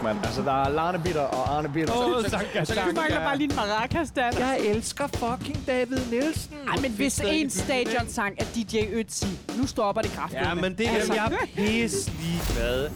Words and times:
fuck, 0.00 0.14
mand. 0.14 0.18
Altså, 0.24 0.42
der 0.42 0.52
er 0.64 0.68
Larne 0.68 0.98
Bitter 1.04 1.20
og 1.20 1.56
Arne 1.56 1.68
Bitter. 1.72 1.94
Åh, 2.16 2.24
Sanka, 2.24 2.64
Så 2.64 2.74
du 2.74 2.92
mangler 2.94 3.18
bare 3.20 3.36
lige 3.36 3.50
en 3.50 3.56
maracas, 3.56 4.10
Dan. 4.10 4.32
Jeg 4.38 4.60
elsker 4.60 5.06
fucking 5.06 5.66
David 5.66 5.98
Nielsen. 6.10 6.56
Ej, 6.68 6.76
men 6.82 6.92
hvis 6.96 7.20
en 7.20 7.50
stadionsang 7.50 8.36
er 8.40 8.44
DJ 8.54 8.76
Ötzi, 8.78 9.58
nu 9.60 9.66
stopper 9.66 10.02
det 10.02 10.10
kraftigt. 10.10 10.42
Ja, 10.42 10.54
men 10.54 10.78
det 10.78 10.86
er 10.88 10.94
Altså. 10.94 11.14
jeg 11.14 11.38
pisse 11.54 12.10
ligeglad. 12.20 12.90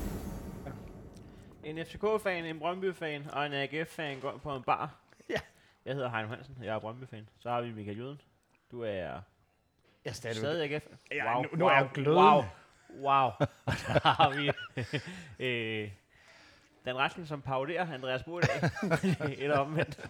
En 1.65 1.79
FCK-fan, 1.87 2.45
en 2.45 2.59
Brøndby-fan 2.59 3.23
og 3.33 3.47
en 3.47 3.53
AGF-fan 3.53 4.19
går 4.21 4.41
på 4.43 4.57
en 4.57 4.63
bar. 4.63 4.91
Ja. 5.31 5.35
Jeg 5.87 5.95
hedder 5.95 6.11
Heino 6.11 6.29
Hansen, 6.29 6.55
jeg 6.65 6.75
er 6.75 6.79
Brøndby-fan. 6.79 7.29
Så 7.41 7.51
har 7.51 7.61
vi 7.61 7.73
Michael 7.73 7.99
Jøden. 7.99 8.21
Du 8.71 8.83
er 8.83 8.89
Jeg 8.89 9.21
er 10.05 10.13
stadigvæk. 10.13 10.39
stadig 10.41 10.71
AGF. 10.75 10.85
Ja, 11.13 11.43
nu- 11.43 11.49
nu 11.59 11.67
er 11.67 11.73
jeg 11.73 11.89
glødende. 11.95 12.23
Wow. 12.25 12.45
Wow. 13.03 13.31
Så 13.87 14.01
har 14.05 14.31
vi 14.37 14.51
øh, 15.47 15.91
Dan 16.85 16.97
Rasmussen, 16.97 17.27
som 17.29 17.41
pauderer 17.43 17.93
Andreas 17.95 18.23
Bo 18.23 18.39
i 18.39 18.43
dag. 18.43 18.71
Eller 19.43 19.59
omvendt. 19.59 20.01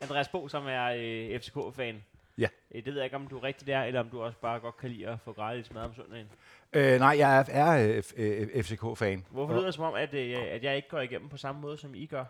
Andreas 0.00 0.28
Bo, 0.28 0.48
som 0.48 0.66
er 0.68 0.84
øh, 0.84 1.40
FCK-fan. 1.40 2.04
Ja. 2.38 2.48
Øh, 2.74 2.84
det 2.84 2.86
ved 2.86 2.94
jeg 2.94 3.04
ikke, 3.04 3.16
om 3.16 3.26
du 3.26 3.38
er 3.38 3.42
rigtig 3.44 3.66
der, 3.66 3.82
eller 3.82 4.00
om 4.00 4.08
du 4.10 4.22
også 4.22 4.38
bare 4.38 4.60
godt 4.60 4.76
kan 4.76 4.90
lide 4.90 5.08
at 5.08 5.18
få 5.24 5.32
gratis 5.32 5.72
mad 5.74 5.82
om 5.82 5.94
søndagen. 5.94 6.26
Øh, 6.72 6.98
nej, 6.98 7.14
jeg 7.18 7.38
er, 7.38 7.44
er 7.48 7.88
øh, 7.88 7.98
f- 7.98 8.12
øh, 8.22 8.62
FCK-fan. 8.64 9.24
Hvorfor 9.30 9.54
lyder 9.54 9.64
det 9.64 9.74
som 9.74 9.84
om, 9.84 9.94
at, 9.94 10.14
øh, 10.14 10.36
at 10.50 10.62
jeg 10.64 10.76
ikke 10.76 10.88
går 10.88 11.00
igennem 11.00 11.28
på 11.28 11.36
samme 11.36 11.60
måde, 11.60 11.76
som 11.78 11.94
I 11.94 12.06
gør? 12.06 12.24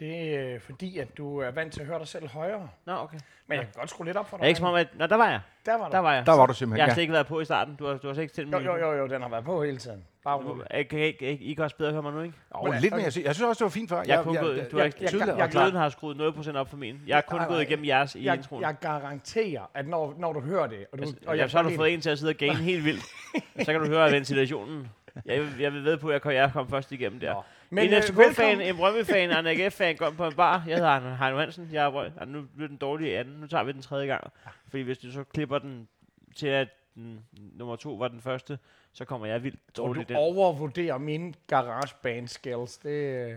Det 0.00 0.34
er 0.34 0.54
øh, 0.54 0.60
fordi, 0.60 0.98
at 0.98 1.16
du 1.18 1.38
er 1.38 1.50
vant 1.50 1.72
til 1.72 1.80
at 1.80 1.86
høre 1.86 1.98
dig 1.98 2.08
selv 2.08 2.28
højere. 2.28 2.68
Nå, 2.86 2.92
okay. 2.92 3.18
Men 3.46 3.56
jeg 3.58 3.64
kan 3.66 3.74
godt 3.80 3.90
skrue 3.90 4.06
lidt 4.06 4.16
op 4.16 4.28
for 4.28 4.36
Er 4.36 4.38
dig. 4.38 4.42
det 4.44 4.48
ikke 4.48 4.58
som 4.58 4.66
om, 4.66 4.74
at... 4.74 4.88
Nå, 4.98 5.06
der 5.06 5.16
var 5.16 5.28
jeg. 5.30 5.40
Der 5.66 5.72
var 5.78 5.84
Der 5.84 5.90
der. 5.90 5.98
var 5.98 6.14
jeg. 6.14 6.26
Der 6.26 6.32
var 6.32 6.46
du 6.46 6.50
Jeg 6.50 6.56
simpelthen, 6.56 6.80
har 6.80 6.88
ja. 6.88 6.94
slet 6.94 7.02
ikke 7.02 7.12
været 7.12 7.26
på 7.26 7.40
i 7.40 7.44
starten. 7.44 7.74
Du 7.76 7.86
har, 7.86 7.94
du 7.96 8.06
har 8.06 8.14
slet 8.14 8.22
ikke 8.22 8.34
tændt 8.34 8.52
Jo, 8.54 8.58
jo, 8.60 8.76
jo, 8.76 8.92
jo, 8.92 9.06
den 9.06 9.22
har 9.22 9.28
været 9.28 9.44
på 9.44 9.62
hele 9.64 9.76
tiden. 9.78 10.04
Bare 10.24 10.42
Du, 10.42 10.62
jeg 10.70 10.88
kan 10.88 10.98
ikke, 10.98 11.26
ikke, 11.26 11.44
I 11.44 11.54
kan 11.54 11.64
også 11.64 11.76
bedre 11.76 11.92
høre 11.92 12.02
mig 12.02 12.12
nu, 12.12 12.20
ikke? 12.20 12.34
Oh, 12.50 12.74
lidt 12.80 12.92
mere. 12.94 13.02
Jeg 13.02 13.12
synes, 13.12 13.26
jeg 13.26 13.34
synes 13.34 13.48
også, 13.48 13.58
det 13.58 13.64
var 13.64 13.70
fint 13.70 13.88
før. 13.90 14.02
Jeg 14.06 14.18
er 14.18 14.22
kun 14.22 14.36
gået, 14.36 14.68
du 14.70 14.76
har 14.76 14.84
jeg- 14.84 14.86
ikke, 14.86 14.98
jeg- 15.00 15.08
tydeligt, 15.08 15.36
jeg- 15.36 15.44
og 15.44 15.50
glæden 15.50 15.74
har 15.74 15.88
skruet 15.88 16.16
0% 16.16 16.56
op 16.56 16.68
for 16.70 16.76
min. 16.76 17.00
Jeg 17.06 17.16
er 17.16 17.20
kun 17.20 17.40
gået 17.48 17.62
igennem 17.62 17.84
jeres 17.84 18.14
i 18.14 18.24
Jeg, 18.24 18.34
introen. 18.36 18.62
jeg 18.62 18.74
garanterer, 18.80 19.70
at 19.74 19.86
når, 19.88 20.14
når 20.18 20.32
du 20.32 20.40
hører 20.40 20.66
det, 20.66 20.86
og 20.92 20.98
du... 20.98 21.02
Altså, 21.02 21.16
og 21.26 21.36
ja, 21.36 21.48
så 21.48 21.56
har 21.62 21.62
du 21.70 21.76
fået 21.76 21.94
en 21.94 22.00
til 22.00 22.10
at 22.10 22.18
sidde 22.18 22.30
og 22.30 22.36
game 22.36 22.54
helt 22.54 22.84
vildt. 22.84 23.02
så 23.64 23.72
kan 23.72 23.80
du 23.80 23.86
høre 23.86 24.12
ventilationen. 24.12 24.88
Jeg, 25.26 25.46
jeg 25.60 25.72
vil 25.72 25.84
ved 25.84 25.96
på, 25.96 26.08
at 26.08 26.12
jeg 26.12 26.22
kom, 26.22 26.32
jeg 26.32 26.50
kom 26.52 26.68
først 26.68 26.92
igennem 26.92 27.20
der. 27.20 27.46
Men 27.72 27.84
en 27.84 27.92
øh, 27.94 28.02
FCK-fan, 28.02 28.16
velkommen. 28.26 28.60
en 28.60 28.76
Brøndby-fan 28.76 29.30
og 29.30 29.40
en 29.40 29.46
AGF-fan 29.46 29.96
går 29.96 30.10
på 30.10 30.26
en 30.26 30.34
bar. 30.34 30.64
Jeg 30.66 30.76
hedder 30.76 31.14
Heino 31.16 31.38
Hansen. 31.38 31.68
Jeg 31.72 31.84
er, 31.86 31.90
Brø- 31.90 32.20
ah, 32.22 32.28
nu 32.28 32.42
bliver 32.54 32.68
den 32.68 32.76
dårlige 32.76 33.18
anden. 33.18 33.34
Nu 33.40 33.46
tager 33.46 33.64
vi 33.64 33.72
den 33.72 33.82
tredje 33.82 34.06
gang. 34.06 34.32
Fordi 34.68 34.82
hvis 34.82 34.98
du 34.98 35.12
så 35.12 35.24
klipper 35.24 35.58
den 35.58 35.88
til, 36.36 36.46
at 36.46 36.68
den, 36.94 37.24
nummer 37.34 37.76
to 37.76 37.94
var 37.94 38.08
den 38.08 38.20
første, 38.20 38.58
så 38.92 39.04
kommer 39.04 39.26
jeg 39.26 39.42
vildt 39.42 39.76
dårligt 39.76 40.08
du 40.08 40.12
den. 40.14 40.20
overvurderer 40.22 40.98
mine 40.98 41.34
garageband 41.46 42.28
skills. 42.28 42.78
Det, 42.78 42.90
øh, 42.90 43.36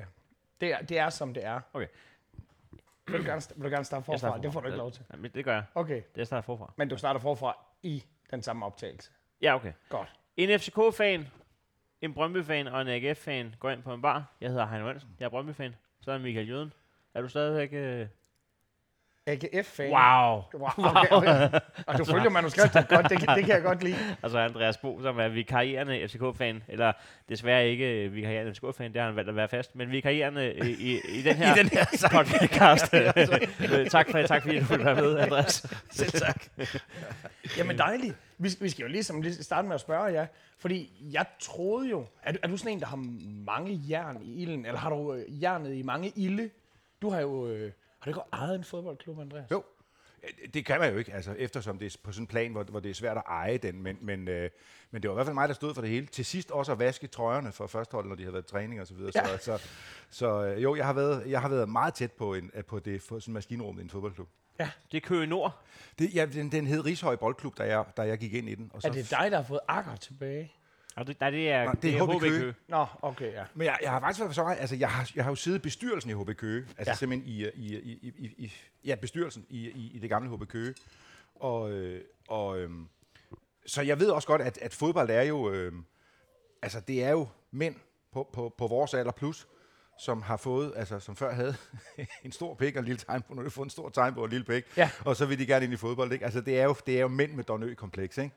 det, 0.61 0.73
er, 0.73 0.81
det 0.81 0.98
er, 1.00 1.09
som 1.09 1.34
det 1.34 1.45
er. 1.45 1.59
Okay. 1.73 1.88
Vil 3.08 3.20
du 3.20 3.23
gerne, 3.26 3.42
vil 3.56 3.64
du 3.66 3.70
gerne 3.70 3.86
starte 3.86 4.04
starter 4.06 4.20
forfra? 4.20 4.38
Det 4.44 4.54
får 4.54 4.59
du 4.59 4.67
ikke 4.67 4.78
lov 4.78 4.92
til. 4.92 5.04
Jamen, 5.14 5.31
det 5.36 5.45
gør 5.45 5.54
jeg. 5.54 5.64
Okay, 5.76 5.95
Det 5.95 6.17
jeg 6.17 6.26
starter 6.28 6.42
forfra. 6.45 6.73
men 6.78 6.89
du 6.89 6.98
starter 6.98 7.20
forfra 7.20 7.58
i 7.84 8.04
den 8.31 8.42
samme 8.42 8.66
optagelse. 8.66 9.11
Ja, 9.42 9.56
okay. 9.56 9.72
Godt. 9.89 10.14
En 10.38 10.59
FCK-fan, 10.59 11.28
en 12.04 12.14
Brøndby-fan 12.14 12.68
og 12.68 12.82
en 12.82 12.88
AGF-fan 12.88 13.56
går 13.59 13.70
ind 13.70 13.84
på 13.84 13.94
en 13.94 14.02
bar. 14.02 14.36
Jeg 14.42 14.50
hedder 14.50 14.68
Heino 14.68 14.88
Hansen. 14.88 15.09
Jeg 15.20 15.26
er 15.26 15.30
Brøndby-fan. 15.30 15.76
Så 16.02 16.12
er 16.12 16.18
Michael 16.18 16.50
Jøden. 16.50 16.73
Er 17.14 17.22
du 17.22 17.28
stadigvæk... 17.28 17.70
Øh... 17.73 18.08
AGF-fan. 19.28 19.92
Wow! 19.92 20.44
Wow, 20.54 20.70
okay, 20.78 21.08
okay. 21.12 21.60
Og 21.88 21.98
du 21.98 22.06
følger 22.06 22.30
manuskriptet 22.30 22.88
godt, 22.95 23.10
det, 23.10 23.20
det 23.20 23.45
kan 23.45 23.56
jeg 23.56 23.64
godt 23.64 23.84
lide. 23.84 23.95
Altså 24.23 24.38
Andreas 24.38 24.78
Bo, 24.78 25.02
som 25.02 25.20
er 25.20 25.28
vikarierende 25.28 26.08
FCK-fan. 26.08 26.64
Eller 26.68 26.94
desværre 27.30 27.68
ikke 27.68 28.06
øh, 28.06 28.16
vikarierende 28.16 28.54
FCK-fan. 28.54 28.94
Det 28.94 29.02
har 29.02 29.08
han 29.08 29.16
valgt 29.16 29.30
at 29.30 29.36
være 29.36 29.48
fast. 29.48 29.76
Men 29.76 29.92
vikarierende 29.92 30.54
i, 30.54 30.72
i, 30.72 31.00
i 31.10 31.22
den 31.22 31.36
her, 31.36 31.54
I 31.56 31.60
den 31.60 31.70
her 31.70 31.86
podcast. 32.11 32.94
Øh, 33.73 33.89
tak, 33.89 34.11
for, 34.11 34.22
tak 34.22 34.42
fordi 34.42 34.60
du 34.60 34.66
ville 34.66 34.86
være 34.86 34.95
med, 34.95 35.17
Andreas. 35.17 35.66
Selv 35.92 36.11
tak. 36.11 36.44
Jamen 37.58 37.77
dejligt. 37.77 38.16
Vi, 38.43 38.49
vi 38.59 38.70
skal 38.70 38.81
jo 38.83 38.87
ligesom 38.87 39.21
lige 39.21 39.43
starte 39.43 39.67
med 39.67 39.76
at 39.76 39.81
spørge 39.81 40.04
jer, 40.04 40.27
fordi 40.58 41.09
jeg 41.11 41.26
troede 41.39 41.89
jo, 41.89 42.05
er 42.23 42.31
du, 42.31 42.37
er 42.43 42.48
du 42.48 42.58
sådan 42.58 42.71
en, 42.73 42.80
der 42.80 42.86
har 42.86 42.98
mange 43.45 43.81
jern 43.89 44.21
i 44.21 44.42
ilden, 44.42 44.65
eller 44.65 44.80
har 44.80 44.89
du 44.89 45.14
øh, 45.14 45.42
jernet 45.42 45.73
i 45.73 45.81
mange 45.81 46.14
ilde? 46.15 46.49
Du 47.02 47.09
har 47.09 47.21
jo, 47.21 47.48
øh, 47.48 47.71
har 47.99 48.05
du 48.05 48.09
ikke 48.09 48.21
ejet 48.33 48.55
en 48.55 48.64
fodboldklub, 48.64 49.20
Andreas? 49.20 49.52
Jo. 49.52 49.64
Ja, 50.23 50.27
Det 50.53 50.65
kan 50.65 50.80
man 50.80 50.92
jo 50.92 50.98
ikke, 50.98 51.14
altså, 51.14 51.36
eftersom 51.37 51.80
det 51.80 51.93
er 51.93 51.98
på 52.03 52.11
sådan 52.11 52.23
en 52.23 52.27
plan, 52.27 52.52
hvor, 52.52 52.64
hvor 52.64 52.80
det 52.80 52.89
er 52.89 52.93
svært 52.93 53.17
at 53.17 53.23
eje 53.27 53.58
den, 53.58 53.83
men, 53.83 53.98
men, 54.02 54.27
øh, 54.27 54.49
men 54.92 55.02
det 55.02 55.09
var 55.09 55.14
i 55.14 55.17
hvert 55.17 55.26
fald 55.26 55.33
mig, 55.33 55.48
der 55.48 55.53
stod 55.53 55.73
for 55.73 55.82
det 55.82 55.89
hele. 55.89 56.05
Til 56.05 56.26
sidst 56.26 56.52
også 56.52 56.71
at 56.71 56.80
vaske 56.80 57.08
trøjerne 57.08 57.52
for 57.52 57.67
førsteholdet, 57.67 58.09
når 58.09 58.15
de 58.15 58.23
havde 58.23 58.33
været 58.33 58.43
i 58.43 58.48
træning 58.48 58.82
og 58.82 58.87
så 58.87 58.93
videre. 58.93 59.11
Ja. 59.15 59.37
Så, 59.37 59.43
så, 59.58 59.67
så 60.09 60.45
øh, 60.45 60.64
jo, 60.64 60.76
jeg 60.76 60.86
har, 60.86 60.93
været, 60.93 61.23
jeg 61.30 61.42
har 61.42 61.49
været 61.49 61.70
meget 61.70 61.93
tæt 61.93 62.11
på, 62.11 62.33
en, 62.33 62.52
på 62.67 62.80
det 62.80 63.02
for 63.02 63.20
sådan 63.20 63.33
maskinrum 63.33 63.80
i 63.80 63.82
en 63.82 63.89
fodboldklub. 63.89 64.30
Det 64.91 64.97
er 64.97 65.02
Køge 65.02 65.27
Nord. 65.27 65.64
Det, 65.99 66.15
ja, 66.15 66.25
den, 66.25 66.52
den 66.52 66.67
hed 66.67 66.86
Rishøj 66.86 67.15
Boldklub, 67.15 67.58
da 67.58 67.64
jeg, 67.64 67.86
da 67.97 68.02
jeg 68.02 68.17
gik 68.17 68.33
ind 68.33 68.49
i 68.49 68.55
den. 68.55 68.71
Og 68.73 68.81
så 68.81 68.87
Er 68.87 68.91
det 68.91 69.09
dig, 69.09 69.31
der 69.31 69.37
har 69.37 69.43
fået 69.43 69.59
akker 69.67 69.95
tilbage? 69.95 70.52
Og 70.95 71.08
det, 71.08 71.19
nej, 71.19 71.30
det 71.30 71.49
er, 71.52 71.64
Nej, 71.64 71.73
det 71.73 71.95
er 71.97 72.05
HB 72.15 72.21
Køge. 72.21 72.53
Nå, 72.67 72.86
okay, 73.02 73.33
ja. 73.33 73.43
Men 73.53 73.65
jeg, 73.65 73.77
jeg 73.81 73.91
har 73.91 73.99
faktisk 73.99 74.19
været 74.21 74.36
så 74.36 74.43
altså 74.43 74.75
jeg 74.75 74.89
har, 74.89 75.11
jeg 75.15 75.23
har 75.23 75.31
jo 75.31 75.36
siddet 75.36 75.59
i 75.59 75.61
bestyrelsen 75.61 76.09
i 76.11 76.14
HB 76.14 76.30
Køge, 76.37 76.59
altså 76.61 76.73
Ja. 76.80 76.83
ja. 76.91 76.95
simpelthen 76.95 77.30
i, 77.30 77.43
i, 77.55 77.77
i, 77.77 77.99
i, 78.02 78.14
i, 78.17 78.45
i 78.45 78.53
ja, 78.86 78.95
bestyrelsen 78.95 79.45
i, 79.49 79.69
i, 79.69 79.91
i 79.93 79.99
det 79.99 80.09
gamle 80.09 80.36
HB 80.37 80.47
Køge. 80.47 80.73
Og, 81.35 81.71
øh, 81.71 82.02
og 82.27 82.59
øhm, 82.59 82.87
så 83.65 83.81
jeg 83.81 83.99
ved 83.99 84.09
også 84.09 84.27
godt, 84.27 84.41
at, 84.41 84.58
at 84.58 84.73
fodbold 84.73 85.09
er 85.09 85.21
jo, 85.21 85.52
øhm, 85.52 85.85
altså 86.61 86.80
det 86.80 87.03
er 87.03 87.09
jo 87.11 87.27
mænd 87.52 87.75
på, 88.11 88.30
på, 88.33 88.55
på 88.58 88.67
vores 88.67 88.93
alder 88.93 89.11
plus, 89.11 89.47
som 89.98 90.21
har 90.21 90.37
fået, 90.37 90.73
altså 90.76 90.99
som 90.99 91.15
før 91.15 91.33
havde 91.33 91.55
en 92.26 92.31
stor 92.31 92.54
pik 92.55 92.76
og 92.76 92.80
en 92.80 92.86
lille 92.86 92.99
tegnbog, 92.99 93.36
nu 93.36 93.42
har 93.42 93.43
de 93.49 93.52
fået 93.52 93.65
en 93.65 93.70
stor 93.70 93.89
tegnbog 93.89 94.21
og 94.21 94.26
en 94.26 94.31
lille 94.31 94.45
pik, 94.45 94.64
Ja. 94.77 94.89
og 95.05 95.15
så 95.15 95.26
vil 95.26 95.39
de 95.39 95.45
gerne 95.45 95.65
ind 95.65 95.73
i 95.73 95.77
fodbold, 95.77 96.11
ikke? 96.14 96.26
Altså 96.26 96.42
det 96.42 96.59
er 96.59 96.64
jo, 96.64 96.76
det 96.86 96.95
er 96.98 97.02
jo 97.02 97.08
mænd 97.08 97.31
med 97.33 97.43
Donø-kompleks, 97.43 98.17
ikke? 98.17 98.36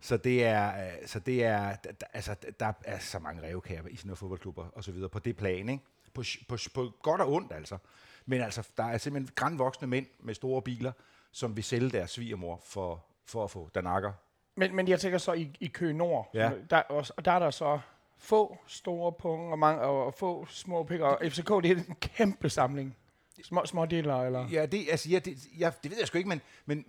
Så 0.00 0.16
det 0.16 0.44
er, 0.44 0.86
øh, 0.86 1.06
så 1.06 1.18
det 1.18 1.44
er, 1.44 1.76
altså 2.12 2.34
der 2.60 2.72
er 2.84 2.98
så 2.98 3.18
mange 3.18 3.42
revkæber 3.48 3.88
i 3.88 3.96
sådan 3.96 4.08
nogle 4.08 4.16
fodboldklubber 4.16 4.64
og 4.74 4.84
så 4.84 4.92
videre 4.92 5.08
på 5.08 5.18
det 5.18 5.36
plan, 5.36 5.68
ikke? 5.68 5.84
På, 6.14 6.22
på, 6.48 6.56
på 6.74 6.90
godt 7.02 7.20
og 7.20 7.32
ondt 7.32 7.52
altså. 7.52 7.78
Men 8.26 8.40
altså, 8.40 8.68
der 8.76 8.84
er 8.84 8.98
simpelthen 8.98 9.34
grandvoksne 9.34 9.88
mænd 9.88 10.06
med 10.20 10.34
store 10.34 10.62
biler, 10.62 10.92
som 11.32 11.56
vil 11.56 11.64
sælge 11.64 11.90
deres 11.90 12.10
svigermor 12.10 12.60
for, 12.64 13.04
for 13.26 13.44
at 13.44 13.50
få 13.50 13.70
danakker. 13.74 14.12
Men, 14.56 14.76
men 14.76 14.88
jeg 14.88 15.00
tænker 15.00 15.18
så 15.18 15.32
i, 15.32 15.50
i 15.60 15.66
Køge 15.66 15.92
Nord, 15.92 16.30
Ja. 16.34 16.50
der, 16.70 16.76
er 16.76 16.82
også- 16.82 17.12
og 17.16 17.24
der 17.24 17.32
er 17.32 17.38
der 17.38 17.50
så 17.50 17.80
få 18.22 18.58
store 18.66 19.12
punge 19.12 19.52
og, 19.52 19.58
mange, 19.58 19.82
og, 19.82 20.06
og 20.06 20.14
få 20.14 20.46
små 20.48 20.84
pikker. 20.84 21.06
Og 21.06 21.32
FCK, 21.32 21.48
det 21.48 21.70
er 21.70 21.76
en 21.76 21.96
kæmpe 22.00 22.50
samling. 22.50 22.96
Små, 23.42 23.66
små 23.66 23.86
deler, 23.86 24.22
eller? 24.22 24.48
Ja, 24.48 24.66
det, 24.66 24.86
altså, 24.90 25.08
ja, 25.08 25.18
det, 25.18 25.38
ja, 25.58 25.70
det 25.82 25.90
ved 25.90 25.98
jeg 25.98 26.06
sgu 26.06 26.18
ikke, 26.18 26.28
men, 26.28 26.40
men 26.66 26.84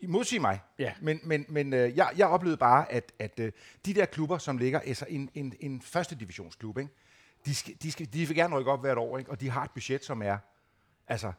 I 0.00 0.06
modsige 0.06 0.40
mig. 0.40 0.60
Ja. 0.78 0.92
Men, 1.00 1.20
men, 1.24 1.46
men 1.48 1.72
øh, 1.72 1.96
jeg, 1.96 2.10
jeg 2.16 2.28
oplevede 2.28 2.56
bare, 2.56 2.92
at, 2.92 3.12
at 3.18 3.40
øh, 3.40 3.52
de 3.86 3.94
der 3.94 4.04
klubber, 4.04 4.38
som 4.38 4.58
ligger, 4.58 4.80
altså 4.80 5.06
en, 5.08 5.30
en, 5.34 5.54
en 5.60 5.82
første 5.82 6.14
divisionsklub, 6.14 6.78
ikke? 6.78 6.90
De, 7.46 7.54
skal, 7.54 7.74
de, 7.82 7.92
skal, 7.92 8.12
de 8.12 8.26
vil 8.26 8.36
gerne 8.36 8.56
rykke 8.58 8.70
op 8.70 8.80
hvert 8.80 8.98
år, 8.98 9.18
ikke? 9.18 9.30
og 9.30 9.40
de 9.40 9.50
har 9.50 9.64
et 9.64 9.70
budget, 9.70 10.04
som 10.04 10.22
er 10.22 10.38
altså, 11.08 11.32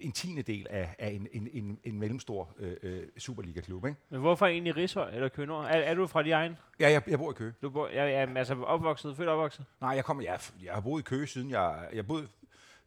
en 0.00 0.12
tiende 0.12 0.42
del 0.42 0.66
af, 0.70 0.94
af 0.98 1.08
en, 1.10 1.26
en, 1.32 1.48
en, 1.52 1.78
en 1.84 1.98
mellemstor 1.98 2.54
øh, 2.58 2.76
øh, 2.82 3.02
Superliga-klub. 3.18 3.86
Ikke? 3.86 3.98
Men 4.10 4.20
hvorfor 4.20 4.46
egentlig 4.46 4.76
Rishøj 4.76 5.10
eller 5.14 5.46
Nord? 5.46 5.64
Er, 5.64 5.68
er 5.68 5.94
du 5.94 6.06
fra 6.06 6.22
de 6.22 6.30
egen? 6.30 6.56
Ja, 6.80 6.90
jeg, 6.90 7.02
jeg 7.08 7.18
bor 7.18 7.30
i 7.30 7.34
Køge. 7.34 7.52
Du 7.62 7.70
bor, 7.70 7.88
jeg, 7.88 8.12
jeg, 8.12 8.36
altså 8.36 8.54
opvokset, 8.62 9.16
født 9.16 9.28
opvokset? 9.28 9.64
Nej, 9.80 9.90
jeg, 9.90 10.04
kommer, 10.04 10.22
jeg, 10.22 10.40
jeg 10.64 10.74
har 10.74 10.80
boet 10.80 11.00
i 11.00 11.04
Køge 11.04 11.26
siden 11.26 11.50
jeg... 11.50 11.88
Jeg 11.92 12.06
boede 12.06 12.28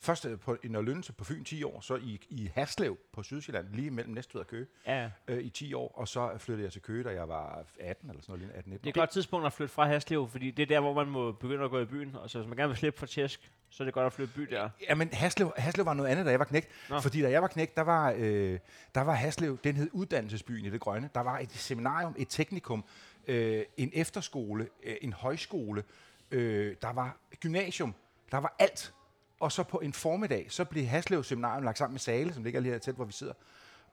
først 0.04 0.26
øh, 0.26 0.40
på, 0.40 0.58
i 0.64 0.68
Nørlønse 0.68 1.14
på 1.14 1.24
Fyn 1.24 1.44
10 1.44 1.64
år, 1.64 1.82
så 1.82 1.96
i, 1.96 2.20
i 2.30 2.52
Haslev 2.56 2.98
på 3.14 3.24
Sydsjælland, 3.24 3.68
lige 3.74 3.92
mellem 3.92 4.14
Næstved 4.14 4.42
og 4.42 4.48
Køge, 4.48 4.68
Ja. 4.88 5.10
øh, 5.28 5.44
i 5.44 5.50
10 5.50 5.74
år, 5.74 5.92
og 5.98 6.08
så 6.08 6.32
flyttede 6.38 6.64
jeg 6.66 6.72
til 6.72 6.82
Køge, 6.82 7.04
da 7.04 7.10
jeg 7.10 7.28
var 7.30 7.64
18 7.80 8.10
eller 8.10 8.22
sådan 8.22 8.40
noget, 8.40 8.54
18-19 8.56 8.70
Det 8.72 8.80
er 8.84 8.90
et 8.90 8.94
godt 8.96 9.10
tidspunkt 9.10 9.46
at 9.46 9.54
flytte 9.54 9.74
fra 9.74 9.88
Haslev, 9.88 10.30
fordi 10.30 10.52
det 10.52 10.64
er 10.64 10.68
der, 10.68 10.80
hvor 10.80 10.94
man 10.94 11.08
må 11.08 11.32
begynde 11.32 11.64
at 11.64 11.70
gå 11.72 11.80
i 11.80 11.86
byen. 11.86 12.16
Og 12.16 12.30
så 12.30 12.40
hvis 12.40 12.48
man 12.48 12.58
gerne 12.58 12.70
vil 12.70 12.78
slippe 12.78 13.00
for 13.00 13.06
tæsk, 13.06 13.52
så 13.70 13.84
er 13.84 13.86
det 13.86 13.94
godt 13.94 14.06
at 14.06 14.14
flytte 14.14 14.34
by 14.36 14.42
der. 14.42 14.70
Ja, 14.90 14.96
men 14.96 15.10
Haslev, 15.14 15.54
Haslev 15.58 15.86
var 15.86 15.94
noget 15.94 16.10
andet, 16.10 16.26
da 16.26 16.32
jeg 16.32 16.40
var 16.40 16.46
knægt. 16.46 16.68
Nå. 16.90 17.00
Fordi 17.00 17.22
da 17.22 17.30
jeg 17.32 17.42
var 17.42 17.48
knægt, 17.48 17.76
der 17.76 17.82
var, 17.82 18.14
øh, 18.18 18.60
der 18.96 19.02
var 19.02 19.14
Haslev, 19.14 19.58
den 19.64 19.76
hed 19.76 19.90
Uddannelsesbyen 19.94 20.66
i 20.66 20.70
det 20.70 20.80
grønne. 20.82 21.10
Der 21.16 21.22
var 21.22 21.40
et 21.40 21.52
seminarium, 21.52 22.16
et 22.18 22.28
teknikum, 22.30 22.86
øh, 23.28 23.64
en 23.78 23.90
efterskole, 23.94 24.68
øh, 24.84 24.96
en 25.02 25.14
højskole, 25.14 25.84
øh, 26.32 26.76
der 26.82 26.94
var 26.94 27.18
gymnasium, 27.40 27.96
der 28.32 28.38
var 28.38 28.56
alt. 28.60 28.94
Og 29.40 29.52
så 29.52 29.64
på 29.64 29.78
en 29.78 29.94
formiddag, 29.94 30.46
så 30.50 30.66
blev 30.66 30.86
Haslev 30.86 31.24
Seminarium 31.24 31.64
lagt 31.64 31.78
sammen 31.78 31.94
med 31.94 32.00
Sale, 32.00 32.34
som 32.34 32.44
ligger 32.44 32.60
lige 32.60 32.72
her 32.72 32.80
tæt, 32.80 32.96
hvor 32.96 33.06
vi 33.06 33.14
sidder. 33.14 33.34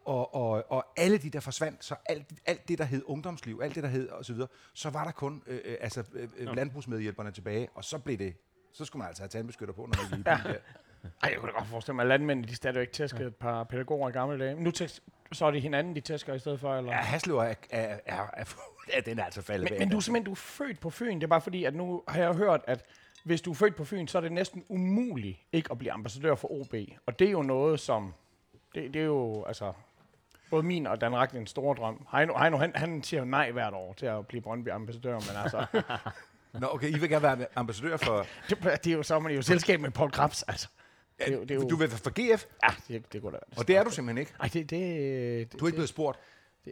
Og, 0.04 0.34
og, 0.34 0.64
og 0.72 0.86
alle 0.96 1.18
de 1.18 1.30
der 1.30 1.40
forsvandt, 1.40 1.84
så 1.84 1.94
alt, 2.06 2.32
alt 2.46 2.68
det, 2.68 2.78
der 2.78 2.84
hed 2.84 3.02
ungdomsliv, 3.06 3.60
alt 3.62 3.74
det, 3.74 3.82
der 3.82 3.88
hed 3.88 4.08
og 4.08 4.24
så 4.24 4.32
videre, 4.32 4.48
så 4.74 4.90
var 4.90 5.04
der 5.04 5.10
kun 5.10 5.42
øh, 5.46 5.60
øh, 5.64 5.76
altså, 5.80 6.04
øh, 6.12 6.28
øh, 6.36 6.56
landbrugsmedhjælperne 6.56 7.30
tilbage, 7.30 7.68
og 7.74 7.84
så 7.84 7.98
blev 7.98 8.18
det, 8.18 8.34
så 8.72 8.84
skulle 8.84 9.00
man 9.00 9.08
altså 9.08 9.22
have 9.22 9.28
tandbeskytter 9.28 9.74
på, 9.74 9.80
når 9.80 10.10
man 10.10 10.18
gik 10.18 10.26
der. 10.44 10.54
Ej, 11.22 11.30
jeg 11.30 11.38
kunne 11.38 11.52
da 11.52 11.58
godt 11.58 11.68
forestille 11.68 11.94
mig, 11.94 12.02
at 12.02 12.08
landmændene 12.08 12.48
de 12.48 12.56
stadigvæk 12.56 12.92
tæskede 12.92 13.26
et 13.26 13.36
par 13.36 13.64
pædagoger 13.64 14.08
i 14.08 14.12
gamle 14.12 14.38
dage. 14.38 14.54
Men 14.54 14.64
nu 14.64 14.70
tæsk, 14.70 15.02
så 15.32 15.46
er 15.46 15.50
det 15.50 15.62
hinanden, 15.62 15.94
de 15.94 16.00
tæsker 16.00 16.34
i 16.34 16.38
stedet 16.38 16.60
for, 16.60 16.76
eller? 16.76 16.92
Ja, 16.92 16.98
Haslev 16.98 17.36
er, 17.36 17.42
er, 17.42 17.54
er, 17.70 17.98
er, 18.06 18.26
er 18.32 18.44
ja, 18.94 19.00
den 19.00 19.18
er 19.18 19.24
altså 19.24 19.42
faldet 19.42 19.64
Men, 19.64 19.70
bag. 19.70 19.78
men 19.78 19.88
du 19.90 19.96
er 19.96 20.00
simpelthen 20.00 20.24
du 20.24 20.30
er 20.30 20.36
født 20.36 20.80
på 20.80 20.90
Fyn. 20.90 21.14
Det 21.14 21.22
er 21.22 21.26
bare 21.26 21.40
fordi, 21.40 21.64
at 21.64 21.74
nu 21.74 22.02
har 22.08 22.20
jeg 22.20 22.34
hørt, 22.34 22.60
at 22.66 22.84
hvis 23.24 23.40
du 23.40 23.50
er 23.50 23.54
født 23.54 23.76
på 23.76 23.84
Fyn, 23.84 24.06
så 24.06 24.18
er 24.18 24.22
det 24.22 24.32
næsten 24.32 24.64
umuligt 24.68 25.38
ikke 25.52 25.68
at 25.72 25.78
blive 25.78 25.92
ambassadør 25.92 26.34
for 26.34 26.52
OB. 26.60 26.74
Og 27.06 27.18
det 27.18 27.26
er 27.26 27.32
jo 27.32 27.42
noget, 27.42 27.80
som... 27.80 28.14
Det, 28.74 28.94
det 28.94 29.00
er 29.02 29.06
jo, 29.06 29.44
altså... 29.44 29.72
Både 30.50 30.62
min 30.62 30.86
og 30.86 31.00
Dan 31.00 31.16
Rack 31.16 31.34
en 31.34 31.46
stor 31.46 31.74
drøm. 31.74 32.06
Heino, 32.12 32.38
Heino 32.38 32.56
han, 32.56 32.72
han 32.74 33.02
siger 33.02 33.20
jo 33.20 33.26
nej 33.26 33.50
hvert 33.50 33.74
år 33.74 33.92
til 33.92 34.06
at 34.06 34.26
blive 34.26 34.40
Brøndby 34.42 34.68
ambassadør, 34.68 35.12
men 35.12 35.42
altså... 35.42 35.66
Nå, 36.60 36.66
okay, 36.70 36.88
I 36.96 36.98
vil 36.98 37.08
gerne 37.08 37.22
være 37.22 37.46
ambassadør 37.56 37.96
for... 37.96 38.26
det, 38.50 38.58
det, 38.84 38.86
er 38.92 38.96
jo 38.96 39.02
så 39.02 39.14
er 39.14 39.18
man 39.18 39.32
jo 39.32 39.38
i 39.38 39.42
selskab 39.42 39.80
med 39.80 39.90
Paul 39.90 40.10
Krabs, 40.10 40.42
altså. 40.42 40.68
Det, 41.18 41.28
er 41.28 41.32
jo- 41.32 41.40
det 41.42 41.50
er 41.50 41.54
jo, 41.54 41.68
Du 41.68 41.76
vil 41.76 41.90
være 41.90 41.98
for 41.98 42.34
GF, 42.34 42.44
Ja, 42.62 42.68
det, 42.88 43.12
det 43.12 43.22
kunne 43.22 43.32
da 43.32 43.38
og 43.56 43.68
det 43.68 43.76
er 43.76 43.84
du 43.84 43.90
simpelthen 43.90 44.18
ikke. 44.18 44.32
Ej, 44.40 44.46
det, 44.52 44.70
det, 44.70 45.50
det, 45.52 45.60
Du 45.60 45.64
er 45.64 45.68
ikke 45.68 45.76
blevet 45.76 45.88
spurgt. 45.88 46.18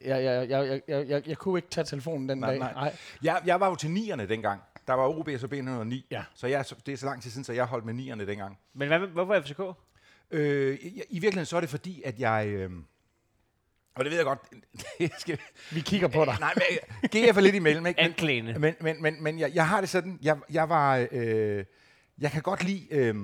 jeg, 0.04 0.24
jeg, 0.24 0.50
jeg, 0.50 0.68
jeg, 0.68 0.80
jeg, 0.88 1.08
jeg, 1.08 1.28
jeg 1.28 1.36
kunne 1.38 1.58
ikke 1.58 1.70
tage 1.70 1.84
telefonen 1.84 2.28
den 2.28 2.38
Nej, 2.38 2.50
dag. 2.50 2.58
nej. 2.58 2.72
nej. 2.72 2.96
Jeg, 3.22 3.42
jeg 3.46 3.60
var 3.60 3.68
jo 3.68 3.74
til 3.74 3.90
nierne 3.90 4.28
dengang. 4.28 4.62
Der 4.88 4.94
var 4.94 5.08
OB 5.08 5.29
og 5.29 5.40
så 5.40 5.46
B109. 5.46 6.06
Ja. 6.11 6.25
Så 6.35 6.46
jeg, 6.46 6.64
det 6.87 6.93
er 6.93 6.96
så 6.96 7.06
lang 7.06 7.23
tid 7.23 7.31
siden, 7.31 7.44
så 7.44 7.52
jeg 7.52 7.64
holdt 7.64 7.85
med 7.85 7.94
nierne 7.94 8.26
dengang. 8.26 8.58
Men 8.75 8.88
hvad, 8.88 8.99
hvorfor 8.99 9.40
FCK? 9.40 9.61
Øh, 10.31 10.75
i, 10.75 11.02
I 11.11 11.19
virkeligheden 11.19 11.46
så 11.46 11.56
er 11.56 11.61
det 11.61 11.70
fordi, 11.70 12.02
at 12.05 12.19
jeg... 12.19 12.49
Øh, 12.49 12.70
og 13.94 14.05
det 14.05 14.11
ved 14.11 14.19
jeg 14.19 14.25
godt. 14.26 14.38
det 14.99 15.12
skal, 15.19 15.38
Vi 15.73 15.81
kigger 15.81 16.08
på 16.08 16.25
dig. 16.25 16.37
nej, 16.40 16.55
men 16.55 16.64
GF 17.08 17.37
er 17.37 17.40
lidt 17.40 17.55
imellem, 17.55 17.87
ikke? 17.87 18.00
Anklagende. 18.00 18.58
men, 18.58 18.75
men, 18.81 19.02
men, 19.02 19.23
men 19.23 19.38
jeg, 19.38 19.55
jeg 19.55 19.69
har 19.69 19.81
det 19.81 19.88
sådan, 19.88 20.19
jeg, 20.23 20.38
jeg 20.50 20.69
var... 20.69 21.06
Øh, 21.12 21.64
jeg 22.19 22.31
kan 22.31 22.43
godt 22.43 22.64
lide... 22.64 22.87
Øh, 22.90 23.14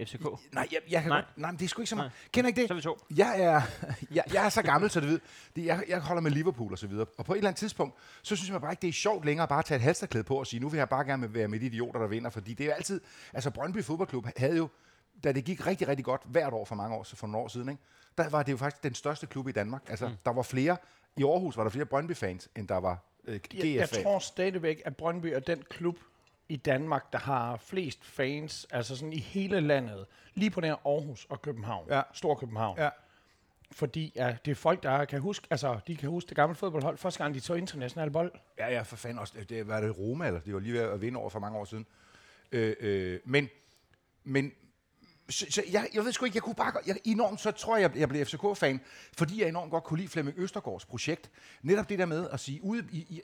FCK. 0.00 0.22
nej, 0.52 0.68
jeg, 0.72 0.80
jeg 0.90 1.02
kan 1.02 1.10
Nej. 1.10 1.18
godt... 1.18 1.38
Nej, 1.38 1.50
men 1.50 1.58
det 1.58 1.64
er 1.64 1.68
sgu 1.68 1.82
ikke 1.82 1.90
så 1.90 1.96
meget. 1.96 2.12
Kender 2.32 2.48
ikke 2.48 2.60
det? 2.60 2.68
Så 2.68 2.74
er 2.74 2.76
vi 2.76 2.82
to. 2.82 2.98
Jeg 3.16 3.40
er, 3.40 3.62
jeg, 4.16 4.24
jeg 4.32 4.44
er 4.44 4.48
så 4.48 4.62
gammel, 4.62 4.90
så 4.90 5.00
du 5.00 5.06
ved, 5.06 5.20
det, 5.56 5.64
jeg, 5.64 5.84
jeg 5.88 6.00
holder 6.00 6.22
med 6.22 6.30
Liverpool 6.30 6.72
og 6.72 6.78
så 6.78 6.86
videre. 6.86 7.06
Og 7.18 7.24
på 7.24 7.32
et 7.32 7.36
eller 7.36 7.48
andet 7.48 7.58
tidspunkt, 7.58 7.94
så 8.22 8.36
synes 8.36 8.50
jeg 8.50 8.60
bare 8.60 8.72
ikke, 8.72 8.82
det 8.82 8.88
er 8.88 8.92
sjovt 8.92 9.24
længere 9.24 9.48
bare 9.48 9.58
at 9.58 9.64
tage 9.64 9.76
et 9.76 9.82
halsterklæde 9.82 10.24
på 10.24 10.36
og 10.38 10.46
sige, 10.46 10.60
nu 10.60 10.68
vil 10.68 10.78
jeg 10.78 10.88
bare 10.88 11.04
gerne 11.04 11.34
være 11.34 11.48
med 11.48 11.60
de 11.60 11.66
idioter, 11.66 12.00
der 12.00 12.06
vinder. 12.06 12.30
Fordi 12.30 12.54
det 12.54 12.64
er 12.64 12.68
jo 12.68 12.72
altid, 12.74 13.00
altså 13.32 13.50
Brøndby 13.50 13.82
Fodboldklub 13.84 14.26
havde 14.36 14.56
jo, 14.56 14.68
da 15.24 15.32
det 15.32 15.44
gik 15.44 15.66
rigtig, 15.66 15.88
rigtig 15.88 16.04
godt 16.04 16.22
hvert 16.24 16.52
år 16.52 16.64
for 16.64 16.74
mange 16.74 16.96
år, 16.96 17.04
for 17.14 17.26
nogle 17.26 17.44
år 17.44 17.48
siden, 17.48 17.68
ikke? 17.68 17.82
der 18.18 18.28
var 18.28 18.42
det 18.42 18.52
jo 18.52 18.56
faktisk 18.56 18.82
den 18.82 18.94
største 18.94 19.26
klub 19.26 19.48
i 19.48 19.52
Danmark. 19.52 19.82
Altså, 19.88 20.08
mm. 20.08 20.14
der 20.24 20.32
var 20.32 20.42
flere, 20.42 20.76
i 21.16 21.22
Aarhus 21.24 21.56
var 21.56 21.62
der 21.62 21.70
flere 21.70 21.86
Brøndby-fans, 21.86 22.48
end 22.56 22.68
der 22.68 22.76
var 22.76 22.98
øh, 23.24 23.40
Jeg, 23.54 23.64
jeg 23.64 23.84
GF-fans. 23.84 24.02
tror 24.02 24.18
stadigvæk, 24.18 24.82
at 24.84 24.96
Brøndby 24.96 25.26
er 25.26 25.40
den 25.40 25.62
klub 25.70 25.96
i 26.48 26.56
Danmark, 26.56 27.12
der 27.12 27.18
har 27.18 27.56
flest 27.56 28.04
fans, 28.04 28.66
altså 28.70 28.96
sådan 28.96 29.12
i 29.12 29.18
hele 29.18 29.60
landet, 29.60 30.06
lige 30.34 30.50
på 30.50 30.60
nær 30.60 30.74
Aarhus 30.86 31.26
og 31.28 31.42
København, 31.42 31.88
Ja. 31.90 32.02
Stor 32.12 32.34
København. 32.34 32.78
Ja. 32.78 32.90
Fordi 33.72 34.12
ja, 34.16 34.36
det 34.44 34.50
er 34.50 34.54
folk, 34.54 34.82
der 34.82 35.04
kan 35.04 35.20
huske, 35.20 35.46
altså 35.50 35.78
de 35.86 35.96
kan 35.96 36.08
huske 36.08 36.28
det 36.28 36.36
gamle 36.36 36.54
fodboldhold, 36.54 36.98
første 36.98 37.22
gang 37.22 37.34
de 37.34 37.40
tog 37.40 37.58
international 37.58 38.10
bold. 38.10 38.32
Ja, 38.58 38.72
ja, 38.72 38.82
for 38.82 38.96
fanden 38.96 39.18
også. 39.18 39.34
Det 39.48 39.68
var 39.68 39.80
det 39.80 39.98
Roma, 39.98 40.26
eller 40.26 40.40
de 40.40 40.54
var 40.54 40.60
lige 40.60 40.74
ved 40.74 40.80
at 40.80 41.00
vinde 41.00 41.18
over 41.18 41.30
for 41.30 41.38
mange 41.40 41.58
år 41.58 41.64
siden. 41.64 41.86
Øh, 42.52 42.76
øh, 42.80 43.20
men, 43.24 43.48
men 44.24 44.52
så, 45.28 45.46
så 45.50 45.62
jeg, 45.70 45.88
jeg 45.94 46.04
ved 46.04 46.12
sgu 46.12 46.24
ikke, 46.24 46.36
jeg 46.36 46.42
kunne 46.42 46.54
bare 46.54 46.72
jeg, 46.86 46.96
enormt, 47.04 47.40
så 47.40 47.50
tror 47.50 47.76
jeg, 47.76 47.96
jeg 47.96 48.08
blev 48.08 48.26
FCK-fan, 48.26 48.80
fordi 49.18 49.40
jeg 49.40 49.48
enormt 49.48 49.70
godt 49.70 49.84
kunne 49.84 49.98
lide 49.98 50.08
Flemming 50.08 50.38
Østergaards 50.38 50.84
projekt. 50.84 51.30
Netop 51.62 51.88
det 51.88 51.98
der 51.98 52.06
med 52.06 52.28
at 52.32 52.40
sige, 52.40 52.64
ude 52.64 52.86
i, 52.92 52.96
i 52.96 53.22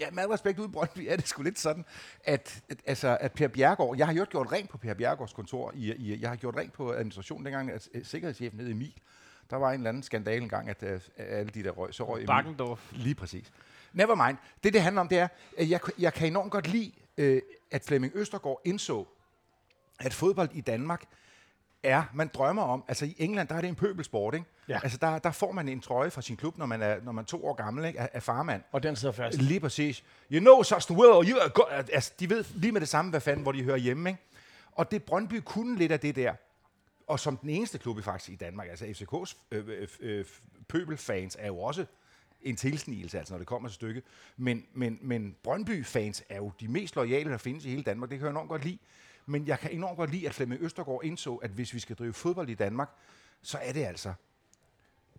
ja, 0.00 0.10
med 0.10 0.30
respekt 0.30 0.58
ude 0.58 0.68
i 0.68 0.70
Brøndby, 0.70 1.06
er 1.08 1.16
det 1.16 1.28
sgu 1.28 1.42
lidt 1.42 1.58
sådan, 1.58 1.84
at, 2.24 2.62
at, 2.68 2.78
altså, 2.86 3.18
at 3.20 3.32
Per 3.32 3.48
Bjergård, 3.48 3.96
jeg 3.96 4.06
har 4.06 4.14
jo 4.14 4.26
gjort 4.30 4.52
rent 4.52 4.70
på 4.70 4.78
Per 4.78 4.94
Bjergårds 4.94 5.32
kontor, 5.32 5.72
i, 5.74 5.94
i, 5.94 6.20
jeg 6.20 6.28
har 6.28 6.36
gjort 6.36 6.56
rent 6.56 6.72
på 6.72 6.92
administrationen 6.92 7.44
dengang, 7.44 7.70
at 7.70 7.88
øh, 7.94 8.04
sikkerhedschefen 8.04 8.60
hed 8.60 8.70
Emil, 8.70 8.94
der 9.50 9.56
var 9.56 9.68
en 9.68 9.74
eller 9.74 9.88
anden 9.88 10.02
skandale 10.02 10.42
engang, 10.42 10.68
at, 10.68 10.82
øh, 10.82 11.00
alle 11.18 11.50
de 11.50 11.62
der 11.62 11.70
røg, 11.70 11.94
så 11.94 12.04
røg. 12.04 12.26
Bakkendorf. 12.26 12.92
Lige 12.92 13.14
præcis. 13.14 13.52
Never 13.92 14.26
mind. 14.26 14.36
Det, 14.64 14.72
det 14.72 14.82
handler 14.82 15.00
om, 15.00 15.08
det 15.08 15.18
er, 15.18 15.28
at 15.58 15.70
jeg, 15.70 15.80
jeg 15.98 16.14
kan 16.14 16.26
enormt 16.26 16.50
godt 16.50 16.68
lide, 16.68 16.92
øh, 17.16 17.42
at 17.70 17.84
Flemming 17.84 18.12
Østergaard 18.16 18.60
indså, 18.64 19.06
at 20.00 20.14
fodbold 20.14 20.48
i 20.52 20.60
Danmark 20.60 21.04
er, 21.82 22.02
man 22.14 22.30
drømmer 22.34 22.62
om, 22.62 22.84
altså 22.88 23.04
i 23.06 23.14
England, 23.18 23.48
der 23.48 23.54
er 23.54 23.60
det 23.60 23.68
en 23.68 23.74
pøbelsport, 23.74 24.34
ikke? 24.34 24.46
Ja. 24.68 24.80
Altså 24.82 24.98
der, 24.98 25.18
der 25.18 25.30
får 25.30 25.52
man 25.52 25.68
en 25.68 25.80
trøje 25.80 26.10
fra 26.10 26.22
sin 26.22 26.36
klub, 26.36 26.58
når 26.58 26.66
man 26.66 26.82
er, 26.82 26.96
når 27.02 27.12
man 27.12 27.22
er 27.22 27.26
to 27.26 27.46
år 27.46 27.54
gammel, 27.54 27.84
ikke? 27.84 28.00
Af, 28.00 28.08
af 28.12 28.22
farmand. 28.22 28.62
Og 28.72 28.82
den 28.82 28.96
sidder 28.96 29.14
fast. 29.14 29.38
Lige 29.38 29.60
præcis. 29.60 30.04
You 30.32 30.40
know 30.40 30.62
such 30.62 30.86
the 30.86 30.96
world, 30.96 31.28
you 31.28 31.38
are 31.40 31.48
go-" 31.48 31.64
altså, 31.92 32.12
de 32.20 32.30
ved 32.30 32.44
lige 32.54 32.72
med 32.72 32.80
det 32.80 32.88
samme, 32.88 33.10
hvad 33.10 33.20
fanden, 33.20 33.42
hvor 33.42 33.52
de 33.52 33.62
hører 33.62 33.76
hjemme, 33.76 34.10
ikke? 34.10 34.22
Og 34.72 34.90
det 34.90 35.02
Brøndby 35.02 35.40
kunne 35.44 35.78
lidt 35.78 35.92
af 35.92 36.00
det 36.00 36.16
der, 36.16 36.34
og 37.06 37.20
som 37.20 37.36
den 37.36 37.50
eneste 37.50 37.78
klub 37.78 37.98
i 37.98 38.02
faktisk 38.02 38.30
i 38.30 38.36
Danmark, 38.36 38.68
altså 38.68 38.84
FCK's 38.84 39.36
øh, 39.50 39.68
øh, 39.68 39.88
øh, 40.00 40.24
pøbelfans 40.68 41.36
er 41.40 41.46
jo 41.46 41.58
også 41.58 41.84
en 42.42 42.56
tilsnigelse, 42.56 43.18
altså 43.18 43.34
når 43.34 43.38
det 43.38 43.46
kommer 43.46 43.68
til 43.68 43.74
stykket. 43.74 44.02
Men, 44.36 44.66
men, 44.74 44.98
men 45.02 45.36
Brøndby-fans 45.42 46.22
er 46.28 46.36
jo 46.36 46.52
de 46.60 46.68
mest 46.68 46.96
loyale, 46.96 47.30
der 47.30 47.36
findes 47.36 47.64
i 47.64 47.68
hele 47.68 47.82
Danmark. 47.82 48.10
Det 48.10 48.18
kan 48.18 48.24
jeg 48.26 48.30
enormt 48.30 48.48
godt 48.48 48.64
lide. 48.64 48.78
Men 49.28 49.46
jeg 49.46 49.58
kan 49.58 49.70
enormt 49.70 49.96
godt 49.96 50.10
lide, 50.10 50.26
at 50.28 50.34
Flemming 50.34 50.62
Østergaard 50.62 51.00
indså, 51.04 51.34
at 51.34 51.50
hvis 51.50 51.74
vi 51.74 51.78
skal 51.78 51.96
drive 51.96 52.12
fodbold 52.12 52.48
i 52.48 52.54
Danmark, 52.54 52.90
så 53.42 53.58
er 53.62 53.72
det 53.72 53.84
altså 53.84 54.12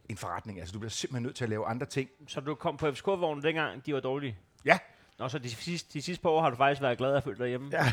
en 0.10 0.18
forretning. 0.18 0.60
Altså, 0.60 0.74
du 0.74 0.80
bliver 0.80 0.90
simpelthen 0.90 1.24
nødt 1.24 1.36
til 1.36 1.44
at 1.44 1.50
lave 1.50 1.66
andre 1.66 1.86
ting. 1.86 2.10
Så 2.28 2.40
du 2.42 2.56
kom 2.56 2.78
på 2.78 2.92
FCK-vognen 2.92 3.44
dengang, 3.44 3.86
de 3.86 3.94
var 3.94 4.00
dårlige? 4.00 4.38
Ja, 4.66 4.80
Nå, 5.20 5.30
så 5.30 5.40
de 5.40 5.50
sidste, 5.50 5.94
de 5.94 6.02
sidste 6.02 6.22
par 6.22 6.30
år 6.30 6.42
har 6.42 6.50
du 6.50 6.56
faktisk 6.56 6.82
været 6.82 6.98
glad 6.98 7.16
at 7.16 7.24
føle 7.24 7.38
dig 7.38 7.48
hjemme? 7.48 7.70
Ja. 7.72 7.84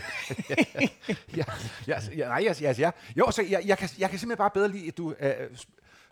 ja, 1.37 1.45
ja, 1.87 2.01
ja, 2.17 2.29
nej, 2.29 2.45
jeg, 2.45 2.57
jeg, 2.63 2.79
jeg, 2.81 2.93
jo, 3.17 3.31
så 3.31 3.43
jeg, 3.43 3.63
jeg, 3.67 3.79
kan, 3.79 3.89
jeg 3.99 4.11
kan 4.11 4.19
simpelthen 4.19 4.39
bare 4.39 4.51
bedre 4.51 4.69
lide, 4.69 4.89
at 4.89 4.97
du, 4.97 5.15
øh, 5.21 5.33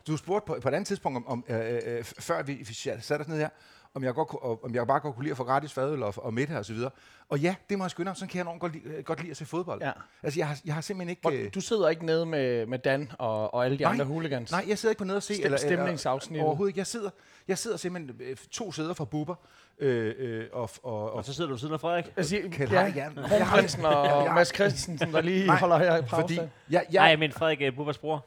du 0.07 0.17
spurgte 0.17 0.47
på, 0.47 0.59
på 0.63 0.69
et 0.69 0.75
andet 0.75 0.87
tidspunkt, 0.87 1.17
om, 1.17 1.27
om, 1.27 1.45
øh, 1.49 1.81
øh, 1.85 2.01
f- 2.01 2.21
før 2.21 2.43
vi, 2.43 2.55
vi 2.55 2.75
satte 2.75 3.23
os 3.23 3.29
ned 3.29 3.39
her, 3.39 3.49
om 3.95 4.05
jeg, 4.05 4.15
godt, 4.15 4.61
om 4.65 4.75
jeg 4.75 4.87
bare 4.87 5.01
godt 5.01 5.15
kunne 5.15 5.23
lide 5.25 5.31
at 5.31 5.37
få 5.37 5.45
gratis 5.45 5.73
fadøl 5.73 6.03
og, 6.03 6.15
og 6.17 6.35
middag 6.35 6.57
og 6.59 6.65
så 6.65 6.73
videre. 6.73 6.91
Og 7.29 7.39
ja, 7.39 7.55
det 7.71 7.79
må 7.79 7.85
jeg 7.85 7.91
skynde 7.91 8.09
om, 8.09 8.15
sådan 8.15 8.29
kan 8.29 8.37
jeg 8.39 8.43
enormt 8.43 8.61
godt 8.61 8.73
lide, 8.73 8.85
øh, 8.85 9.05
godt 9.05 9.21
lide 9.21 9.31
at 9.31 9.37
se 9.37 9.47
fodbold. 9.47 9.83
Ja. 9.83 9.91
Altså, 10.23 10.41
jeg 10.41 10.49
har, 10.49 10.61
jeg 10.65 10.75
har 10.75 10.81
simpelthen 10.81 11.11
ikke... 11.11 11.23
Hvor, 11.23 11.31
Øh, 11.31 11.51
du 11.55 11.61
sidder 11.61 11.89
ikke 11.89 12.07
nede 12.07 12.27
med, 12.27 12.67
med 12.67 12.79
Dan 12.79 13.11
og, 13.19 13.55
og 13.55 13.65
alle 13.65 13.79
de 13.79 13.83
Nej. 13.83 13.93
andre 13.93 14.05
hooligans. 14.05 14.51
nej, 14.51 14.65
jeg 14.69 14.79
sidder 14.79 14.91
ikke 14.91 14.99
på 14.99 15.05
nede 15.05 15.17
og 15.17 15.23
se... 15.23 15.35
Stem- 15.35 15.57
stemningsafsnittet. 15.57 16.47
Overhovedet 16.47 16.71
ikke. 16.71 16.79
Jeg 16.79 16.87
sidder, 16.87 17.11
jeg 17.49 17.59
sidder 17.59 17.77
simpelthen 17.77 18.17
øh, 18.21 18.37
to 18.51 18.73
sæder 18.73 18.95
fra 18.95 19.05
Bubber, 19.05 19.35
øh, 19.79 20.15
øh, 20.19 20.45
og, 20.53 20.71
og, 20.83 20.93
og, 21.03 21.13
Og 21.13 21.25
så 21.25 21.35
sidder 21.35 21.51
du 21.51 21.57
siden 21.57 21.75
af 21.75 21.81
Frederik? 21.81 22.05
Jeg 22.17 22.25
siger, 22.25 22.51
Kjeld 22.51 22.71
ja, 22.73 22.85
Heigan. 22.85 23.19
Kronprinsen 23.29 23.85
og 23.85 24.07
Ja. 24.25 24.35
Mads 24.35 24.55
Christensen, 24.55 25.13
der 25.13 25.21
lige 25.21 25.47
Nej, 25.47 25.57
holder 25.57 25.79
her 25.79 25.97
i 25.97 26.01
pause. 26.01 26.21
fordi... 26.21 26.35
Fordi, 26.37 26.49
Jeg, 26.71 26.87
Nej, 26.93 27.17
mener 27.17 27.35
Frederik 27.35 27.61
uh, 27.73 27.77
Bubbers 27.77 27.99
bror. 27.99 28.27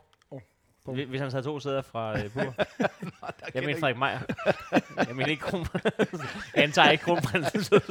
Hvis 0.94 1.08
hvis 1.10 1.22
han 1.22 1.32
tager 1.32 1.42
to 1.42 1.60
sæder 1.60 1.82
fra 1.82 2.14
uh, 2.14 2.20
Bubber. 2.24 2.52
jeg 2.80 2.90
jeg 3.54 3.64
mener 3.64 3.80
Frederik 3.80 3.98
Meier. 3.98 4.20
jeg 5.08 5.16
mener 5.16 5.28
ikke 5.28 5.42
kronprinsen. 5.44 6.20
Han 6.56 6.72
tager 6.72 6.90
ikke 6.90 7.04
kronprinsen. 7.04 7.82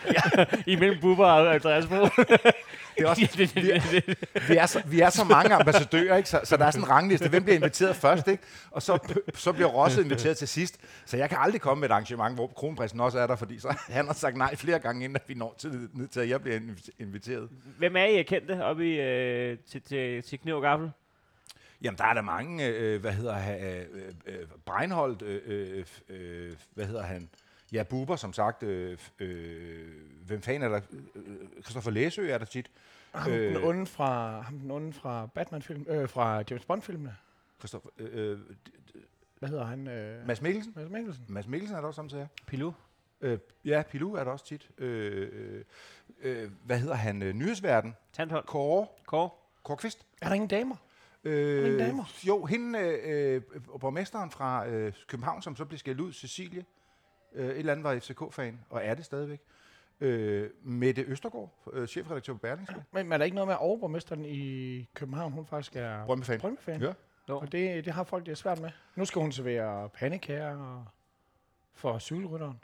Imellem 0.72 1.00
Bubber 1.00 1.26
og 1.26 1.54
Andreas 1.54 1.86
Bo. 1.86 1.94
det 1.94 3.04
er 3.04 3.06
også, 3.08 3.28
det, 3.36 3.54
det. 3.54 4.48
vi, 4.48 4.56
er 4.56 4.66
så, 4.66 4.82
vi 4.86 5.00
er 5.00 5.10
så 5.10 5.24
mange 5.24 5.54
ambassadører, 5.54 6.16
ikke? 6.16 6.28
Så, 6.28 6.40
så 6.44 6.56
der 6.56 6.64
er 6.64 6.70
sådan 6.70 6.84
en 6.84 6.90
rangliste. 6.90 7.28
Hvem 7.28 7.42
bliver 7.42 7.56
inviteret 7.56 7.96
først, 7.96 8.28
ikke? 8.28 8.42
Og 8.70 8.82
så, 8.82 9.14
så 9.34 9.52
bliver 9.52 9.68
Rosse 9.68 10.02
inviteret 10.02 10.36
til 10.36 10.48
sidst. 10.48 10.78
Så 11.06 11.16
jeg 11.16 11.28
kan 11.28 11.38
aldrig 11.40 11.60
komme 11.60 11.80
med 11.80 11.88
et 11.88 11.92
arrangement, 11.92 12.34
hvor 12.34 12.46
kronprinsen 12.46 13.00
også 13.00 13.18
er 13.18 13.26
der, 13.26 13.36
fordi 13.36 13.58
så 13.58 13.68
han 13.88 14.06
har 14.06 14.14
sagt 14.14 14.36
nej 14.36 14.56
flere 14.56 14.78
gange, 14.78 15.04
inden 15.04 15.18
vi 15.26 15.34
når 15.34 15.54
til, 15.58 15.88
ned 15.94 16.08
til, 16.08 16.20
at 16.20 16.28
jeg 16.28 16.40
bliver 16.42 16.58
invi- 16.58 16.88
inviteret. 16.98 17.48
Hvem 17.78 17.96
er 17.96 18.04
I 18.04 18.22
kendte 18.22 18.64
oppe 18.64 18.90
i, 18.94 19.00
øh, 19.00 19.58
til, 19.70 19.82
til, 19.82 20.22
til 20.22 20.38
Kniv 20.38 20.56
og 20.56 20.62
Gaffel? 20.62 20.90
Jamen, 21.82 21.98
der 21.98 22.04
er 22.04 22.14
der 22.14 22.22
mange, 22.22 22.66
øh, 22.68 23.00
hvad 23.00 23.12
hedder 23.12 23.32
han, 23.34 23.60
øh, 23.64 23.86
øh, 24.26 24.46
Breinholt, 24.64 25.22
øh, 25.22 25.42
øh, 25.46 25.84
øh, 26.08 26.52
hvad 26.74 26.86
hedder 26.86 27.02
han? 27.02 27.28
Ja, 27.72 27.82
Buber, 27.82 28.16
som 28.16 28.32
sagt. 28.32 28.62
Øh, 28.62 28.98
øh, 29.18 29.88
hvem 30.26 30.42
fanden 30.42 30.62
er 30.62 30.68
der? 30.68 30.80
Øh, 31.14 31.22
Christoffer 31.62 31.90
Læsø 31.90 32.28
er 32.30 32.38
der 32.38 32.44
tit. 32.44 32.70
ham, 33.14 33.32
Øh. 33.32 33.54
den 33.54 33.64
onde 33.64 33.86
fra, 33.86 34.40
ham 34.40 34.58
den 34.58 34.70
onde 34.70 34.92
fra 34.92 35.26
Batman-film, 35.26 35.86
øh, 35.88 36.08
fra 36.08 36.42
James 36.50 36.64
Bond-filmene. 36.64 37.16
Christoffer, 37.58 37.88
øh, 37.98 38.32
øh, 38.32 38.38
Hvad 39.38 39.48
hedder 39.48 39.64
han? 39.64 39.88
Øh, 39.88 40.26
Mads 40.26 40.42
Mikkelsen. 40.42 40.72
Mads 40.76 40.90
Mikkelsen. 40.90 41.24
Mads 41.28 41.46
Mikkelsen 41.46 41.76
er 41.76 41.80
der 41.80 41.86
også 41.88 41.96
samtidig. 41.96 42.28
Pilu? 42.46 42.72
Øh, 43.20 43.38
ja, 43.64 43.82
Pilu 43.90 44.14
er 44.14 44.24
der 44.24 44.30
også 44.30 44.44
tit. 44.46 44.70
Øh, 44.78 45.28
øh, 45.32 45.64
øh, 46.22 46.50
hvad 46.64 46.78
hedder 46.78 46.94
han? 46.94 47.22
Øh, 47.22 47.32
Nyhedsverden. 47.34 47.94
Tandhold? 48.12 48.44
Kåre. 48.46 48.86
Kåre? 49.06 49.30
Kåre 49.62 49.76
Kvist. 49.76 50.06
Er 50.22 50.26
der 50.28 50.34
ingen 50.34 50.48
damer? 50.48 50.76
Øh, 51.24 51.64
ingen 51.66 51.78
damer? 51.78 52.04
Jo, 52.26 52.44
hende, 52.44 52.78
øh, 52.78 53.34
øh, 53.54 53.62
borgmesteren 53.80 54.30
fra 54.30 54.66
øh, 54.68 54.92
København, 55.06 55.42
som 55.42 55.56
så 55.56 55.64
blev 55.64 55.78
skældt 55.78 56.00
ud, 56.00 56.12
Cecilie. 56.12 56.64
Øh, 57.34 57.48
et 57.48 57.58
eller 57.58 57.72
andet 57.72 57.84
var 57.84 57.98
FCK-fan, 57.98 58.60
og 58.70 58.84
er 58.84 58.94
det 58.94 59.04
stadigvæk. 59.04 59.40
Øh, 60.00 60.50
Mette 60.62 61.02
Østergaard, 61.02 61.62
øh, 61.72 61.88
chefredaktør 61.88 62.32
på 62.32 62.38
Berlingske. 62.38 62.74
Men, 62.92 63.06
men 63.06 63.12
er 63.12 63.18
der 63.18 63.24
ikke 63.24 63.34
noget 63.34 63.48
med 63.48 63.54
at 63.54 63.60
overborgmesteren 63.60 64.24
i 64.24 64.88
København, 64.94 65.32
hun 65.32 65.46
faktisk 65.46 65.76
er 65.76 66.06
Brøndby-fan. 66.06 66.40
Brøndby-fan? 66.40 66.82
Ja. 66.82 66.92
Og 67.28 67.52
det, 67.52 67.84
det 67.84 67.92
har 67.92 68.04
folk 68.04 68.26
det 68.26 68.32
er 68.32 68.36
svært 68.36 68.60
med. 68.60 68.70
Nu 68.96 69.04
skal 69.04 69.22
hun 69.22 69.32
servere 69.32 69.88
pandekager 69.88 70.56
og 70.56 70.84
for 71.74 71.98
cykelrytteren. 71.98 72.60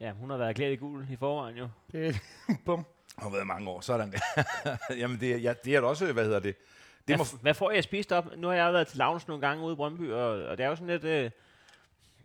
Ja, 0.00 0.12
hun 0.12 0.30
har 0.30 0.36
været 0.36 0.56
klædt 0.56 0.72
i 0.72 0.76
gul 0.76 1.06
i 1.10 1.16
forvejen 1.16 1.56
jo. 1.56 1.68
Det 1.92 2.16
bum. 2.66 2.84
Det 3.14 3.22
har 3.22 3.30
været 3.30 3.46
mange 3.46 3.70
år, 3.70 3.80
sådan. 3.80 4.14
Jamen, 5.00 5.20
det 5.20 5.32
er, 5.32 5.36
ja, 5.36 5.54
det 5.64 5.76
er 5.76 5.80
da 5.80 5.86
også, 5.86 6.12
hvad 6.12 6.24
hedder 6.24 6.40
det? 6.40 6.56
Det 7.08 7.18
må, 7.18 7.24
Hvad, 7.42 7.54
får 7.54 7.70
jeg 7.70 7.78
at 7.78 7.84
spise 7.84 8.16
op? 8.16 8.36
Nu 8.36 8.46
har 8.46 8.54
jeg 8.54 8.72
været 8.72 8.86
til 8.86 8.98
lounge 8.98 9.24
nogle 9.28 9.46
gange 9.46 9.64
ude 9.64 9.72
i 9.72 9.76
Brøndby, 9.76 10.10
og, 10.10 10.28
og 10.44 10.58
det 10.58 10.64
er 10.64 10.68
jo 10.68 10.74
sådan 10.76 10.88
lidt... 10.88 11.04
Øh, 11.04 11.30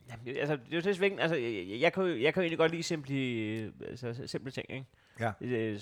jamen, 0.10 0.38
altså, 0.38 0.56
det 0.56 0.62
er 0.72 0.76
jo 0.76 0.82
lidt 0.86 0.96
svingende. 0.98 1.24
Altså, 1.24 1.36
jeg, 1.38 1.80
jeg, 1.80 1.94
kan 1.94 2.04
jo, 2.04 2.10
jeg 2.10 2.34
kan 2.34 2.42
jo 2.42 2.44
egentlig 2.44 2.58
godt 2.58 2.72
lide 2.72 2.84
simple, 2.84 3.16
altså, 3.88 4.24
simple 4.26 4.52
ting, 4.52 4.66
ikke? 4.70 4.86
Ja. 5.20 5.32
Øh, 5.42 5.80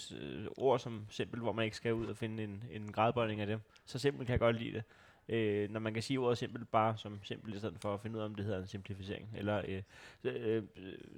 ord 0.57 0.79
som 0.79 1.05
simpelt, 1.09 1.41
hvor 1.41 1.51
man 1.51 1.65
ikke 1.65 1.77
skal 1.77 1.93
ud 1.93 2.05
og 2.07 2.17
finde 2.17 2.43
en, 2.43 2.63
en 2.71 2.91
gradbøjning 2.91 3.41
af 3.41 3.47
dem. 3.47 3.59
Så 3.85 3.99
simpelt 3.99 4.25
kan 4.27 4.31
jeg 4.31 4.39
godt 4.39 4.55
lide 4.61 4.73
det. 4.73 4.83
Øh, 5.29 5.69
når 5.69 5.79
man 5.79 5.93
kan 5.93 6.03
sige 6.03 6.19
ordet 6.19 6.37
simpelt 6.37 6.71
bare 6.71 6.97
som 6.97 7.19
simpelt, 7.23 7.55
i 7.55 7.57
stedet 7.57 7.77
for 7.81 7.93
at 7.93 8.01
finde 8.01 8.15
ud 8.17 8.21
af, 8.21 8.25
om 8.25 8.35
det 8.35 8.45
hedder 8.45 8.59
en 8.59 8.67
simplificering. 8.67 9.29
Eller, 9.37 9.61
øh, 9.67 9.81
øh, 10.23 10.55
øh, 10.55 10.63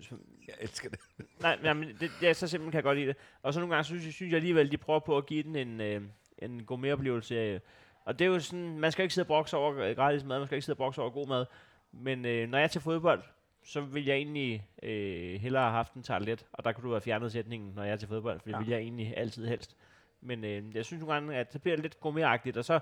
som- 0.02 0.22
Jeg 0.48 0.56
elsker 0.60 0.90
det. 0.90 1.00
nej, 1.42 1.60
nej, 1.64 1.74
men 1.74 1.90
det, 2.00 2.12
det 2.20 2.30
er 2.30 2.34
så 2.34 2.48
simpelt, 2.48 2.72
kan 2.72 2.78
jeg 2.78 2.84
godt 2.84 2.98
lide 2.98 3.08
det. 3.08 3.16
Og 3.42 3.54
så 3.54 3.60
nogle 3.60 3.76
gange 3.76 3.84
synes, 3.86 4.06
jeg- 4.06 4.14
synes 4.14 4.32
jeg 4.32 4.38
alligevel, 4.38 4.72
de 4.72 4.78
prøver 4.78 5.00
på 5.00 5.18
at 5.18 5.26
give 5.26 5.44
den 5.44 5.56
en, 5.56 5.82
øh, 5.82 6.02
en 6.40 6.64
gourmetoplevelse. 6.64 7.36
Øh, 7.36 7.60
og 8.06 8.20
det 8.20 8.26
er 8.26 8.30
jo 8.30 8.40
sådan, 8.40 8.80
man 8.80 8.92
skal 8.92 9.04
ikke 9.04 9.14
sidde 9.14 9.24
og 9.24 9.28
brokse 9.28 9.58
over 9.58 9.94
gratis 9.94 10.24
mad, 10.24 10.40
man 10.40 10.48
skal 10.48 10.56
ikke 10.56 10.66
sidde 10.66 10.74
og 10.74 10.78
brokse 10.78 11.02
over 11.02 11.10
god 11.12 11.28
mad. 11.28 11.46
Men 11.92 12.26
øh, 12.26 12.50
når 12.50 12.58
jeg 12.58 12.64
er 12.64 12.68
til 12.68 12.82
fodbold, 12.82 13.24
så 13.64 13.82
vil 13.82 14.06
jeg 14.06 14.16
egentlig 14.16 14.68
øh, 14.84 15.40
hellere 15.42 15.64
have 15.64 15.72
haft 15.74 15.94
en 15.94 16.04
tarlet, 16.04 16.46
og 16.54 16.64
der 16.66 16.72
kunne 16.72 16.84
du 16.88 16.92
have 16.94 17.02
fjernet 17.02 17.32
sætningen, 17.32 17.74
når 17.76 17.84
jeg 17.84 17.92
er 17.92 17.96
til 17.98 18.08
fodbold, 18.08 18.40
for 18.40 18.46
det 18.50 18.54
Ja. 18.54 18.60
vil 18.60 18.70
jeg 18.70 18.80
egentlig 18.80 19.14
altid 19.18 19.48
helst. 19.48 19.76
Men 20.22 20.44
øh, 20.44 20.76
jeg 20.76 20.86
synes 20.86 21.02
nogle 21.02 21.14
gange, 21.14 21.36
at 21.36 21.54
det 21.54 21.62
bliver 21.62 21.78
lidt 21.78 22.00
gourmetagtigt, 22.00 22.58
og 22.58 22.66
så, 22.66 22.80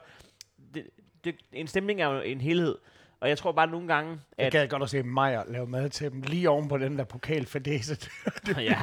det, 0.74 0.89
det, 1.24 1.36
en 1.51 1.67
stemning 1.67 2.01
er 2.01 2.07
jo 2.07 2.22
en 2.22 2.41
helhed, 2.41 2.77
og 3.23 3.29
jeg 3.29 3.37
tror 3.37 3.51
bare 3.51 3.67
nogle 3.67 3.87
gange, 3.87 4.19
Jeg 4.37 4.45
at... 4.45 4.51
gad 4.51 4.67
godt 4.67 4.83
at 4.83 4.89
se 4.89 5.03
Meyer 5.03 5.43
lave 5.47 5.67
mad 5.67 5.89
til 5.89 6.11
dem 6.11 6.21
lige 6.21 6.49
oven 6.49 6.67
på 6.67 6.77
den 6.77 6.97
der 6.97 7.03
pokalfadese. 7.03 8.09
ja, 8.57 8.77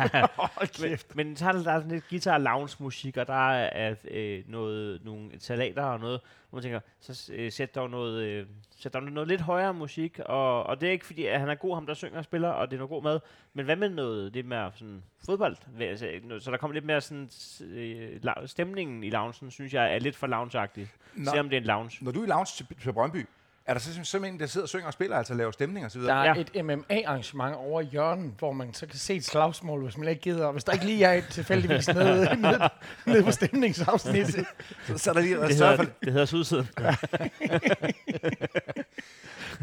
men, 0.60 0.68
kæft. 0.68 1.16
men 1.16 1.36
så 1.36 1.48
er 1.48 1.52
der, 1.52 1.62
der 1.62 1.72
er 1.72 1.78
sådan 1.78 1.90
lidt 1.90 2.08
guitar 2.08 2.38
lounge 2.38 2.76
musik, 2.78 3.16
og 3.16 3.26
der 3.26 3.50
er 3.52 3.94
øh, 4.10 4.42
noget, 4.46 5.04
nogle 5.04 5.30
salater 5.38 5.82
og 5.82 6.00
noget, 6.00 6.20
hvor 6.50 6.56
man 6.56 6.62
tænker, 6.62 6.80
så 7.00 7.32
øh, 7.32 7.52
sæt 7.52 7.74
dog 7.74 7.90
noget, 7.90 8.22
øh, 8.22 8.46
sæt 8.76 8.94
dog 8.94 9.02
noget 9.02 9.28
lidt 9.28 9.40
højere 9.40 9.74
musik, 9.74 10.18
og, 10.18 10.62
og 10.66 10.80
det 10.80 10.86
er 10.86 10.92
ikke 10.92 11.06
fordi, 11.06 11.26
at 11.26 11.40
han 11.40 11.48
er 11.48 11.54
god, 11.54 11.74
ham 11.74 11.86
der 11.86 11.94
synger 11.94 12.18
og 12.18 12.24
spiller, 12.24 12.48
og 12.48 12.70
det 12.70 12.76
er 12.76 12.78
noget 12.78 12.90
god 12.90 13.02
mad, 13.02 13.20
men 13.54 13.64
hvad 13.64 13.76
med 13.76 13.88
noget 13.88 14.32
lidt 14.32 14.46
mere 14.46 14.72
sådan 14.74 15.02
fodbold? 15.26 15.56
Altså, 15.80 16.08
noget- 16.22 16.42
så 16.42 16.50
der 16.50 16.56
kommer 16.56 16.74
lidt 16.74 16.84
mere 16.84 17.00
sådan, 17.00 17.30
øh, 17.64 18.18
stemningen 18.46 19.04
i 19.04 19.10
loungen, 19.10 19.50
synes 19.50 19.74
jeg, 19.74 19.94
er 19.94 19.98
lidt 19.98 20.16
for 20.16 20.26
loungeagtig, 20.26 20.88
selvom 21.24 21.48
det 21.48 21.56
er 21.56 21.60
en 21.60 21.66
lounge. 21.66 22.04
Når 22.04 22.12
du 22.12 22.20
er 22.20 22.24
i 22.24 22.28
lounge 22.28 22.50
til, 22.56 22.66
til 22.82 22.92
Brøndby, 22.92 23.26
er 23.66 23.72
der 23.72 23.80
så 23.80 23.84
simpelthen- 23.84 24.04
simpelthen 24.04 24.34
en, 24.34 24.40
der 24.40 24.46
sidder 24.46 24.64
og 24.64 24.68
synger 24.68 24.86
og 24.86 24.92
spiller, 24.92 25.16
altså 25.16 25.34
laver 25.34 25.50
stemning 25.50 25.84
og 25.86 25.90
så 25.92 25.98
Der 25.98 26.02
videre? 26.02 26.26
er 26.26 26.34
Ja. 26.34 26.40
et 26.40 26.64
MMA-arrangement 26.64 27.56
over 27.56 27.80
i 27.80 27.84
hjørnet, 27.84 28.32
hvor 28.38 28.52
man 28.52 28.74
så 28.74 28.86
kan 28.86 28.98
se 28.98 29.14
et 29.14 29.24
slagsmål, 29.24 29.82
hvis 29.82 29.96
man 29.96 30.08
ikke 30.08 30.22
gider. 30.22 30.46
Og 30.46 30.52
hvis 30.52 30.64
der 30.64 30.72
ikke 30.72 30.84
lige 30.84 31.04
er 31.04 31.12
et 31.12 31.24
tilfældigvis 31.30 31.88
nede, 31.88 32.36
nede, 32.42 32.68
nede 33.06 33.22
på 33.24 33.30
stemningsafsnittet. 33.30 34.46
Så, 34.86 34.98
så 34.98 35.10
er 35.10 35.14
der 35.14 35.20
lige 35.20 35.36
Det 35.36 35.48
hedder, 35.56 35.76
for, 35.76 35.84
det 36.04 36.12
hedder 36.12 36.26
Sydsiden. 36.26 36.68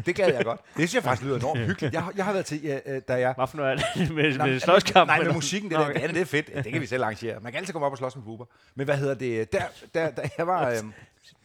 det 0.06 0.14
gad 0.16 0.32
jeg 0.34 0.44
godt. 0.44 0.60
Det 0.66 0.74
synes 0.76 0.94
jeg 0.94 1.02
faktisk 1.02 1.24
lyder 1.26 1.36
enormt 1.38 1.60
hyggeligt. 1.60 1.94
Jeg, 1.94 2.02
har- 2.02 2.12
jeg 2.16 2.24
har 2.24 2.32
været 2.32 2.46
til, 2.46 2.62
ja, 2.62 2.78
øh, 2.86 3.02
da 3.08 3.14
jeg... 3.14 3.32
Hvad 3.36 3.46
for 3.46 3.56
noget 3.56 3.72
er 3.72 3.76
det? 3.76 4.14
med, 4.14 4.36
Nej, 4.38 4.46
med 4.48 4.60
slåskamp? 4.60 5.06
Nej, 5.08 5.22
med 5.22 5.32
musikken, 5.32 5.70
det, 5.70 5.78
der, 5.78 5.86
det, 5.86 5.96
andet, 5.96 6.14
det 6.14 6.20
er 6.20 6.24
fedt. 6.24 6.50
Ja, 6.54 6.60
det 6.62 6.72
kan 6.72 6.80
vi 6.80 6.86
selv 6.86 7.02
arrangere. 7.02 7.40
Man 7.40 7.52
kan 7.52 7.58
altid 7.58 7.72
komme 7.72 7.86
op 7.86 7.92
og 7.92 7.98
slås 7.98 8.16
med 8.16 8.24
buber. 8.24 8.44
Men 8.74 8.84
hvad 8.84 8.96
hedder 8.96 9.14
det? 9.14 9.52
Der, 9.52 9.62
der, 9.94 10.10
der 10.10 10.22
jeg 10.38 10.46
var... 10.46 10.70
Øhm, 10.70 10.92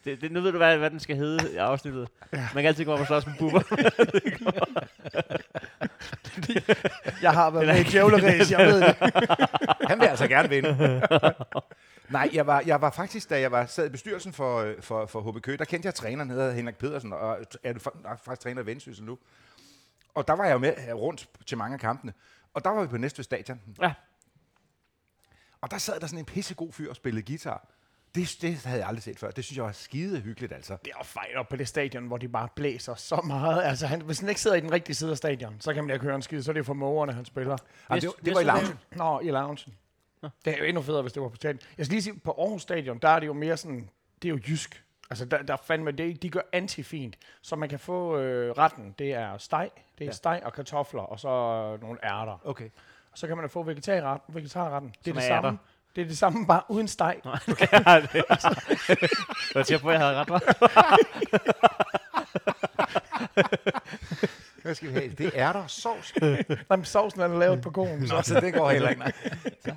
Det, 0.04 0.20
det, 0.20 0.32
nu 0.32 0.40
ved 0.40 0.52
du, 0.52 0.58
hvad, 0.58 0.78
hvad 0.78 0.90
den 0.90 1.00
skal 1.00 1.16
hedde 1.16 1.52
i 1.52 1.56
afsnittet. 1.56 2.08
Man 2.32 2.48
kan 2.54 2.66
altid 2.66 2.84
gå 2.84 2.92
op 2.92 3.00
og 3.00 3.06
slås 3.06 3.26
med 3.26 3.34
buber. 3.38 3.62
Jeg 7.22 7.32
har 7.32 7.50
været 7.50 7.66
med 7.66 7.80
i 7.80 7.82
djævleræs, 7.82 8.50
jeg 8.50 8.66
ved 8.66 8.80
det. 8.80 8.96
han 9.90 10.00
vil 10.00 10.06
altså 10.06 10.28
gerne 10.28 10.48
vinde. 10.48 11.02
Nej, 12.08 12.30
jeg 12.32 12.46
var, 12.46 12.62
jeg 12.66 12.80
var 12.80 12.90
faktisk, 12.90 13.30
da 13.30 13.40
jeg 13.40 13.52
var 13.52 13.66
sad 13.66 13.86
i 13.86 13.88
bestyrelsen 13.88 14.32
for, 14.32 14.74
for, 14.80 15.06
for 15.06 15.32
HB 15.32 15.42
Køge, 15.42 15.58
der 15.58 15.64
kendte 15.64 15.86
jeg 15.86 15.94
træneren, 15.94 16.30
hedder 16.30 16.52
Henrik 16.52 16.76
Pedersen, 16.76 17.12
og 17.12 17.38
er 17.62 17.72
du 17.72 17.78
fa- 17.80 18.08
faktisk 18.24 18.40
træner 18.42 18.62
i 18.62 18.66
Vendsyssel 18.66 19.04
nu. 19.04 19.18
Og 20.14 20.28
der 20.28 20.34
var 20.34 20.44
jeg 20.44 20.52
jo 20.52 20.58
med 20.58 20.72
øh, 20.88 20.94
rundt 20.94 21.28
til 21.46 21.58
mange 21.58 21.74
af 21.74 21.80
kampene. 21.80 22.12
Og 22.54 22.64
der 22.64 22.70
var 22.70 22.82
vi 22.82 22.88
på 22.88 22.96
Næstved 22.96 23.24
Stadion. 23.24 23.60
Ja. 23.82 23.92
Og 25.60 25.70
der 25.70 25.78
sad 25.78 26.00
der 26.00 26.06
sådan 26.06 26.18
en 26.18 26.24
pissegod 26.24 26.72
fyr 26.72 26.90
og 26.90 26.96
spillede 26.96 27.26
guitar. 27.26 27.66
Det, 28.14 28.36
det 28.42 28.64
havde 28.64 28.80
jeg 28.80 28.88
aldrig 28.88 29.02
set 29.02 29.18
før. 29.18 29.30
Det 29.30 29.44
synes 29.44 29.56
jeg 29.56 29.64
var 29.64 29.72
skide 29.72 30.20
hyggeligt, 30.20 30.52
altså. 30.52 30.76
Det 30.84 30.90
er 30.92 30.96
jo 30.98 31.04
fejl 31.04 31.36
op 31.36 31.48
på 31.48 31.56
det 31.56 31.68
stadion, 31.68 32.06
hvor 32.06 32.16
de 32.18 32.28
bare 32.28 32.48
blæser 32.54 32.94
så 32.94 33.20
meget. 33.24 33.62
Altså, 33.62 33.86
han, 33.86 34.00
hvis 34.00 34.20
han 34.20 34.28
ikke 34.28 34.40
sidder 34.40 34.56
i 34.56 34.60
den 34.60 34.72
rigtige 34.72 34.96
side 34.96 35.10
af 35.10 35.16
stadion, 35.16 35.56
så 35.60 35.74
kan 35.74 35.84
man 35.84 35.94
ikke 35.94 36.04
høre 36.04 36.14
en 36.14 36.22
skid. 36.22 36.42
Så 36.42 36.50
er 36.50 36.52
det 36.52 36.66
for 36.66 36.74
mågerne, 36.74 37.12
han 37.12 37.24
spiller. 37.24 37.56
Ej, 37.90 37.98
det, 37.98 38.06
var- 38.06 38.14
det 38.24 38.34
var 38.34 38.40
i 38.40 38.44
loungen. 38.44 38.78
Nå, 38.96 39.20
i 39.20 39.30
loungen. 39.30 39.58
Det 40.44 40.54
er 40.54 40.58
jo 40.58 40.64
endnu 40.64 40.82
federe, 40.82 41.02
hvis 41.02 41.12
det 41.12 41.22
var 41.22 41.28
på 41.28 41.36
stadion. 41.36 41.60
Jeg 41.78 41.86
skal 41.86 41.94
lige 41.94 42.02
sige, 42.02 42.18
på 42.24 42.30
Aarhus 42.38 42.62
Stadion, 42.62 42.98
der 42.98 43.08
er 43.08 43.20
det 43.20 43.26
jo 43.26 43.32
mere 43.32 43.56
sådan, 43.56 43.88
det 44.22 44.28
er 44.28 44.30
jo 44.32 44.38
jysk. 44.48 44.84
Altså, 45.10 45.24
der, 45.24 45.42
der 45.42 45.56
fandme, 45.56 45.90
det, 45.90 46.22
de 46.22 46.30
gør 46.30 46.40
anti-fint. 46.52 47.16
Så 47.42 47.56
man 47.56 47.68
kan 47.68 47.78
få 47.78 48.18
øh, 48.18 48.50
retten, 48.52 48.94
det 48.98 49.12
er 49.12 49.38
steg, 49.38 49.70
det 49.98 50.04
er 50.04 50.08
ja. 50.08 50.12
steg 50.12 50.40
og 50.44 50.52
kartofler, 50.52 51.02
og 51.02 51.20
så 51.20 51.28
øh, 51.28 51.82
nogle 51.82 51.98
ærter. 52.04 52.38
Okay. 52.44 52.68
Og 53.12 53.18
så 53.18 53.26
kan 53.26 53.36
man 53.36 53.42
da 53.44 53.46
få 53.48 53.62
vegetarret, 53.62 54.20
vegetarretten. 54.28 54.90
Det 54.90 54.96
er 54.98 55.04
Som 55.10 55.14
det 55.14 55.22
samme. 55.22 55.48
ærter. 55.48 55.56
Det 55.96 56.02
er 56.02 56.06
det 56.06 56.18
samme, 56.18 56.46
bare 56.46 56.62
uden 56.68 56.88
steg. 56.88 57.16
ja, 57.24 57.30
det 57.30 57.38
Jeg 59.54 59.54
var 59.54 59.78
på, 59.78 59.90
jeg 59.90 60.00
havde 60.00 60.14
ret, 60.14 60.28
var. 60.28 60.42
Hvad 64.62 64.74
skal 64.74 64.88
vi 64.88 64.94
have? 64.94 65.08
Det 65.08 65.30
er 65.34 65.52
der 65.52 65.66
sovs. 65.66 66.14
Nej, 66.20 66.44
men 66.76 66.84
sovsen 66.84 67.20
er 67.20 67.38
lavet 67.38 67.62
på 67.62 67.70
konen. 67.70 68.08
Nå, 68.08 68.22
så 68.22 68.40
det 68.40 68.54
går 68.54 68.70
heller 68.70 68.88
ikke. 68.88 69.00
Nej. 69.00 69.12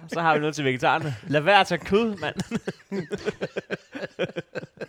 Så 0.08 0.22
har 0.22 0.34
vi 0.34 0.40
noget 0.40 0.56
til 0.56 0.66
vegetarerne. 0.66 1.16
Lad 1.28 1.42
være 1.42 1.60
at 1.60 1.68
tage 1.68 1.86
kød, 1.86 2.16
mand. 2.18 2.36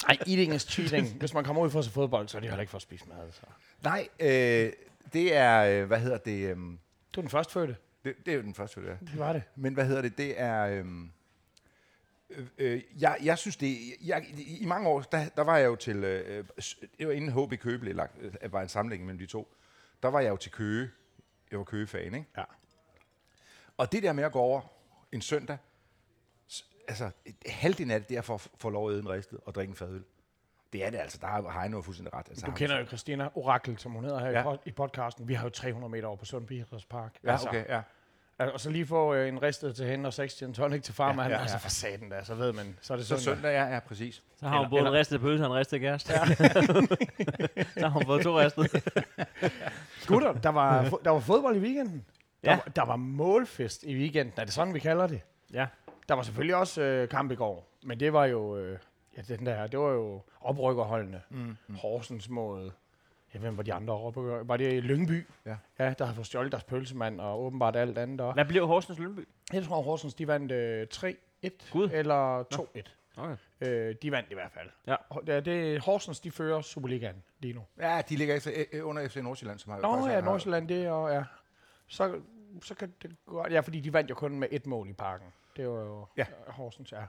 Ej, 0.08 0.16
eating 0.26 0.54
is 0.54 0.62
cheating. 0.62 1.08
Hvis 1.18 1.34
man 1.34 1.44
kommer 1.44 1.62
ud 1.62 1.70
for 1.70 1.78
at 1.78 1.84
se 1.84 1.90
fodbold, 1.90 2.28
så 2.28 2.36
er 2.36 2.40
det 2.40 2.50
heller 2.50 2.60
ikke 2.60 2.70
for 2.70 2.76
at 2.78 2.82
spise 2.82 3.04
mad. 3.08 3.32
Så. 3.32 3.40
Nej, 3.82 4.08
øh, 4.20 4.72
det 5.12 5.36
er, 5.36 5.80
øh, 5.82 5.86
hvad 5.86 5.98
hedder 5.98 6.18
det, 6.18 6.50
øh, 6.50 6.56
Du 7.14 7.20
er 7.20 7.22
den 7.22 7.30
første 7.30 7.52
fødte. 7.52 7.76
det, 8.04 8.14
det 8.26 8.32
er 8.32 8.36
jo 8.36 8.42
den 8.42 8.54
første, 8.54 8.80
det 8.80 8.90
er. 8.90 8.96
Det 9.00 9.18
var 9.18 9.32
det. 9.32 9.42
Men 9.56 9.74
hvad 9.74 9.84
hedder 9.84 10.02
det, 10.02 10.18
det 10.18 10.40
er, 10.40 10.66
øh, 10.66 10.84
øh, 12.30 12.46
øh, 12.58 12.82
jeg, 13.00 13.18
jeg 13.22 13.38
synes 13.38 13.56
det, 13.56 13.76
jeg, 14.04 14.24
i, 14.38 14.64
mange 14.66 14.88
år, 14.88 15.00
der, 15.00 15.28
der 15.28 15.42
var 15.42 15.56
jeg 15.58 15.66
jo 15.66 15.76
til, 15.76 15.96
øh, 16.04 16.44
s- 16.60 16.78
det 16.98 17.06
var 17.06 17.12
inden 17.12 17.32
HB 17.46 17.54
Køge 17.60 17.78
blev 17.78 17.94
lagt, 17.94 18.16
øh, 18.20 18.52
var 18.52 18.62
en 18.62 18.68
sammenlægning 18.68 19.06
mellem 19.06 19.18
de 19.18 19.26
to, 19.26 19.54
der 20.02 20.08
var 20.08 20.20
jeg 20.20 20.30
jo 20.30 20.36
til 20.36 20.52
Køge, 20.52 20.90
jeg 21.50 21.58
var 21.58 21.64
Køge-fan, 21.64 22.14
ikke? 22.14 22.26
Ja. 22.36 22.44
Og 23.76 23.92
det 23.92 24.02
der 24.02 24.12
med 24.12 24.24
at 24.24 24.32
gå 24.32 24.38
over 24.38 24.60
en 25.12 25.20
søndag, 25.20 25.56
altså 26.88 27.10
halvdelen 27.46 27.90
af 27.90 28.00
det, 28.00 28.08
det 28.08 28.16
er 28.16 28.22
for 28.22 28.34
at 28.34 28.48
få 28.58 28.70
lov 28.70 28.88
at 28.88 28.92
æde 28.92 29.00
en 29.02 29.08
ristet 29.08 29.38
og 29.46 29.54
drikke 29.54 29.70
en 29.70 29.76
fadøl. 29.76 30.04
Det 30.72 30.84
er 30.84 30.90
det 30.90 30.98
altså, 30.98 31.18
der 31.20 31.26
har 31.26 31.60
Heino 31.60 31.82
fuldstændig 31.82 32.14
ret. 32.14 32.28
Altså, 32.28 32.46
Du 32.46 32.52
kender 32.52 32.78
jo 32.78 32.86
Christina 32.86 33.28
Orakel, 33.34 33.78
som 33.78 33.92
hun 33.92 34.04
hedder 34.04 34.18
her 34.18 34.30
Ja. 34.30 34.40
i, 34.40 34.44
pod- 34.56 34.62
i 34.66 34.70
podcasten. 34.72 35.28
Vi 35.28 35.34
har 35.34 35.44
jo 35.44 35.50
300 35.50 35.90
meter 35.90 36.08
over 36.08 36.16
på 36.16 36.24
Sundby 36.24 36.52
Idrætspark. 36.52 37.18
Ja, 37.24 37.34
okay, 37.48 37.64
ja. 37.68 37.82
Altså, 38.40 38.52
og 38.52 38.60
så 38.60 38.70
lige 38.70 38.86
få 38.86 39.14
øh, 39.14 39.28
en 39.28 39.42
ristet 39.42 39.76
til 39.76 39.86
hende 39.86 40.06
og 40.06 40.12
6 40.12 40.34
gin 40.34 40.54
tonic 40.54 40.82
til 40.82 40.94
farmand. 40.94 41.18
Ja, 41.20 41.24
Ja, 41.28 41.34
ja. 41.34 41.40
Altså 41.42 41.58
for 41.58 41.68
satan 41.68 42.08
da, 42.10 42.24
så 42.24 42.34
ved 42.34 42.52
man, 42.52 42.76
så 42.80 42.92
er 42.92 42.96
det 42.96 43.06
Så 43.06 43.16
søndag. 43.16 43.34
søndag, 43.36 43.50
ja, 43.52 43.64
ja, 43.74 43.80
præcis. 43.80 44.22
Så 44.36 44.48
har 44.48 44.56
hun 44.56 44.66
Eller- 44.66 44.70
både 44.70 44.80
en 44.88 44.92
ristet 44.92 45.20
pølse 45.20 45.44
og 45.44 45.50
en 45.50 45.56
ristet 45.56 45.80
gærst. 45.80 46.10
Ja. 46.10 46.24
så 47.80 47.80
har 47.80 47.88
hun 47.88 48.04
fået 48.06 48.22
to 48.22 48.40
ristet. 48.40 48.84
Gutter, 50.08 50.32
der 50.32 50.48
var, 50.48 50.84
fo- 50.84 51.02
der 51.04 51.10
var 51.10 51.20
fodbold 51.20 51.56
i 51.56 51.58
weekenden. 51.58 52.04
Der, 52.44 52.50
Ja. 52.50 52.56
var, 52.56 52.72
der 52.76 52.84
var 52.84 52.96
målfest 52.96 53.82
i 53.82 53.96
weekenden. 53.96 54.34
Er 54.36 54.44
det 54.44 54.52
sådan, 54.54 54.74
vi 54.74 54.78
kalder 54.78 55.06
det? 55.06 55.20
Ja. 55.52 55.66
Der 56.08 56.14
var 56.14 56.22
selvfølgelig 56.22 56.56
også 56.56 56.82
øh, 56.82 57.08
kamp 57.08 57.32
i 57.32 57.34
går, 57.34 57.78
men 57.82 58.00
det 58.00 58.12
var 58.12 58.24
jo, 58.24 58.56
øh, 58.56 58.78
ja, 59.16 59.22
den 59.34 59.46
der, 59.46 59.66
det 59.66 59.78
var 59.80 59.90
jo 59.90 60.22
oprykkerholdene. 60.40 61.20
Mm. 61.30 61.56
Horsens 61.76 62.28
mod, 62.28 62.70
ja, 63.34 63.38
hvem 63.38 63.56
var 63.56 63.62
de 63.62 63.72
andre 63.74 63.94
oprykker? 63.94 64.44
Var 64.44 64.56
det 64.56 64.84
Lyngby? 64.84 65.26
Ja. 65.46 65.56
Ja, 65.78 65.94
der 65.98 66.04
havde 66.04 66.14
fået 66.14 66.26
stjålet 66.26 66.52
deres 66.52 66.64
pølsemand 66.64 67.20
og 67.20 67.40
åbenbart 67.44 67.76
alt 67.76 67.98
andet. 67.98 68.20
Og 68.20 68.34
Hvad 68.34 68.44
blev 68.44 68.66
Horsens 68.66 68.98
Lønby? 68.98 69.28
jeg 69.52 69.64
tror, 69.64 69.82
Horsens, 69.82 70.14
de 70.14 70.26
vandt 70.26 70.52
øh, 70.52 70.86
3-1 70.94 71.70
Gud. 71.72 71.90
eller 71.92 72.42
2-1. 72.54 72.82
Okay. 73.16 73.36
Øh, 73.60 73.94
de 74.02 74.10
vandt 74.12 74.30
i 74.30 74.34
hvert 74.34 74.52
fald. 74.52 74.68
Ja. 74.86 74.96
Det, 75.26 75.34
er- 75.34 75.40
det, 75.40 75.80
Horsens, 75.80 76.20
de 76.20 76.30
fører 76.30 76.60
Superligaen 76.60 77.22
lige 77.40 77.54
nu. 77.54 77.60
Ja, 77.80 78.02
de 78.08 78.16
ligger 78.16 78.34
efter, 78.34 78.50
øh, 78.72 78.86
under 78.88 79.08
FC 79.08 79.16
Nordsjælland, 79.16 79.58
som 79.58 79.72
har 79.72 79.80
Nå 79.80 80.08
ja, 80.08 80.20
Nordsjælland, 80.20 80.68
det 80.68 80.84
er 80.84 80.90
og 80.90 81.12
ja. 81.12 81.24
Så, 81.86 82.20
så 82.62 82.74
kan 82.74 82.94
det 83.02 83.16
gå 83.26 83.44
Ja, 83.50 83.60
fordi 83.60 83.80
de 83.80 83.92
vandt 83.92 84.10
jo 84.10 84.14
kun 84.14 84.38
med 84.38 84.48
et 84.50 84.66
mål 84.66 84.88
i 84.88 84.92
parken. 84.92 85.26
Det 85.56 85.68
var 85.68 85.80
jo 85.80 86.06
Ja. 86.16 86.26
ja. 86.46 86.52
Horsens, 86.52 86.92
ja. 86.92 87.02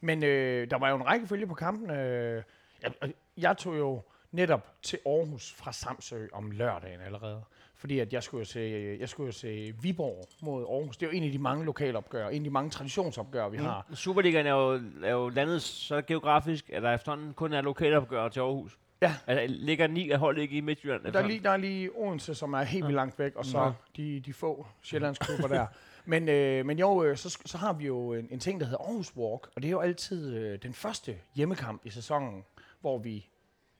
Men 0.00 0.24
øh, 0.24 0.70
der 0.70 0.78
var 0.78 0.88
jo 0.90 0.96
en 0.96 1.06
række 1.06 1.26
følge 1.26 1.46
på 1.46 1.54
kampen. 1.54 1.90
Øh, 1.90 2.42
jeg, 2.82 2.92
jeg 3.36 3.56
tog 3.56 3.78
jo 3.78 4.02
netop 4.36 4.72
til 4.82 4.98
Aarhus 5.06 5.52
fra 5.52 5.72
Samsø 5.72 6.26
om 6.32 6.50
lørdagen 6.50 7.00
allerede. 7.00 7.42
Fordi 7.76 7.98
at 7.98 8.12
jeg 8.12 8.22
skulle 8.22 8.40
jo 8.40 8.44
se, 8.44 8.96
jeg 9.00 9.08
skulle 9.08 9.26
jo 9.26 9.32
se 9.32 9.74
Viborg 9.82 10.28
mod 10.42 10.64
Aarhus. 10.64 10.96
Det 10.96 11.06
er 11.06 11.10
jo 11.10 11.16
en 11.16 11.22
af 11.22 11.30
de 11.30 11.38
mange 11.38 11.64
lokalopgør, 11.64 12.28
en 12.28 12.36
af 12.36 12.44
de 12.44 12.50
mange 12.50 12.70
traditionsopgør, 12.70 13.48
vi 13.48 13.56
har. 13.56 13.86
Superligaen 13.94 14.46
er 14.46 14.52
jo, 14.52 14.80
er 15.04 15.12
jo 15.12 15.28
landet 15.28 15.62
så 15.62 16.02
geografisk, 16.02 16.70
at 16.70 16.82
der 16.82 16.94
efterhånden 16.94 17.34
kun 17.34 17.52
er 17.52 17.60
lokalopgør 17.60 18.28
til 18.28 18.40
Aarhus. 18.40 18.78
Ja. 19.02 19.14
Altså, 19.26 19.54
ligger 19.58 19.86
ni 19.86 20.10
af 20.10 20.18
hold 20.18 20.38
ikke 20.38 20.56
i 20.56 20.60
Midtjylland? 20.60 21.04
Der 21.04 21.20
er, 21.20 21.26
lige, 21.26 21.40
der 21.40 21.50
er 21.50 21.56
lige 21.56 21.90
Odense, 21.96 22.34
som 22.34 22.52
er 22.52 22.62
helt 22.62 22.84
vildt 22.84 22.94
langt 22.94 23.18
væk, 23.18 23.36
og 23.36 23.44
så 23.44 23.64
Nå. 23.64 23.72
de, 23.96 24.20
de 24.20 24.32
få 24.32 24.66
Sjællandsklubber 24.82 25.48
der. 25.48 25.66
Men, 26.04 26.28
øh, 26.28 26.66
men 26.66 26.78
jo, 26.78 27.04
øh, 27.04 27.16
så, 27.16 27.38
så 27.46 27.58
har 27.58 27.72
vi 27.72 27.86
jo 27.86 28.12
en, 28.12 28.28
en 28.30 28.40
ting, 28.40 28.60
der 28.60 28.66
hedder 28.66 28.84
Aarhus 28.84 29.16
Walk, 29.16 29.48
og 29.56 29.62
det 29.62 29.64
er 29.64 29.70
jo 29.70 29.80
altid 29.80 30.34
øh, 30.34 30.58
den 30.62 30.74
første 30.74 31.16
hjemmekamp 31.34 31.86
i 31.86 31.90
sæsonen, 31.90 32.44
hvor 32.80 32.98
vi 32.98 33.28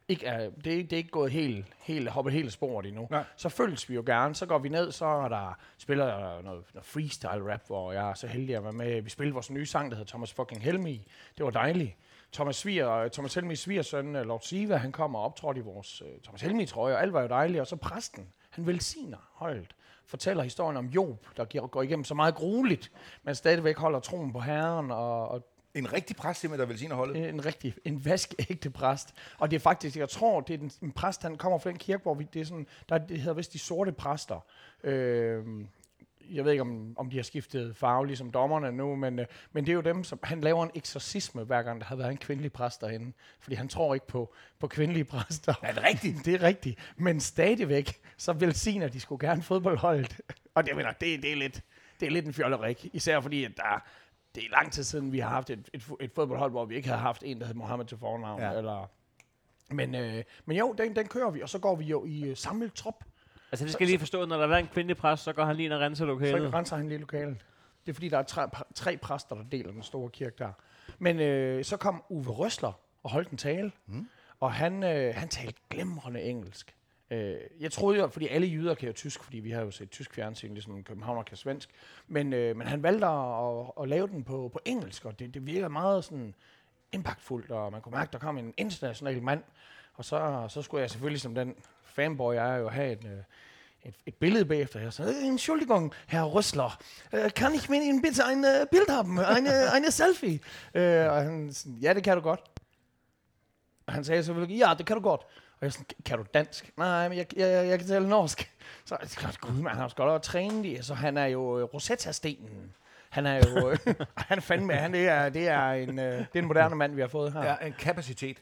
ikke 0.09 0.27
er, 0.27 0.51
det, 0.51 0.73
er, 0.73 0.83
det 0.83 0.93
er 0.93 0.97
ikke 0.97 1.11
gået 1.11 1.33
helt, 1.33 1.67
helt, 1.79 2.09
hoppet 2.09 2.35
helt 2.35 2.53
sporet 2.53 2.87
endnu. 2.87 3.09
Nej. 3.11 3.25
Så 3.37 3.49
følges 3.49 3.89
vi 3.89 3.95
jo 3.95 4.03
gerne. 4.07 4.35
Så 4.35 4.47
går 4.47 4.59
vi 4.59 4.69
ned, 4.69 4.93
så 4.93 5.07
er 5.07 5.29
der 5.29 5.59
spiller 5.79 6.07
der 6.07 6.43
noget, 6.43 6.45
noget 6.75 6.87
freestyle 6.87 7.53
rap, 7.53 7.67
hvor 7.67 7.93
jeg 7.93 8.11
er 8.11 8.15
så 8.15 8.27
heldig 8.27 8.57
at 8.57 8.65
være 8.65 8.73
med. 8.73 9.03
Vi 9.03 9.11
spillede 9.11 9.35
vores 9.35 9.51
nye 9.51 9.67
sang, 9.67 9.91
der 9.91 9.97
hedder 9.97 10.11
Thomas 10.11 10.33
fucking 10.33 10.63
Helmi. 10.63 11.07
Det 11.39 11.45
var 11.45 11.51
dejligt. 11.51 11.97
Thomas, 12.33 12.57
Sviger, 12.57 13.09
Thomas 13.09 13.35
Helmis 13.35 13.59
svigersøn, 13.59 14.17
øh, 14.17 14.27
Lord 14.27 14.41
Siva, 14.41 14.77
han 14.77 14.93
kom 14.93 15.15
og 15.15 15.23
optrådte 15.23 15.61
i 15.61 15.63
vores 15.63 16.03
uh, 16.03 16.09
Thomas 16.23 16.41
Helmi 16.41 16.67
trøje, 16.67 16.95
og 16.95 17.03
alt 17.03 17.13
var 17.13 17.23
jo 17.23 17.29
dejligt. 17.29 17.61
Og 17.61 17.67
så 17.67 17.77
præsten, 17.77 18.29
han 18.51 18.67
velsigner 18.67 19.31
højt, 19.35 19.75
fortæller 20.07 20.43
historien 20.43 20.77
om 20.77 20.87
Job, 20.87 21.27
der 21.37 21.67
går 21.67 21.83
igennem 21.83 22.05
så 22.05 22.15
meget 22.15 22.35
grueligt, 22.35 22.93
men 23.23 23.35
stadigvæk 23.35 23.79
holder 23.79 24.01
troen 24.01 24.33
på 24.33 24.41
Herren 24.41 24.91
og, 24.91 25.29
og 25.29 25.56
En 25.77 25.93
rigtig 25.93 26.17
præst 26.17 26.41
simpelthen, 26.41 26.61
der 26.61 26.67
velsigner 26.67 26.97
holdet. 26.97 27.17
en, 27.17 27.25
en 27.25 27.45
rigtig, 27.45 27.75
en 27.85 28.05
vaskeægte 28.05 28.71
præst. 28.71 29.15
Og 29.39 29.51
det 29.51 29.57
er 29.57 29.61
faktisk, 29.61 29.97
jeg 29.97 30.09
tror, 30.09 30.41
det 30.41 30.55
er 30.55 30.59
den, 30.59 30.71
en 30.83 30.93
præst, 30.93 31.23
han 31.23 31.37
kommer 31.37 31.59
fra 31.59 31.71
den 31.71 31.79
kirke, 31.79 32.03
hvor 32.03 32.15
vi, 32.15 32.27
det 32.33 32.41
er 32.41 32.45
sådan, 32.45 32.67
der, 32.89 32.99
det 32.99 33.21
hedder 33.21 33.35
vist 33.35 33.53
de 33.53 33.59
sorte 33.59 33.93
præster. 33.93 34.45
Øh, 34.85 35.45
jeg 36.31 36.45
ved 36.45 36.53
ikke, 36.53 36.61
om, 36.61 36.95
om 36.99 37.11
de 37.11 37.17
har 37.17 37.23
skiftet 37.23 37.77
farve, 37.77 38.07
ligesom 38.07 38.31
dommerne 38.31 38.73
nu, 38.73 38.97
men, 38.97 39.19
øh, 39.19 39.27
men 39.53 39.67
det 39.67 39.73
er 39.73 39.75
jo 39.75 39.81
dem, 39.81 40.05
som 40.05 40.19
han 40.23 40.41
laver 40.41 40.65
en 40.65 40.71
eksorcisme, 40.75 41.45
hver 41.45 41.63
gang 41.63 41.81
der 41.81 41.87
har 41.87 41.97
været 41.97 42.11
en 42.11 42.17
kvindelig 42.17 42.53
præst 42.53 42.81
derinde. 42.81 43.13
Fordi 43.41 43.57
han 43.57 43.69
tror 43.69 43.95
ikke 43.95 44.07
på, 44.07 44.35
på 44.59 44.67
kvindelige 44.67 45.05
præster. 45.05 45.55
Er 45.63 45.73
det 45.73 45.83
rigtigt? 45.83 46.17
Det 46.25 46.35
er 46.35 46.43
rigtigt. 46.43 46.79
Men 46.97 47.21
stadigvæk, 47.21 48.01
så 48.17 48.33
velsigner 48.33 48.89
de 48.89 49.01
skulle 49.01 49.29
gerne 49.29 49.43
fodboldholdet. 49.43 50.21
Og 50.55 50.63
det, 50.63 50.69
jeg 50.69 50.77
mener, 50.77 50.93
det, 50.93 51.23
det, 51.23 51.33
er 51.33 51.37
lidt, 51.37 51.63
det 52.01 52.07
er 52.07 52.11
lidt 52.11 52.27
en 52.27 52.35
fjollerik. 52.35 52.87
Især 52.93 53.21
fordi, 53.21 53.45
at 53.45 53.53
der, 53.57 53.83
det 54.37 54.45
er 54.45 54.51
lang 54.51 54.73
tid 54.73 54.83
siden, 54.85 55.13
vi 55.13 55.19
har 55.19 55.29
haft 55.29 55.51
et, 55.51 55.69
et, 55.75 55.85
et 56.01 56.11
fodboldhold, 56.15 56.51
hvor 56.51 56.65
vi 56.65 56.77
ikke 56.77 56.89
havde 56.89 57.01
haft 57.01 57.23
en, 57.27 57.41
der 57.41 57.47
hed 57.47 57.55
Mohammed 57.55 57.87
til 57.87 57.99
fornavn. 57.99 58.41
Ja. 58.41 58.51
Eller, 58.51 58.91
men, 59.71 59.95
øh, 59.95 60.25
men 60.45 60.57
jo, 60.57 60.75
den, 60.79 60.97
den 60.97 61.09
kører 61.09 61.31
vi, 61.31 61.43
og 61.43 61.49
så 61.49 61.59
går 61.59 61.77
vi 61.77 61.85
jo 61.85 62.05
i 62.05 62.25
øh, 62.25 62.37
samlet 62.37 62.75
trop. 62.75 63.05
Altså, 63.53 63.65
det 63.65 63.73
skal 63.73 63.85
jeg 63.85 63.89
lige 63.89 63.99
forstå, 63.99 64.25
når 64.25 64.37
der 64.47 64.55
er 64.55 64.59
en 64.59 64.67
kvindelig 64.67 64.97
præst, 64.97 65.23
så 65.23 65.33
går 65.33 65.45
han 65.45 65.57
lige 65.57 65.65
ind 65.65 65.73
og 65.73 65.81
renser 65.81 66.03
Så 66.03 66.07
lokalet. 66.07 66.55
renser 66.55 66.77
han 66.77 66.89
lige 66.89 66.99
lokalet. 66.99 67.37
Det 67.87 67.93
er 67.93 67.95
fordi, 67.95 68.09
der 68.09 68.19
er 68.19 68.23
tre, 68.23 68.49
tre 68.75 68.97
præster, 68.97 69.37
der 69.37 69.43
deler 69.53 69.73
den 69.73 69.83
store 69.83 70.11
kirke 70.11 70.35
der. 70.39 70.53
Men 70.99 71.21
øh, 71.21 71.65
så 71.65 71.77
kom 71.77 72.03
Uwe 72.09 72.25
Røsler 72.25 72.73
og 73.03 73.11
holdt 73.11 73.29
en 73.31 73.37
tale, 73.37 73.73
mm. 73.87 74.09
og 74.41 74.53
han, 74.53 74.83
øh, 74.83 75.15
han 75.15 75.29
talte 75.29 75.61
glimrende 75.71 76.23
engelsk. 76.23 76.75
Øh, 77.11 77.37
jeg 77.61 77.73
troede 77.73 77.99
jo, 77.99 78.09
fordi 78.09 78.29
alle 78.29 78.47
jyder 78.47 78.75
kan 78.75 78.87
jo 78.87 78.93
tysk, 78.93 79.23
fordi 79.25 79.39
vi 79.39 79.51
har 79.51 79.63
jo 79.63 79.71
set 79.71 79.91
tysk 79.91 80.15
fjernsyn, 80.15 80.53
ligesom 80.53 80.85
Københavner 80.85 81.23
kan 81.23 81.37
svensk. 81.37 81.71
Men, 82.09 82.33
øh, 82.33 82.57
men 82.57 82.67
han 82.67 82.83
valgte 82.83 83.07
at, 83.07 83.45
at, 83.45 83.83
at 83.83 83.89
lave 83.89 84.09
den 84.09 84.25
på, 84.25 84.51
på 84.53 84.61
engelsk, 84.65 85.05
og 85.05 85.19
det, 85.19 85.35
det 85.35 85.47
virker 85.47 85.69
meget 85.69 86.05
sådan 86.05 86.35
impactfuldt, 86.93 87.51
og 87.51 87.73
man 87.73 87.81
kunne 87.81 87.93
mærke, 87.93 88.09
at 88.09 88.13
der 88.13 88.19
kom 88.19 88.39
en 88.39 88.55
international 88.57 89.23
mand. 89.23 89.43
Og 89.95 90.05
så, 90.05 90.47
så 90.49 90.63
skulle 90.63 90.81
jeg 90.81 90.91
selvfølgelig 90.91 91.21
som 91.21 91.35
den 91.35 91.55
fanboy, 91.85 92.35
jeg 92.35 92.55
er 92.55 92.57
jo 92.57 92.69
have 92.69 92.93
et, 92.93 93.05
øh, 93.05 93.19
et, 93.85 93.95
et 94.07 94.15
billede 94.15 94.45
bagefter. 94.45 94.81
Jeg 94.81 94.93
sagde, 94.93 95.15
øh, 95.15 95.27
Entschuldigung, 95.27 95.93
Herr 96.07 96.25
Rössler, 96.25 96.79
øh, 97.13 97.31
kan 97.33 97.55
ich 97.55 97.71
mit 97.71 97.83
Ihnen 97.83 98.03
bitte 98.03 98.23
ein 98.25 98.45
äh, 98.45 98.67
Bild 98.71 98.91
haben? 98.91 99.19
Eine, 99.19 99.73
eine 99.77 99.91
Selfie? 99.91 100.41
Øh, 100.75 101.11
og 101.11 101.23
han 101.23 101.55
ja, 101.83 101.95
det 101.95 102.05
kan 102.05 102.17
du 102.17 102.23
godt. 102.23 102.41
Og 103.87 103.93
han 103.93 104.05
sagde 104.05 104.25
selvfølgelig, 104.25 104.59
ja, 104.59 104.75
det 104.79 104.87
kan 104.87 104.97
du 104.97 105.03
godt. 105.03 105.27
Og 105.61 105.65
jeg 105.65 105.73
sådan, 105.73 105.87
kan 106.05 106.19
du 106.19 106.25
dansk? 106.35 106.71
Nej, 106.77 107.09
men 107.09 107.19
jeg, 107.19 107.27
jeg, 107.37 107.49
jeg, 107.53 107.69
jeg 107.69 107.79
kan 107.79 107.89
tale 107.89 108.09
norsk. 108.09 108.53
Så 108.85 108.97
jeg 109.01 109.09
tænkte, 109.09 109.39
gud, 109.41 109.51
man, 109.53 109.73
han 109.73 109.81
har 109.81 109.89
sgu 109.89 110.03
godt 110.03 110.23
træne 110.23 110.69
i. 110.69 110.83
Så 110.83 110.95
han 110.95 111.17
er 111.17 111.27
jo 111.27 111.59
øh, 111.59 111.65
Rosetta-stenen. 111.65 112.73
Han 113.09 113.27
er 113.27 113.35
jo, 113.37 113.71
øh, 113.71 113.79
han 114.29 114.39
er 114.39 114.43
fandme, 114.43 114.73
han 114.75 114.93
det 114.93 115.09
er, 115.09 115.29
det 115.29 115.49
er 115.49 115.71
en, 115.71 115.99
øh, 115.99 116.19
det 116.19 116.27
er 116.35 116.39
en 116.39 116.45
moderne 116.47 116.75
mand, 116.77 116.95
vi 116.95 117.01
har 117.01 117.09
fået 117.09 117.33
her. 117.33 117.45
Ja, 117.45 117.67
en 117.67 117.73
kapacitet. 117.79 118.39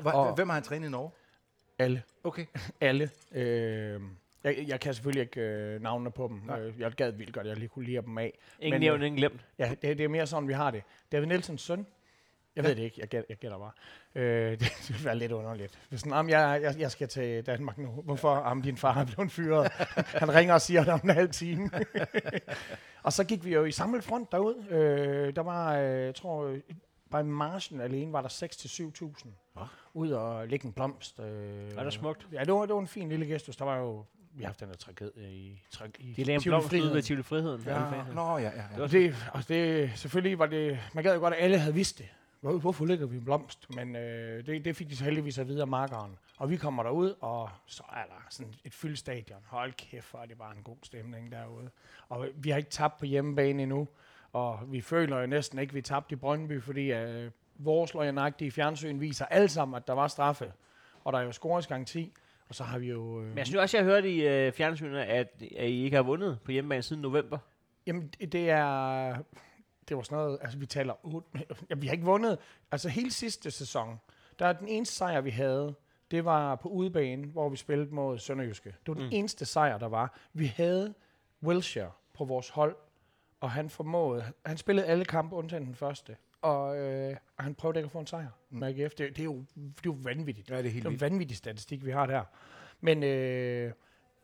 Hvor- 0.00 0.10
Og- 0.10 0.34
Hvem 0.34 0.48
har 0.48 0.54
han 0.54 0.62
trænet 0.62 0.86
i 0.86 0.90
Norge? 0.90 1.10
Alle. 1.78 2.02
Okay. 2.24 2.46
Alle. 2.80 3.10
Øh, 3.32 4.00
jeg, 4.44 4.64
jeg 4.66 4.80
kan 4.80 4.94
selvfølgelig 4.94 5.20
ikke 5.22 5.40
øh, 5.40 5.82
navnene 5.82 6.10
på 6.10 6.28
dem. 6.28 6.50
Øh, 6.50 6.80
jeg 6.80 6.92
gad 6.92 7.10
vildt 7.12 7.32
godt, 7.34 7.46
jeg 7.46 7.56
lige 7.56 7.68
kunne 7.68 7.84
lide 7.84 8.02
dem 8.02 8.18
af. 8.18 8.38
Ingen 8.60 8.80
nævnt, 8.80 9.02
ingen 9.02 9.16
glemt. 9.16 9.40
Ja, 9.58 9.70
det, 9.82 9.98
det 9.98 10.00
er 10.04 10.08
mere 10.08 10.26
sådan, 10.26 10.48
vi 10.48 10.52
har 10.52 10.70
det. 10.70 10.82
David 11.12 11.26
Nielsens 11.26 11.62
søn. 11.62 11.86
Jeg 12.58 12.66
ved 12.66 12.76
det 12.76 12.82
ikke, 12.82 12.96
jeg 13.00 13.08
gætter, 13.08 13.26
jeg 13.28 13.36
gætter 13.36 13.58
bare. 13.58 13.70
Øh, 14.14 14.50
det, 14.60 14.60
det 14.60 14.90
vil 14.96 15.04
være 15.04 15.16
lidt 15.16 15.32
underligt. 15.32 15.78
Hvis 15.88 16.00
sådan, 16.00 16.12
"Jamen, 16.12 16.30
jeg, 16.30 16.60
jeg, 16.62 16.74
jeg 16.78 16.90
skal 16.90 17.08
til 17.08 17.46
Danmark 17.46 17.78
nu. 17.78 17.88
Hvorfor? 17.88 18.48
Jamen, 18.48 18.64
din 18.64 18.76
far 18.76 19.00
er 19.00 19.04
blevet 19.06 19.32
fyret. 19.32 19.72
Han 20.22 20.34
ringer 20.34 20.54
og 20.54 20.60
siger 20.60 20.84
det 20.84 20.92
om 20.92 21.00
en 21.04 21.10
halv 21.10 21.30
time. 21.30 21.70
og 23.02 23.12
så 23.12 23.24
gik 23.24 23.44
vi 23.44 23.54
jo 23.54 23.64
i 23.64 23.72
samlet 23.72 24.04
front 24.04 24.32
derud. 24.32 24.64
Øh, 24.70 25.36
der 25.36 25.42
var, 25.42 25.76
øh, 25.78 26.04
jeg 26.04 26.14
tror, 26.14 26.44
øh, 26.46 26.60
bare 27.10 27.20
i 27.22 27.24
marchen 27.24 27.80
alene 27.80 28.12
var 28.12 28.20
der 28.22 28.28
6-7.000 28.28 29.28
Nå. 29.54 29.66
ud 29.94 30.10
og 30.10 30.48
lægge 30.48 30.66
en 30.66 30.72
blomst. 30.72 31.20
Øh, 31.20 31.26
Er 31.76 31.84
det 31.84 31.92
smukt? 31.92 32.26
Ja, 32.32 32.44
det 32.44 32.52
var, 32.54 32.66
det 32.66 32.74
var 32.74 32.80
en 32.80 32.86
fin 32.86 33.08
lille 33.08 33.26
gestus. 33.26 33.56
Der 33.56 33.64
var 33.64 33.76
jo, 33.76 34.04
vi 34.34 34.42
har 34.42 34.48
haft 34.48 34.60
den 34.60 34.68
der 34.68 34.74
tragedie 34.76 35.30
i, 35.32 35.62
tra- 35.76 35.90
i 35.98 36.12
De 36.16 36.24
lagde 36.24 36.34
en 36.36 36.42
blomst 36.42 36.72
ud 36.72 36.92
ved 36.92 37.02
Tivoli 37.02 37.22
Friheden. 37.22 37.62
Ja, 37.66 37.80
nå, 38.14 38.38
ja, 38.38 38.50
ja. 38.50 38.62
ja. 38.82 38.86
Det, 38.86 39.14
og 39.32 39.48
det, 39.48 39.90
selvfølgelig 39.94 40.38
var 40.38 40.46
det, 40.46 40.78
man 40.94 41.04
gad 41.04 41.14
jo 41.14 41.20
godt, 41.20 41.34
at 41.34 41.44
alle 41.44 41.58
havde 41.58 41.74
vidst 41.74 41.98
det. 41.98 42.08
Hvor, 42.40 42.58
hvorfor 42.58 42.86
lægger 42.86 43.06
vi 43.06 43.16
en 43.16 43.24
blomst? 43.24 43.74
Men 43.74 43.96
øh, 43.96 44.46
det, 44.46 44.64
det 44.64 44.76
fik 44.76 44.90
de 44.90 44.96
så 44.96 45.04
heldigvis 45.04 45.38
at 45.38 45.48
vide 45.48 45.60
af 45.60 45.68
markeren. 45.68 46.18
Og 46.36 46.50
vi 46.50 46.56
kommer 46.56 46.82
derud, 46.82 47.14
og 47.20 47.50
så 47.66 47.82
er 47.92 48.04
der 48.04 48.26
sådan 48.30 48.54
et 48.64 48.74
fyldt 48.74 48.98
stadion. 48.98 49.40
Hold 49.46 49.72
kæft, 49.72 50.10
hvor 50.10 50.20
er 50.20 50.26
det 50.26 50.38
bare 50.38 50.56
en 50.56 50.62
god 50.62 50.76
stemning 50.82 51.32
derude. 51.32 51.70
Og 52.08 52.26
vi 52.36 52.50
har 52.50 52.56
ikke 52.56 52.70
tabt 52.70 52.98
på 52.98 53.04
hjemmebane 53.04 53.62
endnu. 53.62 53.88
Og 54.32 54.60
vi 54.66 54.80
føler 54.80 55.20
jo 55.20 55.26
næsten 55.26 55.58
ikke, 55.58 55.70
at 55.70 55.74
vi 55.74 55.82
tabte 55.82 56.12
i 56.12 56.16
Brøndby, 56.16 56.62
fordi 56.62 56.92
øh, 56.92 57.30
vores 57.54 57.94
løgnagtige 57.94 58.50
fjernsyn 58.50 59.00
viser 59.00 59.24
alle 59.24 59.48
sammen, 59.48 59.76
at 59.76 59.86
der 59.86 59.92
var 59.92 60.08
straffe. 60.08 60.52
Og 61.04 61.12
der 61.12 61.18
er 61.18 61.22
jo 61.22 61.32
scoringsgaranti. 61.32 62.12
Og 62.48 62.54
så 62.54 62.64
har 62.64 62.78
vi 62.78 62.88
jo... 62.88 63.20
Øh, 63.20 63.28
Men 63.28 63.38
jeg 63.38 63.46
synes 63.46 63.60
også, 63.60 63.76
jeg 63.76 63.84
har 63.84 63.92
hørt 63.92 64.04
i 64.04 64.26
øh, 64.26 64.52
fjernsynet, 64.52 64.98
at, 64.98 65.42
at 65.56 65.68
I 65.68 65.84
ikke 65.84 65.96
har 65.96 66.02
vundet 66.02 66.38
på 66.44 66.52
hjemmebane 66.52 66.82
siden 66.82 67.02
november. 67.02 67.38
Jamen, 67.86 68.08
det 68.08 68.50
er... 68.50 69.16
Det 69.88 69.96
var 69.96 70.02
sådan 70.02 70.18
noget... 70.24 70.38
Altså, 70.42 70.58
vi 70.58 70.66
taler... 70.66 70.94
otte- 71.06 71.54
Ja, 71.70 71.74
vi 71.74 71.86
har 71.86 71.92
ikke 71.92 72.04
vundet... 72.04 72.38
Altså, 72.72 72.88
hele 72.88 73.10
sidste 73.12 73.50
sæson, 73.50 74.00
der 74.38 74.46
er 74.46 74.52
den 74.52 74.68
eneste 74.68 74.94
sejr, 74.94 75.20
vi 75.20 75.30
havde, 75.30 75.74
det 76.10 76.24
var 76.24 76.54
på 76.54 76.68
udebane, 76.68 77.26
hvor 77.26 77.48
vi 77.48 77.56
spillede 77.56 77.94
mod 77.94 78.18
Sønderjyske. 78.18 78.68
Det 78.68 78.88
var 78.88 78.94
den 78.94 79.02
Mm. 79.04 79.08
eneste 79.12 79.44
sejr, 79.44 79.78
der 79.78 79.88
var. 79.88 80.18
Vi 80.32 80.46
havde 80.46 80.94
Wilshire 81.42 81.90
på 82.14 82.24
vores 82.24 82.48
hold, 82.48 82.76
og 83.40 83.50
han 83.50 83.70
formåede... 83.70 84.24
Han 84.46 84.56
spillede 84.56 84.86
alle 84.86 85.04
kampe, 85.04 85.36
undtagen 85.36 85.66
den 85.66 85.74
første. 85.74 86.16
Og, 86.42 86.76
øh, 86.78 87.16
han 87.38 87.54
prøvede 87.54 87.78
ikke 87.78 87.86
at 87.86 87.92
få 87.92 87.98
en 87.98 88.06
sejr 88.06 88.28
Mm. 88.50 88.58
med 88.58 88.68
AGF. 88.80 88.94
Det, 88.94 89.08
det, 89.16 89.18
er 89.18 89.24
jo, 89.24 89.44
det 89.54 89.66
er 89.66 89.70
jo 89.86 89.96
vanvittigt. 90.02 90.50
Ja, 90.50 90.58
det 90.58 90.66
er 90.66 90.70
helt 90.70 90.84
Det 90.84 90.88
er 90.90 90.94
en 90.94 91.00
vanvittig 91.00 91.36
statistik, 91.36 91.84
vi 91.84 91.90
har 91.90 92.06
der. 92.06 92.22
Men 92.80 93.02
øh, 93.02 93.72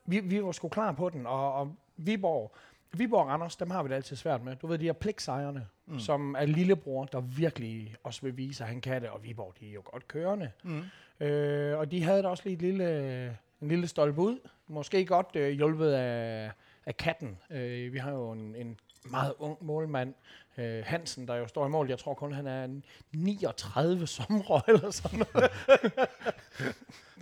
vi, 0.05 0.19
vi 0.19 0.43
var 0.43 0.51
sgu 0.51 0.67
klar 0.69 0.91
på 0.91 1.09
den, 1.09 1.25
og, 1.27 1.53
og 1.53 1.75
Viborg, 1.97 2.55
Viborg 2.99 3.21
og 3.21 3.27
Randers, 3.27 3.55
dem 3.55 3.69
har 3.71 3.83
vi 3.83 3.89
det 3.89 3.95
altid 3.95 4.15
svært 4.15 4.43
med. 4.43 4.55
Du 4.55 4.67
ved, 4.67 4.77
de 4.77 4.85
her 4.85 4.93
pligtsejrene, 4.93 5.67
Mm. 5.87 5.93
mm. 5.93 5.99
som 5.99 6.35
er 6.39 6.45
lillebror, 6.45 7.05
der 7.05 7.21
virkelig 7.21 7.95
også 8.03 8.21
vil 8.21 8.37
vise, 8.37 8.63
at 8.63 8.69
han 8.69 8.81
kan 8.81 9.01
det. 9.01 9.09
Og 9.09 9.23
Viborg, 9.23 9.53
de 9.59 9.69
er 9.69 9.73
jo 9.73 9.81
godt 9.85 10.07
kørende. 10.07 10.51
Mm. 10.63 10.83
Øh, 11.25 11.77
og 11.79 11.91
de 11.91 12.03
havde 12.03 12.23
da 12.23 12.27
også 12.27 12.43
lige 12.45 12.53
et 12.55 12.61
lille, 12.61 13.37
en 13.61 13.67
lille 13.67 13.87
stolpe 13.87 14.21
ud. 14.21 14.39
Måske 14.67 15.05
godt 15.05 15.27
øh, 15.35 15.49
hjulpet 15.51 15.91
af, 15.91 16.51
af 16.85 16.97
katten. 16.97 17.37
Øh, 17.49 17.93
vi 17.93 17.97
har 17.97 18.11
jo 18.11 18.31
en, 18.31 18.55
en 18.55 18.77
meget 19.11 19.33
ung 19.39 19.57
målmand, 19.61 20.13
øh, 20.57 20.83
Hansen, 20.85 21.27
der 21.27 21.35
jo 21.35 21.47
står 21.47 21.65
i 21.65 21.69
mål. 21.69 21.89
Jeg 21.89 21.99
tror 21.99 22.13
kun, 22.13 22.33
han 22.33 22.47
er 22.47 22.63
en 22.63 22.83
39 23.13 24.07
sommer 24.07 24.61
eller 24.69 24.91
sådan 24.91 25.19
noget. 25.33 25.51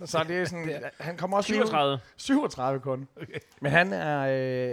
Så 0.10 0.24
det 0.28 0.38
er 0.38 0.44
sådan, 0.44 0.84
han 1.00 1.16
kommer 1.16 1.36
også 1.36 1.52
lige 1.52 1.62
ud- 1.62 1.66
37. 1.66 1.98
37 2.16 2.80
kun. 2.80 3.08
Okay. 3.16 3.38
Men 3.60 3.72
han 3.72 3.92
er, 3.92 4.20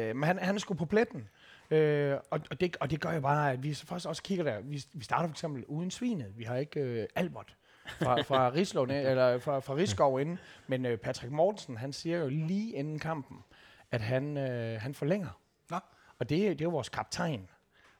øh, 0.10 0.16
men 0.16 0.24
han, 0.24 0.40
han 0.40 0.56
er 0.56 0.60
sgu 0.60 0.74
på 0.74 0.86
pletten. 0.86 1.30
Øh, 1.72 2.14
og, 2.32 2.40
og, 2.52 2.62
det, 2.62 2.78
og 2.80 2.90
det 2.92 3.02
gør 3.02 3.12
jo 3.12 3.22
bare, 3.22 3.52
at 3.52 3.64
vi 3.64 3.74
så 3.74 3.86
først 3.88 4.06
også 4.06 4.24
kigger 4.24 4.44
der. 4.44 4.60
Vi, 4.62 4.84
vi 4.94 5.04
starter 5.04 5.28
for 5.28 5.34
eksempel 5.34 5.66
uden 5.68 5.92
svinet. 5.92 6.34
Vi 6.38 6.44
har 6.44 6.56
ikke 6.56 6.80
øh, 6.80 7.08
Albert 7.16 7.56
fra, 7.88 8.22
fra 8.22 8.50
Rislov, 8.56 8.84
eller 8.90 9.40
fra, 9.40 9.60
fra 9.60 9.76
Rigskov 9.76 10.20
inden. 10.22 10.40
Men 10.68 10.86
øh, 10.86 10.98
Patrick 10.98 11.32
Mortensen, 11.32 11.78
han 11.78 11.94
siger 11.94 12.18
jo 12.18 12.28
lige 12.30 12.72
inden 12.74 13.00
kampen, 13.00 13.38
at 13.92 14.02
han, 14.02 14.38
øh, 14.38 14.82
han 14.82 14.94
forlænger. 14.94 15.41
Og 16.22 16.30
det, 16.30 16.40
det 16.60 16.62
er 16.62 16.66
jo 16.66 16.70
vores 16.70 16.90
kaptajn. 16.90 17.50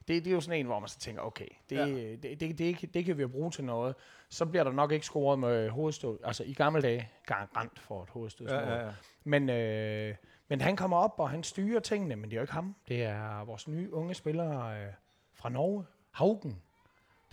Det, 0.08 0.24
det 0.24 0.30
er 0.30 0.34
jo 0.34 0.40
sådan 0.40 0.60
en, 0.60 0.66
hvor 0.66 0.78
man 0.78 0.88
så 0.88 0.98
tænker, 0.98 1.22
okay, 1.22 1.46
det, 1.70 1.76
Ja. 1.76 1.86
det, 1.86 2.22
det, 2.22 2.40
det, 2.40 2.58
det, 2.58 2.76
kan- 2.78 2.88
det 2.94 3.04
kan 3.04 3.16
vi 3.16 3.22
jo 3.22 3.28
bruge 3.28 3.50
til 3.50 3.64
noget. 3.64 3.94
Så 4.28 4.46
bliver 4.46 4.64
der 4.64 4.72
nok 4.72 4.92
ikke 4.92 5.06
scoret 5.06 5.38
med 5.38 5.70
hovedstød. 5.70 6.18
Altså 6.24 6.44
i 6.44 6.52
gamle 6.52 6.82
dage, 6.82 7.08
garant 7.26 7.78
for 7.78 8.02
et 8.02 8.08
hovedstød. 8.08 8.46
Ja, 8.48 8.58
ja, 8.74 8.84
ja. 8.86 8.90
Men, 9.24 9.50
øh, 9.50 10.14
men 10.48 10.60
han 10.60 10.76
kommer 10.76 10.96
op, 10.96 11.14
og 11.18 11.30
han 11.30 11.42
styrer 11.42 11.80
tingene, 11.80 12.16
men 12.16 12.24
det 12.30 12.36
er 12.36 12.40
jo 12.40 12.42
ikke 12.42 12.52
ham. 12.52 12.74
Det 12.88 13.02
er 13.04 13.44
vores 13.44 13.68
nye 13.68 13.92
unge 13.92 14.14
spiller 14.14 14.64
øh, 14.66 14.86
fra 15.34 15.48
Norge, 15.48 15.84
Haugen, 16.10 16.62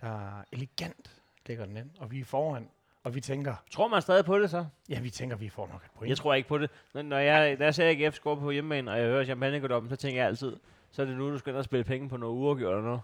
der 0.01 0.43
elegant 0.51 1.21
lægger 1.45 1.65
den 1.65 1.77
ind, 1.77 1.89
og 1.99 2.11
vi 2.11 2.19
er 2.19 2.25
foran. 2.25 2.69
Og 3.03 3.15
vi 3.15 3.21
tænker, 3.21 3.55
Tror 3.71 3.87
man 3.87 4.01
stadig 4.01 4.25
på 4.25 4.39
det 4.39 4.49
så? 4.49 4.65
ja, 4.89 4.99
vi 4.99 5.09
tænker, 5.09 5.35
vi 5.35 5.49
får 5.49 5.67
nok 5.67 5.83
et 5.85 5.91
point. 5.95 6.09
Jeg 6.09 6.17
tror 6.17 6.33
ikke 6.33 6.49
på 6.49 6.57
det. 6.57 6.69
Når, 6.93 7.17
jeg, 7.17 7.55
når 7.57 7.65
jeg 7.65 7.75
ser 7.75 7.89
AGF 7.89 8.15
score 8.15 8.37
på 8.37 8.51
hjemmebane, 8.51 8.91
og 8.91 8.97
jeg 8.99 9.05
hører 9.05 9.25
champagne 9.25 9.89
så 9.89 9.95
tænker 9.95 10.19
jeg 10.21 10.27
altid, 10.27 10.55
så 10.91 11.01
er 11.01 11.05
det 11.05 11.17
nu, 11.17 11.31
du 11.31 11.37
skal 11.37 11.49
ind 11.51 11.57
og 11.57 11.63
spille 11.63 11.83
penge 11.83 12.09
på 12.09 12.17
noget 12.17 12.33
uafgjort 12.35 12.71
eller 12.73 12.83
noget. 12.85 13.01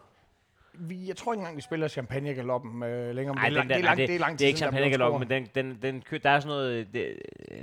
vi, 0.74 1.08
jeg 1.08 1.15
tror 1.15 1.34
ikke 1.34 1.39
engang, 1.39 1.56
vi 1.58 1.62
spiller 1.62 1.88
champagnegaloppen 1.88 2.84
øh, 2.84 3.15
længere. 3.15 3.36
Ej, 3.38 3.50
men 3.50 3.60
den 3.60 3.69
det, 3.69 3.76
er 3.76 3.78
der- 3.78 3.84
lang, 3.84 3.98
nej, 3.98 4.06
det, 4.08 4.15
er 4.15 4.19
lang 4.19 4.39
Det 4.39 4.45
er 4.45 4.48
ikke 4.48 4.60
siden, 4.60 4.74
der 4.74 4.80
blev 4.80 4.91
champagne 4.93 5.19
men 5.19 5.30
den, 5.30 5.50
den, 5.56 5.82
den, 5.82 6.02
kø- 6.02 6.19
der 6.24 6.30
er 6.30 6.39
sådan 6.39 6.56
noget... 6.56 6.88
Det, 6.93 7.19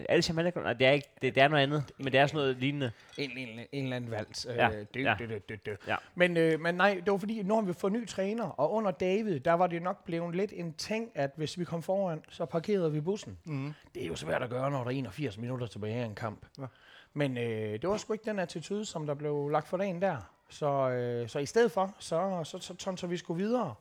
alle 0.08 0.22
champagne 0.22 0.52
det 0.78 0.86
er 0.86 0.90
ikke, 0.90 1.08
det, 1.22 1.34
det 1.34 1.42
er 1.42 1.48
noget 1.48 1.62
andet, 1.62 1.84
men 1.98 2.06
det 2.06 2.14
er 2.20 2.26
sådan 2.26 2.38
noget 2.38 2.56
lignende. 2.56 2.92
En, 3.18 3.30
en, 3.38 3.48
en 3.72 3.84
eller 3.84 3.96
anden 3.96 4.10
vals. 4.10 4.46
Øh, 4.50 4.56
Ja, 4.56 4.68
det, 4.94 5.02
ja. 5.04 5.14
det, 5.18 5.28
det, 5.28 5.48
det, 5.48 5.66
det. 5.66 5.76
Ja. 5.88 5.96
Men, 6.14 6.36
øh, 6.36 6.60
men 6.60 6.74
nej, 6.74 7.00
det 7.04 7.12
var 7.12 7.18
fordi, 7.18 7.42
nu 7.42 7.54
har 7.54 7.62
vi 7.62 7.72
fået 7.72 7.92
ny 7.92 8.06
træner, 8.08 8.44
og 8.44 8.72
under 8.72 8.90
David, 8.90 9.40
der 9.40 9.52
var 9.52 9.66
det 9.66 9.82
nok 9.82 10.04
blevet 10.04 10.34
lidt 10.36 10.52
en 10.56 10.72
ting, 10.74 11.10
at 11.14 11.30
hvis 11.36 11.58
vi 11.58 11.64
kom 11.64 11.82
foran, 11.82 12.22
så 12.28 12.44
parkerede 12.44 12.92
vi 12.92 13.00
bussen. 13.00 13.38
Mm. 13.44 13.74
Det 13.94 14.02
er 14.02 14.06
jo 14.06 14.16
svært 14.16 14.42
at 14.42 14.50
gøre, 14.50 14.70
når 14.70 14.78
der 14.78 14.84
er 14.86 14.90
81 14.90 15.38
minutter 15.38 15.66
tilbage 15.66 15.94
af 15.94 16.04
en 16.04 16.14
kamp. 16.14 16.46
Ja. 16.58 16.64
Men 17.14 17.38
øh, 17.38 17.82
det 17.82 17.88
var 17.88 17.96
sgu 17.96 18.12
ikke 18.12 18.24
den 18.24 18.38
attitude, 18.38 18.84
som 18.84 19.06
der 19.06 19.14
blev 19.14 19.48
lagt 19.48 19.68
for 19.68 19.76
dagen 19.76 20.02
der. 20.02 20.16
Så, 20.48 20.66
øh, 20.90 21.28
så 21.28 21.38
i 21.38 21.46
stedet 21.46 21.72
for, 21.72 21.94
så, 21.98 22.40
så, 22.44 22.58
så 22.58 22.74
tonser 22.76 23.06
vi 23.06 23.16
skulle 23.16 23.44
videre. 23.44 23.74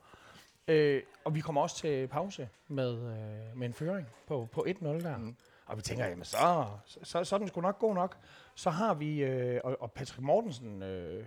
Øh, 0.68 1.04
og 1.26 1.36
vi 1.36 1.40
kommer 1.40 1.62
også 1.62 1.76
til 1.76 2.08
pause 2.08 2.50
med, 2.68 2.94
øh, 2.94 3.58
med 3.58 3.68
en 3.68 3.74
føring 3.74 4.08
på, 4.28 4.48
på 4.52 4.66
1-0 4.68 4.86
der. 4.86 5.18
Mm. 5.18 5.36
Og 5.66 5.78
vi 5.78 5.82
tænker, 5.82 6.06
jamen 6.06 6.26
så, 6.26 6.66
så, 6.86 7.00
så, 7.04 7.24
så 7.24 7.36
er 7.36 7.40
den 7.40 7.48
sgu 7.48 7.62
nok 7.62 7.80
god 7.80 7.96
nok. 7.96 8.18
Så 8.56 8.70
har 8.70 8.94
vi, 8.94 9.24
øh, 9.24 9.62
og, 9.64 9.78
og 9.80 9.92
Patrick 9.92 10.22
Mortensen, 10.22 10.84
øh, 10.84 11.26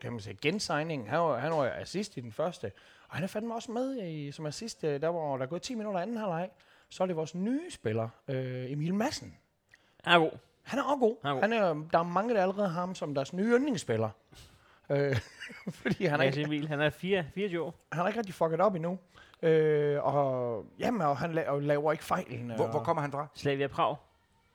kan 0.00 0.12
man 0.12 0.20
sige, 0.20 0.38
gensigning, 0.42 1.10
han 1.10 1.20
var, 1.20 1.38
han 1.38 1.52
var 1.52 1.70
assist 1.70 2.16
i 2.16 2.20
den 2.20 2.32
første. 2.32 2.72
Og 3.08 3.14
han 3.14 3.24
er 3.24 3.28
fandme 3.28 3.54
også 3.54 3.72
med 3.72 4.02
i, 4.02 4.32
som 4.32 4.46
assist, 4.46 4.84
øh, 4.84 5.00
der 5.00 5.10
hvor 5.10 5.36
der 5.36 5.44
er 5.44 5.48
gået 5.48 5.62
10 5.62 5.74
minutter 5.74 6.00
anden 6.00 6.16
halvleg. 6.16 6.50
Så 6.88 7.02
er 7.02 7.06
det 7.06 7.16
vores 7.16 7.34
nye 7.34 7.70
spiller, 7.70 8.08
øh, 8.28 8.72
Emil 8.72 8.94
Madsen. 8.94 9.36
Han 10.04 10.14
er 10.14 10.18
god. 10.18 10.38
Han 10.68 10.78
er 10.78 10.82
også 10.82 10.96
god. 10.96 11.16
Han 11.22 11.30
er 11.30 11.34
god. 11.34 11.42
Han 11.42 11.52
er, 11.52 11.88
der 11.92 11.98
er 11.98 12.02
mange, 12.02 12.34
der 12.34 12.42
allerede 12.42 12.68
har 12.68 12.80
ham 12.80 12.94
som 12.94 13.14
deres 13.14 13.32
nye 13.32 13.54
yndlingsspiller. 13.56 14.10
Øh, 14.90 15.16
fordi 15.82 16.04
han 16.04 16.20
er, 16.20 16.24
ikke, 16.24 16.42
Emil, 16.42 16.68
han 16.68 16.80
er 16.80 16.90
4, 16.90 17.24
24 17.34 17.62
år. 17.62 17.74
han 17.92 18.02
er 18.02 18.06
ikke 18.08 18.18
rigtig 18.18 18.34
fucket 18.34 18.60
op 18.60 18.74
endnu. 18.74 18.98
Øh, 19.42 20.04
og, 20.04 20.64
jamen, 20.78 21.00
og 21.00 21.18
han 21.18 21.38
la- 21.38 21.48
og 21.48 21.62
laver 21.62 21.92
ikke 21.92 22.04
fejlen. 22.04 22.50
Hvor, 22.56 22.64
og, 22.64 22.70
hvor 22.70 22.80
kommer 22.84 23.00
han 23.02 23.12
fra? 23.12 23.26
Slavia 23.34 23.66
Prag. 23.66 23.96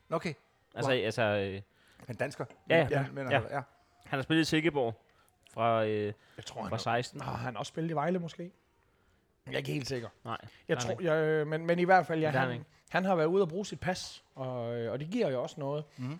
Okay. 0.09 0.33
Altså, 0.75 0.91
altså 0.91 1.21
øh, 1.21 1.61
Han 2.07 2.15
dansker? 2.15 2.45
Ja, 2.69 2.87
ja. 2.91 3.05
Men, 3.13 3.31
Ja. 3.31 3.39
ja. 3.51 3.61
han 4.05 4.17
har 4.17 4.21
spillet 4.21 4.41
i 4.41 4.45
Silkeborg 4.45 4.95
fra, 5.53 5.85
øh, 5.85 6.13
Jeg 6.37 6.45
tror, 6.45 6.61
han 6.61 6.69
fra 6.69 6.77
16. 6.77 7.21
har 7.21 7.33
han 7.35 7.57
også 7.57 7.69
spillet 7.69 7.91
i 7.91 7.93
Vejle 7.93 8.19
måske. 8.19 8.51
Jeg 9.47 9.53
er 9.53 9.57
ikke 9.57 9.71
helt 9.71 9.87
sikker. 9.87 10.09
Nej. 10.25 10.37
Jeg 10.67 10.79
tror, 10.79 11.01
jeg, 11.01 11.23
øh, 11.23 11.47
men, 11.47 11.65
men 11.65 11.79
i 11.79 11.83
hvert 11.83 12.07
fald, 12.07 12.19
ja, 12.19 12.29
han 12.29 12.65
han, 12.89 13.05
har 13.05 13.15
været 13.15 13.27
ude 13.27 13.41
og 13.41 13.49
bruge 13.49 13.65
sit 13.65 13.79
pas, 13.79 14.23
og, 14.35 14.75
øh, 14.75 14.91
og 14.91 14.99
det 14.99 15.09
giver 15.09 15.29
jo 15.29 15.41
også 15.43 15.55
noget. 15.59 15.83
Mhm. 15.97 16.19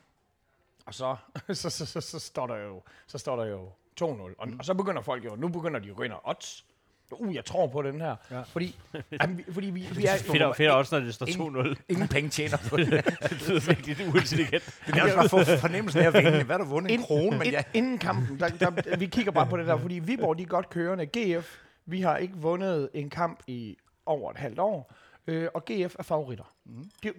Og 0.86 0.94
så, 0.94 1.16
så, 1.54 1.70
så, 1.70 1.86
så, 1.86 2.02
så, 2.02 2.20
står 2.20 2.48
der 2.48 2.56
jo, 2.56 2.82
så 3.08 3.18
står 3.18 3.36
der 3.36 3.46
jo 3.46 3.66
2-0. 4.02 4.06
Og, 4.06 4.48
og 4.60 4.66
så 4.66 4.74
begynder 4.74 5.02
folk 5.02 5.26
jo, 5.26 5.36
nu 5.36 5.48
begynder 5.48 5.80
de 5.80 5.86
jo 5.88 5.94
at 5.94 5.98
gå 5.98 6.04
ind 6.04 6.14
og 6.14 6.22
odds. 6.24 6.66
Uh, 7.12 7.36
jeg 7.36 7.46
tror 7.46 7.68
på 7.68 7.82
den 7.82 8.02
her. 8.02 8.16
Ja. 8.32 8.42
Fordi, 8.42 8.80
jamen, 9.22 9.38
vi, 9.38 9.44
fordi 9.52 9.68
vi, 9.68 9.88
vi 9.96 10.06
er... 10.06 10.18
Fedt, 10.18 10.58
fedt 10.58 10.72
også, 10.72 11.00
når 11.00 11.06
det 11.06 11.14
står 11.14 11.26
Ingen- 11.26 11.56
2-0. 11.56 11.76
Ingen 11.90 12.08
penge 12.08 12.30
tjener 12.30 12.58
på 12.70 12.78
det. 12.78 12.90
det 13.30 13.50
lyder 13.50 13.60
virkelig 13.68 14.08
uintelligent. 14.08 14.80
Det 14.88 14.96
er 14.96 15.04
også 15.04 15.16
bare 15.16 15.30
for 15.30 15.58
fornemmelsen 15.58 16.02
af 16.02 16.08
at 16.08 16.14
vinde. 16.14 16.44
Hvad 16.44 16.56
har 16.56 16.64
du 16.64 16.70
vundet? 16.70 16.94
En 16.94 17.02
krone, 17.04 17.38
men 17.38 17.48
ja. 17.48 17.64
Inden 17.74 17.98
kampen, 17.98 18.40
der, 18.40 18.50
der, 18.50 18.98
vi 18.98 19.06
kigger 19.06 19.32
bare 19.32 19.48
på 19.48 19.58
det 19.58 19.68
der, 19.68 19.78
fordi 19.78 20.00
Viborg, 20.00 20.38
de 20.38 20.44
er 20.44 20.48
godt 20.48 20.70
kørende. 20.70 21.06
GF, 21.06 21.58
vi 21.86 22.02
har 22.02 22.18
ikke 22.18 22.36
vundet 22.38 22.90
en 22.94 23.10
kamp 23.10 23.44
i 23.48 23.78
over 24.06 24.32
et 24.32 24.38
halvt 24.38 24.60
år, 24.60 24.94
øh, 25.28 25.48
og 25.54 25.66
GF 25.66 25.96
er 26.00 26.04
favoritter. 26.04 26.54
Mm. 26.66 26.90
Det, 27.04 27.14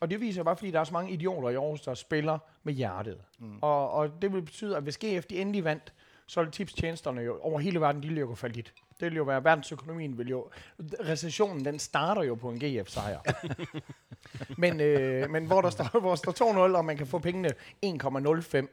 og 0.00 0.10
det 0.10 0.20
viser 0.20 0.42
bare, 0.42 0.56
fordi 0.56 0.70
der 0.70 0.80
er 0.80 0.84
så 0.84 0.92
mange 0.92 1.12
idioter 1.12 1.48
i 1.48 1.54
Aarhus, 1.54 1.80
der 1.80 1.94
spiller 1.94 2.38
med 2.62 2.74
hjertet. 2.74 3.20
Mm. 3.38 3.58
Og, 3.60 3.90
og 3.90 4.22
det 4.22 4.32
vil 4.32 4.42
betyde, 4.42 4.76
at 4.76 4.82
hvis 4.82 4.98
GF 4.98 5.26
de 5.26 5.40
endelig 5.40 5.64
vandt, 5.64 5.92
så 6.26 6.42
vil 6.42 6.52
tipstjenesterne 6.52 7.20
jo 7.20 7.38
over 7.40 7.60
hele 7.60 7.80
verden, 7.80 8.02
de 8.02 8.08
vil 8.08 8.18
jo 8.18 8.26
gå 8.26 8.34
fallit. 8.34 8.72
Det 9.00 9.10
vil 9.10 9.16
jo 9.16 9.22
være, 9.22 9.44
verdensøkonomien 9.44 10.18
vil 10.18 10.28
jo... 10.28 10.50
Recessionen, 10.78 11.64
den 11.64 11.78
starter 11.78 12.22
jo 12.22 12.34
på 12.34 12.50
en 12.50 12.58
GF-sejr. 12.58 13.20
men, 14.62 14.80
øh, 14.80 15.30
men 15.30 15.46
hvor 15.46 15.60
der 15.60 15.70
står, 15.70 16.00
hvor 16.00 16.08
der 16.08 16.16
står 16.16 16.32
2-0, 16.72 16.76
og 16.76 16.84
man 16.84 16.96
kan 16.96 17.06
få 17.06 17.18
pengene 17.18 17.48
1,05 17.86 18.66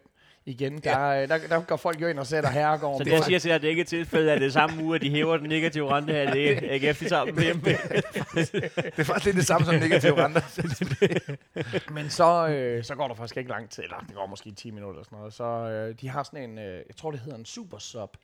igen, 0.47 0.77
der, 0.77 1.11
ja. 1.11 1.25
der, 1.25 1.47
der 1.47 1.61
går 1.61 1.75
folk 1.75 2.01
jo 2.01 2.07
ind 2.07 2.19
og 2.19 2.27
sætter 2.27 2.49
herregården. 2.49 2.97
Så 2.97 3.03
det, 3.03 3.11
jeg 3.11 3.23
siger 3.23 3.39
til 3.39 3.49
at 3.49 3.61
det 3.61 3.67
ikke 3.67 3.81
er 3.81 3.85
tilfældet, 3.85 4.29
at 4.29 4.41
det 4.41 4.47
er 4.47 4.51
samme 4.51 4.83
uge, 4.83 4.95
at 4.95 5.01
de 5.01 5.09
hæver 5.09 5.37
den 5.37 5.49
negative 5.49 5.91
rente 5.91 6.13
her, 6.13 6.31
det 6.33 6.51
er 6.51 6.89
AGF 6.89 6.99
de 6.99 7.09
sammen 7.09 7.35
med 7.35 7.43
hjemme. 7.43 7.61
Det 7.61 8.99
er 8.99 9.03
faktisk 9.03 9.25
lidt 9.25 9.35
det 9.35 9.45
samme 9.47 9.65
som 9.65 9.75
negative 9.75 10.25
renter. 10.25 11.91
Men 11.97 12.09
så, 12.09 12.47
øh, 12.47 12.83
så 12.83 12.95
går 12.95 13.07
der 13.07 13.15
faktisk 13.15 13.37
ikke 13.37 13.49
lang 13.49 13.69
tid, 13.69 13.83
eller 13.83 13.97
det 13.99 14.15
går 14.15 14.25
måske 14.25 14.51
10 14.51 14.71
minutter 14.71 14.93
eller 14.93 15.03
sådan 15.03 15.17
noget. 15.17 15.33
Så 15.33 15.43
øh, 15.43 15.95
de 16.01 16.09
har 16.09 16.23
sådan 16.23 16.49
en, 16.49 16.57
øh, 16.57 16.75
jeg 16.87 16.95
tror 16.97 17.11
det 17.11 17.19
hedder 17.19 17.37
en 17.37 17.45
super 17.45 17.77
sub. 17.77 18.17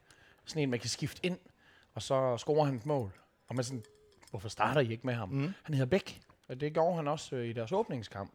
Sådan 0.46 0.64
en, 0.64 0.70
man 0.70 0.80
kan 0.80 0.90
skifte 0.90 1.26
ind, 1.26 1.38
og 1.96 2.02
så 2.02 2.38
scorer 2.38 2.66
han 2.66 2.76
et 2.76 2.86
mål. 2.86 3.12
Og 3.48 3.56
man 3.56 3.64
sådan, 3.64 3.84
hvorfor 4.30 4.50
starter 4.50 4.82
I 4.82 4.92
ikke 4.92 5.08
med 5.08 5.14
ham? 5.14 5.30
Mm. 5.30 5.54
Han 5.64 5.74
hedder 5.76 5.90
Bæk, 5.90 6.22
og 6.50 6.62
det 6.62 6.74
gjorde 6.74 6.96
han 6.96 7.08
også 7.08 7.36
øh, 7.36 7.48
i 7.48 7.54
deres 7.54 7.72
åbningskamp. 7.72 8.32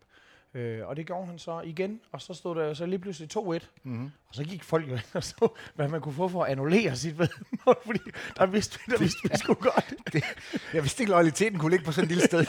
Øh, 0.55 0.89
og 0.89 0.97
det 0.97 1.07
gjorde 1.07 1.27
han 1.27 1.39
så 1.39 1.61
igen, 1.61 2.01
og 2.13 2.21
så 2.21 2.35
stod 2.35 2.57
der 2.57 2.75
så 2.75 2.87
lige 2.87 2.99
pludselig 2.99 3.37
2-1. 3.37 3.67
Mm. 3.83 4.05
Og 4.29 4.35
så 4.35 4.45
gik 4.45 4.65
folk 4.65 4.89
jo 4.89 4.93
ind 4.93 5.15
og 5.15 5.25
så, 5.25 5.49
hvad 5.75 5.89
man 5.89 6.01
kunne 6.01 6.15
få 6.15 6.29
for 6.29 6.45
at 6.45 6.51
annullere 6.53 6.97
sit 6.97 7.19
vedmål, 7.19 7.77
fordi 7.87 8.01
der 8.37 8.47
vidste 8.47 8.79
vi, 8.87 8.93
der 8.93 8.99
vidste 8.99 9.19
vi 9.23 9.37
sgu 9.37 9.55
godt, 9.55 9.95
Jeg 10.75 10.83
vidste 10.83 11.03
ikke, 11.03 11.13
loyaliteten 11.13 11.59
kunne 11.59 11.71
ligge 11.71 11.85
på 11.85 11.93
sådan 11.93 12.05
et 12.05 12.09
lille 12.09 12.25
sted. 12.25 12.47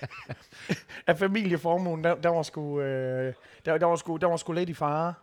at 1.06 1.18
familieformuen, 1.18 2.04
der, 2.04 2.14
der, 2.14 2.28
var 2.28 2.42
sgu, 2.42 2.80
øh, 2.80 3.34
der, 3.64 3.78
der, 3.78 3.86
var 3.86 3.96
sgu, 3.96 4.16
der 4.16 4.26
var 4.26 4.36
sgu 4.36 4.52
lidt 4.52 4.68
i 4.68 4.74
fare. 4.74 5.14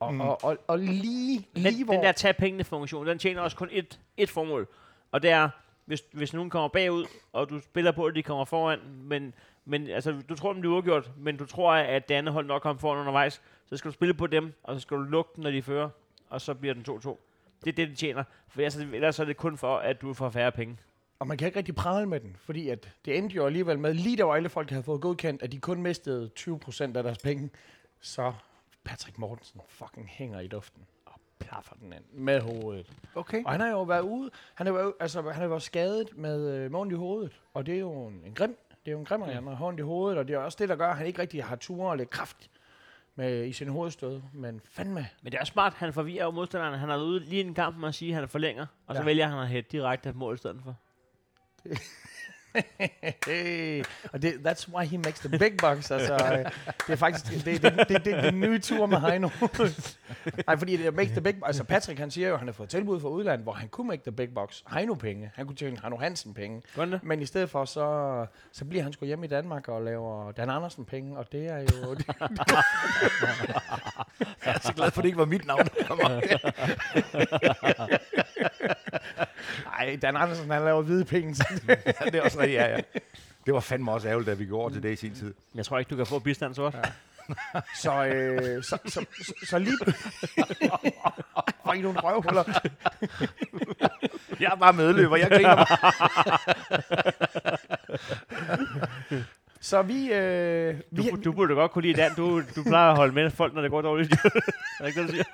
Og, 0.00 0.14
mm. 0.14 0.20
og, 0.20 0.44
og, 0.44 0.58
og 0.66 0.78
lige, 0.78 1.46
lige 1.54 1.76
Den, 1.76 1.84
hvor... 1.84 1.94
den 1.94 2.02
der 2.02 2.12
tag 2.12 2.36
pengene 2.36 2.64
funktion, 2.64 3.06
den 3.06 3.18
tjener 3.18 3.42
også 3.42 3.56
kun 3.56 3.68
et, 3.72 4.00
et 4.16 4.30
formål. 4.30 4.68
Og 5.12 5.22
det 5.22 5.30
er, 5.30 5.48
hvis, 5.84 6.02
hvis 6.12 6.32
nogen 6.32 6.50
kommer 6.50 6.68
bagud, 6.68 7.06
og 7.32 7.50
du 7.50 7.60
spiller 7.60 7.92
på, 7.92 8.04
at 8.04 8.14
de 8.14 8.22
kommer 8.22 8.44
foran, 8.44 8.80
men, 8.84 9.34
men 9.68 9.86
altså, 9.90 10.20
du 10.28 10.34
tror, 10.34 10.52
den 10.52 10.60
bliver 10.60 10.74
uafgjort, 10.74 11.10
men 11.16 11.36
du 11.36 11.46
tror, 11.46 11.72
at 11.72 12.08
det 12.08 12.14
andet 12.14 12.32
hold 12.34 12.46
nok 12.46 12.62
kommer 12.62 12.80
foran 12.80 12.98
undervejs, 13.00 13.42
så 13.66 13.76
skal 13.76 13.88
du 13.88 13.92
spille 13.92 14.14
på 14.14 14.26
dem, 14.26 14.52
og 14.62 14.74
så 14.74 14.80
skal 14.80 14.96
du 14.96 15.02
lukke 15.02 15.30
den, 15.36 15.42
når 15.42 15.50
de 15.50 15.62
fører, 15.62 15.88
og 16.30 16.40
så 16.40 16.54
bliver 16.54 16.74
den 16.74 16.84
2-2. 16.88 17.18
Det 17.64 17.70
er 17.70 17.74
det, 17.76 17.88
det 17.88 17.98
tjener. 17.98 18.24
For 18.48 18.60
ellers, 18.60 18.76
er 18.76 18.80
det- 18.84 18.94
ellers 18.94 19.18
er 19.18 19.24
det 19.24 19.36
kun 19.36 19.58
for, 19.58 19.76
at 19.76 20.00
du 20.00 20.14
får 20.14 20.30
færre 20.30 20.52
penge. 20.52 20.76
Og 21.18 21.26
man 21.26 21.38
kan 21.38 21.46
ikke 21.46 21.58
rigtig 21.58 21.74
prale 21.74 22.06
med 22.06 22.20
den, 22.20 22.36
fordi 22.38 22.68
at 22.68 22.88
det 23.04 23.18
endte 23.18 23.36
jo 23.36 23.46
alligevel 23.46 23.78
med, 23.78 23.94
lige 23.94 24.16
der 24.16 24.24
hvor 24.24 24.34
alle 24.34 24.48
folk 24.48 24.70
havde 24.70 24.82
fået 24.82 25.00
godkendt, 25.00 25.42
at 25.42 25.52
de 25.52 25.58
kun 25.60 25.82
mistede 25.82 26.30
20% 26.36 26.96
af 26.96 27.02
deres 27.02 27.18
penge, 27.18 27.50
så 28.00 28.32
Patrick 28.84 29.18
Mortensen 29.18 29.60
fucking 29.68 30.08
hænger 30.08 30.40
i 30.40 30.46
duften 30.48 30.82
og 31.06 31.20
plaffer 31.38 31.74
den 31.74 31.92
ind 31.92 32.04
med 32.12 32.40
hovedet. 32.40 32.92
Okay. 33.14 33.44
Og 33.44 33.50
han 33.52 33.60
har 33.60 33.68
jo 33.68 33.82
været 33.82 34.02
ude, 34.02 34.30
han 34.54 34.66
har 34.66 34.74
jo, 34.74 34.94
altså, 35.00 35.22
han 35.22 35.32
har 35.42 35.48
været 35.48 35.62
skadet 35.62 36.16
med, 36.16 36.50
øh, 36.64 36.74
ondt 36.74 36.92
i 36.92 36.96
hovedet, 36.96 37.40
og 37.54 37.66
det 37.66 37.74
er 37.74 37.78
jo 37.78 38.06
en, 38.06 38.22
en 38.26 38.34
grim, 38.34 38.56
det 38.84 38.90
er 38.90 38.92
jo 38.92 38.98
en 38.98 39.04
grim, 39.04 39.22
at 39.22 39.34
han 39.34 39.46
har 39.46 39.64
ondt 39.66 39.80
i 39.80 39.82
hovedet, 39.82 40.18
og 40.18 40.28
det 40.28 40.34
er 40.34 40.38
også 40.38 40.56
det, 40.60 40.68
der 40.68 40.76
gør, 40.76 40.90
at 40.90 40.96
han 40.96 41.06
ikke 41.06 41.22
rigtig 41.22 41.44
har 41.44 41.56
tur 41.56 41.90
og 41.90 41.96
lidt 41.96 42.10
kraft 42.10 42.50
med, 43.14 43.44
i 43.46 43.52
sin 43.52 43.68
hovedstød, 43.68 44.20
men 44.32 44.60
fandme, 44.64 45.08
Men 45.22 45.32
det 45.32 45.40
er 45.40 45.44
smart, 45.44 45.74
han 45.74 45.92
forvirrer 45.92 46.24
jo 46.24 46.30
modstanderen. 46.30 46.78
Han 46.78 46.90
er 46.90 46.96
ude 47.02 47.20
lige 47.20 47.40
en 47.40 47.54
kamp 47.54 47.76
med 47.76 47.88
at 47.88 47.94
sige, 47.94 48.08
at 48.10 48.14
han 48.20 48.28
forlænger, 48.28 48.66
og 48.86 48.94
så 48.94 49.00
Ja. 49.00 49.04
vælger 49.04 49.26
han 49.26 49.38
at 49.38 49.48
hætte 49.48 49.70
direkte 49.72 50.08
et 50.08 50.16
mål 50.16 50.34
i 50.34 50.38
stedet 50.38 50.60
for. 50.64 50.74
Hey, 53.26 53.84
og 54.12 54.22
det, 54.22 54.32
that's 54.46 54.74
why 54.74 54.84
he 54.84 54.98
makes 54.98 55.20
the 55.20 55.38
big 55.38 55.56
bucks. 55.58 55.90
Altså, 55.90 56.14
øh, 56.14 56.38
det 56.86 56.92
er 56.92 56.96
faktisk 56.96 57.44
det, 57.44 57.62
det, 57.62 57.88
det, 57.88 58.04
det, 58.04 58.24
den 58.24 58.40
nye 58.40 58.58
tur 58.58 58.86
med 58.86 58.98
Heino. 59.00 59.28
Nej, 60.46 60.56
fordi 60.56 60.76
det 60.76 60.86
er 60.86 60.90
make 60.90 61.10
the 61.10 61.20
big 61.20 61.34
Altså 61.46 61.64
Patrick, 61.64 61.98
han 61.98 62.10
siger 62.10 62.28
jo, 62.28 62.34
at 62.34 62.38
han 62.40 62.48
har 62.48 62.52
fået 62.52 62.68
tilbud 62.68 63.00
fra 63.00 63.08
udlandet, 63.08 63.42
hvor 63.44 63.52
han 63.52 63.68
kunne 63.68 63.88
make 63.88 64.02
the 64.02 64.12
big 64.12 64.34
bucks. 64.34 64.64
Heino 64.74 64.94
penge. 64.94 65.30
Han 65.34 65.46
kunne 65.46 65.56
tjene 65.56 65.78
Heino 65.82 65.96
Hansen 65.96 66.34
penge. 66.34 66.62
Gør 66.76 66.84
det? 66.84 67.00
Men 67.02 67.22
i 67.22 67.26
stedet 67.26 67.50
for, 67.50 67.64
så, 67.64 68.26
så 68.52 68.64
bliver 68.64 68.82
han 68.82 68.92
sgu 68.92 69.06
hjemme 69.06 69.24
i 69.24 69.28
Danmark 69.28 69.68
og 69.68 69.82
laver 69.82 70.32
Dan 70.32 70.50
Andersen 70.50 70.84
penge, 70.84 71.18
og 71.18 71.32
det 71.32 71.46
er 71.48 71.58
jo... 71.58 71.94
Det, 71.94 72.06
Jeg 74.46 74.54
er 74.54 74.58
så 74.62 74.72
glad 74.72 74.90
for, 74.90 75.00
at 75.00 75.02
det 75.02 75.08
ikke 75.08 75.18
var 75.18 75.24
mit 75.24 75.46
navn, 75.46 75.60
der 75.78 75.84
kom 75.86 76.00
op. 76.00 76.22
ej, 79.78 79.96
Dan 80.02 80.16
Andersen, 80.16 80.50
han 80.50 80.62
laver 80.64 80.82
hvide 80.82 81.04
penge. 81.04 81.34
Det 82.04 82.14
er 82.14 82.22
også 82.22 82.37
rigtigt, 82.38 82.60
ja, 82.60 82.68
ja. 82.68 82.80
Det 83.46 83.54
var 83.54 83.60
fandme 83.60 83.92
også 83.92 84.08
ærgerligt, 84.08 84.26
da 84.26 84.34
vi 84.34 84.46
går 84.46 84.60
over 84.60 84.70
til 84.70 84.82
det 84.82 84.92
i 84.92 84.96
sin 84.96 85.14
tid. 85.14 85.34
Jeg 85.54 85.64
tror 85.64 85.78
ikke, 85.78 85.88
du 85.88 85.96
kan 85.96 86.06
få 86.06 86.18
bistand 86.18 86.54
så 86.54 86.62
godt. 86.62 86.74
Ja. 86.74 86.82
Så, 87.82 88.04
øh, 88.06 88.62
så, 88.62 88.78
så, 88.86 89.04
så, 89.22 89.32
så 89.46 89.58
lige... 89.58 89.76
Var 91.64 91.72
I 91.72 91.80
nogle 91.80 92.00
røvhuller? 92.00 92.44
Jeg 94.40 94.52
er 94.52 94.56
bare 94.56 94.72
medløber, 94.72 95.16
jeg 95.16 95.30
griner 95.30 95.56
bare. 95.56 95.76
Så 99.60 99.82
vi... 99.82 100.12
Øh, 100.12 100.80
vi 100.90 101.10
Du, 101.10 101.16
du 101.24 101.32
burde 101.32 101.54
godt 101.54 101.72
kunne 101.72 101.82
lide 101.82 102.02
Dan. 102.02 102.14
Du, 102.14 102.42
du 102.56 102.62
plejer 102.62 102.90
at 102.90 102.96
holde 102.96 103.14
med 103.14 103.30
folk, 103.30 103.54
når 103.54 103.62
det 103.62 103.70
går 103.70 103.82
dårligt. 103.82 104.12
er 104.80 104.86
ikke 104.86 105.00
det, 105.02 105.08
du 105.08 105.12
siger? 105.12 105.24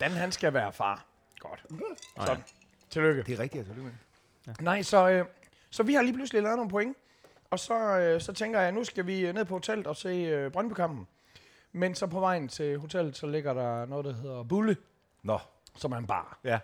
Dan, 0.00 0.10
han 0.10 0.32
skal 0.32 0.54
være 0.54 0.72
far. 0.72 1.04
Godt. 1.40 1.66
Så, 2.26 2.32
ja. 2.32 2.36
tillykke. 2.90 3.22
Det 3.22 3.34
er 3.34 3.38
rigtigt, 3.42 3.68
altså. 3.68 3.82
Det 4.46 4.60
Nej, 4.60 4.82
så, 4.82 5.08
øh, 5.08 5.26
så 5.70 5.82
vi 5.82 5.94
har 5.94 6.02
lige 6.02 6.14
pludselig 6.14 6.42
lavet 6.42 6.56
nogle 6.56 6.70
point. 6.70 6.96
Og 7.50 7.58
så, 7.58 7.98
øh, 7.98 8.20
så 8.20 8.32
tænker 8.32 8.58
jeg, 8.58 8.68
at 8.68 8.74
nu 8.74 8.84
skal 8.84 9.06
vi 9.06 9.26
øh, 9.26 9.34
ned 9.34 9.44
på 9.44 9.54
hotellet 9.54 9.86
og 9.86 9.96
se 9.96 10.08
øh, 10.08 10.52
Brøndby-kampen. 10.52 11.06
Men 11.72 11.94
så 11.94 12.06
på 12.06 12.20
vejen 12.20 12.48
til 12.48 12.78
hotellet, 12.78 13.16
så 13.16 13.26
ligger 13.26 13.54
der 13.54 13.86
noget, 13.86 14.04
der 14.04 14.12
hedder 14.12 14.42
Bulle. 14.42 14.76
Nå, 15.22 15.38
som 15.76 15.92
er 15.92 15.96
en 15.96 16.06
bar. 16.06 16.38
Ja. 16.44 16.58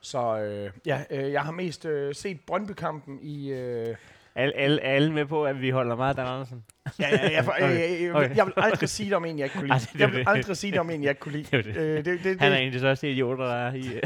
Så 0.00 0.38
øh, 0.38 0.72
ja, 0.86 1.04
øh, 1.10 1.32
jeg 1.32 1.42
har 1.42 1.52
mest 1.52 1.84
øh, 1.84 2.14
set 2.14 2.40
Brøndby-kampen 2.46 3.18
i... 3.22 3.52
Øh, 3.52 3.96
Alle, 4.36 4.56
alle, 4.56 4.80
alle 4.80 5.12
med 5.12 5.26
på, 5.26 5.44
at 5.44 5.60
vi 5.60 5.70
holder 5.70 5.96
meget 5.96 6.10
af 6.10 6.16
Dan 6.16 6.26
Andersen. 6.34 6.64
ja, 7.00 7.08
ja, 7.10 7.30
ja, 7.30 7.40
for, 7.40 7.54
øh, 7.60 8.08
øh, 8.08 8.14
Okay. 8.14 8.36
jeg 8.36 8.46
vil 8.46 8.52
aldrig 8.56 8.88
sige 8.88 9.06
det 9.08 9.16
om 9.16 9.24
en, 9.24 9.38
jeg 9.38 9.44
ikke 9.44 9.58
kunne 9.58 9.70
Ej, 9.70 9.78
lide. 9.78 9.86
det 9.92 9.94
er 9.94 9.98
Jeg 10.04 10.10
vil 10.12 10.18
det. 10.20 10.28
aldrig 10.28 10.56
sige 10.56 10.70
det 10.72 10.80
om 10.80 10.90
en, 10.90 11.02
jeg 11.02 11.10
ikke 11.10 11.20
kunne 11.20 11.32
lide. 11.32 11.56
Det 11.56 11.58
er 11.58 11.72
det. 11.72 11.76
Øh, 11.76 12.04
det, 12.04 12.24
det, 12.24 12.40
Han 12.40 12.52
er 12.52 12.56
det, 12.56 12.60
en 12.62 12.66
af 12.66 12.72
de 12.72 12.78
største 12.78 13.10
idioter, 13.10 13.44
der 13.44 13.54
er 13.54 13.74
i... 13.74 13.80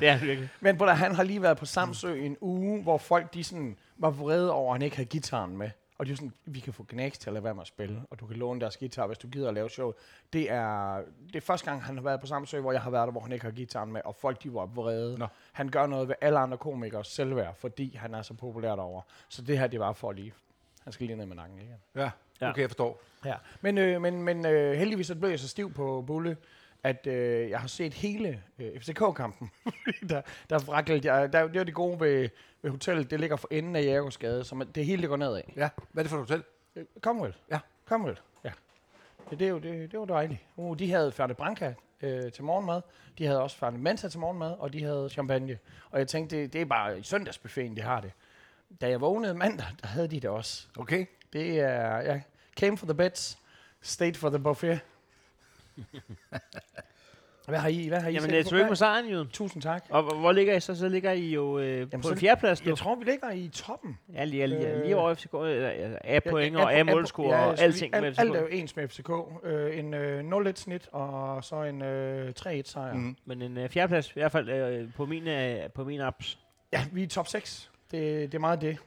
det 0.00 0.08
er 0.08 0.12
han 0.12 0.28
virkelig. 0.28 0.48
men 0.60 0.76
bror, 0.78 0.86
han 0.86 1.14
har 1.14 1.22
lige 1.22 1.42
været 1.42 1.56
på 1.58 1.66
Samsø 1.66 2.14
en 2.14 2.36
uge, 2.40 2.82
hvor 2.82 2.98
folk 2.98 3.34
de 3.34 3.44
sådan, 3.44 3.76
var 3.98 4.10
vrede 4.10 4.52
over, 4.52 4.74
at 4.74 4.78
han 4.78 4.82
ikke 4.84 4.96
havde 4.96 5.08
gitaren 5.08 5.56
med. 5.58 5.70
Og 5.98 6.06
de 6.06 6.10
var 6.10 6.16
sådan, 6.16 6.32
vi 6.44 6.60
kan 6.60 6.72
få 6.72 6.86
Gnags 6.88 7.18
til 7.18 7.30
at 7.30 7.34
lade 7.34 7.44
være 7.44 7.54
med 7.54 7.60
at 7.62 7.66
spille, 7.66 8.02
og 8.10 8.20
du 8.20 8.26
kan 8.26 8.36
låne 8.36 8.60
deres 8.60 8.76
guitar, 8.76 9.06
hvis 9.06 9.18
du 9.18 9.28
gider 9.28 9.48
at 9.48 9.54
lave 9.54 9.70
show. 9.70 9.92
Det 10.32 10.50
er, 10.50 10.96
det 11.26 11.36
er 11.36 11.40
første 11.40 11.70
gang, 11.70 11.82
han 11.82 11.96
har 11.96 12.02
været 12.02 12.20
på 12.20 12.26
Samsø, 12.26 12.60
hvor 12.60 12.72
jeg 12.72 12.80
har 12.80 12.90
været 12.90 13.06
der, 13.06 13.12
hvor 13.12 13.20
han 13.20 13.32
ikke 13.32 13.44
har 13.44 13.52
gitaren 13.52 13.92
med, 13.92 14.00
og 14.04 14.14
folk 14.14 14.42
de 14.42 14.54
var 14.54 14.66
vrede. 14.66 15.18
Nå. 15.18 15.26
Han 15.52 15.68
gør 15.68 15.86
noget 15.86 16.08
ved 16.08 16.14
alle 16.20 16.38
andre 16.38 16.58
komikers 16.58 17.08
selvværd, 17.08 17.54
fordi 17.56 17.96
han 17.96 18.14
er 18.14 18.22
så 18.22 18.34
populær 18.34 18.76
derovre. 18.76 19.02
Så 19.28 19.42
det 19.42 19.58
her, 19.58 19.66
det 19.66 19.80
var 19.80 19.92
for 19.92 20.12
lige. 20.12 20.32
Han 20.84 20.92
skal 20.92 21.06
lige 21.06 21.16
ned 21.16 21.26
med 21.26 21.36
nakken 21.36 21.58
igen. 21.58 21.74
Ja, 21.96 22.10
Ja. 22.40 22.50
okay, 22.50 22.60
jeg 22.60 22.70
forstår. 22.70 23.00
Ja. 23.24 23.34
Men, 23.60 23.78
øh, 23.78 24.02
men, 24.02 24.22
men 24.22 24.46
øh, 24.46 24.72
heldigvis 24.76 25.06
så 25.06 25.14
blev 25.14 25.30
jeg 25.30 25.38
så 25.40 25.48
stiv 25.48 25.72
på 25.72 26.04
Bulle, 26.06 26.36
at 26.82 27.06
øh, 27.06 27.50
jeg 27.50 27.60
har 27.60 27.68
set 27.68 27.94
hele 27.94 28.42
øh, 28.58 28.80
FCK-kampen. 28.80 29.50
der, 30.08 30.22
der, 30.50 30.58
fraklede 30.58 31.12
jeg, 31.12 31.32
der, 31.32 31.48
det 31.48 31.58
var 31.58 31.64
det 31.64 31.74
gode 31.74 32.00
ved, 32.00 32.28
ved 32.62 32.70
hotellet, 32.70 33.10
det 33.10 33.20
ligger 33.20 33.36
for 33.36 33.48
enden 33.50 33.76
af 33.76 33.82
Jægersgade, 33.82 34.44
så 34.44 34.54
man, 34.54 34.68
det 34.74 34.84
hele 34.84 35.02
det 35.02 35.08
går 35.08 35.16
nedad. 35.16 35.42
Ja, 35.56 35.68
hvad 35.92 36.02
er 36.02 36.04
det 36.04 36.10
for 36.10 36.16
et 36.16 36.22
hotel? 36.22 36.42
Øh. 36.76 36.84
Ja. 37.50 37.58
Commonwealth, 37.86 38.22
ja. 38.44 38.50
Det, 39.30 39.38
det, 39.38 39.46
er 39.46 39.50
jo, 39.50 39.58
det, 39.58 39.92
det 39.92 39.98
var 39.98 40.04
dejligt. 40.04 40.40
Uh, 40.56 40.78
de 40.78 40.90
havde 40.90 41.12
Færne 41.12 41.34
Branca 41.34 41.74
øh, 42.02 42.32
til 42.32 42.44
morgenmad, 42.44 42.80
de 43.18 43.26
havde 43.26 43.42
også 43.42 43.56
Færne 43.56 43.78
Mensa 43.78 44.08
til 44.08 44.20
morgenmad, 44.20 44.54
og 44.58 44.72
de 44.72 44.82
havde 44.82 45.08
champagne. 45.10 45.58
Og 45.90 45.98
jeg 45.98 46.08
tænkte, 46.08 46.36
det, 46.36 46.52
det 46.52 46.60
er 46.60 46.64
bare 46.64 47.02
søndagsbuffeten, 47.02 47.76
de 47.76 47.82
har 47.82 48.00
det. 48.00 48.12
Da 48.80 48.88
jeg 48.88 49.00
vågnede 49.00 49.34
mandag, 49.34 49.66
der 49.82 49.86
havde 49.86 50.08
de 50.08 50.20
det 50.20 50.30
også. 50.30 50.66
Okay. 50.78 51.06
Det 51.32 51.60
er, 51.60 51.96
ja, 51.96 52.20
came 52.56 52.78
for 52.78 52.86
the 52.86 52.94
beds, 52.94 53.38
stayed 53.80 54.14
for 54.14 54.30
the 54.30 54.38
buffet. 54.38 54.80
Hvad 57.48 57.58
har 57.58 57.68
I, 57.68 57.88
hvad 57.88 58.00
har 58.00 58.08
I 58.08 58.12
Jamen, 58.12 58.30
det 58.30 58.38
er 58.38 58.42
på- 58.42 58.48
tillykke 58.48 58.68
med 58.68 58.76
sejren, 58.76 59.08
Jyden. 59.10 59.28
Tusind 59.28 59.62
tak. 59.62 59.84
Og 59.90 60.02
hvor- 60.02 60.14
hvor 60.14 60.32
ligger 60.32 60.54
I 60.56 60.60
så? 60.60 60.74
Så 60.78 60.88
ligger 60.88 61.12
I 61.12 61.30
jo 61.32 61.58
øh, 61.58 61.90
på 61.90 62.02
så- 62.02 62.10
en 62.12 62.18
fjerdeplads 62.18 62.64
nu. 62.64 62.68
Jeg 62.68 62.78
tror, 62.78 62.94
vi 62.94 63.04
ligger 63.04 63.30
i 63.30 63.48
toppen. 63.48 63.98
Ja, 64.12 64.24
lige, 64.24 64.46
lige, 64.46 64.68
Øh, 64.72 64.82
lige 64.82 64.96
over 64.96 65.14
FCK. 65.14 65.34
øh, 65.34 65.70
altså, 65.70 65.98
A 66.04 66.18
point 66.30 66.56
Ja, 66.56 66.64
og 66.64 66.74
A 66.74 66.82
målscore 66.82 67.36
ja, 67.36 67.46
og 67.46 67.58
alting 67.60 67.94
vi- 67.94 68.00
med 68.00 68.06
alt, 68.08 68.20
alt 68.20 68.30
er 68.36 68.40
jo 68.40 68.46
FCK. 68.46 68.54
ens 68.54 68.76
med 68.76 68.88
FCK. 68.88 69.10
Øh, 69.44 69.78
en 69.78 69.94
øh, 69.94 70.24
0-1 70.24 70.58
snit, 70.58 70.88
og 70.92 71.44
så 71.44 71.62
en 71.62 71.82
øh, 71.82 72.32
3-1 72.36 72.68
sejr. 72.68 72.94
Mm. 72.94 73.16
Men 73.24 73.42
en 73.42 73.56
øh, 73.58 73.68
fjerdeplads, 73.68 74.10
i 74.10 74.12
hvert 74.14 74.32
fald 74.32 74.48
øh, 74.48 74.88
på 74.96 75.06
min, 75.06 75.28
øh, 75.28 75.70
på 75.74 75.84
min 75.84 76.00
apps. 76.00 76.38
Ja, 76.72 76.84
vi 76.92 77.00
er 77.00 77.04
i 77.04 77.08
top 77.08 77.26
6. 77.28 77.70
Det, 77.90 78.32
det 78.32 78.34
er 78.34 78.40
meget 78.40 78.60
det. 78.60 78.78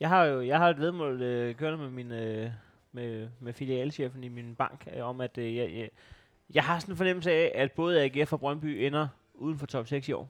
Jeg 0.00 0.08
har 0.08 0.24
jo 0.24 0.42
jeg 0.42 0.58
har 0.58 0.68
et 0.70 0.78
vedmål 0.80 1.22
øh, 1.22 1.54
kørende 1.54 1.78
med 1.78 1.90
min 1.90 2.12
øh, 2.12 2.50
med, 2.92 3.28
med 3.40 3.52
filialchefen 3.52 4.24
i 4.24 4.28
min 4.28 4.54
bank 4.54 4.88
øh, 4.96 5.08
om 5.08 5.20
at 5.20 5.38
øh, 5.38 5.56
jeg, 5.56 5.70
jeg, 5.72 5.88
jeg 6.54 6.64
har 6.64 6.78
sådan 6.78 6.92
en 6.92 6.96
fornemmelse 6.96 7.32
af 7.32 7.52
at 7.54 7.72
både 7.72 8.02
AGF 8.04 8.32
og 8.32 8.40
Brøndby 8.40 8.66
ender 8.66 9.08
uden 9.34 9.58
for 9.58 9.66
top 9.66 9.86
6 9.88 10.08
i 10.08 10.12
år. 10.12 10.28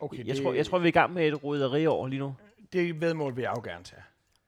Okay, 0.00 0.18
jeg 0.18 0.26
det, 0.26 0.42
tror 0.42 0.52
jeg 0.52 0.66
tror 0.66 0.78
vi 0.78 0.84
er 0.84 0.88
i 0.88 0.90
gang 0.90 1.12
med 1.12 1.26
et 1.28 1.44
roderi 1.44 1.86
år 1.86 2.06
lige 2.06 2.18
nu. 2.20 2.34
det 2.72 3.00
vedmål 3.00 3.36
vil 3.36 3.42
jeg 3.42 3.52
jo 3.56 3.62
gerne 3.62 3.84
tage. 3.84 4.02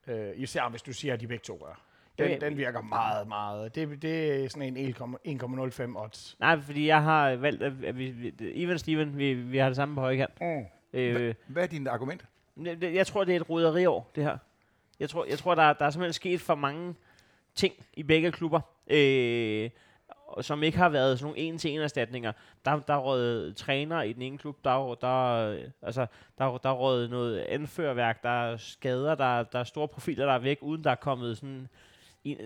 Øh, 0.06 0.32
især 0.36 0.68
hvis 0.68 0.82
du 0.82 0.92
siger, 0.92 1.14
at 1.14 1.20
de 1.20 1.26
begge 1.26 1.42
to 1.42 1.54
gør. 1.64 1.80
Den, 2.18 2.28
Ja, 2.30 2.36
den 2.38 2.56
virker 2.56 2.80
meget, 2.82 3.28
meget. 3.28 3.74
Det, 3.74 4.02
det 4.02 4.44
er 4.44 4.48
sådan 4.48 4.76
en 4.76 4.94
1,05 5.40 5.96
odds. 6.02 6.36
Nej, 6.40 6.60
fordi 6.60 6.86
jeg 6.86 7.02
har 7.02 7.36
valgt 7.36 7.62
at, 7.62 7.98
vi, 7.98 8.10
vi 8.10 8.34
Ivan 8.40 8.74
og 8.74 8.80
Steven, 8.80 9.18
vi, 9.18 9.34
vi 9.34 9.58
har 9.58 9.66
det 9.66 9.76
samme 9.76 9.94
på 9.94 10.00
højre 10.00 10.16
kant. 10.16 10.40
Mm. 10.40 10.64
Øh, 10.98 11.34
Hvad 11.46 11.62
er 11.62 11.66
dit 11.66 11.88
argument? 11.88 12.24
Jeg, 12.64 12.82
jeg 12.82 13.06
tror, 13.06 13.24
det 13.24 13.32
er 13.36 13.40
et 13.40 13.50
roderi 13.50 13.86
år, 13.86 14.10
det 14.14 14.24
her. 14.24 14.38
Jeg 15.00 15.10
tror, 15.10 15.24
jeg 15.24 15.38
tror 15.38 15.54
der, 15.54 15.62
er- 15.62 15.72
der 15.72 15.84
er 15.84 15.90
simpelthen 15.90 16.12
sket 16.12 16.40
for 16.40 16.54
mange 16.54 16.94
ting 17.54 17.74
i 17.94 18.02
begge 18.02 18.32
klubber, 18.32 18.60
øh, 18.90 19.70
som 20.40 20.62
ikke 20.62 20.78
har 20.78 20.88
været 20.88 21.18
sådan 21.18 21.26
nogle 21.26 21.38
en-til-en 21.38 21.80
erstatninger. 21.80 22.32
Der, 22.64 22.78
der 22.78 22.94
er 22.94 22.98
røget 22.98 23.56
træner 23.56 24.02
i 24.02 24.12
den 24.12 24.22
ene 24.22 24.38
klub, 24.38 24.56
der, 24.64 24.94
der, 25.00 25.50
øh, 25.50 25.64
altså, 25.82 26.06
der, 26.38 26.58
der 26.58 26.68
er 26.68 26.74
røget 26.74 27.10
noget 27.10 27.38
anførværk, 27.38 28.22
der 28.22 28.50
er 28.52 28.56
skader, 28.56 29.14
der, 29.14 29.42
der 29.42 29.58
er 29.58 29.64
store 29.64 29.88
profiler, 29.88 30.26
der 30.26 30.32
er 30.32 30.38
væk, 30.38 30.58
uden 30.60 30.84
der 30.84 30.90
er 30.90 30.94
kommet 30.94 31.38
sådan... 31.38 31.68
En, 32.24 32.38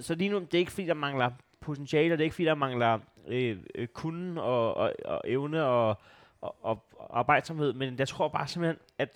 så 0.00 0.14
lige 0.14 0.30
nu, 0.30 0.38
det 0.38 0.54
er 0.54 0.58
ikke 0.58 0.72
fordi, 0.72 0.86
der 0.86 0.94
mangler 0.94 1.30
potentiale, 1.60 2.12
det 2.12 2.20
er 2.20 2.24
ikke 2.24 2.34
fordi, 2.34 2.46
der 2.46 2.54
mangler 2.54 2.98
øh, 3.26 3.56
øh, 3.74 3.86
kunden 3.86 4.38
og, 4.38 4.74
og, 4.74 4.92
og 5.04 5.20
evne 5.24 5.64
og, 5.64 5.98
og, 6.40 6.58
og 6.62 7.18
arbejdsomhed, 7.18 7.72
men 7.72 7.98
jeg 7.98 8.08
tror 8.08 8.28
bare 8.28 8.48
simpelthen, 8.48 8.78
at 8.98 9.08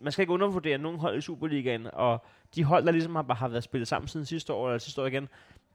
man 0.00 0.12
skal 0.12 0.22
ikke 0.22 0.32
undervurdere 0.32 0.78
nogen 0.78 0.98
hold 0.98 1.18
i 1.18 1.20
Superligaen, 1.20 1.86
og 1.92 2.24
de 2.54 2.64
hold, 2.64 2.84
der 2.86 2.92
ligesom 2.92 3.14
har, 3.14 3.34
har 3.34 3.48
været 3.48 3.64
spillet 3.64 3.88
sammen 3.88 4.08
siden 4.08 4.26
sidste 4.26 4.52
år, 4.52 4.68
eller 4.68 4.78
sidste 4.78 5.02
år 5.02 5.06
igen, 5.06 5.28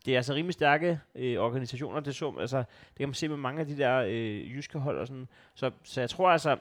det 0.06 0.14
er 0.14 0.18
altså 0.18 0.34
rimelig 0.34 0.54
stærke 0.54 1.00
øh, 1.16 1.38
organisationer, 1.40 2.00
det, 2.00 2.16
så, 2.16 2.34
altså, 2.40 2.58
det 2.58 2.98
kan 2.98 3.08
man 3.08 3.14
se 3.14 3.28
med 3.28 3.38
mange 3.38 3.62
af 3.62 3.68
de 3.68 3.78
der 3.78 3.98
øh, 4.08 4.56
jyske 4.56 4.80
hold 4.80 4.98
og 4.98 5.08
sådan. 5.08 5.28
Så, 5.56 5.72
så 5.84 6.02
jeg 6.02 6.10
tror 6.10 6.30
altså, 6.30 6.58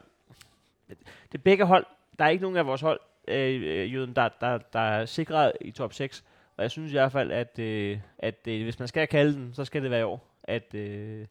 det 1.33 1.35
er 1.35 1.39
begge 1.39 1.65
hold, 1.65 1.87
der 2.19 2.25
er 2.25 2.29
ikke 2.29 2.43
nogen 2.43 2.57
af 2.57 2.67
vores 2.67 2.81
hold, 2.81 3.01
øh, 3.29 3.63
øh, 3.65 3.95
Jøden, 3.95 4.17
der, 4.17 4.29
der, 4.41 4.59
der 4.59 4.81
er 4.81 5.07
sikret 5.07 5.53
i 5.61 5.71
top 5.71 5.93
6, 5.93 6.25
og 6.57 6.63
jeg 6.63 6.71
synes 6.71 6.93
i 6.93 6.95
hvert 6.95 7.13
fald, 7.13 7.33
at, 7.33 7.59
øh, 7.59 7.99
at 8.19 8.39
øh, 8.49 8.63
hvis 8.63 8.79
man 8.79 8.89
skal 8.89 9.09
kalde 9.09 9.35
den, 9.35 9.55
så 9.55 9.65
skal 9.65 9.83
det 9.83 9.91
være 9.91 10.01
i 10.01 10.05
år, 10.05 10.29
at... 10.45 10.75
Øh, 10.75 11.27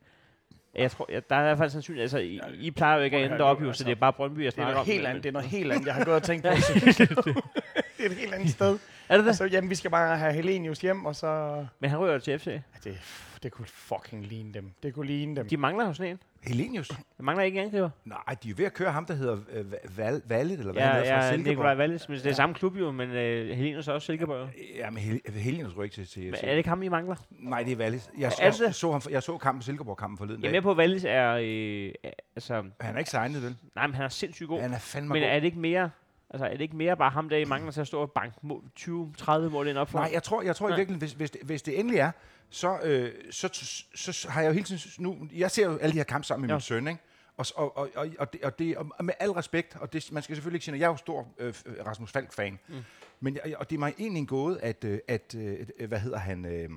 jeg 0.76 0.91
tror, 0.91 1.08
ja, 1.10 1.19
der 1.30 1.36
er 1.36 1.39
i 1.39 1.43
hvert 1.43 1.58
fald 1.58 1.69
sandsynligt, 1.69 2.02
altså, 2.02 2.17
I, 2.17 2.39
I 2.60 2.72
plejer 2.72 2.98
jo 2.98 3.04
ikke 3.04 3.17
at 3.17 3.26
ende 3.26 3.38
deroppe, 3.38 3.63
jo, 3.63 3.67
så 3.67 3.69
altså, 3.69 3.84
det 3.84 3.91
er 3.91 3.96
bare 3.96 4.13
Brøndby, 4.13 4.38
jeg 4.38 4.46
Det 4.46 4.48
er 4.48 4.52
snakker 4.52 4.74
noget 4.74 4.80
om. 4.80 4.93
helt 4.93 5.08
andet. 5.08 5.24
Det 5.24 5.30
er 5.30 5.34
noget 5.34 5.48
helt 5.48 5.72
andet. 5.72 5.86
Jeg 5.86 5.93
har 5.93 6.06
gået 6.06 6.15
og 6.15 6.24
tænkt 6.24 6.46
på 6.46 6.50
et 8.11 8.17
helt 8.17 8.33
andet 8.33 8.49
sted. 8.49 8.79
Er 9.09 9.15
det 9.17 9.23
det? 9.23 9.29
Altså, 9.29 9.45
jamen, 9.45 9.69
vi 9.69 9.75
skal 9.75 9.91
bare 9.91 10.17
have 10.17 10.33
Helenius 10.33 10.79
hjem, 10.81 11.05
og 11.05 11.15
så... 11.15 11.65
Men 11.79 11.89
han 11.89 11.99
ryger 11.99 12.17
til 12.19 12.39
FC. 12.39 12.47
Ja, 12.47 12.59
det, 12.83 12.97
det 13.43 13.51
kunne 13.51 13.65
fucking 13.67 14.25
ligne 14.25 14.53
dem. 14.53 14.71
Det 14.83 14.93
kunne 14.93 15.07
ligne 15.07 15.35
dem. 15.35 15.47
De 15.47 15.57
mangler 15.57 15.85
jo 15.87 15.93
sådan 15.93 16.11
en. 16.11 16.19
Helenius? 16.43 16.87
Der 16.87 17.23
mangler 17.23 17.43
ikke 17.43 17.59
en 17.59 17.65
angriber. 17.65 17.89
Nej, 18.05 18.35
de 18.43 18.49
er 18.49 18.53
ved 18.55 18.65
at 18.65 18.73
køre 18.73 18.91
ham, 18.91 19.05
der 19.05 19.13
hedder 19.13 19.37
øh, 19.51 19.65
Val, 19.97 20.21
Vallet, 20.25 20.59
eller 20.59 20.73
hvad 20.73 20.81
Ja, 20.81 20.87
han 20.87 20.95
hedder, 21.01 21.11
fra 21.19 21.25
ja, 21.25 21.29
Silkeborg. 21.31 21.51
Nikolaj 21.53 21.77
Wallis, 21.77 22.09
men 22.09 22.17
det 22.17 22.25
er 22.25 22.33
samme 22.33 22.55
klub 22.55 22.75
jo, 22.77 22.91
men 22.91 23.09
øh, 23.09 23.49
Helenius 23.57 23.87
er 23.87 23.93
også 23.93 24.05
Silkeborg. 24.05 24.49
Ja, 24.77 24.89
men 24.89 25.03
Hel- 25.03 25.21
Helenius 25.33 25.71
rykker 25.71 25.83
ikke 25.83 25.95
til, 25.95 26.07
til, 26.07 26.23
Men 26.23 26.35
er 26.43 26.49
det 26.49 26.57
ikke 26.57 26.69
ham, 26.69 26.83
I 26.83 26.87
mangler? 26.89 27.15
Nej, 27.29 27.63
det 27.63 27.71
er 27.71 27.77
Wallis. 27.77 28.09
Jeg, 28.17 28.31
Er 28.41 28.51
det 28.51 28.61
jeg, 28.61 28.75
så, 28.75 28.91
ham, 28.91 29.01
jeg 29.09 29.23
så 29.23 29.37
kampen, 29.37 29.61
Silkeborg-kampen 29.61 30.17
forleden 30.17 30.41
Jeg 30.41 30.47
er 30.47 30.51
dag. 30.51 30.57
med 30.57 30.61
på, 30.61 30.71
at 30.71 30.77
Wallis 30.77 31.05
er, 31.07 31.31
øh, 31.33 31.91
er- 32.03 32.09
altså, 32.35 32.63
Han 32.79 32.95
er 32.95 32.99
ikke 32.99 33.09
signet, 33.09 33.43
vel? 33.43 33.55
nej, 33.75 33.87
men 33.87 33.95
han 33.95 34.05
er 34.05 34.09
sindssygt 34.09 34.47
god. 34.49 34.61
Han 34.61 34.73
er 34.73 34.79
fandme 34.79 35.13
Men 35.13 35.21
god. 35.21 35.29
er 35.29 35.33
det 35.35 35.43
ikke 35.43 35.59
mere, 35.59 35.89
altså 36.34 36.46
er 36.46 36.52
det 36.52 36.62
ikke 36.62 36.76
mere 36.76 36.98
bare 36.98 37.10
ham, 37.10 37.30
der 37.30 37.38
I 37.38 37.46
mangler 37.46 37.72
til 37.72 37.82
at 37.82 37.88
stå 37.88 38.02
og 38.02 38.12
banke 38.12 38.38
mål- 38.41 38.63
20-30 38.80 39.32
mål 39.39 39.67
ind 39.67 39.78
op 39.78 39.89
for? 39.89 40.00
Nej, 40.00 40.10
jeg 40.13 40.24
tror, 40.24 40.41
jeg 40.41 40.56
tror 40.56 40.67
i 40.67 40.76
virkeligheden, 40.76 41.00
hvis, 41.00 41.12
hvis, 41.12 41.32
det, 41.32 41.41
hvis 41.41 41.62
det 41.62 41.80
endelig 41.80 42.00
er, 42.00 42.12
så, 42.50 42.80
øh, 42.84 43.12
så, 43.32 43.50
så, 43.96 44.13
så, 44.13 44.30
har 44.30 44.41
jeg 44.41 44.48
jo 44.48 44.54
hele 44.54 44.65
tiden... 44.65 45.04
Nu, 45.04 45.28
jeg 45.36 45.52
ser 45.52 45.65
jo 45.65 45.78
alle 45.78 45.93
de 45.93 45.98
her 45.98 46.04
kampe 46.04 46.28
sammen 46.28 46.41
med 46.41 46.50
Ja. 46.50 46.56
min 46.56 46.62
søn, 46.62 46.88
ikke? 46.88 47.02
Og, 47.38 47.46
og, 47.56 47.78
og, 47.96 48.08
og, 48.19 48.34
det, 48.34 48.43
og, 48.43 48.60
det, 48.60 48.78
og 48.78 49.06
med 49.06 49.13
al 49.19 49.32
respekt, 49.32 49.78
og 49.80 49.93
det, 49.93 50.12
man 50.12 50.24
skal 50.24 50.36
selvfølgelig 50.36 50.56
ikke 50.56 50.65
sige, 50.65 50.76
at 50.76 50.80
jeg 50.80 50.86
er 50.86 50.89
jo 50.89 50.98
stor 50.98 51.28
øh, 51.39 51.54
Rasmus 51.86 52.12
Falk-fan, 52.12 52.60
mm. 52.67 52.76
men 53.19 53.38
og 53.58 53.69
det 53.69 53.76
er 53.76 53.80
mig 53.80 53.93
egentlig 54.00 54.19
en 54.19 54.26
gåde, 54.28 54.62
at, 54.62 54.84
øh, 54.84 55.00
at 55.08 55.36
øh, 55.38 55.88
hvad 55.88 56.00
hedder 56.00 56.17
han, 56.17 56.46
øh, 56.46 56.69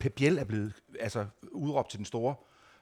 Pep 0.00 0.12
Biel 0.12 0.38
er 0.38 0.44
blevet 0.44 0.74
altså, 1.00 1.26
udråbt 1.42 1.90
til 1.90 1.98
den 1.98 2.06
store 2.06 2.34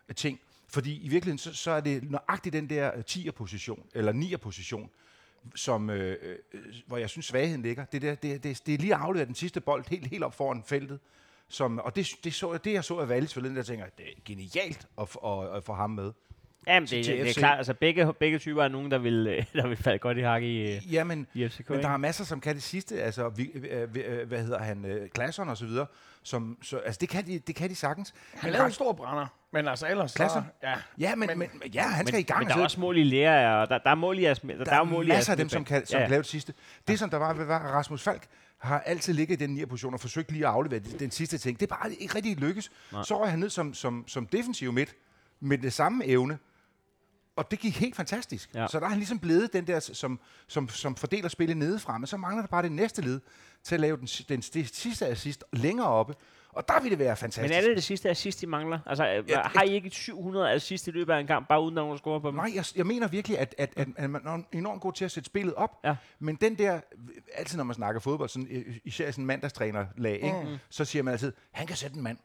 øh, 0.08 0.14
ting. 0.14 0.40
Fordi 0.68 1.00
i 1.02 1.08
virkeligheden, 1.08 1.38
så, 1.38 1.54
så 1.54 1.70
er 1.70 1.80
det 1.80 2.10
nøjagtigt 2.10 2.52
den 2.52 2.70
der 2.70 2.90
10'er-position, 3.10 3.86
eller 3.94 4.12
9'er-position, 4.12 4.90
som, 5.54 5.90
øh, 5.90 6.16
øh, 6.22 6.60
hvor 6.86 6.96
jeg 6.96 7.10
synes, 7.10 7.26
svagheden 7.26 7.62
ligger. 7.62 7.84
Det, 7.84 8.02
der, 8.02 8.14
det, 8.14 8.42
det, 8.44 8.66
det 8.66 8.74
er 8.74 8.78
lige 8.78 8.94
afleveret 8.94 9.26
den 9.28 9.34
sidste 9.34 9.60
bold 9.60 9.84
helt, 9.90 10.06
helt 10.06 10.24
op 10.24 10.34
foran 10.34 10.62
feltet. 10.66 11.00
Som, 11.48 11.78
og 11.78 11.96
det, 11.96 12.08
det, 12.24 12.34
så, 12.34 12.52
jeg- 12.52 12.64
det, 12.64 12.72
jeg 12.72 12.84
så 12.84 12.98
af 12.98 13.08
Valis 13.08 13.34
forleden, 13.34 13.56
der 13.56 13.62
tænker 13.62 13.86
det 13.98 14.06
er 14.08 14.12
genialt 14.24 14.86
at, 15.00 15.16
at, 15.24 15.56
at 15.56 15.64
få 15.64 15.72
ham 15.72 15.90
med. 15.90 16.12
Jamen, 16.66 16.86
til 16.86 16.98
det, 17.06 17.18
det, 17.18 17.28
er 17.30 17.34
klart, 17.34 17.58
altså 17.58 17.74
begge, 17.74 18.12
begge 18.12 18.38
typer 18.38 18.64
er 18.64 18.68
nogen, 18.68 18.90
der 18.90 18.98
vil, 18.98 19.26
øh, 19.26 19.44
der 19.62 19.68
vil 19.68 19.76
falde 19.76 19.98
godt 19.98 20.18
i 20.18 20.20
hak 20.20 20.42
i, 20.42 20.74
øh, 20.74 20.92
Jamen, 20.94 21.26
i 21.34 21.48
FCK. 21.48 21.68
men 21.68 21.78
ikke? 21.78 21.86
der 21.86 21.92
er 21.92 21.96
masser, 21.96 22.24
som 22.24 22.40
kan 22.40 22.54
det 22.54 22.62
sidste. 22.62 23.02
Altså, 23.02 23.28
vi, 23.28 23.50
øh, 23.54 23.88
øh, 23.94 24.28
hvad 24.28 24.42
hedder 24.42 24.58
han, 24.58 24.84
øh, 24.84 25.08
Klasson 25.08 25.48
og 25.48 25.56
så 25.56 25.66
videre. 25.66 25.86
Som, 26.22 26.58
så, 26.62 26.78
altså, 26.78 26.98
det 27.00 27.08
kan, 27.08 27.26
de, 27.26 27.38
det 27.38 27.54
kan 27.54 27.70
de 27.70 27.74
sagtens. 27.74 28.14
Han 28.34 28.40
Men 28.48 28.52
lavede 28.52 28.66
en 28.66 28.72
stor 28.72 28.92
brænder. 28.92 29.26
Men 29.52 29.68
altså 29.68 29.88
ellers 29.88 30.14
Klasser? 30.14 30.42
så... 30.42 30.68
Ja. 30.68 30.74
Ja, 30.98 31.14
men, 31.14 31.26
men, 31.26 31.38
men- 31.38 31.50
ja, 31.74 31.82
han 31.82 32.06
skal 32.06 32.20
i 32.20 32.22
gang. 32.22 32.38
Men 32.40 32.48
der 32.48 32.56
er 32.56 32.62
også 32.62 32.80
mål 32.80 32.96
i 32.96 33.04
lærer, 33.04 33.54
og 33.54 33.68
der, 33.68 33.78
der 33.78 33.90
er 33.90 33.94
mål 33.94 34.18
i 34.18 34.24
Asmel. 34.24 34.58
Der, 34.58 34.64
der, 34.64 34.70
der 34.72 34.80
er 34.80 34.84
mål 34.84 35.04
i 35.04 35.08
masser 35.08 35.32
af 35.32 35.36
dem, 35.36 35.48
som 35.48 35.64
kan, 35.64 35.86
som 35.86 35.96
Ja, 35.98 36.04
kan 36.04 36.10
lave 36.10 36.22
det 36.22 36.30
sidste. 36.30 36.54
Det, 36.88 36.98
som 36.98 37.10
der 37.10 37.16
var, 37.16 37.34
var 37.44 37.58
at 37.58 37.72
Rasmus 37.74 38.02
Falk 38.02 38.26
har 38.58 38.80
altid 38.80 39.12
ligget 39.12 39.40
i 39.40 39.44
den 39.44 39.54
9 39.54 39.66
position 39.66 39.94
og 39.94 40.00
forsøgt 40.00 40.32
lige 40.32 40.46
at 40.46 40.52
aflevere 40.52 40.80
den, 40.80 40.98
den 40.98 41.10
sidste 41.10 41.38
ting. 41.38 41.60
Det 41.60 41.70
er 41.70 41.76
bare 41.76 41.92
ikke 41.92 42.14
rigtig 42.14 42.36
lykkes. 42.40 42.70
Nej. 42.92 43.02
Så 43.02 43.20
røg 43.20 43.30
han 43.30 43.38
ned 43.38 43.50
som, 43.50 43.74
som, 43.74 44.04
som 44.08 44.26
defensiv 44.26 44.72
midt 44.72 44.94
med 45.40 45.58
det 45.58 45.72
samme 45.72 46.06
evne. 46.06 46.38
Og 47.36 47.50
det 47.50 47.58
gik 47.58 47.76
helt 47.78 47.96
fantastisk. 47.96 48.50
Ja. 48.54 48.66
Så 48.66 48.78
der 48.78 48.84
er 48.84 48.88
han 48.90 48.98
ligesom 48.98 49.18
blevet 49.18 49.52
den 49.52 49.66
der, 49.66 49.80
som, 49.80 50.20
som, 50.46 50.68
som 50.68 50.96
fordeler 50.96 51.28
spillet 51.28 51.56
nedefra. 51.56 51.98
Men 51.98 52.06
så 52.06 52.16
mangler 52.16 52.42
der 52.42 52.48
bare 52.48 52.62
det 52.62 52.72
næste 52.72 53.02
led 53.02 53.20
til 53.62 53.74
at 53.74 53.80
lave 53.80 53.96
den, 53.96 54.06
den 54.06 54.40
sti- 54.40 54.74
sidste 54.74 55.06
assist 55.06 55.44
længere 55.52 55.86
oppe. 55.88 56.14
Og 56.52 56.68
der 56.68 56.80
vil 56.80 56.90
det 56.90 56.98
være 56.98 57.16
fantastisk. 57.16 57.50
Men 57.54 57.64
er 57.64 57.68
det 57.68 57.76
det 57.76 57.84
sidste 57.84 58.10
assist, 58.10 58.40
de 58.40 58.46
mangler? 58.46 58.78
Altså, 58.86 59.04
ja, 59.04 59.22
Ja, 59.28 59.40
har 59.42 59.62
I 59.62 59.74
ikke 59.74 59.90
700 59.90 60.50
assist 60.50 60.86
i 60.88 60.90
løbet 60.90 61.12
af 61.12 61.20
en 61.20 61.26
kamp, 61.26 61.48
bare 61.48 61.62
uden 61.62 61.78
at 61.78 61.82
nogen 61.82 61.98
scorer 61.98 62.18
på 62.20 62.28
dem? 62.28 62.34
Nej, 62.36 62.50
jeg, 62.54 62.64
jeg 62.76 62.86
mener 62.86 63.08
virkelig, 63.08 63.38
at, 63.38 63.54
at, 63.58 63.72
at, 63.76 63.88
at 63.96 64.10
man 64.10 64.26
er 64.26 64.42
enormt 64.52 64.80
god 64.80 64.92
til 64.92 65.04
at 65.04 65.10
sætte 65.10 65.26
spillet 65.26 65.54
op. 65.54 65.70
Ja. 65.84 65.96
Men 66.18 66.34
den 66.36 66.58
der, 66.58 66.80
altid 67.34 67.56
når 67.56 67.64
man 67.64 67.74
snakker 67.74 68.00
fodbold, 68.00 68.28
sådan, 68.28 68.48
øh, 68.50 68.76
især 68.84 69.08
i 69.08 69.12
sådan 69.12 69.22
en 69.22 69.26
mandagstrænerlag, 69.26 70.14
ikke? 70.14 70.60
så 70.70 70.84
siger 70.84 71.02
man 71.02 71.12
altid, 71.12 71.32
han 71.52 71.66
kan 71.66 71.76
sætte 71.76 71.96
en 71.96 72.02
mand. 72.02 72.18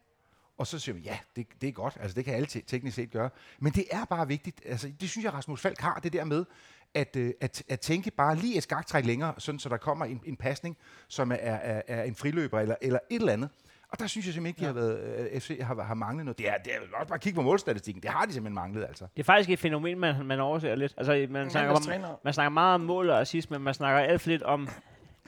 Og 0.58 0.68
så 0.68 0.80
siger 0.80 0.96
man, 0.96 1.04
ja, 1.04 1.18
det, 1.36 1.48
det 1.62 1.68
er 1.70 1.74
godt. 1.74 1.98
Altså, 2.02 2.16
det 2.16 2.26
kan 2.26 2.34
alle 2.34 2.46
te- 2.48 2.62
teknisk 2.62 2.96
set 2.96 3.12
gøre. 3.12 3.30
Men 3.60 3.74
det 3.74 3.86
er 3.92 4.06
bare 4.06 4.28
vigtigt. 4.28 4.62
Altså, 4.66 4.92
det 5.02 5.10
synes 5.10 5.26
jeg, 5.26 5.34
Rasmus 5.34 5.62
Falk 5.62 5.80
har, 5.80 6.00
det 6.00 6.14
der 6.14 6.24
med, 6.24 6.46
at, 6.94 7.16
øh, 7.16 7.32
at, 7.42 7.64
at 7.70 7.80
tænke 7.80 8.12
bare 8.12 8.36
lige 8.36 8.58
et 8.58 8.64
skaktræk 8.64 9.06
længere, 9.06 9.34
sådan, 9.38 9.60
så 9.60 9.70
der 9.70 9.78
kommer 9.78 10.06
en, 10.06 10.22
en 10.26 10.36
pasning, 10.36 10.78
som 11.08 11.32
er, 11.32 11.36
er, 11.36 11.82
er 11.88 12.04
en 12.04 12.16
friløber 12.16 12.60
eller, 12.60 12.76
eller 12.82 13.00
et 13.10 13.20
eller 13.20 13.34
andet. 13.34 13.50
Og 13.90 14.00
der 14.00 14.08
synes 14.08 14.26
jeg 14.26 14.34
simpelthen 14.34 14.50
ikke, 14.50 14.60
de 14.60 14.66
har 14.66 14.74
været, 14.74 15.30
øh, 15.34 15.40
FC 15.42 15.60
har, 15.62 15.84
har 15.84 15.94
manglet 15.94 16.26
noget. 16.26 16.38
Det 16.38 16.50
er, 16.50 16.58
det 16.58 16.74
er 16.76 16.80
også 16.94 17.08
bare 17.08 17.16
at 17.16 17.22
kigge 17.22 17.36
på 17.36 17.42
målstatistikken. 17.42 18.04
Det 18.04 18.10
har 18.10 18.26
de 18.26 18.34
simpelthen 18.34 18.56
manglet, 18.56 18.84
altså. 18.84 19.08
Det 19.16 19.20
er 19.20 19.24
faktisk 19.24 19.50
et 19.50 19.60
fænomen, 19.60 20.00
man, 20.00 20.26
man 20.26 20.40
overser 20.40 20.76
lidt. 20.76 20.94
Altså, 20.98 21.28
man, 21.30 21.50
snakker 21.50 21.72
om, 21.72 21.76
man 22.24 22.34
snakker 22.34 22.50
meget 22.50 22.76
om 22.76 22.82
mål 22.82 23.10
og 23.10 23.22
assist, 23.22 23.52
men 23.52 23.62
man 23.62 23.74
snakker 23.74 24.00
alt 24.12 24.22
for 24.22 24.30
lidt 24.30 24.44
om 24.44 24.70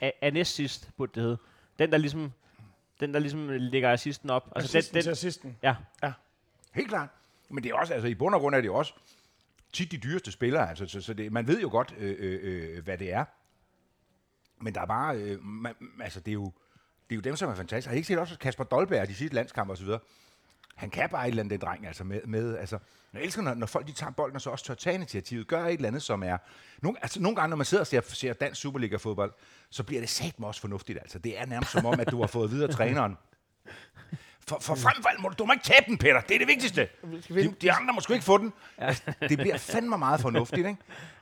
a- 0.02 0.10
a- 0.22 0.30
næst 0.30 0.54
sidst, 0.54 0.90
burde 0.96 1.12
det 1.14 1.22
hedde. 1.22 1.38
Den, 1.78 1.92
der 1.92 1.98
ligesom, 1.98 2.32
den, 3.00 3.14
der 3.14 3.20
ligesom 3.20 3.48
lægger 3.48 3.92
assisten 3.92 4.30
op. 4.30 4.52
Altså, 4.56 4.78
Assisten 4.78 4.94
den, 4.94 5.02
til 5.02 5.04
den, 5.04 5.12
assisten. 5.12 5.56
ja, 5.62 5.76
Helt 6.74 6.88
klart. 6.88 7.08
Men 7.48 7.64
det 7.64 7.70
er 7.70 7.74
også, 7.74 7.94
altså 7.94 8.08
i 8.08 8.14
bund 8.14 8.34
og 8.34 8.40
grund 8.40 8.54
er 8.54 8.60
det 8.60 8.70
også 8.70 8.92
tit 9.72 9.92
de 9.92 9.96
dyreste 9.96 10.32
spillere, 10.32 10.68
altså, 10.68 10.86
så, 10.86 11.00
så 11.00 11.14
det, 11.14 11.32
man 11.32 11.46
ved 11.46 11.60
jo 11.60 11.68
godt, 11.70 11.94
øh, 11.98 12.16
øh, 12.18 12.38
øh, 12.76 12.84
hvad 12.84 12.98
det 12.98 13.12
er. 13.12 13.24
Men 14.60 14.74
der 14.74 14.80
er 14.80 14.86
bare, 14.86 15.16
øh, 15.16 15.44
man, 15.44 15.74
altså 16.00 16.20
det 16.20 16.30
er, 16.30 16.34
jo, 16.34 16.52
det 17.10 17.14
er 17.14 17.16
jo 17.16 17.20
dem, 17.20 17.36
som 17.36 17.50
er 17.50 17.54
fantastiske. 17.54 17.88
Har 17.88 17.94
I 17.94 17.96
ikke 17.96 18.06
set 18.06 18.18
også 18.18 18.38
Kasper 18.38 18.64
Dolberg, 18.64 19.08
de 19.08 19.14
sidste 19.14 19.34
landskampe 19.34 19.72
osv.? 19.72 19.88
Han 20.78 20.90
kan 20.90 21.08
bare 21.08 21.24
et 21.24 21.28
eller 21.28 21.42
andet, 21.42 21.60
den 21.60 21.68
dreng, 21.68 21.86
altså 21.86 22.04
med, 22.04 22.20
med 22.26 22.56
altså, 22.56 22.78
jeg 23.14 23.22
elsker, 23.22 23.42
når, 23.42 23.54
når 23.54 23.66
folk 23.66 23.86
de 23.86 23.92
tager 23.92 24.12
bolden 24.12 24.36
og 24.36 24.40
så 24.40 24.50
også 24.50 24.64
tør 24.64 24.74
tage 24.74 24.94
initiativet, 24.94 25.46
gør 25.46 25.64
et 25.64 25.72
eller 25.72 25.88
andet, 25.88 26.02
som 26.02 26.22
er... 26.22 26.36
Nogle, 26.82 26.98
altså, 27.02 27.22
nogle 27.22 27.36
gange, 27.36 27.48
når 27.48 27.56
man 27.56 27.66
sidder 27.66 27.82
og 27.82 27.86
ser, 27.86 28.00
ser 28.00 28.32
dansk 28.32 28.60
Superliga-fodbold, 28.60 29.32
så 29.70 29.82
bliver 29.82 30.00
det 30.00 30.08
satme 30.08 30.46
også 30.46 30.60
fornuftigt, 30.60 30.98
altså. 30.98 31.18
Det 31.18 31.40
er 31.40 31.46
nærmest 31.46 31.72
som 31.72 31.86
om, 31.86 32.00
at 32.00 32.10
du 32.10 32.20
har 32.20 32.26
fået 32.26 32.50
videre 32.50 32.72
træneren. 32.72 33.16
For, 34.48 34.58
for 34.60 34.74
frem 34.74 35.02
for 35.02 35.08
alt 35.08 35.20
må 35.20 35.28
du, 35.28 35.34
du 35.38 35.44
må 35.44 35.52
ikke 35.52 35.64
tabe 35.64 35.84
den, 35.86 35.98
Peter. 35.98 36.20
Det 36.20 36.34
er 36.34 36.38
det 36.38 36.48
vigtigste. 36.48 36.88
De, 37.28 37.54
de 37.62 37.72
andre 37.72 37.94
må 37.94 38.00
sgu 38.00 38.12
ikke 38.12 38.24
få 38.24 38.38
den. 38.38 38.52
Altså, 38.78 39.02
det 39.20 39.38
bliver 39.38 39.56
fandme 39.56 39.98
meget 39.98 40.20
fornuftigt, 40.20 40.66
ikke? 40.66 40.78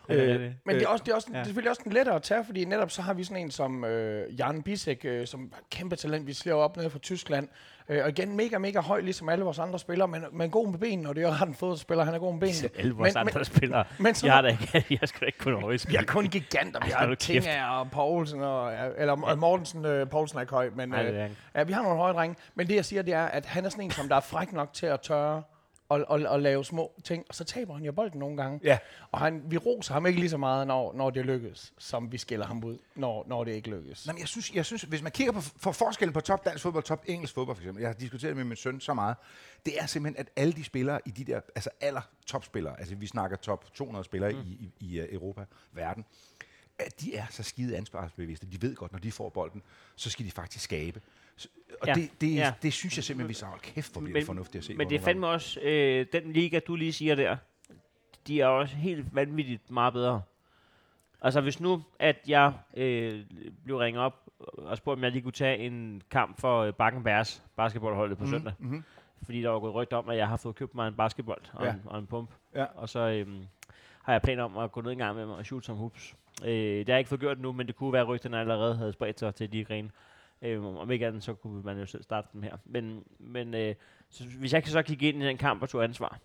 øh, 0.09 0.40
Men 0.64 0.77
det 0.77 0.83
er, 0.83 0.88
også, 0.88 1.05
det, 1.05 1.11
er 1.11 1.14
også, 1.14 1.29
det 1.31 1.37
er 1.37 1.45
selvfølgelig 1.45 1.71
også 1.71 1.83
den 1.85 1.92
lettere 1.92 2.14
at 2.14 2.23
tage, 2.23 2.45
fordi 2.45 2.64
netop 2.64 2.90
så 2.90 3.03
har 3.03 3.14
vi 3.14 3.25
sådan 3.25 3.42
en 3.42 3.51
som 3.51 3.85
øh, 3.85 4.38
Jan 4.38 4.62
Bisek, 4.62 5.05
øh, 5.05 5.27
som 5.27 5.53
er 5.53 5.57
kæmpe 5.71 5.97
talent, 5.97 6.27
vi 6.27 6.33
ser 6.33 6.55
op 6.55 6.77
nede 6.77 6.90
fra 6.90 6.99
Tyskland. 6.99 7.49
Øh, 7.88 8.05
og 8.05 8.09
igen, 8.09 8.37
mega, 8.37 8.59
mega 8.59 8.81
høj, 8.81 9.01
ligesom 9.01 9.29
alle 9.29 9.44
vores 9.44 9.59
andre 9.59 9.79
spillere, 9.79 10.09
men, 10.09 10.25
men 10.33 10.51
god 10.51 10.68
med 10.68 10.79
benene, 10.79 11.09
og 11.09 11.14
det 11.14 11.25
er 11.25 11.38
jo 11.38 11.46
en 11.46 11.55
fodspiller, 11.55 12.05
han 12.05 12.14
er 12.14 12.18
god 12.18 12.33
med 12.33 12.40
benene. 12.40 12.70
alle 12.79 12.94
vores 12.94 13.14
men, 13.14 13.20
andre 13.20 13.44
spillere. 13.44 13.85
men 13.99 14.14
jeg 14.25 14.33
har 14.33 14.42
da 14.42 14.49
ikke, 14.49 14.87
jeg 15.01 15.09
skal 15.09 15.27
ikke 15.27 15.38
kunne 15.38 15.61
høje 15.61 15.79
Vi 15.88 15.94
har 15.94 16.05
kun 16.05 16.27
giganter. 16.27 16.81
Vi 16.85 16.90
har. 16.90 17.14
Tinger 17.14 17.66
og 17.66 17.90
Poulsen, 17.90 18.42
og, 18.42 18.72
eller 18.96 19.29
ja. 19.29 19.35
Mortensen, 19.35 19.85
øh, 19.85 20.09
Poulsen 20.09 20.38
er 20.38 20.40
ikke 20.40 20.53
høj, 20.53 20.70
men 20.75 20.94
øh, 20.94 21.31
ja, 21.55 21.62
vi 21.62 21.72
har 21.72 21.83
nogle 21.83 21.99
høje 21.99 22.14
drenge. 22.14 22.37
Men 22.55 22.66
det, 22.66 22.75
jeg 22.75 22.85
siger, 22.85 23.03
det 23.03 23.14
er, 23.14 23.25
at 23.25 23.46
han 23.46 23.64
er 23.64 23.68
sådan 23.68 23.85
en, 23.85 23.90
som 23.90 24.09
der 24.09 24.16
er 24.16 24.20
fræk 24.20 24.53
nok 24.53 24.72
til 24.72 24.87
at 24.87 25.01
tørre 25.01 25.42
og, 25.88 26.05
og, 26.09 26.20
og 26.27 26.40
lave 26.40 26.64
små 26.64 26.92
ting, 27.05 27.25
og 27.29 27.35
så 27.35 27.44
taber 27.44 27.75
han 27.75 27.85
jo 27.85 27.92
bolden 27.92 28.18
nogle 28.20 28.37
gange. 28.37 28.61
Ja. 28.64 28.79
Og 29.12 29.18
han, 29.18 29.42
vi 29.46 29.57
roser 29.57 29.94
ham 29.94 30.07
ikke 30.07 30.20
lige 30.20 30.31
så 30.31 30.37
meget, 30.37 30.66
når, 30.66 30.92
når 30.92 31.11
det 31.11 31.27
lykkes, 31.27 31.72
som 31.79 32.12
vi 32.12 32.18
skiller 32.18 32.46
ham 32.46 32.64
ud, 32.64 32.79
når, 32.94 33.25
når 33.29 33.44
det 33.44 33.53
ikke 33.53 33.70
lykkes. 33.70 34.07
Men 34.07 34.18
jeg 34.18 34.29
synes, 34.29 34.55
jeg 34.55 34.64
synes, 34.64 34.83
hvis 34.83 35.03
man 35.03 35.12
kigger 35.12 35.33
på 35.33 35.40
for 35.40 35.72
forskellen 35.72 36.12
på 36.12 36.20
top 36.20 36.44
dansk 36.44 36.62
fodbold 36.62 36.83
og 36.83 36.88
top 36.88 37.05
engelsk 37.07 37.35
fodbold, 37.35 37.57
for 37.57 37.62
eksempel, 37.62 37.81
jeg 37.81 37.88
har 37.88 37.94
diskuteret 37.94 38.37
med 38.37 38.44
min 38.44 38.57
søn 38.57 38.81
så 38.81 38.94
meget, 38.94 39.16
det 39.66 39.79
er 39.79 39.87
simpelthen, 39.87 40.20
at 40.20 40.31
alle 40.37 40.53
de 40.53 40.64
spillere 40.64 41.01
i 41.05 41.11
de 41.11 41.25
der, 41.25 41.40
altså 41.55 41.70
aller 41.81 42.01
topspillere, 42.27 42.79
altså 42.79 42.94
vi 42.94 43.07
snakker 43.07 43.37
top 43.37 43.75
200 43.75 44.05
spillere 44.05 44.33
mm. 44.33 44.38
i, 44.38 44.72
i, 44.81 44.94
i 44.94 45.01
uh, 45.01 45.07
Europa, 45.12 45.44
verden, 45.72 46.05
at 46.78 47.00
de 47.00 47.14
er 47.16 47.24
så 47.30 47.42
skide 47.42 47.76
ansvarsbevidste. 47.76 48.46
De 48.46 48.62
ved 48.62 48.74
godt, 48.74 48.92
når 48.92 48.98
de 48.98 49.12
får 49.12 49.28
bolden, 49.28 49.62
så 49.96 50.10
skal 50.10 50.26
de 50.26 50.30
faktisk 50.30 50.64
skabe. 50.64 51.00
Og 51.80 51.86
Ja, 51.88 51.94
det, 51.94 52.10
det, 52.20 52.34
ja. 52.34 52.52
det 52.62 52.72
synes 52.72 52.96
jeg 52.96 53.04
simpelthen, 53.04 53.28
vi 53.28 53.34
så 53.34 53.46
hold 53.46 53.60
kæft, 53.60 53.92
hvor 53.92 54.00
bliver 54.00 54.18
det 54.18 54.26
fornuftigt 54.26 54.56
at 54.56 54.64
se. 54.64 54.74
Men 54.74 54.90
det 54.90 54.96
er 54.96 55.00
fandme 55.00 55.26
også, 55.26 55.60
øh, 55.60 56.06
den 56.12 56.32
liga, 56.32 56.58
du 56.66 56.76
lige 56.76 56.92
siger 56.92 57.14
der, 57.14 57.36
de 58.26 58.40
er 58.40 58.46
også 58.46 58.76
helt 58.76 59.14
vanvittigt 59.14 59.70
meget 59.70 59.92
bedre. 59.92 60.22
Altså 61.22 61.40
hvis 61.40 61.60
nu, 61.60 61.82
at 61.98 62.16
jeg 62.28 62.52
øh, 62.76 63.24
blev 63.64 63.76
ringet 63.76 64.02
op 64.02 64.26
og 64.40 64.76
spurgt, 64.76 64.98
om 64.98 65.04
jeg 65.04 65.12
lige 65.12 65.22
kunne 65.22 65.32
tage 65.32 65.58
en 65.58 66.02
kamp 66.10 66.40
for 66.40 66.62
øh, 66.62 66.72
Bakken 66.72 67.02
Bærs 67.02 67.42
basketballholdet 67.56 68.18
på 68.18 68.24
mm. 68.24 68.30
søndag. 68.30 68.52
Mhm. 68.58 68.84
Fordi 69.22 69.42
der 69.42 69.48
var 69.48 69.58
gået 69.58 69.74
rygter 69.74 69.96
om, 69.96 70.08
at 70.08 70.16
jeg 70.16 70.28
har 70.28 70.36
fået 70.36 70.54
købt 70.54 70.74
mig 70.74 70.88
en 70.88 70.94
basketball 70.94 71.40
og, 71.52 71.64
Ja. 71.64 71.72
en, 71.72 71.82
og 71.84 71.98
en 71.98 72.06
pump. 72.06 72.30
Ja. 72.54 72.64
Og 72.64 72.88
så 72.88 72.98
øhm, 73.00 73.46
har 74.02 74.12
jeg 74.12 74.22
planer 74.22 74.44
om 74.44 74.56
at 74.58 74.72
gå 74.72 74.80
ned 74.80 74.92
en 74.92 74.98
gang 74.98 75.16
med 75.16 75.26
mig 75.26 75.36
og 75.36 75.44
shoot 75.46 75.64
som 75.64 75.76
hoops. 75.76 76.14
Øh, 76.44 76.51
det 76.79 76.88
har 76.88 76.96
ikke 76.96 77.09
fået 77.09 77.20
gjort 77.20 77.40
nu, 77.40 77.53
men 77.53 77.66
det 77.66 77.77
kunne 77.77 77.92
være, 77.92 78.03
at 78.03 78.09
rygterne 78.09 78.40
allerede 78.40 78.77
havde 78.77 78.92
spredt 78.92 79.18
sig 79.20 79.35
til 79.35 79.53
de 79.53 79.64
grene. 79.64 79.90
Øh, 80.42 80.64
om 80.64 80.90
ikke 80.90 81.07
andet, 81.07 81.22
så 81.25 81.35
kunne 81.35 81.62
man 81.62 81.79
jo 81.79 81.87
selv 81.87 82.03
starte 82.03 82.29
dem 82.33 82.42
her. 82.42 82.57
Men, 82.64 83.05
men 83.18 83.55
øh, 83.55 83.75
så, 84.11 84.25
hvis 84.38 84.53
jeg 84.53 84.62
kan 84.62 84.72
så 84.72 84.83
kigge 84.83 85.09
ind 85.09 85.22
i 85.22 85.27
den 85.27 85.37
kamp 85.38 85.62
og 85.62 85.68
tage 85.68 85.85
ansvar, 85.85 86.18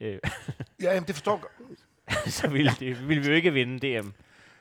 øh, 0.00 0.18
Ja, 0.82 0.94
jamen, 0.94 1.06
det 1.06 1.14
forstår 1.14 1.50
jeg 2.24 2.32
så 2.32 2.48
ville, 2.48 2.70
det, 2.80 3.08
ville 3.08 3.22
vi 3.22 3.28
jo 3.28 3.34
ikke 3.34 3.52
vinde 3.52 4.00
DM. 4.00 4.08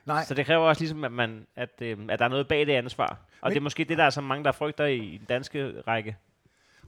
Nej, 0.05 0.23
Så 0.23 0.33
det 0.33 0.45
kræver 0.45 0.63
også 0.67 0.81
ligesom, 0.81 1.03
at, 1.03 1.11
man, 1.11 1.47
at, 1.55 1.69
øh, 1.81 1.97
at 2.09 2.19
der 2.19 2.25
er 2.25 2.29
noget 2.29 2.47
bag 2.47 2.67
det 2.67 2.73
ansvar. 2.73 3.07
Og 3.07 3.17
Men- 3.43 3.51
det 3.51 3.57
er 3.57 3.61
måske 3.61 3.83
det, 3.83 3.97
der 3.97 4.03
er 4.03 4.09
så 4.09 4.21
mange, 4.21 4.43
der 4.43 4.51
frygter 4.51 4.85
i 4.85 5.17
den 5.17 5.25
danske 5.29 5.81
række. 5.87 6.17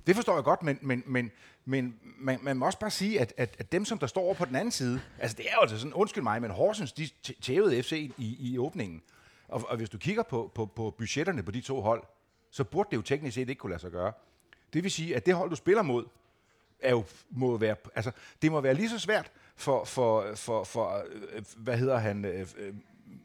Det 0.07 0.15
forstår 0.15 0.35
jeg 0.35 0.43
godt, 0.43 0.63
men, 0.63 0.79
men, 0.81 1.03
men, 1.05 1.31
men 1.65 1.99
man, 2.03 2.39
man 2.41 2.57
må 2.57 2.65
også 2.65 2.79
bare 2.79 2.91
sige, 2.91 3.21
at, 3.21 3.33
at, 3.37 3.55
at 3.59 3.71
dem, 3.71 3.85
som 3.85 3.99
der 3.99 4.07
står 4.07 4.21
over 4.21 4.33
på 4.33 4.45
den 4.45 4.55
anden 4.55 4.71
side, 4.71 5.01
altså 5.19 5.37
det 5.37 5.45
er 5.49 5.53
jo 5.55 5.61
altså 5.61 5.79
sådan, 5.79 5.93
undskyld 5.93 6.23
mig, 6.23 6.41
men 6.41 6.51
Horsens, 6.51 6.93
de 6.93 7.09
tævede 7.41 7.83
FC 7.83 7.91
i, 8.17 8.37
i 8.39 8.57
åbningen. 8.57 9.01
Og, 9.47 9.63
og 9.69 9.77
hvis 9.77 9.89
du 9.89 9.97
kigger 9.97 10.23
på, 10.23 10.51
på, 10.55 10.65
på 10.65 10.95
budgetterne 10.97 11.43
på 11.43 11.51
de 11.51 11.61
to 11.61 11.81
hold, 11.81 12.03
så 12.51 12.63
burde 12.63 12.89
det 12.91 12.97
jo 12.97 13.01
teknisk 13.01 13.35
set 13.35 13.49
ikke 13.49 13.59
kunne 13.59 13.69
lade 13.69 13.81
sig 13.81 13.91
gøre. 13.91 14.11
Det 14.73 14.83
vil 14.83 14.91
sige, 14.91 15.15
at 15.15 15.25
det 15.25 15.35
hold, 15.35 15.49
du 15.49 15.55
spiller 15.55 15.81
mod, 15.81 16.05
er 16.79 16.91
jo, 16.91 17.03
må 17.29 17.57
være, 17.57 17.75
altså, 17.95 18.11
det 18.41 18.51
må 18.51 18.61
være 18.61 18.73
lige 18.73 18.89
så 18.89 18.99
svært 18.99 19.31
for, 19.55 19.83
for, 19.83 20.35
for, 20.35 20.63
for 20.63 21.03
øh, 21.31 21.43
hvad 21.57 21.77
hedder 21.77 21.97
han, 21.97 22.25
øh, 22.25 22.47
øh 22.57 22.73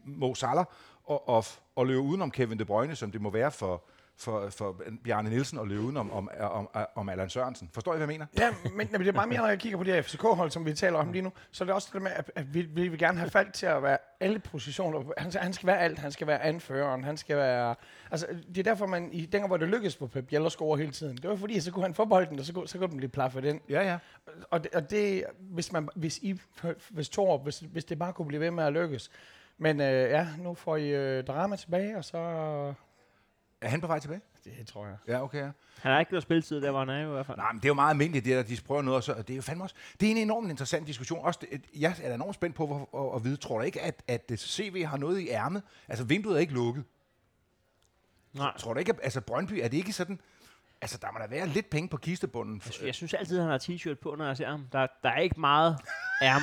Mo 0.05 0.33
Salah, 0.33 0.65
og, 1.03 1.29
og, 1.29 1.45
og 1.75 1.87
løbe 1.87 1.99
udenom 1.99 2.31
Kevin 2.31 2.59
De 2.59 2.65
Bruyne, 2.65 2.95
som 2.95 3.11
det 3.11 3.21
må 3.21 3.29
være 3.29 3.51
for, 3.51 3.83
for, 4.21 4.49
for 4.49 4.75
Bjarne 5.03 5.29
Nielsen 5.29 5.67
løbe 5.67 5.81
udenom 5.81 6.11
om, 6.11 6.29
om, 6.39 6.69
om, 6.73 6.85
om 6.95 7.09
Allan 7.09 7.29
Sørensen. 7.29 7.69
Forstår 7.73 7.93
I, 7.93 7.97
hvad 7.97 8.07
jeg 8.07 8.13
mener? 8.13 8.25
Ja, 8.39 8.53
men, 8.63 8.87
men 8.91 9.01
det 9.01 9.07
er 9.07 9.11
bare 9.11 9.27
mere, 9.27 9.39
når 9.39 9.47
jeg 9.47 9.59
kigger 9.59 9.77
på 9.77 9.83
det 9.83 9.93
her 9.93 10.01
FCK-hold, 10.01 10.51
som 10.51 10.65
vi 10.65 10.73
taler 10.73 10.99
om 10.99 11.11
lige 11.11 11.21
nu, 11.21 11.31
så 11.51 11.63
er 11.63 11.65
det 11.65 11.75
også 11.75 11.89
det 11.93 12.01
med, 12.01 12.11
at, 12.11 12.31
at 12.35 12.53
vi, 12.53 12.61
vi 12.61 12.87
vil 12.87 12.99
gerne 12.99 13.17
have 13.17 13.29
Falk 13.29 13.53
til 13.53 13.65
at 13.65 13.83
være 13.83 13.97
alle 14.19 14.39
positioner. 14.39 15.03
Han, 15.17 15.31
han 15.35 15.53
skal 15.53 15.67
være 15.67 15.79
alt. 15.79 15.99
Han 15.99 16.11
skal 16.11 16.27
være 16.27 16.43
anføreren. 16.43 17.03
Han 17.03 17.17
skal 17.17 17.37
være... 17.37 17.75
Altså, 18.11 18.27
det 18.47 18.57
er 18.57 18.63
derfor, 18.63 18.85
man 18.85 19.13
i 19.13 19.21
dengang, 19.21 19.47
hvor 19.47 19.57
det 19.57 19.67
lykkedes 19.67 19.97
på 19.97 20.07
Pep 20.07 20.33
at 20.33 20.51
score 20.51 20.77
hele 20.77 20.91
tiden. 20.91 21.17
Det 21.17 21.29
var 21.29 21.35
fordi, 21.35 21.59
så 21.59 21.71
kunne 21.71 21.83
han 21.83 21.93
få 21.93 22.05
bolden, 22.05 22.39
og 22.39 22.45
så 22.45 22.53
kunne, 22.53 22.67
så 22.67 22.77
kunne 22.77 22.89
den 22.89 22.97
blive 22.97 23.09
plaffet 23.09 23.45
ind. 23.45 23.61
Ja, 23.69 23.81
ja. 23.81 23.97
Og 24.49 24.63
det, 24.63 24.71
og 24.71 24.89
det 24.89 25.23
hvis, 25.39 25.71
man, 25.71 25.89
hvis, 25.95 26.17
I, 26.17 26.39
hvis 26.89 27.09
Thor, 27.09 27.37
hvis, 27.37 27.59
hvis 27.59 27.85
det 27.85 27.99
bare 27.99 28.13
kunne 28.13 28.27
blive 28.27 28.41
ved 28.41 28.51
med 28.51 28.63
at 28.63 28.73
lykkes. 28.73 29.11
Men 29.57 29.81
øh, 29.81 30.09
ja, 30.09 30.27
nu 30.37 30.53
får 30.53 30.77
I 30.77 30.89
øh, 30.89 31.23
drama 31.23 31.55
tilbage, 31.55 31.97
og 31.97 32.05
så... 32.05 32.73
Er 33.61 33.69
han 33.69 33.81
på 33.81 33.87
vej 33.87 33.99
tilbage? 33.99 34.21
Det 34.43 34.67
tror 34.67 34.85
jeg. 34.85 34.97
Ja, 35.07 35.23
okay, 35.23 35.39
ja. 35.39 35.51
Han 35.79 35.91
har 35.91 35.99
ikke 35.99 36.11
noget 36.11 36.23
spilletid 36.23 36.61
der, 36.61 36.71
hvor 36.71 36.79
han 36.79 36.89
er 36.89 37.07
i 37.07 37.11
hvert 37.11 37.25
fald. 37.25 37.37
Nej, 37.37 37.51
men 37.51 37.59
det 37.59 37.65
er 37.65 37.69
jo 37.69 37.73
meget 37.73 37.89
almindeligt, 37.89 38.25
det 38.25 38.35
der, 38.35 38.55
de 38.55 38.61
prøver 38.65 38.81
noget, 38.81 38.97
og 38.97 39.03
så, 39.03 39.13
og 39.13 39.27
det 39.27 39.33
er 39.33 39.35
jo 39.35 39.41
fandme 39.41 39.63
også, 39.63 39.75
det 39.99 40.07
er 40.07 40.11
en 40.11 40.17
enormt 40.17 40.49
interessant 40.49 40.87
diskussion. 40.87 41.25
Også, 41.25 41.39
det, 41.41 41.61
jeg 41.75 41.95
er 42.03 42.07
da 42.09 42.15
enormt 42.15 42.35
spændt 42.35 42.55
på 42.55 42.67
hvor, 42.67 43.09
at, 43.09 43.15
at 43.15 43.23
vide, 43.23 43.37
tror 43.37 43.57
du 43.57 43.63
ikke, 43.63 43.81
at, 43.81 44.03
at 44.07 44.31
CV 44.37 44.85
har 44.85 44.97
noget 44.97 45.19
i 45.19 45.29
ærmet? 45.29 45.63
Altså, 45.87 46.03
vinduet 46.03 46.35
er 46.35 46.39
ikke 46.39 46.53
lukket. 46.53 46.83
Nej. 48.33 48.57
Tror 48.57 48.73
du 48.73 48.79
ikke, 48.79 48.91
at 48.91 48.99
altså, 49.03 49.21
Brøndby, 49.21 49.53
er 49.53 49.67
det 49.67 49.77
ikke 49.77 49.93
sådan, 49.93 50.19
altså, 50.81 50.97
der 51.01 51.07
må 51.13 51.19
da 51.19 51.27
være 51.29 51.47
lidt 51.47 51.69
penge 51.69 51.89
på 51.89 51.97
kistebunden. 51.97 52.61
Jeg, 52.65 52.85
jeg 52.85 52.95
synes 52.95 53.13
altid, 53.13 53.39
han 53.39 53.49
har 53.49 53.57
t-shirt 53.57 53.93
på, 53.93 54.15
når 54.17 54.25
jeg 54.25 54.37
ser 54.37 54.49
ham. 54.49 54.67
Der, 54.71 54.87
der 55.03 55.09
er 55.09 55.19
ikke 55.19 55.39
meget 55.39 55.77
ærm. 56.21 56.41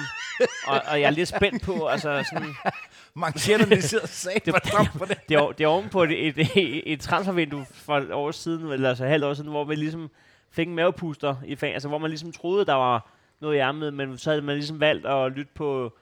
og, 0.67 0.83
og 0.91 1.01
jeg 1.01 1.07
er 1.07 1.11
lidt 1.11 1.29
spændt 1.29 1.63
på, 1.63 1.87
altså 1.87 2.25
sådan... 2.33 2.55
Manchetterne, 3.15 3.77
de 3.77 3.83
sidder 3.83 4.53
på 4.53 4.59
top 4.59 4.87
på 4.99 5.05
det. 5.05 5.19
Det 5.29 5.37
er, 5.37 5.53
det 5.53 5.65
er 5.65 5.69
oven 5.69 5.89
på 5.89 6.03
et, 6.03 6.29
et, 6.29 6.39
et, 6.39 6.93
et 6.93 7.01
transfervindue 7.01 7.67
for 7.73 7.99
et 7.99 8.13
år 8.13 8.31
siden, 8.31 8.73
eller 8.73 8.89
altså 8.89 9.07
halvt 9.07 9.25
år 9.25 9.35
siden, 9.35 9.51
hvor 9.51 9.65
vi 9.65 9.75
ligesom 9.75 10.11
fik 10.51 10.69
en 10.69 10.75
mavepuster 10.75 11.37
i 11.45 11.57
fan, 11.57 11.73
altså 11.73 11.89
hvor 11.89 11.99
man 11.99 12.11
ligesom 12.11 12.33
troede, 12.33 12.67
der 12.67 12.75
var 12.75 13.11
noget 13.41 13.57
i 13.57 13.59
ærmet, 13.59 13.95
men 13.95 14.19
så 14.19 14.31
havde 14.31 14.43
man 14.43 14.55
ligesom 14.55 14.81
valgt 14.81 15.07
at 15.07 15.33
lytte 15.33 15.53
på, 15.55 15.99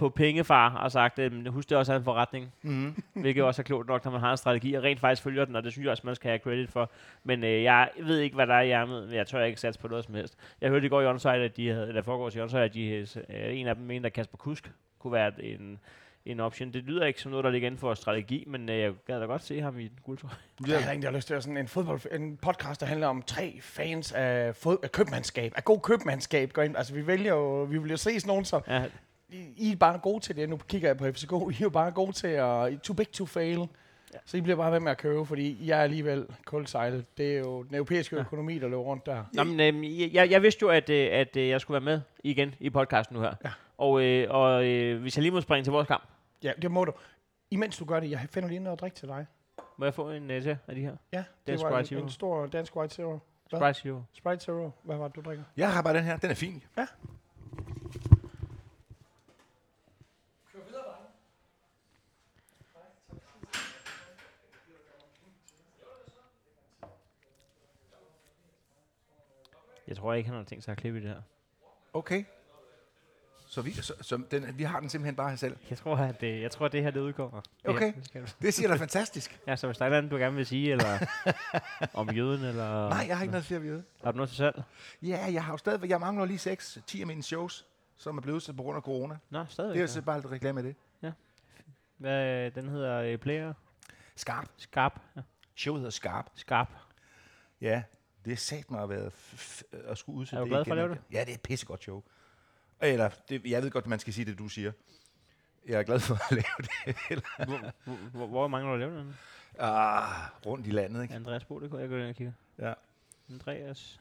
på 0.00 0.08
pengefar 0.08 0.74
og 0.74 0.92
sagt, 0.92 1.18
øh, 1.18 1.46
husk 1.46 1.68
det 1.68 1.78
også 1.78 1.92
er 1.92 1.96
en 1.96 2.04
forretning. 2.04 2.52
Mm. 2.62 3.02
Hvilket 3.22 3.44
også 3.44 3.62
er 3.62 3.64
klogt 3.64 3.88
nok, 3.88 4.04
når 4.04 4.12
man 4.12 4.20
har 4.20 4.30
en 4.30 4.36
strategi, 4.36 4.74
og 4.74 4.82
rent 4.82 5.00
faktisk 5.00 5.22
følger 5.22 5.44
den, 5.44 5.56
og 5.56 5.64
det 5.64 5.72
synes 5.72 5.84
jeg 5.84 5.90
også, 5.90 6.02
man 6.06 6.14
skal 6.14 6.28
have 6.28 6.38
credit 6.38 6.70
for. 6.70 6.90
Men 7.24 7.44
øh, 7.44 7.62
jeg 7.62 7.90
ved 8.02 8.18
ikke, 8.18 8.34
hvad 8.34 8.46
der 8.46 8.54
er 8.54 8.60
i 8.60 8.70
ærmet, 8.70 9.06
men 9.06 9.14
jeg 9.14 9.26
tør 9.26 9.44
ikke 9.44 9.60
satse 9.60 9.80
på 9.80 9.88
noget 9.88 10.04
som 10.04 10.14
helst. 10.14 10.36
Jeg 10.60 10.70
hørte 10.70 10.86
i 10.86 10.88
går 10.88 11.00
i 11.00 11.06
Onside, 11.06 11.32
at 11.32 11.56
de 11.56 11.68
havde, 11.68 11.88
eller 11.88 12.02
foregårs 12.02 12.36
i 12.36 12.40
Onside, 12.40 12.62
at 12.62 12.74
de, 12.74 12.86
øh, 12.88 13.06
en 13.58 13.66
af 13.66 13.74
dem 13.74 13.84
mente, 13.84 14.06
at 14.06 14.12
Kasper 14.12 14.36
Kusk 14.36 14.70
kunne 14.98 15.12
være 15.12 15.44
en, 15.44 15.78
en 16.26 16.40
option. 16.40 16.72
Det 16.72 16.84
lyder 16.84 17.06
ikke 17.06 17.20
som 17.20 17.30
noget, 17.30 17.44
der 17.44 17.50
ligger 17.50 17.66
inden 17.66 17.78
for 17.78 17.94
strategi, 17.94 18.44
men 18.46 18.68
øh, 18.68 18.78
jeg 18.78 18.92
gad 19.06 19.20
da 19.20 19.26
godt 19.26 19.42
se 19.44 19.60
ham 19.60 19.78
i 19.78 19.82
den 19.82 19.98
guldtrøje. 20.02 20.34
Jeg 20.66 20.84
har 20.84 20.90
egentlig 20.90 21.12
lyst 21.12 21.26
til 21.26 21.34
at 21.34 21.42
sådan 21.42 21.56
en 21.56 21.68
fodbold, 21.68 22.00
en 22.12 22.36
podcast, 22.36 22.80
der 22.80 22.86
handler 22.86 23.06
om 23.06 23.22
tre 23.22 23.58
fans 23.62 24.12
af, 24.12 24.56
fod, 24.56 24.76
af 24.82 24.92
købmandskab, 24.92 25.52
af 25.56 25.64
god 25.64 25.80
købmandskab. 25.80 26.52
Går 26.52 26.62
ind. 26.62 26.76
Altså, 26.76 26.94
vi 26.94 27.06
vælger 27.06 27.34
jo, 27.34 27.62
vi 27.62 27.78
vil 27.78 27.90
jo 27.90 27.96
se 27.96 28.20
sådan 28.20 28.28
nogen 28.28 28.44
som, 28.44 28.62
Ja, 28.68 28.84
I, 29.56 29.72
er 29.72 29.76
bare 29.76 29.98
gode 29.98 30.20
til 30.20 30.36
det. 30.36 30.48
Nu 30.48 30.56
kigger 30.56 30.88
jeg 30.88 30.96
på 30.96 31.04
FCK. 31.12 31.32
I 31.32 31.34
er 31.34 31.58
jo 31.60 31.70
bare 31.70 31.90
gode 31.90 32.12
til 32.12 32.26
at... 32.26 32.80
Too 32.82 32.94
big 32.94 33.12
to 33.12 33.26
fail. 33.26 33.58
Ja. 34.14 34.18
Så 34.26 34.36
I 34.36 34.40
bliver 34.40 34.56
bare 34.56 34.72
ved 34.72 34.80
med 34.80 34.90
at 34.90 34.98
købe, 34.98 35.26
fordi 35.26 35.56
I 35.60 35.70
er 35.70 35.76
alligevel 35.76 36.26
kuldsejlet. 36.44 37.18
Det 37.18 37.34
er 37.34 37.38
jo 37.38 37.62
den 37.62 37.74
europæiske 37.74 38.16
ja. 38.16 38.22
økonomi, 38.22 38.58
der 38.58 38.68
løber 38.68 38.82
rundt 38.82 39.06
der. 39.06 39.24
Nå, 39.32 39.44
men, 39.44 39.60
øh, 39.60 40.14
jeg, 40.14 40.30
jeg 40.30 40.42
vidste 40.42 40.62
jo, 40.62 40.68
at, 40.68 40.90
øh, 40.90 41.08
at 41.12 41.36
øh, 41.36 41.48
jeg 41.48 41.60
skulle 41.60 41.86
være 41.86 41.96
med 41.96 42.00
igen 42.24 42.54
i 42.60 42.70
podcasten 42.70 43.16
nu 43.16 43.22
her. 43.22 43.34
Ja. 43.44 43.50
Og, 43.78 44.02
øh, 44.02 44.26
og 44.30 44.66
øh, 44.66 45.00
hvis 45.00 45.16
jeg 45.16 45.22
lige 45.22 45.32
må 45.32 45.40
springe 45.40 45.64
til 45.64 45.72
vores 45.72 45.88
kamp, 45.88 46.04
Ja, 46.42 46.52
det 46.62 46.70
må 46.70 46.84
du. 46.84 46.92
Imens 47.50 47.78
du 47.78 47.84
gør 47.84 48.00
det, 48.00 48.10
jeg 48.10 48.26
finder 48.30 48.48
lige 48.48 48.60
noget 48.60 48.76
at 48.76 48.80
drikke 48.80 48.94
til 48.94 49.08
dig. 49.08 49.26
må 49.76 49.84
jeg 49.84 49.94
få 49.94 50.10
en 50.10 50.30
øh, 50.30 50.42
til 50.42 50.58
af 50.68 50.74
de 50.74 50.80
her? 50.80 50.96
Ja, 51.12 51.18
det 51.18 51.26
Dansk 51.46 51.64
var 51.64 51.78
en, 51.78 51.96
en 51.96 52.10
stor 52.10 52.46
dansk 52.46 52.76
white 52.76 52.94
zero. 52.94 53.18
Hvad? 53.50 53.60
Sprite 53.60 53.80
Zero. 53.80 54.02
Sprite 54.12 54.44
Zero. 54.44 54.70
Hvad 54.82 54.96
var 54.96 55.08
det, 55.08 55.16
du 55.16 55.20
drikker? 55.20 55.44
Jeg 55.56 55.72
har 55.72 55.82
bare 55.82 55.94
den 55.94 56.04
her. 56.04 56.16
Den 56.16 56.30
er 56.30 56.34
fin. 56.34 56.62
Jeg 69.90 69.96
tror 69.96 70.14
ikke, 70.14 70.28
han 70.28 70.36
har 70.36 70.44
tænkt 70.44 70.64
sig 70.64 70.72
at 70.72 70.78
klippe 70.78 70.98
i 70.98 71.02
det 71.02 71.10
her. 71.10 71.22
Okay. 71.92 72.24
Så 73.46 73.62
vi, 73.62 73.72
så, 73.72 73.94
så 74.00 74.22
den, 74.30 74.58
vi 74.58 74.62
har 74.62 74.80
den 74.80 74.88
simpelthen 74.88 75.16
bare 75.16 75.36
selv. 75.36 75.56
Jeg 75.70 75.78
tror, 75.78 75.96
at 75.96 76.20
det, 76.20 76.42
jeg 76.42 76.50
tror, 76.50 76.66
at 76.66 76.72
det 76.72 76.82
her 76.82 76.90
det 76.90 77.00
udgår. 77.00 77.42
Okay. 77.64 77.92
Ja, 78.14 78.20
det. 78.20 78.36
Det 78.42 78.54
siger 78.54 78.68
da 78.68 78.74
fantastisk. 78.74 79.40
ja, 79.46 79.56
så 79.56 79.66
hvis 79.66 79.78
der 79.78 79.86
er 79.86 79.96
andet, 79.96 80.12
du 80.12 80.16
gerne 80.16 80.36
vil 80.36 80.46
sige, 80.46 80.70
eller 80.70 81.06
om 82.00 82.10
jøden, 82.10 82.44
eller... 82.44 82.88
Nej, 82.88 83.04
jeg 83.08 83.16
har 83.16 83.22
ikke 83.22 83.32
noget 83.32 83.52
at 83.52 83.62
vide. 83.62 83.84
Har 84.04 84.12
du 84.12 84.16
noget 84.16 84.28
til 84.28 84.36
salg? 84.36 84.62
Ja, 85.02 85.32
jeg 85.32 85.44
har 85.44 85.52
jo 85.52 85.56
stadigvæk, 85.56 85.90
jeg 85.90 86.00
mangler 86.00 86.24
lige 86.24 86.38
6, 86.38 86.78
10 86.86 87.00
af 87.00 87.06
mine 87.06 87.22
shows, 87.22 87.66
som 87.96 88.16
er 88.16 88.22
blevet 88.22 88.36
udsat 88.36 88.56
på 88.56 88.62
grund 88.62 88.76
af 88.76 88.82
corona. 88.82 89.16
Nå, 89.30 89.44
stadigvæk. 89.48 89.74
Det 89.74 89.78
er 89.78 89.82
jo 89.82 89.86
ja. 89.86 89.92
så 89.92 90.02
bare 90.02 90.20
lidt 90.20 90.32
reklame 90.32 90.60
af 90.60 90.64
det. 90.64 90.74
Hvad, 92.00 92.50
den 92.50 92.68
hedder 92.68 93.02
øh, 93.02 93.18
Player? 93.18 93.52
Skarp. 94.16 94.48
Skarp. 94.56 95.00
Ja. 95.16 95.20
Showet 95.56 95.80
hedder 95.80 95.90
Skarp. 95.90 96.26
Skarp. 96.34 96.68
Ja, 97.60 97.82
det 98.24 98.32
er 98.32 98.36
sat 98.36 98.70
mig 98.70 98.82
at 98.82 98.88
være 98.88 99.10
at 99.72 99.98
skulle 99.98 100.18
udsætte 100.18 100.36
Er 100.36 100.40
du 100.40 100.44
det 100.44 100.50
glad 100.50 100.64
for 100.64 100.72
at 100.72 100.76
lave 100.76 100.88
det? 100.88 100.98
Ja, 101.12 101.20
det 101.20 101.30
er 101.30 101.34
et 101.34 101.40
pissegodt 101.42 101.82
show. 101.82 102.02
Eller, 102.82 103.10
det, 103.28 103.44
jeg 103.44 103.62
ved 103.62 103.70
godt, 103.70 103.86
man 103.86 103.98
skal 103.98 104.12
sige 104.12 104.24
det, 104.24 104.38
du 104.38 104.48
siger. 104.48 104.72
Jeg 105.66 105.78
er 105.78 105.82
glad 105.82 106.00
for 106.00 106.14
at 106.14 106.30
lave 106.40 106.56
det. 106.58 106.96
Eller, 107.10 107.44
Hvor, 107.84 107.96
hvor, 108.10 108.26
hvor, 108.26 108.48
mangler 108.48 108.68
du 108.70 108.74
at 108.74 108.80
lave 108.80 108.98
den? 108.98 109.16
ah, 109.58 110.28
rundt 110.46 110.66
i 110.66 110.70
landet, 110.70 111.02
ikke? 111.02 111.14
Andreas 111.14 111.44
Bo, 111.44 111.60
det 111.60 111.70
kunne 111.70 111.80
jeg 111.80 111.88
gå 111.88 111.96
ind 111.96 112.08
og 112.08 112.14
kigge. 112.14 112.34
Ja. 112.58 112.72
Andreas. 113.30 114.00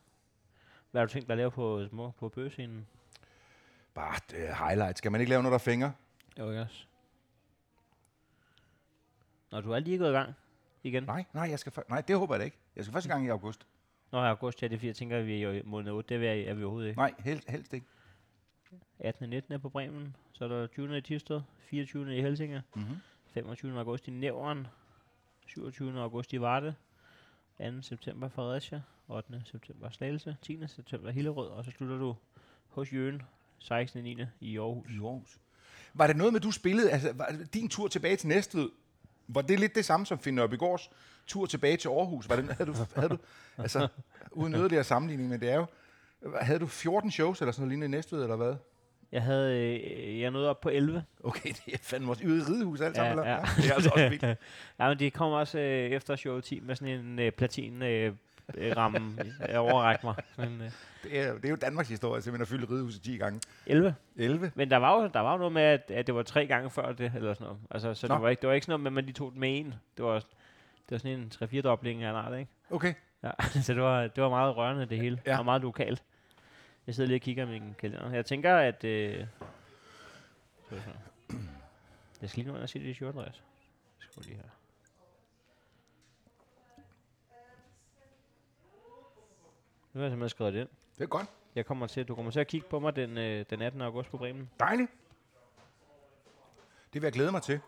Hvad 0.91 1.01
har 1.01 1.05
du 1.05 1.11
tænkt 1.11 1.27
dig 1.27 1.33
at 1.33 1.37
lave 1.37 1.51
på, 1.51 1.87
små, 1.89 2.11
på 2.11 2.29
bøgescenen? 2.29 2.87
Bare 3.93 4.19
det 4.31 4.49
er 4.49 4.67
highlights. 4.67 4.97
Skal 4.97 5.11
man 5.11 5.21
ikke 5.21 5.29
lave 5.29 5.43
noget, 5.43 5.51
der 5.51 5.57
er 5.59 5.71
fingre? 5.71 5.93
Jo, 6.39 6.49
ikke 6.49 6.61
også. 6.61 6.85
Nå, 9.51 9.61
du 9.61 9.71
er 9.71 9.79
lige 9.79 9.97
gået 9.97 10.09
i 10.09 10.13
gang 10.13 10.33
igen. 10.83 11.03
Nej, 11.03 11.25
nej, 11.33 11.49
jeg 11.49 11.59
skal, 11.59 11.73
nej, 11.89 12.01
det 12.01 12.17
håber 12.17 12.35
jeg 12.35 12.39
da 12.39 12.45
ikke. 12.45 12.57
Jeg 12.75 12.83
skal 12.83 12.93
første 12.93 13.09
gang 13.09 13.25
i 13.25 13.29
august. 13.29 13.67
Nå, 14.11 14.23
i 14.23 14.27
august, 14.27 14.61
ja, 14.61 14.67
det 14.67 14.73
er 14.73 14.77
fordi, 14.77 14.87
jeg 14.87 14.95
tænker, 14.95 15.17
at 15.17 15.27
vi 15.27 15.43
er 15.43 15.51
i 15.51 15.61
måned 15.65 15.91
8. 15.91 16.09
Det 16.09 16.15
er 16.15 16.19
vi, 16.35 16.43
er 16.43 16.53
vi 16.53 16.63
overhovedet 16.63 16.89
ikke. 16.89 16.99
Nej, 16.99 17.13
helst, 17.19 17.49
helst 17.49 17.73
ikke. 17.73 17.85
18. 18.99 19.23
og 19.23 19.29
19. 19.29 19.53
er 19.53 19.57
på 19.57 19.69
Bremen. 19.69 20.15
Så 20.33 20.43
er 20.43 20.47
der 20.47 20.67
20. 20.67 20.97
i 20.97 21.01
Tisted, 21.01 21.41
24. 21.59 22.17
i 22.17 22.21
Helsinge, 22.21 22.61
Mm-hmm. 22.75 22.95
25. 23.33 23.79
august 23.79 24.07
i 24.07 24.11
Nævren, 24.11 24.67
27. 25.47 25.99
august 26.01 26.33
i 26.33 26.41
Varde, 26.41 26.75
2. 27.59 27.81
september 27.81 28.29
Fredericia, 28.29 28.81
8. 29.07 29.41
september 29.45 29.89
Slagelse, 29.89 30.35
10. 30.41 30.67
september 30.67 31.11
Hillerød, 31.11 31.47
og 31.47 31.65
så 31.65 31.71
slutter 31.71 31.97
du 31.97 32.15
hos 32.69 32.93
Jøen 32.93 33.21
16. 33.59 34.03
9. 34.03 34.17
i 34.39 34.57
Aarhus. 34.57 34.91
I 34.91 34.97
Aarhus. 34.97 35.39
Var 35.93 36.07
det 36.07 36.15
noget 36.17 36.33
med, 36.33 36.41
du 36.41 36.51
spillede, 36.51 36.91
altså 36.91 37.13
var 37.13 37.35
din 37.53 37.69
tur 37.69 37.87
tilbage 37.87 38.15
til 38.15 38.27
Næstved, 38.27 38.69
var 39.27 39.41
det 39.41 39.59
lidt 39.59 39.75
det 39.75 39.85
samme 39.85 40.05
som 40.05 40.19
Finn 40.19 40.35
Nørbegaards 40.35 40.89
tur 41.29 41.45
tilbage 41.45 41.77
til 41.77 41.87
Aarhus? 41.89 42.29
Var 42.29 42.35
det, 42.35 42.45
havde, 42.57 42.71
du, 42.71 42.75
havde 42.95 43.09
du, 43.09 43.17
altså, 43.57 43.87
uden 44.31 44.53
yderligere 44.55 44.83
sammenligning, 44.83 45.29
men 45.29 45.39
det 45.39 45.49
er 45.51 45.55
jo, 45.55 45.65
havde 46.41 46.59
du 46.59 46.67
14 46.67 47.11
shows 47.11 47.41
eller 47.41 47.51
sådan 47.51 47.61
noget 47.61 47.69
lignende 47.71 47.85
i 47.85 47.97
Næstved, 47.97 48.23
eller 48.23 48.35
hvad? 48.35 48.55
Jeg 49.11 49.21
havde, 49.21 49.79
øh, 50.07 50.19
jeg 50.21 50.31
nåede 50.31 50.49
op 50.49 50.61
på 50.61 50.69
11. 50.69 51.03
Okay, 51.23 51.49
det 51.65 51.73
er 51.73 51.77
fandme 51.81 52.11
også 52.11 52.23
ude 52.25 52.37
i 52.37 52.41
ridehus 52.41 52.81
alt 52.81 52.95
sammen, 52.95 53.17
Ja, 53.17 53.21
eller? 53.21 53.31
ja. 53.35 53.61
Det 53.61 53.69
er 53.69 53.73
altså 53.73 53.89
også 53.89 54.09
vildt. 54.09 54.23
Ja, 54.79 54.87
men 54.87 54.99
de 54.99 55.11
kom 55.11 55.31
også 55.31 55.59
øh, 55.59 55.91
efter 55.91 56.15
show 56.15 56.39
10 56.39 56.59
med 56.59 56.75
sådan 56.75 56.99
en 56.99 57.19
øh, 57.19 57.31
platin 57.31 57.81
øh, 57.81 58.13
øh, 58.57 58.77
ramme. 58.77 59.17
Jeg 59.47 59.59
overrækte 59.69 60.05
mig. 60.05 60.15
Sådan, 60.35 60.61
øh, 60.61 60.71
Det 61.03 61.19
er, 61.19 61.33
det 61.33 61.45
er 61.45 61.49
jo 61.49 61.55
Danmarks 61.55 61.89
historie, 61.89 62.21
simpelthen 62.21 62.41
at 62.41 62.47
fylde 62.47 62.73
ridehuset 62.73 63.01
10 63.01 63.17
gange. 63.17 63.41
11. 63.65 63.95
11? 64.15 64.51
Men 64.55 64.69
der 64.71 64.77
var 64.77 65.01
jo, 65.01 65.09
der 65.13 65.19
var 65.19 65.31
jo 65.31 65.37
noget 65.37 65.53
med, 65.53 65.61
at, 65.61 65.91
at 65.91 66.07
det 66.07 66.15
var 66.15 66.23
tre 66.23 66.47
gange 66.47 66.69
før 66.69 66.91
det, 66.91 67.11
eller 67.15 67.33
sådan 67.33 67.45
noget. 67.45 67.59
Altså, 67.71 67.93
så 67.93 68.07
Nå. 68.07 68.13
det 68.15 68.21
var, 68.23 68.29
ikke, 68.29 68.41
det 68.41 68.47
var 68.47 68.53
ikke 68.53 68.65
sådan 68.65 68.71
noget 68.71 68.81
med, 68.83 68.89
at 68.91 68.93
man 68.93 69.03
lige 69.03 69.13
tog 69.13 69.31
den 69.31 69.39
med 69.39 69.59
en. 69.59 69.73
Det 69.97 70.05
var, 70.05 70.23
det 70.89 70.91
var 70.91 70.97
sådan 70.97 71.19
en 71.19 71.31
3-4 71.59 71.61
dobling 71.61 72.03
af 72.03 72.09
en 72.09 72.15
art, 72.15 72.39
ikke? 72.39 72.51
Okay. 72.69 72.93
Ja, 73.23 73.31
så 73.65 73.73
det 73.73 73.81
var, 73.81 74.07
det 74.07 74.23
var 74.23 74.29
meget 74.29 74.57
rørende, 74.57 74.85
det 74.85 74.97
hele. 74.97 75.21
Ja. 75.25 75.37
Og 75.37 75.45
meget 75.45 75.61
lokalt. 75.61 76.03
Jeg 76.87 76.95
sidder 76.95 77.07
lige 77.07 77.17
og 77.17 77.21
kigger 77.21 77.43
i 77.43 77.47
min 77.47 77.75
kalender. 77.79 78.11
Jeg 78.11 78.25
tænker, 78.25 78.55
at... 78.55 78.83
Øh, 78.83 79.25
jeg 82.21 82.29
skal 82.29 82.43
lige 82.43 82.47
nå 82.47 82.55
ind 82.55 82.63
og 82.63 82.69
se 82.69 82.79
det 82.79 82.85
i 82.85 82.93
show, 82.93 83.09
Andreas. 83.09 83.43
Skal 83.99 84.23
lige 84.23 84.35
her. 84.35 84.43
Nu 89.93 89.99
har 89.99 90.05
jeg 90.05 90.11
simpelthen 90.11 90.29
skrevet 90.29 90.53
det 90.53 90.59
ind. 90.59 90.69
Det 90.97 91.03
er 91.03 91.07
godt. 91.07 91.27
Jeg 91.55 91.65
kommer 91.65 91.87
til, 91.87 92.07
du 92.07 92.15
kommer 92.15 92.31
til 92.31 92.39
at 92.39 92.47
kigge 92.47 92.67
på 92.69 92.79
mig 92.79 92.95
den, 92.95 93.17
øh, 93.17 93.45
den 93.49 93.61
18. 93.61 93.81
august 93.81 94.09
på 94.09 94.17
Bremen. 94.17 94.49
Dejligt. 94.59 94.91
Det 96.93 97.01
vil 97.01 97.03
jeg 97.03 97.13
glæde 97.13 97.31
mig 97.31 97.41
til. 97.41 97.59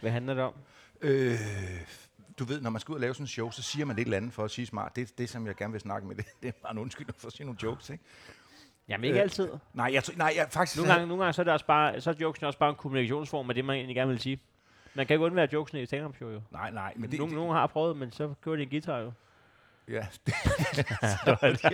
Hvad 0.00 0.10
handler 0.10 0.34
det 0.34 0.42
om? 0.42 0.52
Øh, 1.00 1.38
du 2.38 2.44
ved, 2.44 2.60
når 2.60 2.70
man 2.70 2.80
skal 2.80 2.92
ud 2.92 2.96
og 2.96 3.00
lave 3.00 3.14
sådan 3.14 3.24
en 3.24 3.28
show, 3.28 3.50
så 3.50 3.62
siger 3.62 3.86
man 3.86 3.98
et 3.98 4.02
eller 4.02 4.16
andet 4.16 4.32
for 4.32 4.44
at 4.44 4.50
sige 4.50 4.66
smart. 4.66 4.96
Det, 4.96 5.18
det 5.18 5.28
som 5.28 5.46
jeg 5.46 5.54
gerne 5.54 5.72
vil 5.72 5.80
snakke 5.80 6.08
med, 6.08 6.16
det, 6.16 6.24
det 6.42 6.48
er 6.48 6.52
bare 6.62 6.72
en 6.72 6.78
undskyldning 6.78 7.20
for 7.20 7.26
at 7.26 7.32
sige 7.32 7.46
nogle 7.46 7.58
jokes, 7.62 7.90
ikke? 7.90 8.04
Jamen 8.88 9.04
ikke 9.04 9.16
Øh, 9.16 9.22
altid. 9.22 9.48
Nej, 9.74 9.90
jeg, 9.92 10.02
nej, 10.16 10.32
jeg 10.36 10.46
faktisk... 10.50 10.76
Nogle 10.76 10.92
gange, 10.92 11.06
nogle 11.06 11.22
gange 11.22 11.32
så 11.32 11.42
er 11.42 11.44
det 11.44 11.52
også 11.52 11.66
bare, 11.66 12.00
så 12.00 12.10
er 12.10 12.14
jokesen 12.20 12.46
også 12.46 12.58
bare 12.58 12.70
en 12.70 12.76
kommunikationsform 12.76 13.48
af 13.48 13.54
det, 13.54 13.64
man 13.64 13.76
egentlig 13.76 13.96
gerne 13.96 14.10
vil 14.10 14.20
sige. 14.20 14.40
Man 14.94 15.06
kan 15.06 15.14
ikke 15.14 15.24
undvære 15.24 15.48
jokesen 15.52 15.78
i 15.78 15.82
et 15.82 15.88
stand-up 15.88 16.16
show 16.16 16.30
jo. 16.30 16.40
Nej, 16.50 16.70
nej, 16.70 16.92
men 16.96 17.10
det... 17.10 17.18
nogle, 17.18 17.30
det, 17.30 17.40
nogle 17.40 17.54
har 17.54 17.66
prøvet, 17.66 17.96
men 17.96 18.12
så 18.12 18.34
kører 18.44 18.56
de 18.56 18.62
en 18.62 18.68
guitar 18.68 18.98
jo. 18.98 19.12
Ja. 19.88 20.06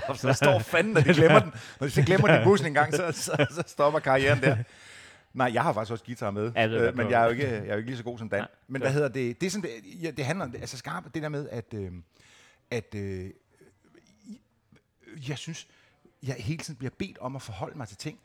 Og 0.08 0.16
så 0.16 0.32
står 0.32 0.58
fanden, 0.58 0.92
når 0.92 1.00
de 1.00 1.14
glemmer 1.14 1.38
den. 1.38 1.52
Når 1.80 1.86
de 1.86 1.90
så 1.90 2.02
glemmer 2.02 2.28
den 2.28 2.42
i 2.42 2.44
bussen 2.44 2.66
en 2.66 2.74
gang, 2.74 2.94
så, 2.94 3.12
så, 3.12 3.46
så 3.50 3.62
stopper 3.66 4.00
karrieren 4.00 4.40
der. 4.40 4.56
Nej, 5.32 5.50
jeg 5.54 5.62
har 5.62 5.72
faktisk 5.72 5.92
også 5.92 6.04
guitar 6.04 6.30
med, 6.30 6.52
Ja, 6.54 6.68
øh, 6.68 6.96
men 6.96 7.10
jeg 7.10 7.20
er, 7.20 7.24
jo 7.24 7.30
ikke, 7.30 7.46
jeg 7.46 7.66
er 7.66 7.72
jo 7.72 7.76
ikke 7.76 7.90
lige 7.90 7.96
så 7.96 8.04
god 8.04 8.18
som 8.18 8.28
Dan. 8.28 8.40
Nej, 8.40 8.48
men 8.68 8.82
hvad 8.82 8.92
hedder 8.92 9.08
det? 9.08 9.40
Det, 9.40 9.46
er 9.46 9.50
sådan, 9.50 9.70
det, 9.70 10.02
ja, 10.02 10.10
det 10.10 10.24
handler 10.24 10.44
om, 10.44 10.54
altså 10.54 10.76
skarpt, 10.76 11.14
det 11.14 11.22
der 11.22 11.28
med, 11.28 11.48
at, 11.48 11.74
øh, 11.74 11.92
at 12.70 12.94
øh, 12.94 13.30
jeg 15.28 15.38
synes, 15.38 15.68
jeg 16.22 16.34
hele 16.38 16.58
tiden 16.58 16.78
bliver 16.78 16.90
bedt 16.98 17.18
om 17.18 17.36
at 17.36 17.42
forholde 17.42 17.78
mig 17.78 17.88
til 17.88 17.96
ting, 17.96 18.18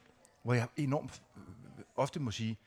hvor 0.44 0.54
jeg 0.54 0.68
enormt 0.78 1.22
øh, 1.38 1.84
ofte 1.96 2.20
må 2.20 2.32
sige, 2.32 2.58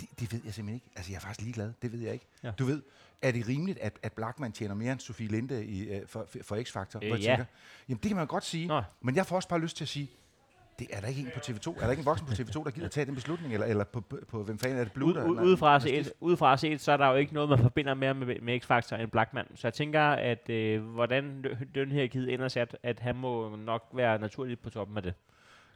det, 0.00 0.08
det 0.20 0.32
ved 0.32 0.40
jeg 0.44 0.54
simpelthen 0.54 0.74
ikke. 0.74 0.90
Altså, 0.96 1.12
jeg 1.12 1.16
er 1.16 1.20
faktisk 1.20 1.40
ligeglad. 1.40 1.72
Det 1.82 1.92
ved 1.92 2.00
jeg 2.00 2.12
ikke. 2.12 2.26
Ja. 2.42 2.50
Du 2.50 2.64
ved, 2.64 2.82
er 3.22 3.32
det 3.32 3.48
rimeligt, 3.48 3.78
at, 3.78 3.98
at 4.02 4.12
Blackman 4.12 4.52
tjener 4.52 4.74
mere 4.74 4.92
end 4.92 5.00
Sofie 5.00 5.28
Linde 5.28 5.64
i, 5.66 5.88
øh, 5.88 6.06
for, 6.06 6.28
for 6.42 6.56
X-Factor? 6.56 6.98
Øh, 7.02 7.10
ja. 7.10 7.16
tænker, 7.16 7.44
jamen, 7.88 8.00
det 8.02 8.08
kan 8.08 8.16
man 8.16 8.26
godt 8.26 8.44
sige. 8.44 8.66
Nå. 8.66 8.82
Men 9.00 9.16
jeg 9.16 9.26
får 9.26 9.36
også 9.36 9.48
bare 9.48 9.60
lyst 9.60 9.76
til 9.76 9.84
at 9.84 9.88
sige, 9.88 10.10
det 10.78 10.86
er 10.90 11.00
der 11.00 11.08
ikke 11.08 11.20
en 11.20 11.30
på 11.34 11.40
TV2. 11.40 11.68
Er 11.76 11.80
der 11.84 11.90
ikke 11.90 12.00
en 12.00 12.06
voksen 12.06 12.26
på 12.26 12.32
TV2, 12.32 12.64
der 12.64 12.70
gider 12.70 12.88
tage 12.88 13.06
den 13.06 13.14
beslutning? 13.14 13.52
Eller, 13.54 13.66
eller 13.66 13.84
på, 13.84 14.00
på, 14.00 14.18
på 14.28 14.42
hvem 14.42 14.58
fanden 14.58 14.78
er 14.78 14.84
det? 14.84 14.92
Blue? 14.92 15.08
Ud, 15.08 15.30
ud, 15.30 15.40
udefra, 15.46 15.80
set, 15.80 16.12
udefra 16.20 16.56
set, 16.56 16.80
så 16.80 16.92
er 16.92 16.96
der 16.96 17.06
jo 17.08 17.14
ikke 17.14 17.34
noget, 17.34 17.50
man 17.50 17.58
forbinder 17.58 17.94
mere 17.94 18.14
med, 18.14 18.40
med 18.42 18.60
X-Factor 18.62 18.96
end 18.96 19.10
Blackman. 19.10 19.46
Så 19.54 19.66
jeg 19.66 19.74
tænker, 19.74 20.02
at 20.02 20.50
øh, 20.50 20.82
hvordan 20.82 21.44
den 21.74 21.92
her 21.92 22.06
kid 22.06 22.28
ender 22.28 22.48
sat, 22.48 22.76
at 22.82 23.00
han 23.00 23.16
må 23.16 23.56
nok 23.56 23.82
være 23.94 24.18
naturligt 24.18 24.62
på 24.62 24.70
toppen 24.70 24.96
af 24.96 25.02
det. 25.02 25.14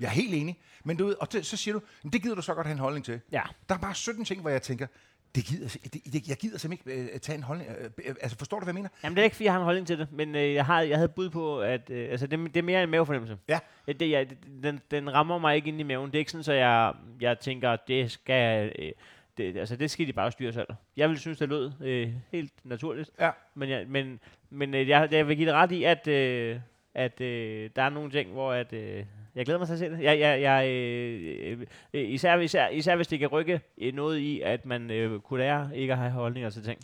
Jeg 0.00 0.06
er 0.06 0.10
helt 0.10 0.34
enig. 0.34 0.58
Men 0.84 0.96
du 0.96 1.06
ved, 1.06 1.14
og 1.20 1.32
det, 1.32 1.46
så 1.46 1.56
siger 1.56 1.74
du, 1.74 1.80
"Men 2.02 2.12
det 2.12 2.22
gider 2.22 2.34
du 2.34 2.42
så 2.42 2.54
godt 2.54 2.66
have 2.66 2.72
en 2.72 2.78
holdning 2.78 3.04
til. 3.04 3.20
Ja. 3.32 3.42
Der 3.68 3.74
er 3.74 3.78
bare 3.78 3.94
17 3.94 4.24
ting, 4.24 4.40
hvor 4.40 4.50
jeg 4.50 4.62
tænker, 4.62 4.86
det 5.34 5.44
gider, 5.44 5.68
det, 5.84 6.12
det, 6.12 6.28
jeg 6.28 6.36
gider 6.36 6.58
simpelthen 6.58 6.92
ikke 6.92 7.14
øh, 7.14 7.20
tage 7.20 7.36
en 7.36 7.42
holdning. 7.42 7.70
Øh, 7.70 7.90
øh, 8.06 8.14
altså, 8.20 8.38
forstår 8.38 8.58
du, 8.58 8.64
hvad 8.64 8.74
jeg 8.74 8.78
mener? 8.78 8.88
Jamen 9.04 9.16
det 9.16 9.22
er 9.22 9.24
ikke, 9.24 9.36
fordi 9.36 9.44
jeg 9.44 9.52
har 9.52 9.60
en 9.60 9.64
holdning 9.64 9.86
til 9.86 9.98
det, 9.98 10.12
men 10.12 10.34
øh, 10.34 10.54
jeg, 10.54 10.66
har, 10.66 10.80
jeg 10.80 10.96
havde 10.96 11.08
bud 11.08 11.30
på, 11.30 11.60
at 11.60 11.90
øh, 11.90 12.10
altså, 12.10 12.26
det, 12.26 12.38
det 12.38 12.56
er 12.56 12.62
mere 12.62 12.82
en 12.82 12.90
mavefornemmelse. 12.90 13.36
Ja. 13.48 13.58
Det, 13.86 14.10
jeg, 14.10 14.26
den, 14.62 14.80
den 14.90 15.14
rammer 15.14 15.38
mig 15.38 15.56
ikke 15.56 15.68
ind 15.68 15.80
i 15.80 15.82
maven. 15.82 16.06
Det 16.10 16.14
er 16.14 16.18
ikke 16.18 16.30
sådan, 16.30 16.44
så 16.44 16.52
jeg, 16.52 16.92
jeg 17.20 17.38
tænker, 17.38 17.76
det 17.76 18.10
skal... 18.10 18.72
Øh, 18.78 18.92
det, 19.38 19.56
altså, 19.56 19.76
det 19.76 19.90
skal 19.90 20.06
de 20.06 20.12
bare 20.12 20.32
styre 20.32 20.52
selv. 20.52 20.68
Jeg 20.96 21.08
ville 21.08 21.20
synes, 21.20 21.38
det 21.38 21.48
lød 21.48 21.72
øh, 21.80 22.12
helt 22.32 22.52
naturligt. 22.64 23.10
Ja. 23.20 23.30
Men, 23.54 23.68
jeg, 23.68 23.86
men, 23.88 24.20
men 24.50 24.74
øh, 24.74 24.88
jeg, 24.88 25.08
jeg 25.12 25.28
vil 25.28 25.36
give 25.36 25.48
det 25.48 25.54
ret 25.54 25.72
i, 25.72 25.84
at, 25.84 26.08
øh, 26.08 26.60
at 26.98 27.20
øh, 27.20 27.70
der 27.76 27.82
er 27.82 27.88
nogle 27.88 28.10
ting, 28.10 28.32
hvor 28.32 28.52
at, 28.52 28.72
øh, 28.72 29.04
Jeg 29.34 29.44
glæder 29.44 29.58
mig 29.58 29.68
til 29.68 29.72
at 29.72 29.78
se 29.78 29.90
det. 29.90 30.02
Jeg, 30.02 30.18
jeg, 30.18 30.42
jeg, 30.42 30.68
øh, 30.68 31.66
øh, 31.94 32.08
især, 32.08 32.36
især, 32.36 32.68
især 32.68 32.96
hvis 32.96 33.06
det 33.08 33.18
kan 33.18 33.28
rykke 33.28 33.60
øh, 33.78 33.94
noget 33.94 34.18
i, 34.18 34.40
at 34.40 34.66
man 34.66 34.90
øh, 34.90 35.20
kunne 35.20 35.40
lære 35.40 35.70
ikke 35.74 35.92
at 35.92 35.98
have 35.98 36.10
holdninger 36.10 36.50
til 36.50 36.64
ting. 36.64 36.80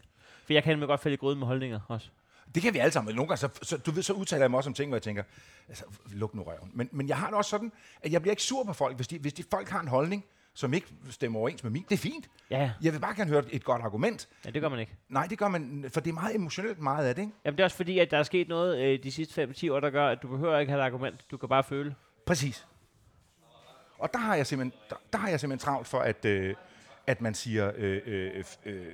For 0.46 0.52
jeg 0.52 0.62
kan 0.62 0.72
nemlig 0.72 0.88
godt 0.88 1.00
falde 1.00 1.14
i 1.14 1.16
gryden 1.16 1.38
med 1.38 1.46
holdninger 1.46 1.80
også. 1.88 2.08
Det 2.54 2.62
kan 2.62 2.74
vi 2.74 2.78
alle 2.78 2.92
sammen. 2.92 3.14
Nogle 3.14 3.28
gange, 3.28 3.36
så, 3.36 3.48
så, 3.62 3.76
du 3.76 3.90
ved, 3.90 4.02
så 4.02 4.12
udtaler 4.12 4.42
jeg 4.42 4.50
mig 4.50 4.58
også 4.58 4.70
om 4.70 4.74
ting, 4.74 4.88
hvor 4.88 4.96
jeg 4.96 5.02
tænker, 5.02 5.22
altså, 5.68 5.84
luk 6.12 6.34
nu 6.34 6.42
røven. 6.42 6.70
Men, 6.74 6.88
men 6.92 7.08
jeg 7.08 7.16
har 7.16 7.26
det 7.26 7.34
også 7.34 7.50
sådan, 7.50 7.72
at 8.02 8.12
jeg 8.12 8.20
bliver 8.20 8.32
ikke 8.32 8.42
sur 8.42 8.64
på 8.64 8.72
folk, 8.72 8.96
hvis 8.96 9.08
de, 9.08 9.18
hvis 9.18 9.32
de 9.32 9.44
folk 9.50 9.68
har 9.68 9.80
en 9.80 9.88
holdning, 9.88 10.24
som 10.54 10.74
ikke 10.74 10.86
stemmer 11.10 11.38
overens 11.40 11.62
med 11.62 11.70
min. 11.70 11.84
Det 11.88 11.94
er 11.94 11.98
fint. 11.98 12.28
Ja. 12.50 12.70
Jeg 12.82 12.92
vil 12.92 13.00
bare 13.00 13.14
gerne 13.14 13.30
høre 13.30 13.44
et 13.50 13.64
godt 13.64 13.82
argument. 13.82 14.28
ja 14.44 14.50
det 14.50 14.62
gør 14.62 14.68
man 14.68 14.80
ikke. 14.80 14.92
Nej, 15.08 15.26
det 15.26 15.38
gør 15.38 15.48
man, 15.48 15.84
for 15.92 16.00
det 16.00 16.10
er 16.10 16.14
meget 16.14 16.34
emotionelt 16.34 16.78
meget 16.78 17.06
af 17.06 17.14
det, 17.14 17.22
ikke? 17.22 17.34
Jamen 17.44 17.56
det 17.56 17.62
er 17.62 17.64
også 17.64 17.76
fordi, 17.76 17.98
at 17.98 18.10
der 18.10 18.18
er 18.18 18.22
sket 18.22 18.48
noget 18.48 18.78
øh, 18.78 19.02
de 19.02 19.12
sidste 19.12 19.42
5-10 19.42 19.72
år, 19.72 19.80
der 19.80 19.90
gør, 19.90 20.08
at 20.08 20.18
du 20.22 20.28
behøver 20.28 20.58
ikke 20.58 20.72
have 20.72 20.82
et 20.82 20.84
argument. 20.86 21.30
Du 21.30 21.36
kan 21.36 21.48
bare 21.48 21.64
føle. 21.64 21.94
Præcis. 22.26 22.66
Og 23.98 24.12
der 24.12 24.18
har 24.18 24.34
jeg 24.34 24.46
simpelthen, 24.46 24.80
der, 24.90 24.96
der 25.12 25.18
har 25.18 25.28
jeg 25.28 25.40
simpelthen 25.40 25.64
travlt 25.64 25.88
for, 25.88 25.98
at, 25.98 26.24
øh, 26.24 26.54
at 27.06 27.20
man 27.20 27.34
siger, 27.34 27.72
øh, 27.76 28.00
øh, 28.06 28.44
øh, 28.64 28.86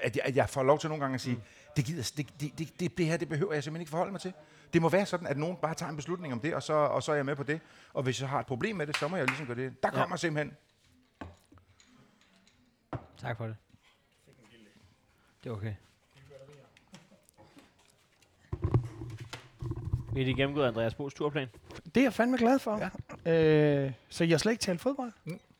at, 0.00 0.16
jeg, 0.16 0.24
at 0.24 0.36
jeg 0.36 0.48
får 0.48 0.62
lov 0.62 0.78
til 0.78 0.88
nogle 0.88 1.00
gange 1.00 1.14
at 1.14 1.20
sige, 1.20 1.36
mm. 1.36 1.42
det, 1.76 1.84
gider, 1.84 2.12
det, 2.16 2.40
det, 2.40 2.58
det, 2.58 2.80
det, 2.80 2.98
det 2.98 3.06
her, 3.06 3.16
det 3.16 3.28
behøver 3.28 3.52
jeg 3.52 3.64
simpelthen 3.64 3.80
ikke 3.82 3.90
forholde 3.90 4.12
mig 4.12 4.20
til. 4.20 4.32
Det 4.72 4.82
må 4.82 4.88
være 4.88 5.06
sådan, 5.06 5.26
at 5.26 5.36
nogen 5.36 5.56
bare 5.56 5.74
tager 5.74 5.90
en 5.90 5.96
beslutning 5.96 6.32
om 6.32 6.40
det, 6.40 6.54
og 6.54 6.62
så, 6.62 6.72
og 6.72 7.02
så 7.02 7.12
er 7.12 7.16
jeg 7.16 7.24
med 7.24 7.36
på 7.36 7.42
det. 7.42 7.60
Og 7.92 8.02
hvis 8.02 8.20
jeg 8.20 8.28
har 8.28 8.40
et 8.40 8.46
problem 8.46 8.76
med 8.76 8.86
det, 8.86 8.96
så 8.96 9.08
må 9.08 9.16
jeg 9.16 9.26
ligesom 9.26 9.46
gøre 9.46 9.56
det. 9.56 9.82
Der 9.82 9.90
kommer 9.90 10.16
ja. 10.16 10.16
simpelthen 10.16 10.56
Tak 13.20 13.36
for 13.36 13.46
det. 13.46 13.56
Det 15.44 15.50
er 15.50 15.54
okay. 15.54 15.74
Vi 20.12 20.20
er 20.20 20.24
lige 20.24 20.36
gennemgået 20.36 20.66
Andreas 20.66 20.94
Bo's 20.94 21.16
turplan. 21.16 21.48
Det 21.84 21.96
er 21.96 22.02
jeg 22.02 22.12
fandme 22.12 22.36
glad 22.36 22.58
for. 22.58 22.90
Ja. 23.26 23.32
Øh, 23.32 23.92
så 24.08 24.24
jeg 24.24 24.32
har 24.32 24.38
slet 24.38 24.52
ikke 24.52 24.62
talt 24.62 24.80
fodbold? 24.80 25.12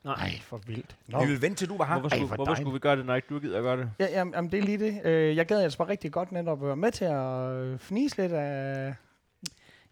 Nej. 0.04 0.38
for 0.42 0.56
vildt. 0.56 0.96
Nå. 1.06 1.24
Vi 1.24 1.30
vil 1.30 1.42
vente 1.42 1.56
til 1.56 1.68
du 1.68 1.76
var 1.76 1.84
her. 1.84 2.00
Hvorfor, 2.00 2.14
Ej, 2.14 2.18
skulle, 2.18 2.26
hvor 2.26 2.36
hvorfor 2.36 2.54
skulle 2.54 2.72
vi 2.72 2.78
gøre 2.78 2.96
det, 2.96 3.06
når 3.06 3.14
ikke 3.14 3.28
du 3.28 3.38
gider 3.38 3.56
at 3.59 3.62
gøre 3.62 3.76
det? 3.76 3.90
Ja, 3.98 4.06
jamen, 4.11 4.34
jamen, 4.34 4.52
det 4.52 4.59
er 4.59 4.62
lige 4.62 4.78
det. 4.78 5.00
Øh, 5.04 5.36
jeg 5.36 5.46
gad 5.46 5.62
altså 5.62 5.78
bare 5.78 5.88
rigtig 5.88 6.12
godt 6.12 6.32
netop 6.32 6.62
at 6.62 6.66
være 6.66 6.76
med 6.76 6.92
til 6.92 7.04
at 7.04 7.80
fnise 7.80 8.16
lidt 8.22 8.32
af... 8.32 8.94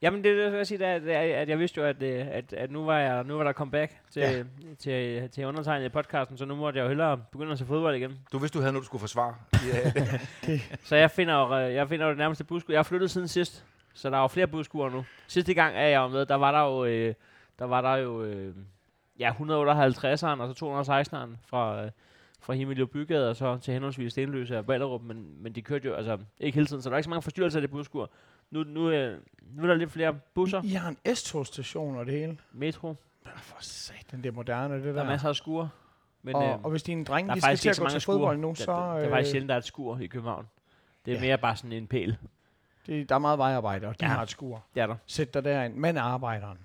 Jamen, 0.02 0.24
det, 0.24 0.36
det 0.36 0.52
jeg 0.58 0.66
sige, 0.66 0.78
det 0.78 0.86
er, 0.86 0.98
det 0.98 1.14
er, 1.14 1.40
at 1.40 1.48
jeg 1.48 1.58
vidste 1.58 1.80
jo, 1.80 1.86
at, 1.86 2.02
øh, 2.02 2.26
at, 2.30 2.52
at 2.52 2.70
nu, 2.70 2.84
var 2.84 2.98
jeg, 2.98 3.24
nu 3.24 3.36
var 3.36 3.44
der 3.44 3.52
comeback 3.52 3.96
til, 4.10 4.20
Ja. 4.22 4.30
ja. 4.38 4.44
til, 4.78 5.28
til 5.30 5.44
undertegnet 5.46 5.86
i 5.86 5.88
podcasten, 5.88 6.38
så 6.38 6.44
nu 6.44 6.54
måtte 6.54 6.78
jeg 6.78 6.84
jo 6.84 6.88
hellere 6.88 7.22
begynde 7.32 7.52
at 7.52 7.58
se 7.58 7.66
fodbold 7.66 7.96
igen. 7.96 8.12
Du 8.32 8.38
vidste, 8.38 8.58
du 8.58 8.62
havde 8.62 8.72
noget, 8.72 8.82
du 8.82 8.86
skulle 8.86 9.00
forsvare. 9.00 9.34
Så 10.88 10.96
jeg 10.96 11.10
finder 11.10 11.34
jo, 11.34 11.58
øh, 11.68 11.74
jeg 11.74 11.88
finder 11.88 12.04
jo 12.06 12.10
det 12.10 12.18
nærmeste 12.18 12.44
busskur. 12.44 12.72
Jeg 12.72 12.78
har 12.78 12.82
flyttet 12.84 13.10
siden 13.10 13.28
sidst, 13.28 13.64
så 13.94 14.10
der 14.10 14.16
er 14.16 14.20
jo 14.20 14.26
flere 14.26 14.46
buskurer 14.46 14.90
nu. 14.90 15.04
Sidste 15.26 15.54
gang 15.54 15.76
er 15.76 15.86
jeg 15.86 15.98
jo 15.98 16.08
med, 16.08 16.26
der 16.26 16.34
var 16.34 16.52
der 16.52 16.60
jo, 16.60 16.84
øh, 16.84 17.14
der 17.58 17.64
var 17.64 17.80
der 17.80 17.96
jo 17.96 18.22
øh, 18.24 18.54
ja, 19.18 19.30
158'eren 19.30 20.40
og 20.42 20.54
så 20.56 20.64
216'eren 20.64 21.36
fra, 21.46 21.84
øh, 21.84 21.90
fra 22.40 22.52
Himmelio 22.54 22.86
Bygade 22.86 23.30
og 23.30 23.36
så 23.36 23.58
til 23.58 23.72
henholdsvis 23.74 24.12
Stenløse 24.12 24.58
og 24.58 24.66
Ballerup, 24.66 25.02
men, 25.02 25.42
men 25.42 25.52
de 25.52 25.62
kørte 25.62 25.88
jo 25.88 25.94
altså 25.94 26.18
ikke 26.40 26.54
hele 26.56 26.66
tiden, 26.66 26.82
så 26.82 26.88
der 26.90 26.94
er 26.94 26.98
ikke 26.98 27.04
så 27.04 27.10
mange 27.10 27.22
forstyrrelser 27.22 27.58
af 27.58 27.60
det 27.60 27.70
buskur. 27.70 28.10
Nu, 28.50 28.62
nu, 28.64 28.90
øh, 28.90 29.20
nu 29.54 29.62
er 29.62 29.66
der 29.66 29.74
lidt 29.74 29.90
flere 29.92 30.14
busser, 30.34 30.62
I 30.64 30.68
har 30.68 30.88
en 31.04 31.14
S-togstation 31.14 31.96
og 31.96 32.06
det 32.06 32.14
hele. 32.14 32.38
metro, 32.52 32.94
Ah, 33.26 33.32
For 33.40 33.56
satan, 33.60 34.22
det 34.22 34.26
er 34.28 34.32
moderne, 34.32 34.74
det 34.74 34.84
der. 34.84 34.92
der 34.92 35.02
er 35.02 35.06
masser 35.06 35.28
af 35.28 35.36
skuer. 35.36 35.68
Men 36.22 36.34
og, 36.34 36.44
øh, 36.44 36.62
og 36.64 36.70
hvis 36.70 36.82
dine 36.82 37.04
drenge 37.04 37.28
der 37.28 37.34
de 37.34 37.40
skal 37.40 37.56
til 37.56 37.66
ikke 37.66 37.70
at 37.70 37.76
så 37.76 37.82
gå 37.82 37.84
mange 37.84 37.94
til 37.94 38.04
fodbold 38.04 38.38
nu, 38.38 38.48
Der, 38.48 38.54
så... 38.54 38.72
der, 38.72 38.76
der 38.78 38.92
er 39.00 39.10
faktisk 39.10 39.28
øh, 39.28 39.32
sjældent, 39.32 39.48
der 39.48 39.54
er 39.54 39.58
et 39.58 39.64
skur 39.64 39.98
i 39.98 40.06
København. 40.06 40.48
Det 41.06 41.10
er 41.12 41.16
Ja. 41.16 41.20
mere 41.20 41.38
bare 41.38 41.56
sådan 41.56 41.72
en 41.72 41.86
pæl. 41.86 42.16
det, 42.86 43.08
der 43.08 43.14
er 43.14 43.18
meget 43.18 43.38
vejarbejde, 43.38 43.86
og 43.86 44.00
de 44.00 44.04
Ja. 44.06 44.12
har 44.12 44.22
et 44.22 44.30
skur. 44.30 44.64
Det 44.74 44.80
er 44.82 44.86
der. 44.86 44.96
Sæt 45.06 45.34
dig 45.34 45.44
derind. 45.44 45.74
Men 45.74 45.96
arbejderen. 45.96 46.58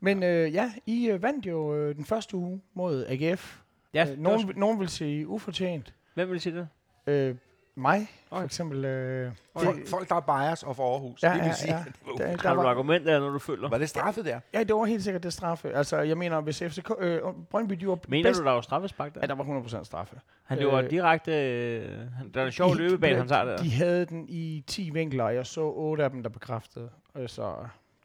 Men 0.00 0.22
øh, 0.22 0.54
ja, 0.54 0.72
I 0.86 1.08
øh, 1.10 1.22
vandt 1.22 1.46
jo 1.46 1.74
øh, 1.76 1.96
den 1.96 2.04
første 2.04 2.36
uge 2.36 2.60
mod 2.74 3.06
AGF. 3.08 3.60
Ja, 3.94 4.02
øh, 4.02 4.08
det 4.10 4.18
nogen, 4.18 4.48
var- 4.48 4.54
nogen 4.56 4.80
vil 4.80 4.88
sige 4.88 5.28
ufortjent. 5.28 5.94
Hvem 6.14 6.30
vil 6.30 6.40
sige 6.40 6.56
det? 6.56 6.68
Øh, 7.06 7.36
mig, 7.76 8.06
for 8.28 8.36
Okay. 8.36 8.44
eksempel. 8.44 8.84
Øh, 8.84 9.32
folk, 9.58 9.88
folk, 9.88 10.08
der 10.08 10.14
er 10.14 10.20
bias 10.20 10.62
of 10.62 10.78
Aarhus. 10.80 11.22
Ja, 11.22 11.28
det 11.28 11.36
vil 11.36 11.46
ja, 11.46 11.52
sige, 11.52 11.74
ja. 11.74 11.84
Uh, 12.12 12.18
der, 12.20 12.26
Har 12.26 12.36
der 12.54 12.62
du 12.62 12.68
argument, 12.68 13.00
eller 13.06 13.18
noget, 13.18 13.34
du 13.34 13.38
føler? 13.38 13.68
Var 13.68 13.78
det 13.78 13.88
straffet 13.88 14.24
der? 14.24 14.40
ja, 14.54 14.62
det 14.62 14.74
var 14.74 14.84
helt 14.84 15.02
sikkert 15.04 15.22
det 15.22 15.32
straffe. 15.32 15.72
Altså, 15.76 15.96
jeg 15.98 16.18
mener, 16.18 16.40
hvis 16.40 16.62
FCK... 16.62 16.90
Øh, 16.98 17.20
Brøndby, 17.50 17.72
de 17.74 17.88
var 17.88 17.98
Mener 18.08 18.28
bedst... 18.28 18.40
du, 18.40 18.44
der 18.46 18.50
var 18.52 18.60
straffespark 18.60 19.14
der? 19.14 19.20
Ja, 19.22 19.26
der 19.26 19.34
var 19.34 19.44
100% 19.80 19.84
straffe. 19.84 20.20
Han 20.44 20.58
løber 20.58 20.74
Øh, 20.78 20.90
direkte... 20.90 21.32
Øh, 21.32 21.88
han, 22.16 22.30
der 22.34 22.40
er 22.42 22.46
en 22.46 22.52
sjov 22.52 22.70
De- 22.70 22.78
løbebane, 22.78 23.16
han 23.18 23.28
tager 23.28 23.44
der. 23.44 23.56
De 23.56 23.70
havde 23.72 24.06
den 24.06 24.26
i 24.28 24.64
10 24.66 24.90
vinkler, 24.90 25.24
og 25.24 25.34
jeg 25.34 25.46
så 25.46 25.60
8 25.60 26.04
af 26.04 26.10
dem, 26.10 26.22
der 26.22 26.30
bekræftede. 26.30 26.88
Øh, 27.16 27.28
Så 27.28 27.54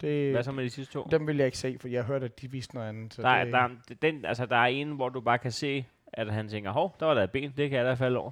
det, 0.00 0.32
Hvad 0.32 0.42
så 0.42 0.52
med 0.52 0.64
de 0.64 0.70
sidste 0.70 0.92
to? 0.92 1.08
dem 1.10 1.26
vil 1.26 1.36
jeg 1.36 1.46
ikke 1.46 1.58
se, 1.58 1.76
for 1.80 1.88
jeg 1.88 2.02
hørte, 2.04 2.24
at 2.24 2.40
de 2.40 2.50
viste 2.50 2.74
noget 2.74 2.88
andet. 2.88 3.14
Så 3.14 3.22
Der, 3.22 3.28
er, 3.28 3.44
det, 3.44 3.52
der, 3.52 3.58
er, 3.58 3.68
den, 4.02 4.24
altså, 4.24 4.46
der 4.46 4.56
er 4.56 4.66
en, 4.66 4.90
hvor 4.90 5.08
du 5.08 5.20
bare 5.20 5.38
kan 5.38 5.52
se, 5.52 5.86
at 6.12 6.32
han 6.32 6.48
tænker, 6.48 6.70
hov, 6.70 6.96
der 7.00 7.06
var 7.06 7.14
der 7.14 7.22
et 7.22 7.30
ben, 7.30 7.52
det 7.56 7.70
kan 7.70 7.78
jeg 7.78 7.86
da 7.86 7.94
falde 7.94 8.18
over. 8.18 8.30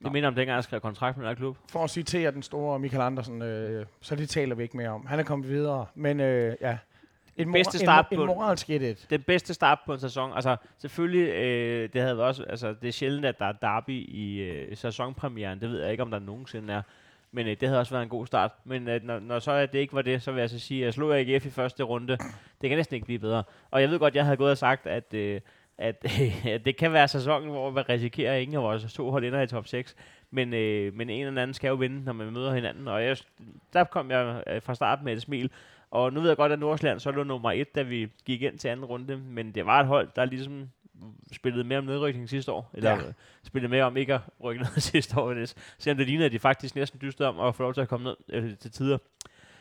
Det 0.00 0.06
Nå. 0.06 0.12
minder 0.12 0.28
om 0.28 0.34
dengang, 0.34 0.54
jeg 0.56 0.64
skrev 0.64 0.80
kontrakt 0.80 1.16
med 1.18 1.28
den 1.28 1.36
klub. 1.36 1.56
For 1.72 1.84
at 1.84 1.90
citere 1.90 2.30
den 2.30 2.42
store 2.42 2.78
Michael 2.78 3.02
Andersen, 3.02 3.42
øh, 3.42 3.86
så 4.00 4.16
det 4.16 4.28
taler 4.28 4.54
vi 4.54 4.62
ikke 4.62 4.76
mere 4.76 4.88
om. 4.88 5.06
Han 5.06 5.18
er 5.18 5.22
kommet 5.22 5.48
videre, 5.48 5.86
men 5.94 6.20
øh, 6.20 6.56
ja. 6.60 6.78
En, 7.36 7.52
Bedste 7.52 7.78
start 7.78 8.06
en, 8.10 8.16
på- 8.16 8.22
en 8.22 8.26
moralsk 8.26 8.70
1 8.70 9.06
Den 9.10 9.22
bedste 9.22 9.54
start 9.54 9.78
på 9.86 9.92
en 9.92 9.98
sæson. 10.00 10.32
Altså, 10.34 10.56
selvfølgelig, 10.78 11.28
øh, 11.34 11.88
det 11.92 12.00
havde 12.02 12.24
også, 12.24 12.42
altså, 12.44 12.74
det 12.82 12.88
er 12.88 12.92
sjældent, 12.92 13.24
at 13.26 13.38
der 13.38 13.44
er 13.44 13.52
derby 13.52 13.90
i 14.08 14.38
øh, 14.38 14.76
sæsonpremieren. 14.76 15.60
Det 15.60 15.70
ved 15.70 15.80
jeg 15.82 15.90
ikke, 15.90 16.02
om 16.02 16.10
der 16.10 16.18
nogensinde 16.18 16.72
er. 16.72 16.82
Men 17.32 17.46
øh, 17.46 17.56
det 17.60 17.68
havde 17.68 17.80
også 17.80 17.92
været 17.94 18.02
en 18.02 18.08
god 18.08 18.26
start. 18.26 18.50
Men 18.64 18.88
øh, 18.88 19.00
når, 19.04 19.18
når 19.18 19.38
så 19.38 19.52
at 19.52 19.72
det 19.72 19.78
ikke 19.78 19.94
var 19.94 20.02
det, 20.02 20.22
så 20.22 20.32
vil 20.32 20.40
jeg 20.40 20.50
så 20.50 20.58
sige, 20.58 20.80
at 20.80 20.84
jeg 20.84 20.94
slog 20.94 21.18
AGF 21.18 21.46
i 21.46 21.50
første 21.50 21.82
runde. 21.82 22.16
Det 22.60 22.68
kan 22.68 22.76
næsten 22.76 22.94
ikke 22.94 23.04
blive 23.06 23.18
bedre. 23.18 23.42
Og 23.70 23.80
jeg 23.80 23.90
ved 23.90 23.98
godt, 23.98 24.14
jeg 24.14 24.24
havde 24.24 24.36
gået 24.36 24.50
og 24.50 24.58
sagt, 24.58 24.86
at, 24.86 25.14
øh, 25.14 25.40
at, 25.88 26.64
det 26.64 26.76
kan 26.76 26.92
være 26.92 27.08
sæsonen, 27.08 27.50
hvor 27.50 27.70
man 27.70 27.88
risikerer, 27.88 28.34
at 28.34 28.42
ingen 28.42 28.56
af 28.56 28.62
vores 28.62 28.92
to 28.92 29.10
hold 29.10 29.24
ender 29.24 29.40
i 29.40 29.46
top 29.46 29.66
6. 29.66 29.96
Men, 30.30 30.54
øh, 30.54 30.94
men 30.94 31.10
en 31.10 31.26
eller 31.26 31.42
anden 31.42 31.54
skal 31.54 31.68
jo 31.68 31.74
vinde, 31.74 32.04
når 32.04 32.12
man 32.12 32.32
møder 32.32 32.54
hinanden. 32.54 32.88
Og 32.88 33.04
jeg, 33.04 33.16
der 33.72 33.84
kom 33.84 34.10
jeg 34.10 34.42
øh, 34.46 34.62
fra 34.62 34.74
start 34.74 35.02
med 35.02 35.12
et 35.12 35.22
smil. 35.22 35.50
Og 35.90 36.12
nu 36.12 36.20
ved 36.20 36.28
jeg 36.28 36.36
godt, 36.36 36.52
at 36.52 36.58
Nordsjælland 36.58 37.00
så 37.00 37.10
lå 37.10 37.22
nummer 37.22 37.52
et, 37.52 37.74
da 37.74 37.82
vi 37.82 38.08
gik 38.24 38.42
ind 38.42 38.58
til 38.58 38.68
anden 38.68 38.84
runde. 38.86 39.16
Men 39.16 39.52
det 39.52 39.66
var 39.66 39.80
et 39.80 39.86
hold, 39.86 40.08
der 40.16 40.24
ligesom 40.24 40.68
spillede 41.32 41.64
mere 41.64 41.78
om 41.78 41.84
nedrykning 41.84 42.28
sidste 42.28 42.52
år. 42.52 42.70
Eller 42.74 42.90
Ja. 42.90 42.96
ja. 42.96 43.02
spillede 43.42 43.70
mere 43.70 43.84
om 43.84 43.96
ikke 43.96 44.14
at 44.14 44.20
rykke 44.44 44.62
ned 44.64 44.80
sidste 44.80 45.20
år. 45.20 45.44
Selvom 45.78 45.96
det 45.98 46.06
ligner, 46.06 46.26
at 46.26 46.32
de 46.32 46.38
faktisk 46.38 46.74
næsten 46.74 47.00
dystede 47.00 47.28
om 47.28 47.40
at 47.40 47.54
få 47.54 47.62
lov 47.62 47.74
til 47.74 47.80
at 47.80 47.88
komme 47.88 48.04
ned 48.04 48.16
øh, 48.28 48.56
til 48.56 48.70
tider. 48.70 48.98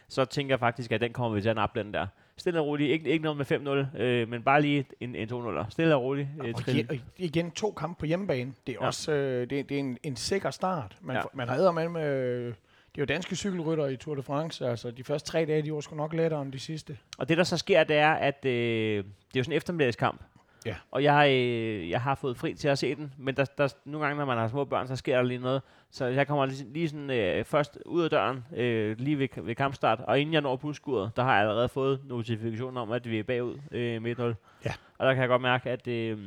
Så 0.08 0.26
tænker 0.26 0.54
jeg 0.54 0.60
faktisk, 0.60 0.92
at 0.92 1.02
den 1.02 1.14
kommer 1.14 1.36
vi 1.36 1.42
til 1.42 1.50
at 1.50 1.56
nappe 1.56 1.80
den 1.80 1.94
der. 1.94 2.08
Stille 2.40 2.60
og 2.60 2.66
roligt. 2.66 2.92
Ikke, 2.92 3.10
ikke 3.10 3.24
noget 3.24 3.38
med 3.38 3.86
5-0, 3.96 4.02
øh, 4.02 4.30
men 4.30 4.44
bare 4.44 4.62
lige 4.62 4.86
en, 5.00 5.16
en 5.16 5.30
2-0. 5.34 5.70
Stille 5.70 5.96
og 5.96 6.02
roligt. 6.04 6.28
Øh, 6.46 6.54
Og 6.56 6.62
igen, 6.70 6.88
og 6.90 6.98
igen 7.18 7.52
to 7.52 7.72
kampe 7.72 8.00
på 8.00 8.06
hjemmebane. 8.06 8.54
Det 8.68 8.74
er 8.74 8.78
Ja. 8.82 8.88
også 8.88 9.12
øh, 9.12 9.50
det, 9.50 9.60
er- 9.60 9.64
det 9.64 9.76
er 9.76 9.80
en, 9.80 9.98
en 10.04 10.16
sikker 10.16 10.52
start. 10.52 10.98
Man, 11.02 11.16
Ja. 11.16 11.20
ja. 11.20 11.26
man 11.34 11.48
har 11.48 11.72
med 11.72 11.90
med... 11.90 12.24
Øh, 12.24 12.54
det 12.96 13.02
er 13.02 13.02
jo 13.02 13.06
danske 13.06 13.36
cykelrytter 13.36 13.88
i 13.88 13.96
Tour 13.98 14.16
de 14.16 14.24
France. 14.24 14.68
Altså, 14.68 14.92
de 14.92 15.04
første 15.04 15.30
tre 15.32 15.46
dage, 15.46 15.62
de 15.62 15.74
var 15.74 15.80
sgu 15.82 15.96
nok 15.96 16.14
lettere 16.14 16.42
end 16.42 16.52
de 16.54 16.60
sidste. 16.60 16.98
Og 17.18 17.30
det, 17.30 17.38
der 17.38 17.44
så 17.44 17.58
sker, 17.58 17.84
det 17.84 17.96
er, 17.98 18.12
at 18.12 18.46
øh, 18.46 18.52
det 18.52 19.00
er 19.00 19.04
jo 19.38 19.44
sådan 19.44 19.52
en 19.54 19.58
eftermiddagskamp. 19.58 20.22
Ja. 20.66 20.76
Og 20.92 21.04
jeg, 21.04 21.30
øh, 21.32 21.90
jeg 21.90 22.02
har 22.02 22.16
fået 22.16 22.38
fri 22.38 22.54
til 22.54 22.68
at 22.68 22.80
se 22.80 22.96
den, 22.96 23.14
men 23.18 23.36
der, 23.36 23.46
der, 23.58 23.74
nogle 23.86 24.06
gange, 24.08 24.20
når 24.20 24.26
man 24.26 24.38
har 24.38 24.48
små 24.48 24.66
børn, 24.66 24.88
så 24.88 24.96
sker 24.96 25.16
der 25.16 25.24
lige 25.24 25.40
noget. 25.40 25.62
Så 25.92 26.06
jeg 26.06 26.28
kommer 26.28 26.46
lige, 26.46 26.74
lige 26.74 26.90
sådan, 26.90 27.10
øh, 27.10 27.46
først 27.46 27.78
ud 27.86 28.04
af 28.04 28.10
døren, 28.10 28.46
øh, 28.56 28.98
lige 29.00 29.20
ved, 29.20 29.28
ved 29.36 29.56
kampstart, 29.56 30.00
og 30.00 30.20
inden 30.20 30.34
jeg 30.34 30.42
når 30.42 30.56
busskuret, 30.56 31.12
der 31.16 31.24
har 31.24 31.32
jeg 31.34 31.42
allerede 31.42 31.70
fået 31.70 32.00
notifikation 32.06 32.78
om, 32.78 32.92
at 32.92 33.10
vi 33.10 33.20
er 33.20 33.24
bagud 33.24 33.58
øh, 33.72 34.02
med 34.02 34.20
1-0. 34.20 34.24
Ja. 34.66 34.74
Og 34.98 35.06
der 35.08 35.14
kan 35.14 35.22
jeg 35.22 35.30
godt 35.30 35.42
mærke, 35.42 35.70
at... 35.70 35.88
Øh, 35.88 36.18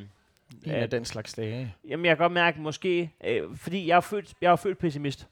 En 0.65 0.71
af 0.73 0.91
den 0.91 1.05
slags 1.05 1.33
dage. 1.35 1.75
Jamen, 1.89 2.07
jeg 2.07 2.17
kan 2.17 2.25
godt 2.25 2.33
mærke, 2.33 2.61
måske, 2.61 3.13
øh, 3.25 3.43
fordi 3.57 3.87
jeg 3.89 3.97
er 3.97 4.01
født, 4.01 4.35
jeg 4.41 4.53
er 4.53 4.57
født 4.57 4.79
pessimist. 4.79 5.29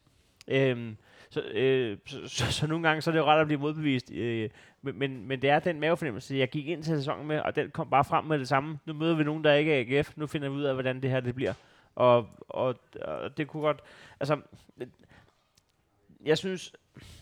Øhm, 0.49 0.97
så, 1.31 1.43
øh, 1.43 1.99
så, 2.07 2.29
så, 2.29 2.53
så, 2.53 2.67
nogle 2.67 2.89
gange 2.89 3.03
så 3.03 3.11
er 3.11 3.13
det 3.13 3.19
jo 3.19 3.25
ret 3.25 3.41
at 3.41 3.47
blive 3.47 3.61
modbevist. 3.61 4.13
Øh, 4.13 4.51
men, 4.83 5.27
men, 5.27 5.43
det 5.43 5.51
er 5.51 5.59
den 5.59 5.81
mavefornemmelse, 5.81 6.37
jeg 6.37 6.49
gik 6.49 6.69
ind 6.69 6.83
til 6.83 6.97
sæsonen 6.97 7.27
med, 7.27 7.41
og 7.41 7.57
den 7.57 7.71
kom 7.71 7.91
bare 7.91 8.05
frem 8.05 8.25
med 8.25 8.39
det 8.39 8.49
samme. 8.49 8.79
Nu 8.87 8.93
møder 8.93 9.17
vi 9.17 9.25
nogen, 9.25 9.45
der 9.45 9.55
ikke 9.55 9.75
er 9.75 9.99
AGF. 9.99 10.17
Nu 10.17 10.27
finder 10.27 10.49
vi 10.49 10.55
ud 10.55 10.63
af, 10.63 10.75
hvordan 10.75 11.03
det 11.03 11.11
her 11.11 11.21
det 11.21 11.35
bliver. 11.35 11.55
Og, 11.95 12.29
og, 12.49 12.75
og 13.01 13.37
det 13.37 13.49
kunne 13.49 13.63
godt... 13.63 13.81
Altså, 14.21 14.41
jeg 16.25 16.39
synes... 16.39 16.73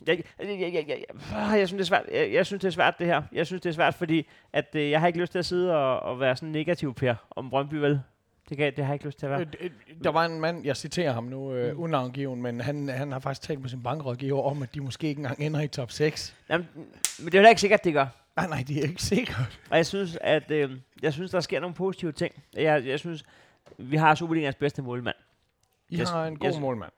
Jeg, 0.06 0.22
jeg, 0.38 0.48
jeg, 0.48 0.60
jeg, 0.60 0.84
jeg, 0.88 1.04
jeg, 1.32 1.58
jeg, 1.58 1.68
synes, 1.68 1.70
det 1.70 1.80
er 1.80 1.98
svært. 1.98 2.04
Jeg, 2.12 2.32
jeg 2.32 2.46
synes, 2.46 2.60
det 2.60 2.68
er 2.68 2.72
svært, 2.72 2.98
det 2.98 3.06
her. 3.06 3.22
Jeg 3.32 3.46
synes, 3.46 3.62
det 3.62 3.68
er 3.68 3.74
svært, 3.74 3.94
fordi 3.94 4.28
at, 4.52 4.74
øh, 4.74 4.90
jeg 4.90 5.00
har 5.00 5.06
ikke 5.06 5.20
lyst 5.20 5.32
til 5.32 5.38
at 5.38 5.46
sidde 5.46 5.76
og, 5.76 6.00
og 6.00 6.20
være 6.20 6.36
sådan 6.36 6.48
negativ 6.48 6.94
per 6.94 7.14
om 7.30 7.50
Brøndby, 7.50 7.74
vel? 7.74 8.00
Det, 8.48 8.56
kan, 8.56 8.72
det 8.76 8.84
har 8.84 8.92
jeg 8.92 8.94
ikke 8.94 9.06
lyst 9.06 9.18
til 9.18 9.26
at 9.26 9.30
være. 9.32 9.40
Øh, 9.40 9.46
øh, 9.60 9.70
Der 10.04 10.10
var 10.10 10.24
en 10.24 10.40
mand, 10.40 10.64
jeg 10.64 10.76
citerer 10.76 11.12
ham 11.12 11.24
nu, 11.24 11.54
øh, 11.54 11.74
Mm. 11.76 11.82
unavngiven, 11.82 12.42
men 12.42 12.60
han, 12.60 12.88
han 12.88 13.12
har 13.12 13.18
faktisk 13.18 13.42
talt 13.48 13.60
med 13.60 13.68
sin 13.68 13.82
bankrådgiver 13.82 14.42
om, 14.42 14.62
at 14.62 14.74
de 14.74 14.80
måske 14.80 15.06
ikke 15.08 15.18
engang 15.18 15.40
ender 15.40 15.60
i 15.60 15.68
top 15.68 15.90
6. 15.90 16.36
Jamen, 16.50 16.68
men 17.18 17.26
det 17.32 17.34
er 17.34 17.42
jo 17.42 17.48
ikke 17.48 17.60
sikkert, 17.60 17.84
det 17.84 17.92
gør. 17.92 18.06
Nej, 18.36 18.46
nej, 18.46 18.64
de 18.68 18.78
er 18.78 18.82
ikke 18.82 19.02
sikre. 19.02 19.44
Og 19.70 19.76
jeg 19.76 19.86
synes, 19.86 20.18
at 20.20 20.50
øh, 20.50 20.70
jeg 21.02 21.12
synes, 21.12 21.30
der 21.30 21.40
sker 21.40 21.60
nogle 21.60 21.74
positive 21.74 22.12
ting. 22.12 22.34
Jeg, 22.54 22.86
jeg 22.86 22.98
synes, 22.98 23.24
vi 23.78 23.96
har 23.96 24.14
Superligaens 24.14 24.56
bedste 24.56 24.82
målmand. 24.82 25.16
I 25.88 25.96
Jeg- 25.98 26.06
har 26.06 26.26
en 26.26 26.38
god 26.38 26.50
jeg- 26.52 26.60
målmand. 26.60 26.92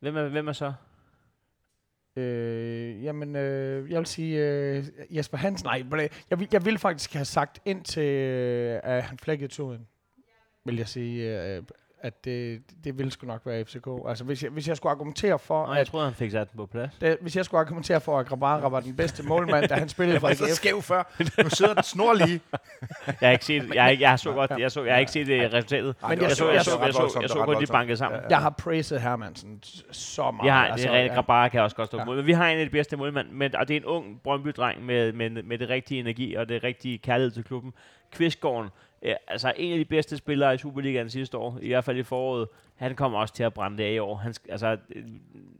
Hvem 0.00 0.16
er, 0.16 0.28
hvem 0.28 0.48
er 0.48 0.52
så? 0.52 0.72
Øh, 2.16 3.04
jamen, 3.04 3.36
øh, 3.36 3.90
jeg 3.90 3.98
vil 3.98 4.06
sige 4.06 4.38
øh, 4.38 4.84
Jesper 5.10 5.38
Hansen. 5.38 5.66
Nej, 5.66 5.82
hvad- 5.82 6.08
jeg, 6.30 6.40
vil- 6.40 6.48
jeg 6.52 6.64
ville 6.64 6.78
faktisk 6.78 7.12
have 7.12 7.24
sagt 7.24 7.60
ind 7.64 7.84
til, 7.84 8.02
øh, 8.02 8.80
at 8.84 9.02
han 9.02 9.18
flækkede 9.18 9.48
tuden. 9.52 9.86
Vil 10.64 10.76
jeg 10.76 10.88
sige, 10.88 11.42
øh, 11.56 11.62
at 12.02 12.24
det, 12.24 12.62
det 12.84 12.98
ville 12.98 13.12
sgu 13.12 13.26
nok 13.26 13.42
være 13.46 13.64
FCK. 13.64 13.86
Altså, 14.08 14.24
hvis 14.24 14.42
jeg, 14.42 14.50
hvis 14.50 14.68
jeg 14.68 14.76
skulle 14.76 14.90
argumentere 14.90 15.38
for, 15.38 15.62
Og 15.62 15.72
jeg 15.74 15.80
at 15.80 15.86
troede, 15.86 16.06
han 16.06 16.14
fik 16.14 16.30
sat 16.30 16.50
den 16.52 16.56
på 16.56 16.66
plads. 16.66 16.94
det, 17.00 17.16
hvis 17.20 17.36
jeg 17.36 17.44
skulle 17.44 17.60
argumentere 17.60 18.00
for, 18.00 18.18
at 18.18 18.26
Grabara 18.26 18.68
var 18.68 18.80
den 18.80 18.96
bedste 18.96 19.22
målmand, 19.22 19.68
da 19.68 19.74
han 19.74 19.88
spillede 19.88 20.20
for 20.20 20.28
Jeg 20.28 20.36
var 20.40 20.46
så 20.46 20.50
AGF, 20.50 20.56
skæv 20.56 20.82
før. 20.82 21.02
Nu 21.42 21.48
sidder 21.50 21.74
den 21.74 21.82
snor 21.82 22.14
lige. 22.14 22.40
Jeg 23.06 23.14
har 23.20 23.30
ikke 23.30 23.44
set, 23.44 23.74
jeg, 23.74 23.82
har 23.82 23.90
ikke- 23.90 24.02
jeg 24.04 24.18
så 24.18 24.32
godt, 24.32 24.50
jeg, 24.58 24.72
så, 24.72 24.84
jeg 24.84 24.94
har 24.94 24.98
ikke 25.00 25.12
set 25.12 25.26
det 25.26 25.52
resultatet. 25.52 25.94
Men 26.02 26.10
jeg 26.10 26.20
Jeg 26.22 26.30
så, 26.30 26.50
jeg 26.50 26.64
så, 26.64 26.70
jeg 26.84 26.94
så, 26.94 27.10
jeg 27.14 27.22
det 27.22 27.30
så 27.30 27.44
kun 27.44 27.60
de 27.62 27.66
bankede 27.66 27.96
sammen. 27.96 28.20
Ja. 28.20 28.26
jeg 28.28 28.38
har 28.38 28.50
praised 28.50 28.98
Hermansen 28.98 29.62
så 29.92 30.30
meget. 30.30 30.70
Altså, 30.72 30.88
det 30.88 30.96
er 30.96 31.00
ja. 31.04 31.14
Grabara 31.14 31.48
kan 31.48 31.60
også 31.60 31.76
godt 31.76 31.86
stå 31.88 31.96
Ja. 31.98 32.04
ja. 32.10 32.16
Men 32.16 32.26
vi 32.26 32.32
har 32.32 32.48
en 32.48 32.58
af 32.58 32.66
de 32.66 32.70
bedste 32.70 32.96
målmænd, 32.96 33.28
men, 33.30 33.56
og 33.56 33.68
det 33.68 33.76
er 33.76 33.80
en 33.80 33.86
ung 33.86 34.20
Brøndby-dreng 34.24 34.84
med, 34.84 35.12
med, 35.12 35.30
med 35.42 35.58
det 35.58 35.68
rigtige 35.68 36.00
energi 36.00 36.34
og 36.34 36.48
det 36.48 36.64
rigtige 36.64 36.98
kærlighed 36.98 37.30
til 37.30 37.44
klubben. 37.44 37.72
Kvistgården, 38.12 38.70
ja, 39.02 39.14
altså 39.28 39.52
en 39.56 39.72
af 39.72 39.78
de 39.78 39.84
bedste 39.84 40.16
spillere 40.16 40.54
i 40.54 40.58
Superligaen 40.58 41.10
sidste 41.10 41.38
år, 41.38 41.58
i 41.62 41.68
hvert 41.68 41.84
fald 41.84 41.96
i 41.98 42.02
foråret, 42.02 42.48
han 42.76 42.94
kommer 42.94 43.18
også 43.18 43.34
til 43.34 43.42
at 43.42 43.54
brænde 43.54 43.78
det 43.78 43.84
af 43.84 43.92
i 43.92 43.98
år. 43.98 44.16
Han, 44.16 44.34
altså, 44.48 44.76
øh, 44.90 45.04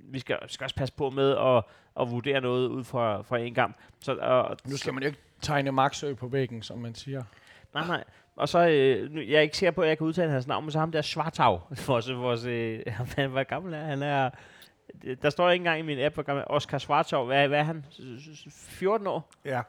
vi 0.01 0.19
skal, 0.19 0.37
skal 0.47 0.65
også 0.65 0.77
passe 0.77 0.95
på 0.95 1.11
med 1.11 1.37
at, 1.37 1.65
at 2.01 2.11
vurdere 2.11 2.41
noget 2.41 2.69
ud 2.69 2.85
fra, 2.85 3.23
fra 3.23 3.39
en 3.39 3.55
kamp. 3.55 3.77
Så, 4.01 4.17
og, 4.17 4.57
Nu 4.69 4.77
skal 4.77 4.95
man 4.95 5.03
jo 5.03 5.07
ikke 5.07 5.19
tegne 5.43 5.73
Maxø 5.73 6.15
på 6.15 6.29
væggen, 6.29 6.63
som 6.63 6.79
man 6.79 6.95
siger. 6.95 7.23
Nej, 7.75 7.87
nej. 7.87 8.05
Og 8.37 8.49
så, 8.49 8.69
øh, 8.69 9.11
nu, 9.13 9.21
jeg 9.21 9.35
er 9.37 9.41
ikke 9.41 9.57
sikker 9.57 9.71
på, 9.71 9.83
at 9.83 9.89
jeg 9.89 9.99
kan 9.99 10.07
udtale 10.07 10.31
hans 10.33 10.47
navn, 10.47 10.65
men 10.65 10.71
så 10.73 10.79
ham 10.79 10.93
der 10.93 11.03
Svartau, 11.03 11.61
vores, 11.87 12.13
vores, 12.13 12.45
øh, 12.45 12.81
han, 13.17 13.31
hvor 13.31 13.43
gammel 13.43 13.75
er 13.75 13.85
han? 13.85 14.03
er, 14.03 14.31
der 15.23 15.31
står 15.31 15.51
ikke 15.51 15.61
engang 15.63 15.79
i 15.79 15.83
min 15.83 15.99
app, 16.01 16.15
hvor 16.15 16.23
gammel 16.23 16.45
Oscar 16.47 16.79
Svartau. 16.79 17.25
Hvad, 17.25 17.49
hvad 17.49 17.59
er 17.59 17.63
han? 17.63 17.85
S- 17.93 18.39
s- 18.39 18.47
14 18.79 19.07
år? 19.07 19.31
Ja. 19.45 19.61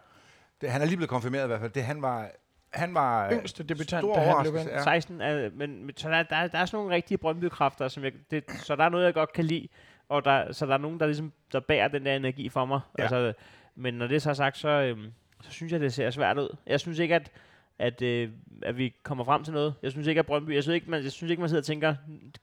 Det, 0.62 0.70
han 0.72 0.82
er 0.82 0.86
lige 0.86 0.98
blevet 0.98 1.10
konfirmeret 1.10 1.44
i 1.44 1.48
hvert 1.48 1.60
fald. 1.60 1.72
Det, 1.72 1.84
han 1.84 2.02
var, 2.02 2.30
han 2.74 2.94
var 2.94 3.32
Yngste 3.32 3.64
debutant, 3.64 4.02
stor 4.02 4.16
da 4.16 4.22
han 4.22 4.46
løb 4.46 4.56
ind. 4.56 4.70
Ja. 4.70 4.84
16? 4.84 5.22
Er, 5.22 5.50
men, 5.54 5.86
men 5.86 5.98
så 5.98 6.10
der, 6.10 6.24
der, 6.24 6.48
der 6.48 6.58
er 6.58 6.66
sådan 6.66 6.78
nogle 6.78 6.96
rigtige 6.96 7.18
Brøndby-kræfter, 7.18 7.88
som 7.88 8.04
jeg, 8.04 8.12
det, 8.32 8.44
så 8.52 8.76
der 8.76 8.84
er 8.84 8.90
noget, 8.90 9.06
jeg 9.06 9.14
godt 9.14 9.34
kan 9.34 9.46
lide. 9.46 9.68
Og 10.10 10.26
der, 10.26 10.52
så 10.52 10.66
der 10.66 10.74
er 10.74 10.78
nogen, 10.78 11.00
der 11.00 11.06
ligesom 11.06 11.34
der 11.52 11.60
bærer 11.60 11.88
den 11.88 12.06
der 12.06 12.16
energi 12.16 12.50
for 12.50 12.66
mig. 12.66 12.80
Ja. 12.98 13.04
Altså, 13.04 13.34
men 13.76 13.94
når 13.94 14.08
det 14.08 14.22
så 14.22 14.30
er 14.30 14.34
sagt, 14.34 14.58
så, 14.58 14.70
øhm, 14.70 15.12
så 15.42 15.52
synes 15.52 15.72
jeg, 15.72 15.80
det 15.80 15.94
ser 15.94 16.10
svært 16.10 16.38
ud. 16.38 16.56
Jeg 16.68 16.80
synes 16.80 17.00
ikke, 17.00 17.16
at, 17.16 17.32
at, 17.80 18.02
øh, 18.02 18.30
at 18.62 18.78
vi 18.78 18.94
kommer 19.04 19.24
frem 19.24 19.44
til 19.44 19.54
noget. 19.54 19.74
Jeg 19.84 19.92
synes 19.92 20.08
ikke, 20.08 20.20
at 20.20 20.26
Brøndby... 20.26 20.54
Jeg 20.54 20.64
synes 20.64 20.76
ikke, 20.76 20.92
man, 20.92 21.04
jeg 21.04 21.12
synes 21.12 21.32
ikke, 21.32 21.42
man 21.42 21.50
sidder 21.50 21.62
og 21.62 21.66
tænker, 21.66 21.96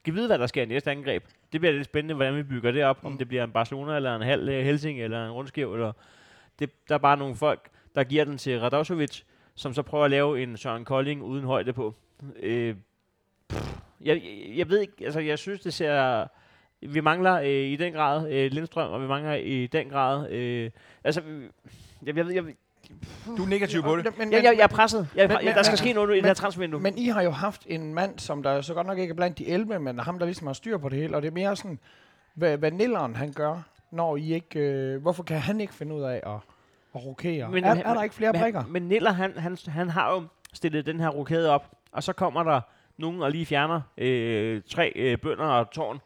kan 0.04 0.14
vide, 0.14 0.26
hvad 0.26 0.38
der 0.38 0.46
sker 0.46 0.62
i 0.62 0.66
næste 0.66 0.90
angreb. 0.90 1.24
Det 1.52 1.60
bliver 1.60 1.72
lidt 1.72 1.84
spændende, 1.84 2.14
hvordan 2.14 2.36
vi 2.36 2.42
bygger 2.42 2.70
det 2.70 2.84
op. 2.84 3.02
Mm. 3.02 3.06
Om 3.06 3.18
det 3.18 3.28
bliver 3.28 3.44
en 3.44 3.52
Barcelona, 3.52 3.96
eller 3.96 4.16
en 4.16 4.22
halv 4.22 4.48
øh, 4.48 4.64
Helsing, 4.64 5.00
eller 5.00 5.26
en 5.26 5.30
rundskæv. 5.32 5.74
Eller 5.74 5.92
det, 6.58 6.88
der 6.88 6.94
er 6.94 6.98
bare 6.98 7.16
nogle 7.16 7.36
folk, 7.36 7.68
der 7.94 8.04
giver 8.04 8.24
den 8.24 8.38
til 8.38 8.60
Radosovic, 8.60 9.22
som 9.56 9.74
så 9.74 9.82
prøver 9.82 10.04
at 10.04 10.10
lave 10.10 10.42
en 10.42 10.56
Søren 10.56 10.84
Kolding 10.84 11.22
uden 11.22 11.44
højde 11.44 11.72
på. 11.72 11.94
Øh, 12.42 12.74
pff, 13.48 13.76
jeg, 14.00 14.16
jeg, 14.24 14.56
jeg 14.58 14.68
ved 14.68 14.80
ikke, 14.80 14.92
altså 15.04 15.20
jeg 15.20 15.38
synes, 15.38 15.60
det 15.60 15.74
ser... 15.74 16.26
Vi 16.80 17.00
mangler 17.00 17.34
øh, 17.40 17.46
i 17.48 17.76
den 17.76 17.92
grad 17.92 18.32
øh, 18.32 18.50
Lindstrøm, 18.52 18.92
og 18.92 19.02
vi 19.02 19.06
mangler 19.06 19.34
i 19.34 19.66
den 19.66 19.88
grad... 19.88 20.30
Øh, 20.30 20.70
altså, 21.04 21.22
jeg, 22.06 22.16
jeg, 22.16 22.26
ved- 22.26 22.34
jeg, 22.34 22.44
jeg, 22.44 22.54
Du 23.36 23.42
er 23.44 23.48
negativ 23.48 23.82
på 23.82 23.96
det. 23.96 24.18
Men, 24.18 24.32
jeg, 24.32 24.44
jeg, 24.44 24.54
jeg 24.56 24.62
er 24.62 24.66
presset. 24.66 25.08
Jeg, 25.14 25.28
men- 25.28 25.38
men, 25.44 25.54
der 25.54 25.62
skal 25.62 25.72
men- 25.72 25.76
ske 25.76 25.92
noget 25.92 26.12
i 26.14 26.16
det 26.16 26.24
her 26.26 26.34
transfervindue. 26.34 26.80
Men 26.80 26.98
I 26.98 27.06
har 27.08 27.22
jo 27.22 27.30
haft 27.30 27.66
en 27.66 27.94
mand, 27.94 28.18
som 28.18 28.42
der 28.42 28.60
så 28.60 28.74
godt 28.74 28.86
nok 28.86 28.98
ikke 28.98 29.10
er 29.12 29.14
blandt 29.16 29.38
de 29.38 29.48
11, 29.48 29.78
men 29.78 29.98
ham, 29.98 30.18
der 30.18 30.26
ligesom 30.26 30.46
har 30.46 30.54
styr 30.54 30.78
på 30.78 30.88
det 30.88 30.98
hele. 30.98 31.16
Og 31.16 31.22
det 31.22 31.28
er 31.28 31.32
mere 31.32 31.56
sådan, 31.56 31.78
hvad, 32.34 32.56
hvad 32.58 32.70
Nilleren 32.70 33.16
han 33.16 33.32
gør, 33.32 33.62
når 33.90 34.16
I 34.16 34.34
ikke... 34.34 34.60
Øh, 34.60 35.02
hvorfor 35.02 35.22
kan 35.22 35.38
han 35.40 35.60
ikke 35.60 35.74
finde 35.74 35.94
ud 35.94 36.02
af 36.02 36.20
at, 36.26 36.38
at 36.96 37.04
rokere? 37.04 37.50
Men, 37.50 37.64
er, 37.64 37.74
er 37.74 37.94
der 37.94 38.02
ikke 38.02 38.14
flere 38.14 38.32
men, 38.32 38.40
brikker? 38.40 38.64
Men 38.68 38.82
Niller, 38.82 39.12
han, 39.12 39.38
han, 39.38 39.58
han 39.68 39.90
har 39.90 40.12
jo 40.12 40.24
stillet 40.52 40.86
den 40.86 41.00
her 41.00 41.08
rokade 41.08 41.50
op, 41.50 41.76
og 41.92 42.02
så 42.02 42.12
kommer 42.12 42.42
der 42.42 42.60
nogen 42.98 43.22
og 43.22 43.30
lige 43.30 43.46
fjerner 43.46 43.80
øh, 43.98 44.62
tre 44.70 44.92
øh, 44.96 45.18
bønder 45.18 45.44
og 45.44 45.70
tårn, 45.70 46.00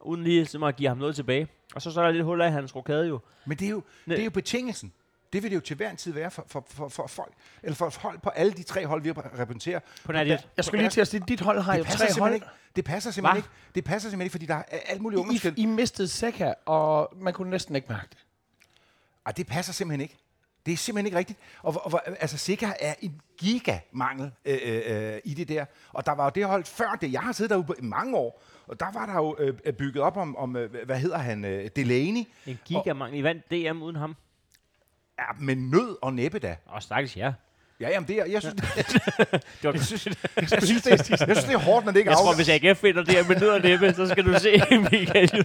uden 0.00 0.24
lige 0.24 0.36
ligesom 0.36 0.62
at 0.62 0.76
give 0.76 0.88
ham 0.88 0.98
noget 0.98 1.14
tilbage. 1.14 1.48
Og 1.74 1.82
så, 1.82 1.90
så 1.90 2.00
er 2.00 2.04
der 2.04 2.12
lidt 2.12 2.24
huller 2.24 2.46
i 2.46 2.50
hans 2.50 2.76
rokade 2.76 3.06
jo. 3.08 3.20
Men 3.46 3.58
det 3.58 3.66
er 3.66 3.70
jo, 3.70 3.82
det 4.06 4.20
er 4.20 4.24
jo 4.24 4.30
betingelsen. 4.30 4.92
Det 5.32 5.42
vil 5.42 5.50
det 5.50 5.56
jo 5.56 5.60
til 5.60 5.76
hver 5.76 5.90
en 5.90 5.96
tid 5.96 6.12
være 6.12 6.30
for, 6.30 6.44
for, 6.46 6.66
for, 6.70 6.88
for 6.88 7.06
folk, 7.06 7.32
eller 7.62 7.74
for 7.76 7.94
hold 8.00 8.18
på 8.18 8.30
alle 8.30 8.52
de 8.52 8.62
tre 8.62 8.86
hold, 8.86 9.02
vi 9.02 9.10
repræsenterer. 9.10 9.80
På 10.04 10.12
nær 10.12 10.24
det. 10.24 10.48
Jeg 10.56 10.64
skulle 10.64 10.82
lige 10.82 10.90
til 10.90 11.00
at 11.00 11.08
sige, 11.08 11.24
dit 11.28 11.40
hold 11.40 11.60
har 11.60 11.76
jo 11.76 11.84
tre 11.84 11.90
simpelthen 11.90 12.22
hold. 12.22 12.34
ikke. 12.34 12.46
Det 12.76 12.84
passer 12.84 13.10
simpelthen 13.10 13.42
Hva? 13.42 13.48
ikke. 13.48 13.74
Det 13.74 13.84
passer 13.84 14.10
simpelthen 14.10 14.24
ikke, 14.24 14.32
fordi 14.32 14.46
der 14.46 14.54
er 14.54 14.78
alt 14.86 15.02
muligt 15.02 15.44
I. 15.44 15.62
I 15.62 15.66
mistede 15.66 16.08
Seca, 16.08 16.54
og 16.66 17.12
man 17.16 17.32
kunne 17.32 17.50
næsten 17.50 17.76
ikke 17.76 17.86
mærke 17.88 18.06
det. 18.10 18.18
Ej, 19.26 19.32
det 19.32 19.46
passer 19.46 19.72
simpelthen 19.72 20.00
ikke. 20.00 20.16
Det 20.66 20.72
er 20.72 20.76
simpelthen 20.76 21.06
ikke 21.06 21.18
rigtigt. 21.18 21.38
Og, 21.62 21.74
og, 21.84 21.92
og 21.92 22.02
altså, 22.06 22.38
Sikker 22.38 22.72
er 22.80 22.94
en 23.00 23.20
gigamangel 23.38 24.30
øh, 24.44 24.58
øh, 24.64 24.82
øh, 24.86 25.20
i 25.24 25.34
det 25.34 25.48
der. 25.48 25.64
Og 25.92 26.06
der 26.06 26.12
var 26.12 26.24
jo 26.24 26.30
det 26.34 26.44
hold 26.46 26.64
før 26.64 26.98
det. 27.00 27.12
Jeg 27.12 27.20
har 27.20 27.32
siddet 27.32 27.50
derude 27.50 27.78
i 27.78 27.82
mange 27.82 28.16
år, 28.16 28.42
og 28.66 28.80
der 28.80 28.92
var 28.92 29.06
der 29.06 29.14
jo 29.14 29.36
øh, 29.38 29.72
bygget 29.72 30.02
op 30.02 30.16
om, 30.16 30.36
om 30.36 30.56
øh, 30.56 30.84
hvad 30.84 30.98
hedder 30.98 31.18
han, 31.18 31.44
øh, 31.44 31.70
Delaney. 31.76 32.24
En 32.46 32.58
gigamang. 32.64 33.18
I 33.18 33.22
vandt 33.22 33.50
DM 33.50 33.82
uden 33.82 33.96
ham. 33.96 34.16
Ja, 35.18 35.24
med 35.38 35.56
nød 35.56 35.96
og 36.02 36.14
næppe 36.14 36.38
da. 36.38 36.56
Og 36.66 36.82
stakkels 36.82 37.16
ja. 37.16 37.32
Ja, 37.82 37.88
jamen 37.90 38.08
det 38.08 38.16
er, 38.18 38.24
jeg 38.24 38.42
synes, 38.42 38.54
det, 38.62 38.64
jeg 39.62 39.80
synes, 39.80 40.06
jeg 40.50 40.62
synes, 40.62 40.82
det, 40.82 40.92
er, 40.92 40.96
jeg 41.26 41.36
synes, 41.36 41.44
det 41.44 41.54
er 41.54 41.58
hårdt, 41.58 41.84
når 41.84 41.92
det 41.92 41.98
ikke 41.98 42.10
jeg 42.10 42.16
er 42.18 42.22
tror, 42.22 42.34
hvis 42.34 42.48
AGF 42.48 42.82
vinder 42.82 43.02
det 43.04 43.14
her 43.14 43.28
med 43.28 43.36
nød 43.40 43.48
og 43.48 43.60
næppe, 43.60 43.94
så 43.94 44.08
skal 44.08 44.24
du 44.24 44.38
se 44.38 44.62
Michael 44.92 45.44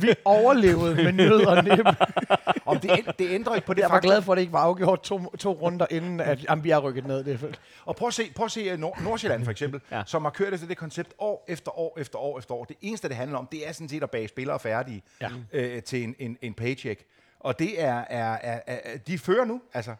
Vi 0.00 0.14
overlevede 0.24 0.94
med 0.94 1.12
nød 1.12 1.44
og 1.46 1.64
næppe. 1.64 1.84
Om 2.66 2.78
det, 2.80 2.90
ænd- 2.90 3.12
det 3.18 3.30
ændrer 3.30 3.54
ikke 3.54 3.66
på 3.66 3.74
det 3.74 3.80
Jeg 3.82 3.88
var 3.90 3.94
faktum. 3.96 4.08
glad 4.08 4.22
for, 4.22 4.32
at 4.32 4.36
det 4.36 4.42
ikke 4.42 4.52
var 4.52 4.58
afgjort 4.60 5.02
to, 5.02 5.18
to 5.38 5.52
runder, 5.52 5.86
inden 5.90 6.20
at 6.20 6.38
Ambi 6.48 6.70
er 6.70 6.78
rykket 6.78 7.06
ned. 7.06 7.24
Det. 7.24 7.58
Og 7.84 7.96
prøv 7.96 8.08
at 8.08 8.14
se, 8.14 8.22
prøv 8.36 8.44
at 8.44 8.50
se 8.52 8.72
uh, 8.72 8.78
Nord- 8.80 9.02
Nordsjælland 9.02 9.44
for 9.44 9.50
eksempel, 9.50 9.80
ja. 9.90 9.96
Ja. 9.96 10.02
som 10.06 10.22
har 10.22 10.30
kørt 10.30 10.54
efter 10.54 10.66
det 10.66 10.76
koncept 10.76 11.12
år 11.18 11.44
efter 11.48 11.78
år 11.78 11.96
efter 12.00 12.18
år 12.18 12.38
efter 12.38 12.54
år. 12.54 12.64
Det 12.64 12.76
eneste, 12.82 13.08
det 13.08 13.16
handler 13.16 13.38
om, 13.38 13.48
det 13.52 13.68
er 13.68 13.72
sådan 13.72 13.88
set 13.88 14.02
at 14.02 14.10
bage 14.10 14.28
spillere 14.28 14.58
færdige 14.58 15.02
Ja. 15.20 15.28
øh, 15.52 15.82
til 15.82 16.02
en, 16.04 16.14
en, 16.18 16.36
en 16.42 16.54
paycheck. 16.54 17.00
Og 17.40 17.58
det 17.58 17.82
er, 17.82 18.04
er, 18.10 18.38
er, 18.42 18.60
er, 18.66 18.98
de 19.06 19.18
fører 19.18 19.44
nu, 19.44 19.60
altså, 19.74 19.94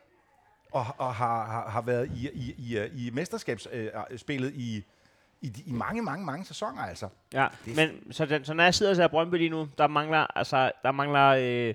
og, 0.73 0.87
og 0.99 1.15
har, 1.15 1.45
har, 1.47 1.71
har 1.71 1.81
været 1.81 2.11
i, 2.17 2.29
i, 2.35 2.55
i, 2.59 3.07
i 3.07 3.11
mesterskabsspillet 3.13 4.53
i, 4.55 4.85
i, 5.43 5.53
i 5.67 5.73
mange, 5.73 6.03
mange, 6.03 6.27
mange 6.27 6.45
sæsoner, 6.45 6.83
altså. 6.83 7.09
Ja, 7.35 7.47
Det- 7.65 7.77
men 7.77 8.13
så, 8.13 8.27
den, 8.27 8.45
så 8.45 8.55
når 8.55 8.65
jeg 8.65 8.75
sidder 8.75 8.91
og 8.93 8.97
ser 8.97 9.09
Brøndby 9.09 9.35
lige 9.35 9.51
nu, 9.51 9.69
der 9.79 9.87
mangler, 9.87 10.27
altså, 10.39 10.73
der 10.83 10.93
mangler, 10.93 11.27
øh, 11.29 11.75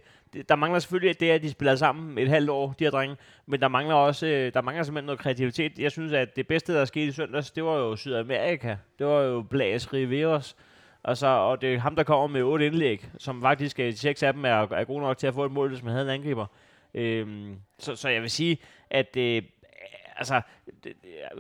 der 0.49 0.55
mangler 0.55 0.79
selvfølgelig 0.79 1.19
det, 1.19 1.29
at 1.29 1.41
de 1.41 1.49
spiller 1.51 1.75
sammen 1.75 2.17
et 2.17 2.27
halvt 2.29 2.49
år, 2.49 2.73
de 2.79 2.83
her 2.83 2.91
drenge, 2.91 3.15
men 3.45 3.59
der 3.61 3.67
mangler 3.67 3.95
også, 3.95 4.27
øh, 4.27 4.53
der 4.53 4.61
mangler 4.61 4.83
simpelthen 4.83 5.05
noget 5.05 5.19
kreativitet. 5.19 5.79
Jeg 5.79 5.91
synes, 5.91 6.13
at 6.13 6.35
det 6.35 6.47
bedste, 6.47 6.73
der 6.73 6.85
skete 6.85 7.05
i 7.05 7.11
søndags, 7.11 7.51
det 7.51 7.63
var 7.63 7.75
jo 7.75 7.95
Sydamerika. 7.95 8.75
Det 8.99 9.07
var 9.07 9.21
jo 9.21 9.41
Blas 9.41 9.93
Riveros. 9.93 10.55
Altså, 11.03 11.27
og 11.27 11.61
det 11.61 11.73
er 11.73 11.79
ham, 11.79 11.95
der 11.95 12.03
kommer 12.03 12.27
med 12.27 12.43
otte 12.43 12.65
indlæg, 12.65 13.09
som 13.17 13.41
faktisk, 13.41 13.79
øh, 13.79 13.93
seks 13.93 14.23
af 14.23 14.33
dem 14.33 14.45
er, 14.45 14.49
er 14.73 14.83
gode 14.83 15.01
nok 15.01 15.17
til 15.17 15.27
at 15.27 15.33
få 15.33 15.45
et 15.45 15.51
mål, 15.51 15.69
hvis 15.69 15.83
man 15.83 15.91
havde 15.93 16.05
en 16.05 16.11
angriber. 16.19 16.45
Øhm, 16.93 17.55
så, 17.79 17.95
så 17.95 18.09
jeg 18.09 18.21
vil 18.21 18.29
sige, 18.29 18.57
at 18.89 19.17
øh, 19.17 19.41
altså, 20.17 20.41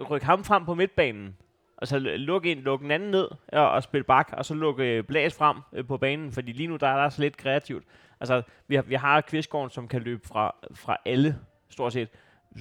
ryk 0.09 0.21
ham 0.23 0.43
frem 0.43 0.65
på 0.65 0.73
midtbanen, 0.73 1.37
Altså 1.81 1.97
l- 1.97 1.99
luk 2.15 2.45
en, 2.45 2.57
luk 2.57 2.81
den 2.81 2.91
anden 2.91 3.11
ned 3.11 3.27
og, 3.47 3.71
og 3.71 3.83
spil 3.83 4.03
bak, 4.03 4.29
og 4.33 4.45
så 4.45 4.53
lukke 4.53 4.83
øh, 4.97 5.03
Blas 5.03 5.35
frem 5.35 5.57
øh, 5.73 5.87
på 5.87 5.97
banen, 5.97 6.31
fordi 6.31 6.51
lige 6.51 6.67
nu 6.67 6.75
der 6.75 6.87
er 6.87 7.01
der 7.01 7.09
så 7.09 7.21
lidt 7.21 7.37
kreativt. 7.37 7.83
Altså, 8.19 8.41
vi 8.67 8.75
har, 8.75 8.81
vi 8.81 8.95
har 8.95 9.21
Kvistgården, 9.21 9.69
som 9.69 9.87
kan 9.87 10.01
løbe 10.01 10.27
fra, 10.27 10.55
fra 10.75 10.97
alle, 11.05 11.37
stort 11.69 11.93
set. 11.93 12.09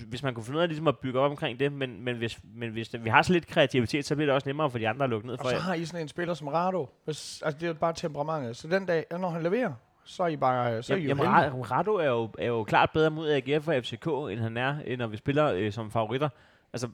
Hvis 0.09 0.22
man 0.22 0.34
kunne 0.34 0.45
finde 0.45 0.57
ud 0.57 0.62
af 0.62 0.68
ligesom 0.68 0.88
at 0.88 0.99
bygge 0.99 1.20
op 1.20 1.30
omkring 1.30 1.61
det, 1.61 1.72
men, 1.72 2.05
men, 2.05 2.16
hvis, 2.16 2.38
men 2.55 2.70
hvis 2.70 2.88
det, 2.88 3.05
vi 3.05 3.11
har 3.11 3.22
så 3.22 3.32
lidt 3.32 3.47
kreativitet, 3.47 4.05
så 4.05 4.14
bliver 4.14 4.26
det 4.26 4.34
også 4.34 4.49
nemmere 4.49 4.70
for 4.70 4.78
de 4.78 4.88
andre 4.88 5.05
at 5.05 5.11
lukke 5.11 5.26
ned 5.26 5.36
for 5.36 5.45
Og 5.45 5.51
så 5.51 5.57
jer. 5.57 5.62
har 5.62 5.74
I 5.74 5.84
sådan 5.84 6.03
en 6.05 6.09
spiller 6.09 6.34
som 6.34 6.49
Rado. 6.49 6.88
Hvis, 7.05 7.43
altså, 7.43 7.59
det 7.59 7.62
er 7.62 7.68
jo 7.68 7.74
bare 7.74 7.93
temperamentet. 7.95 8.57
Så 8.57 8.68
den 8.68 8.86
dag, 8.86 9.05
når 9.11 9.28
han 9.30 9.43
leverer, 9.43 9.72
så 10.11 10.22
er 10.22 10.28
I 10.28 10.36
bare 10.36 10.82
så 10.82 10.92
er 10.92 10.96
I 10.98 11.02
Jamen, 11.02 11.24
jo 11.24 11.30
jamen 11.30 11.70
Rado 11.70 11.94
er 11.94 12.08
jo, 12.08 12.30
er 12.38 12.46
jo 12.46 12.64
klart 12.64 12.90
bedre 12.90 13.11
mod 13.11 13.30
AGF 13.30 13.68
og 13.68 13.74
FCK, 13.84 14.06
end 14.06 14.40
han 14.40 14.56
er, 14.56 14.76
end 14.86 14.98
når 14.98 15.06
vi 15.06 15.16
spiller 15.16 15.52
øh, 15.52 15.72
som 15.72 15.90
favoritter. 15.90 16.28
Altså, 16.72 16.88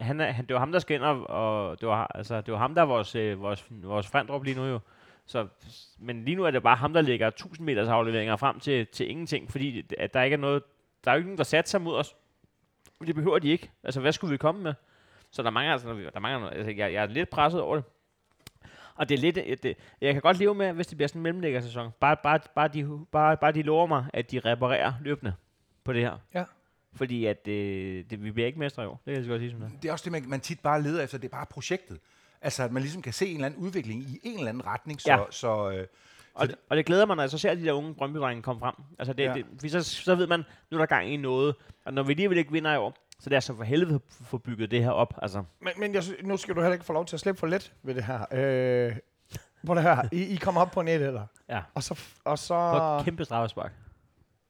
han 0.00 0.20
er, 0.20 0.30
han, 0.30 0.46
det 0.46 0.54
var 0.54 0.60
ham, 0.60 0.72
der 0.72 0.78
skal 0.78 0.94
ind, 0.94 1.02
og, 1.02 1.30
og 1.30 1.80
det, 1.80 1.88
var, 1.88 2.10
altså, 2.14 2.40
det 2.40 2.52
var 2.52 2.58
ham, 2.58 2.74
der 2.74 2.82
er 2.82 2.86
vores, 2.86 3.14
øh, 3.14 3.42
vores, 3.42 3.66
vores 3.70 4.06
frendrop 4.06 4.44
lige 4.44 4.56
nu 4.56 4.64
jo. 4.64 4.80
Så, 5.26 5.46
men 5.98 6.24
lige 6.24 6.34
nu 6.36 6.44
er 6.44 6.50
det 6.50 6.62
bare 6.62 6.76
ham, 6.76 6.92
der 6.92 7.00
lægger 7.00 7.28
1000 7.28 7.66
meters 7.66 7.88
afleveringer 7.88 8.36
frem 8.36 8.60
til, 8.60 8.86
til 8.86 9.10
ingenting, 9.10 9.50
fordi 9.50 9.84
at 9.98 10.14
der 10.14 10.22
ikke 10.22 10.34
er 10.34 10.38
noget, 10.38 10.62
der 11.04 11.10
er 11.10 11.14
jo 11.14 11.18
ikke 11.18 11.28
nogen, 11.28 11.38
der 11.38 11.44
satte 11.44 11.70
sig 11.70 11.82
mod 11.82 11.96
os. 11.96 12.16
Det 13.06 13.14
behøver 13.14 13.38
de 13.38 13.48
ikke. 13.48 13.70
Altså, 13.84 14.00
hvad 14.00 14.12
skulle 14.12 14.30
vi 14.30 14.36
komme 14.36 14.62
med? 14.62 14.74
Så 15.30 15.42
der 15.42 15.50
mangler, 15.50 15.72
altså, 15.72 16.10
der 16.14 16.20
mangler. 16.20 16.50
Altså, 16.50 16.70
jeg, 16.70 16.92
jeg 16.92 17.02
er 17.02 17.06
lidt 17.06 17.30
presset 17.30 17.60
over 17.60 17.76
det. 17.76 17.84
Og 19.00 19.08
det 19.08 19.14
er 19.14 19.18
lidt, 19.20 19.36
øh, 19.46 19.56
det, 19.62 19.76
jeg 20.00 20.12
kan 20.12 20.22
godt 20.22 20.38
leve 20.38 20.54
med, 20.54 20.72
hvis 20.72 20.86
det 20.86 20.96
bliver 20.96 21.08
sådan 21.08 21.18
en 21.18 21.22
mellemlæggersæson. 21.22 21.90
Bare, 22.00 22.16
bare, 22.22 22.40
bare, 22.54 22.68
de, 22.68 23.06
bare, 23.12 23.36
bare 23.36 23.52
de 23.52 23.62
lover 23.62 23.86
mig, 23.86 24.06
at 24.12 24.30
de 24.30 24.40
reparerer 24.40 24.92
løbende 25.02 25.34
på 25.84 25.92
det 25.92 26.02
her. 26.02 26.16
Ja. 26.34 26.44
Fordi 26.94 27.26
at 27.26 27.48
øh, 27.48 28.04
det, 28.10 28.24
vi 28.24 28.30
bliver 28.30 28.46
ikke 28.46 28.58
mestre 28.58 28.82
i 28.82 28.86
år. 28.86 28.92
Det 29.04 29.04
kan 29.04 29.14
jeg 29.14 29.24
så 29.24 29.30
godt 29.30 29.40
sige 29.40 29.50
som 29.50 29.60
det. 29.60 29.66
er. 29.74 29.80
Det 29.82 29.88
er 29.88 29.92
også 29.92 30.04
det, 30.04 30.12
man, 30.12 30.24
man 30.28 30.40
tit 30.40 30.60
bare 30.60 30.82
leder 30.82 31.02
efter. 31.04 31.18
Det 31.18 31.24
er 31.28 31.30
bare 31.36 31.46
projektet. 31.46 31.98
Altså, 32.42 32.62
at 32.62 32.72
man 32.72 32.82
ligesom 32.82 33.02
kan 33.02 33.12
se 33.12 33.26
en 33.26 33.34
eller 33.34 33.46
anden 33.46 33.60
udvikling 33.60 34.02
i 34.02 34.20
en 34.22 34.36
eller 34.38 34.48
anden 34.48 34.66
retning. 34.66 35.00
Så, 35.00 35.10
Ja. 35.12 35.18
så, 35.30 35.70
øh, 35.70 35.86
Og, 36.34 36.48
det, 36.48 36.56
og 36.68 36.76
det 36.76 36.86
glæder 36.86 37.06
mig, 37.06 37.16
når 37.16 37.22
jeg 37.22 37.30
så 37.30 37.38
ser 37.38 37.54
de 37.54 37.64
der 37.64 37.72
unge 37.72 37.94
brøndby 37.94 38.40
komme 38.42 38.60
frem. 38.60 38.74
Altså 38.98 39.12
det, 39.12 39.24
Ja. 39.24 39.34
det, 39.62 39.70
så, 39.70 39.82
så 39.82 40.14
ved 40.14 40.26
man, 40.26 40.44
nu 40.70 40.76
er 40.76 40.78
der 40.78 40.86
gang 40.86 41.08
i 41.12 41.16
noget. 41.16 41.54
Og 41.84 41.94
når 41.94 42.02
vi 42.02 42.12
alligevel 42.12 42.38
ikke 42.38 42.52
vinder 42.52 42.74
i 42.74 42.76
år, 42.76 42.96
så 43.20 43.30
det 43.30 43.36
er 43.36 43.40
så 43.40 43.56
for 43.56 43.64
helvede 43.64 44.00
få 44.24 44.38
bygget 44.38 44.70
det 44.70 44.82
her 44.84 44.90
op. 44.90 45.14
Altså, 45.22 45.42
Men, 45.60 45.72
men 45.76 45.94
jeg, 45.94 46.02
nu 46.24 46.36
skal 46.36 46.54
du 46.54 46.60
heller 46.60 46.72
ikke 46.72 46.84
få 46.84 46.92
lov 46.92 47.06
til 47.06 47.16
at 47.16 47.20
slippe 47.20 47.38
for 47.38 47.46
let 47.46 47.72
ved 47.82 47.94
det 47.94 48.04
her. 48.04 48.20
Øh, 48.32 48.96
på 49.66 49.74
det 49.74 49.82
her. 49.82 50.02
I, 50.12 50.22
I 50.22 50.36
kommer 50.36 50.60
op 50.60 50.70
på 50.70 50.82
net, 50.82 51.02
eller? 51.02 51.26
ja. 51.48 51.62
Og 51.74 51.82
så... 51.82 52.00
Og 52.24 52.38
så 52.38 52.54
Og 52.54 53.04
kæmpe 53.04 53.24
straffespark. 53.24 53.72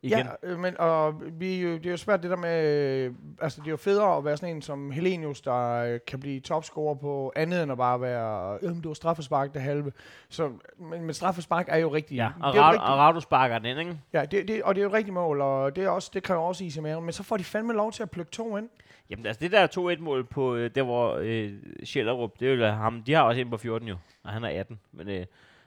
Igen. 0.02 0.18
Ja, 0.18 0.32
øh, 0.42 0.58
men 0.58 0.80
og 0.80 1.22
vi, 1.32 1.62
jo- 1.62 1.74
det 1.76 1.86
er 1.86 1.90
jo 1.90 1.96
svært 1.96 2.22
det 2.22 2.30
der 2.30 2.36
med, 2.36 2.66
øh, 3.06 3.14
altså 3.40 3.60
det 3.60 3.66
er 3.66 3.70
jo 3.70 3.76
federe 3.76 4.16
at 4.16 4.24
være 4.24 4.36
sådan 4.36 4.56
en 4.56 4.62
som 4.62 4.90
Helenius, 4.90 5.40
der 5.40 5.70
øh, 5.70 6.00
kan 6.06 6.20
blive 6.20 6.40
topscorer 6.40 6.94
på 6.94 7.32
andet 7.36 7.62
end 7.62 7.72
at 7.72 7.78
bare 7.78 8.00
være, 8.00 8.58
øh, 8.62 8.68
det 8.74 8.84
var 8.88 8.94
straffespark 8.94 9.54
det 9.54 9.62
halve. 9.62 9.92
Så, 10.28 10.52
men, 10.78 11.02
men 11.04 11.14
straffespark 11.14 11.66
er 11.68 11.76
jo 11.76 11.94
rigtigt. 11.94 12.18
Ja, 12.18 12.28
og, 12.42 12.52
det 12.52 12.58
er 12.58 12.64
og 12.64 12.98
Raudo 12.98 13.20
sparker 13.20 13.58
den, 13.58 13.78
ikke? 13.78 13.98
Ja, 14.12 14.24
det, 14.24 14.48
det, 14.48 14.62
og 14.62 14.74
det 14.74 14.80
er 14.80 14.82
jo 14.82 14.88
et 14.88 14.94
rigtigt 14.94 15.14
mål, 15.14 15.40
og 15.40 15.76
det, 15.76 15.84
er 15.84 15.88
også, 15.88 16.10
det 16.14 16.22
kræver 16.22 16.42
også 16.42 16.64
is 16.64 16.76
i 16.76 16.80
maven. 16.80 17.04
Men 17.04 17.12
så 17.12 17.22
får 17.22 17.36
de 17.36 17.44
fandme 17.44 17.72
lov 17.72 17.92
til 17.92 18.02
at 18.02 18.10
plukke 18.10 18.32
to 18.32 18.56
ind. 18.56 18.68
Jamen 19.10 19.26
altså, 19.26 19.40
det 19.40 19.52
der 19.52 19.66
2-1-mål 19.96 20.24
på, 20.24 20.54
øh, 20.54 20.70
der 20.74 20.82
hvor 20.82 21.18
øh, 21.22 21.52
Schellerup, 21.84 22.40
det 22.40 22.48
er 22.48 22.54
jo 22.54 22.72
ham, 22.74 23.02
de 23.02 23.12
har 23.12 23.22
også 23.22 23.40
en 23.40 23.50
på 23.50 23.56
14 23.56 23.88
jo, 23.88 23.96
og 24.24 24.30
han 24.30 24.44
er 24.44 24.48
18, 24.60 24.80
men 24.92 25.08
øh, 25.08 25.26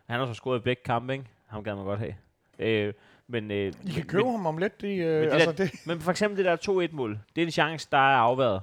han 0.10 0.20
har 0.20 0.26
så 0.28 0.34
scoret 0.34 0.60
i 0.60 0.62
begge 0.62 0.82
kampe, 0.86 1.14
ikke? 1.14 1.26
Ham 1.46 1.64
gad 1.64 1.76
man 1.76 1.86
godt 1.86 2.00
have. 2.00 2.16
Øh, 2.60 2.94
men, 3.34 3.52
øh, 3.52 3.58
I 3.68 3.72
kan 3.72 3.96
men- 3.96 4.04
købe 4.08 4.32
ham 4.32 4.46
om 4.46 4.58
lidt. 4.58 4.82
De, 4.82 4.96
øh, 4.96 5.24
det 5.24 5.32
altså 5.32 5.52
der- 5.52 5.66
det, 5.66 5.72
Men 5.88 6.00
for 6.00 6.12
eksempel 6.12 6.38
det 6.38 6.46
der 6.46 6.56
2-1-mål, 6.56 7.20
det 7.36 7.42
er 7.42 7.46
en 7.46 7.52
chance, 7.52 7.88
der 7.92 7.98
er 7.98 8.18
afværet. 8.18 8.62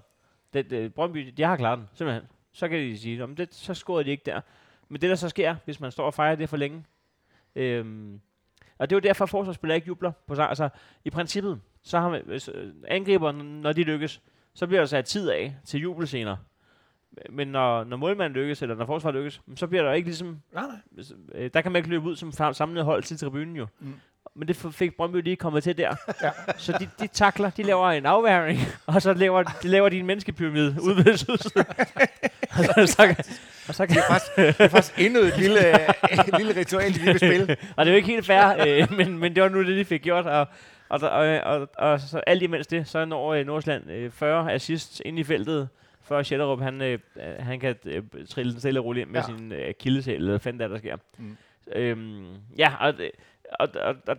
Det, 0.53 0.71
det, 0.71 0.95
Brøndby, 0.95 1.33
de 1.37 1.43
har 1.43 1.57
klaret 1.57 1.79
den, 1.79 1.89
simpelthen. 1.95 2.23
Så 2.53 2.69
kan 2.69 2.79
de 2.79 2.99
sige, 2.99 3.25
om 3.25 3.37
det, 3.37 3.55
så 3.55 3.75
scorede 3.75 4.05
de 4.05 4.11
ikke 4.11 4.23
der. 4.27 4.41
Men 4.89 5.01
det, 5.01 5.11
der 5.11 5.17
så 5.17 5.29
sker, 5.29 5.57
hvis 5.65 5.81
man 5.81 5.91
står 5.93 6.07
og 6.07 6.15
fejrer 6.15 6.35
det 6.37 6.49
for 6.49 6.57
længe, 6.57 6.85
øhm, 7.57 8.21
og 8.79 8.91
det 8.91 8.97
er 8.97 8.99
jo 8.99 9.09
derfor, 9.09 9.25
at 9.25 9.31
forsvarsspillere 9.31 9.77
ikke 9.77 9.87
jubler. 9.89 10.13
På, 10.27 10.35
sig- 10.35 10.49
altså, 10.49 10.69
I 11.05 11.11
princippet, 11.11 11.61
så 11.83 11.99
har 11.99 12.11
man, 12.11 12.23
hvis, 12.27 12.51
øh, 12.55 12.73
angriber, 12.89 13.33
når 13.33 13.73
de 13.73 13.83
lykkes, 13.83 14.21
så 14.55 14.67
bliver 14.67 14.81
der 14.81 14.87
sat 14.87 15.05
tid 15.05 15.31
af 15.31 15.57
til 15.65 15.81
jubelscener. 15.81 16.37
Men 17.31 17.49
når, 17.49 17.85
når 17.85 17.97
målmanden 17.97 18.37
lykkes, 18.43 18.63
eller 18.63 18.75
når 18.75 18.87
forsvaret 18.87 19.15
lykkes, 19.17 19.41
så 19.57 19.67
bliver 19.67 19.83
der 19.83 19.93
ikke 19.93 20.09
ligesom 20.09 20.41
nej, 20.53 20.65
nej. 20.67 21.05
øh, 21.35 21.51
der 21.55 21.61
kan 21.61 21.73
man 21.73 21.79
ikke 21.81 21.89
løbe 21.89 22.05
ud 22.05 22.17
som 22.17 22.33
samlet 22.53 22.85
hold 22.85 23.03
til 23.03 23.19
tribunen 23.19 23.57
jo. 23.57 23.67
Mm. 23.81 23.95
Men 24.41 24.49
det 24.49 24.57
fik 24.73 24.97
Brøndby 24.97 25.17
lige 25.23 25.37
kommet 25.37 25.63
til 25.63 25.77
der. 25.79 25.95
Ja. 26.23 26.31
Så 26.57 26.73
de, 26.81 26.89
de 27.01 27.07
takler, 27.07 27.51
de 27.51 27.63
laver 27.63 27.91
en 27.91 28.07
afværing, 28.07 28.59
og 28.87 29.03
så 29.03 29.13
laver 29.15 29.43
de, 29.43 29.69
laver 29.69 29.89
de 29.89 29.99
en 29.99 30.07
menneskepyramide 30.07 30.77
ude 30.83 30.97
ved 31.05 31.17
sydsiden. 31.17 31.65
og 32.59 32.65
så, 32.65 32.87
så, 32.87 33.15
og 33.69 33.75
så 33.75 33.87
kan, 33.87 33.97
Det 33.97 34.03
er 34.03 34.09
faktisk, 34.09 34.37
det 34.37 34.65
er 34.65 34.69
faktisk 34.69 34.99
endnu 35.01 35.21
et 35.21 35.39
lille, 35.39 35.61
et 36.13 36.39
lille 36.39 36.57
ritual, 36.61 36.95
de 36.95 37.01
vil 37.01 37.17
spille. 37.19 37.57
og 37.77 37.87
det 37.87 37.91
er 37.91 37.95
jo 37.95 37.97
ikke 37.97 38.09
helt 38.09 38.27
fair, 38.27 38.65
øh, 38.67 38.93
men, 38.97 39.19
men 39.19 39.35
det 39.35 39.43
var 39.43 39.49
nu 39.49 39.59
det, 39.65 39.77
de 39.77 39.85
fik 39.85 40.03
gjort. 40.03 40.27
Og, 40.27 40.47
og, 40.89 41.01
og, 41.11 41.27
og, 41.41 41.69
og 41.79 42.01
så 42.01 42.19
alt 42.27 42.43
imens 42.43 42.67
det, 42.67 42.89
så 42.89 43.05
når 43.05 43.35
øh, 43.35 43.47
Nordsjælland 43.47 43.91
øh, 43.91 44.11
40 44.11 44.53
assists 44.53 45.03
ind 45.05 45.19
i 45.19 45.25
feltet, 45.25 45.69
før 46.05 46.23
Schellerup, 46.23 46.61
han, 46.61 46.83
øh, 46.83 46.99
han 47.39 47.61
kan 47.61 47.75
øh, 47.85 48.03
trille 48.31 48.53
den 48.53 48.61
stille 48.61 48.81
og 48.81 48.85
roligt 48.85 49.05
ind 49.05 49.11
med 49.13 49.21
Ja. 49.21 49.27
sin 49.27 49.53
øh, 49.53 49.75
kildesæl, 49.81 50.15
eller 50.17 50.39
fanden 50.39 50.61
der, 50.61 50.69
der 50.69 50.79
sker. 50.79 50.97
Mm. 51.19 51.37
Øhm, 51.75 52.27
ja, 52.59 52.73
og, 52.81 52.97
det- 52.99 53.11
og, 53.61 53.69
og, 53.75 53.95
og, 54.09 54.17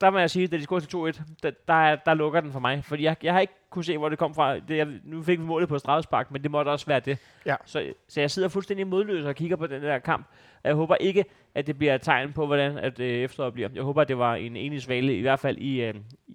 der 0.00 0.10
må 0.10 0.18
jeg 0.18 0.30
sige, 0.30 0.46
da 0.46 0.56
de 0.56 0.62
scorede 0.62 0.86
til 0.86 1.20
2-1, 1.20 1.22
der, 1.42 1.50
der, 1.68 1.74
er- 1.74 1.96
der 1.96 2.14
lukker 2.14 2.40
den 2.40 2.52
for 2.52 2.60
mig. 2.60 2.84
Fordi 2.84 3.02
jeg, 3.04 3.16
jeg 3.22 3.32
har 3.32 3.40
ikke 3.40 3.52
kunne 3.70 3.84
se, 3.84 3.98
hvor 3.98 4.08
det 4.08 4.18
kom 4.18 4.34
fra. 4.34 4.58
Det, 4.58 4.76
jeg, 4.76 4.86
nu 5.04 5.22
fik 5.22 5.38
vi 5.38 5.44
målet 5.44 5.68
på 5.68 5.78
straffespark, 5.78 6.30
men 6.30 6.42
det 6.42 6.50
måtte 6.50 6.68
også 6.68 6.86
være 6.86 7.00
det. 7.00 7.18
Ja. 7.46 7.56
Så, 7.64 7.92
så 8.08 8.20
jeg 8.20 8.30
sidder 8.30 8.48
fuldstændig 8.48 8.86
modløs 8.86 9.24
og 9.24 9.34
kigger 9.34 9.56
på 9.56 9.66
den 9.66 9.82
der 9.82 9.98
kamp. 9.98 10.26
Og 10.54 10.68
Jeg 10.68 10.74
håber 10.74 10.94
ikke, 10.94 11.24
at 11.54 11.66
det 11.66 11.78
bliver 11.78 11.94
et 11.94 12.02
tegn 12.02 12.32
på, 12.32 12.46
hvordan 12.46 12.78
at, 12.78 13.00
øh, 13.00 13.06
efteråret 13.08 13.52
bliver. 13.54 13.68
Jeg 13.74 13.82
håber, 13.82 14.02
at 14.02 14.08
det 14.08 14.18
var 14.18 14.34
en 14.34 14.56
enig 14.56 14.82
svale, 14.82 15.16
i 15.16 15.20
hvert 15.20 15.40
fald 15.40 15.58
i, 15.58 15.80
øh, 15.82 15.94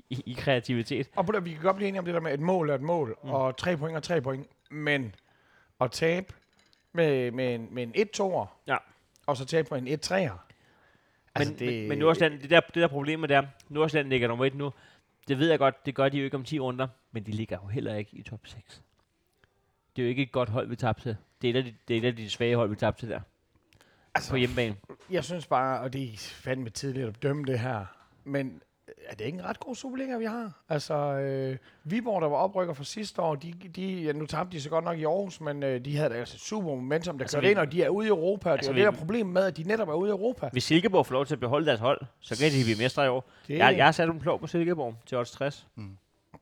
i, 0.09 0.23
i 0.25 0.33
kreativitet. 0.33 1.09
Og 1.15 1.25
på 1.25 1.39
vi 1.41 1.51
kan 1.51 1.61
godt 1.61 1.75
blive 1.75 1.87
enige 1.87 1.99
om 1.99 2.05
det 2.05 2.13
der 2.13 2.19
med, 2.19 2.33
et 2.33 2.39
mål 2.39 2.69
er 2.69 2.75
et 2.75 2.81
mål, 2.81 3.17
mm. 3.23 3.29
Og 3.29 3.57
tre 3.57 3.77
point 3.77 3.95
er 3.97 3.99
tre 4.01 4.21
point. 4.21 4.47
Men 4.71 5.15
at 5.81 5.91
tabe 5.91 6.33
med, 6.93 7.31
med 7.31 7.55
en, 7.55 7.67
med 7.71 7.83
en 7.83 8.07
1-2'er, 8.15 8.45
Ja. 8.67 8.77
og 9.27 9.37
så 9.37 9.45
tabe 9.45 9.69
på 9.69 9.75
en 9.75 9.87
1-3'er. 9.87 10.44
Altså, 11.35 11.53
men, 11.53 11.59
det, 11.59 11.79
men, 11.79 11.89
men 11.89 11.97
Nordsjælland, 11.97 12.41
det 12.41 12.49
der, 12.49 12.59
det 12.59 12.75
der 12.75 12.87
problem 12.87 13.19
med 13.19 13.27
det 13.27 13.37
er, 13.37 13.43
Nordsjælland 13.69 14.09
ligger 14.09 14.27
nummer 14.27 14.45
et 14.45 14.55
nu. 14.55 14.73
Det 15.27 15.39
ved 15.39 15.49
jeg 15.49 15.59
godt, 15.59 15.85
det 15.85 15.95
gør 15.95 16.09
de 16.09 16.17
jo 16.17 16.23
ikke 16.23 16.37
om 16.37 16.43
10 16.43 16.59
runder, 16.59 16.87
men 17.11 17.25
de 17.25 17.31
ligger 17.31 17.57
jo 17.63 17.67
heller 17.67 17.95
ikke 17.95 18.17
i 18.17 18.23
top 18.23 18.47
6. 18.47 18.81
Det 19.95 20.01
er 20.01 20.05
jo 20.05 20.09
ikke 20.09 20.23
et 20.23 20.31
godt 20.31 20.49
hold, 20.49 20.67
vi 20.67 20.75
tabte 20.75 21.03
til. 21.03 21.17
Det 21.41 21.49
er 21.49 21.53
et 21.53 21.57
af 21.57 21.63
de, 21.63 21.75
det 21.87 21.93
er 21.93 22.01
et 22.01 22.05
af 22.05 22.15
de 22.15 22.29
svage 22.29 22.55
hold, 22.55 22.69
vi 22.69 22.75
tabte 22.75 23.01
til 23.01 23.09
der. 23.09 23.19
Altså, 24.15 24.29
på 24.31 24.35
hjemmebane. 24.35 24.75
Jeg 25.09 25.23
synes 25.23 25.47
bare, 25.47 25.79
og 25.79 25.93
det 25.93 26.13
er 26.13 26.17
fandme 26.17 26.69
tidligt 26.69 27.07
at 27.07 27.23
dømme 27.23 27.43
det 27.43 27.59
her, 27.59 27.85
men 28.23 28.61
er 29.07 29.15
det 29.15 29.25
ikke 29.25 29.37
en 29.39 29.45
ret 29.45 29.59
god 29.59 29.75
Superliga, 29.75 30.17
vi 30.17 30.25
har? 30.25 30.51
Altså, 30.69 30.93
øh, 30.95 31.57
Viborg, 31.83 32.21
der 32.21 32.27
var 32.27 32.37
oprykker 32.37 32.73
fra 32.73 32.83
sidste 32.83 33.21
år, 33.21 33.35
de, 33.35 33.53
de, 33.75 34.01
ja, 34.03 34.11
nu 34.11 34.25
tabte 34.25 34.57
de 34.57 34.61
så 34.61 34.69
godt 34.69 34.85
nok 34.85 34.97
i 34.97 35.03
Aarhus, 35.03 35.41
men 35.41 35.63
øh, 35.63 35.85
de 35.85 35.97
havde 35.97 36.09
da 36.09 36.15
altså 36.15 36.37
super 36.37 36.67
momentum, 36.69 37.17
der 37.17 37.23
Altså, 37.23 37.37
altså, 37.37 37.45
vi- 37.47 37.51
ind, 37.51 37.59
og 37.59 37.71
de 37.71 37.83
er 37.83 37.89
ude 37.89 38.05
i 38.07 38.09
Europa. 38.09 38.49
Altså, 38.49 38.57
Altså, 38.59 38.71
det 38.73 38.79
er 38.81 38.85
vi- 38.85 38.85
det 38.85 38.93
der 38.93 38.99
problem 38.99 39.25
med, 39.27 39.43
at 39.45 39.57
de 39.57 39.63
netop 39.63 39.89
er 39.89 39.93
ude 39.93 40.09
i 40.09 40.11
Europa. 40.11 40.49
Hvis 40.51 40.63
Silkeborg 40.63 41.05
får 41.05 41.13
lov 41.13 41.25
til 41.25 41.33
at 41.35 41.39
beholde 41.39 41.65
deres 41.65 41.79
hold, 41.79 42.01
så 42.19 42.37
kan 42.37 42.51
de 42.51 42.63
blive 42.63 42.77
mestre 42.77 43.05
i 43.05 43.09
år. 43.09 43.29
Det, 43.47 43.57
Jeg, 43.57 43.77
jeg 43.77 43.85
har 43.85 43.91
sat 43.91 44.07
dem 44.07 44.19
klog 44.19 44.39
på 44.39 44.47
Silkeborg 44.47 44.95
til 45.05 45.17
odds 45.17 45.31
60. 45.31 45.67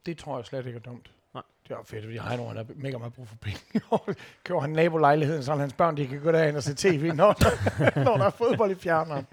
det 0.06 0.18
tror 0.18 0.38
jeg 0.38 0.46
slet 0.46 0.66
ikke 0.66 0.78
er 0.78 0.82
dumt. 0.82 1.12
Nej. 1.34 1.44
Det 1.68 1.76
var 1.76 1.84
fedt, 1.86 2.04
fordi 2.04 2.18
Heino 2.18 2.48
han 2.48 2.58
er 2.58 2.64
mega 2.76 2.98
meget 2.98 3.14
brug 3.14 3.28
for 3.28 3.36
penge. 3.36 3.60
Køber 4.44 4.60
han 4.62 4.70
nabolejligheden, 4.70 5.44
så 5.44 5.56
hans 5.56 5.74
børn 5.74 5.98
de 5.98 6.08
kan 6.08 6.20
gå 6.22 6.32
derhen 6.32 6.56
og 6.56 6.64
se 6.64 6.76
tv, 6.76 7.12
når, 7.16 7.36
når 8.06 8.18
der 8.18 8.26
er 8.26 8.30
fodbold 8.30 8.72
i 8.72 8.76
fjerneren. 8.76 9.28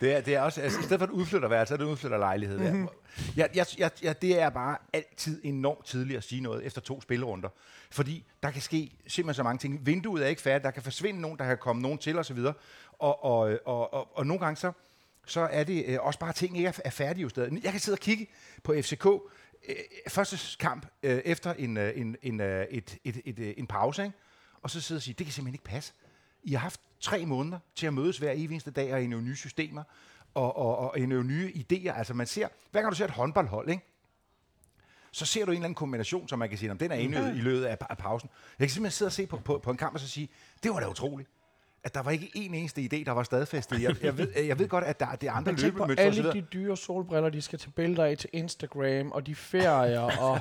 Det 0.00 0.16
er, 0.16 0.20
det 0.20 0.34
er 0.34 0.40
også, 0.40 0.60
altså, 0.60 0.80
i 0.80 0.82
stedet 0.82 1.00
for 1.00 1.06
et 1.06 1.10
udflytterværelse, 1.10 1.68
så 1.68 1.74
er 1.74 1.76
det 1.78 1.84
en 1.84 1.90
udflytterlejlighed. 1.90 2.58
Mhm. 2.58 2.76
Mm-hmm. 2.76 2.88
Ja, 3.36 3.46
jeg, 3.54 3.66
jeg, 3.78 3.90
jeg, 4.02 4.22
det 4.22 4.40
er 4.40 4.50
bare 4.50 4.76
altid 4.92 5.40
enormt 5.44 5.86
tidligt 5.86 6.16
at 6.16 6.24
sige 6.24 6.40
noget 6.40 6.66
efter 6.66 6.80
to 6.80 7.00
spillerunder. 7.00 7.48
Fordi 7.90 8.24
der 8.42 8.50
kan 8.50 8.62
ske 8.62 8.92
simpelthen 9.06 9.34
så 9.34 9.42
mange 9.42 9.58
ting. 9.58 9.86
Vinduet 9.86 10.24
er 10.24 10.28
ikke 10.28 10.42
færdigt, 10.42 10.64
der 10.64 10.70
kan 10.70 10.82
forsvinde 10.82 11.20
nogen, 11.20 11.38
der 11.38 11.44
kan 11.44 11.58
komme 11.58 11.82
nogen 11.82 11.98
til 11.98 12.18
osv. 12.18 12.38
Og, 12.38 12.54
og, 12.98 13.22
og, 13.24 13.58
og, 13.66 13.94
og, 13.94 14.18
og 14.18 14.26
nogle 14.26 14.40
gange 14.44 14.56
så, 14.56 14.72
så 15.26 15.40
er 15.40 15.64
det 15.64 15.84
øh, 15.86 15.98
også 16.00 16.18
bare 16.18 16.32
ting, 16.32 16.56
ikke 16.56 16.68
er, 16.68 16.80
er 16.84 16.90
færdige 16.90 17.22
jo 17.22 17.28
stadig. 17.28 17.64
Jeg 17.64 17.72
kan 17.72 17.80
sidde 17.80 17.94
og 17.94 18.00
kigge 18.00 18.26
på 18.62 18.74
FCK, 18.82 19.06
øh, 19.68 19.76
første 20.08 20.38
kamp 20.58 20.86
øh, 21.02 21.18
efter 21.24 21.52
en, 21.52 21.76
øh, 21.76 21.92
en, 21.96 22.16
en, 22.22 22.40
øh, 22.40 22.66
et, 22.70 22.98
et, 23.04 23.20
et, 23.24 23.38
øh, 23.38 23.54
en 23.56 23.66
pause, 23.66 24.04
ikke? 24.04 24.16
og 24.62 24.70
så 24.70 24.80
sidde 24.80 24.98
og 24.98 25.02
sige, 25.02 25.14
det 25.18 25.26
kan 25.26 25.32
simpelthen 25.32 25.54
ikke 25.54 25.64
passe. 25.64 25.92
I 26.46 26.52
har 26.52 26.58
haft 26.58 26.80
tre 27.00 27.26
måneder 27.26 27.58
til 27.74 27.86
at 27.86 27.94
mødes 27.94 28.18
hver 28.18 28.30
eneste 28.30 28.70
dag 28.70 28.92
og 28.92 29.02
indøve 29.02 29.22
nye 29.22 29.36
systemer 29.36 29.82
og, 30.34 30.56
og, 30.56 30.78
og 30.78 30.98
indøve 30.98 31.24
nye 31.24 31.52
idéer. 31.54 31.98
Altså 31.98 32.14
man 32.14 32.26
ser, 32.26 32.48
hver 32.70 32.80
gang 32.80 32.90
du 32.90 32.96
ser 32.96 33.04
et 33.04 33.10
håndboldhold, 33.10 33.70
ikke? 33.70 33.82
så 35.12 35.26
ser 35.26 35.44
du 35.44 35.50
en 35.50 35.56
eller 35.56 35.64
anden 35.64 35.74
kombination, 35.74 36.28
som 36.28 36.38
man 36.38 36.48
kan 36.48 36.58
sige, 36.58 36.70
om 36.70 36.78
den 36.78 36.90
er 36.90 36.96
indøvet 36.96 37.36
i 37.36 37.40
løbet 37.40 37.64
af, 37.64 37.76
af 37.90 37.98
pausen. 37.98 38.30
Jeg 38.58 38.68
kan 38.68 38.72
simpelthen 38.72 38.96
sidde 38.96 39.08
og 39.08 39.12
se 39.12 39.26
på, 39.26 39.36
på, 39.36 39.58
på 39.58 39.70
en 39.70 39.76
kamp 39.76 39.94
og 39.94 40.00
så 40.00 40.08
sige, 40.08 40.28
det 40.62 40.70
var 40.70 40.80
da 40.80 40.88
utroligt 40.88 41.28
at 41.86 41.94
der 41.94 42.02
var 42.02 42.10
ikke 42.10 42.30
en 42.34 42.54
eneste 42.54 42.80
idé, 42.80 43.04
der 43.04 43.12
var 43.12 43.22
stadfæstet. 43.22 43.82
Jeg, 43.82 44.02
jeg, 44.02 44.18
ved, 44.18 44.28
jeg 44.36 44.58
ved 44.58 44.68
godt, 44.68 44.84
at 44.84 45.00
der, 45.00 45.14
det 45.14 45.28
er 45.28 45.32
andre 45.32 45.52
løbemønstre 45.52 46.04
alle 46.04 46.28
osv. 46.28 46.40
de 46.40 46.46
dyre 46.52 46.76
solbriller, 46.76 47.28
de 47.28 47.42
skal 47.42 47.58
tage 47.58 47.70
billeder 47.70 48.04
af 48.04 48.18
til 48.18 48.30
Instagram, 48.32 49.12
og 49.12 49.26
de 49.26 49.34
ferier, 49.34 50.00
og, 50.00 50.40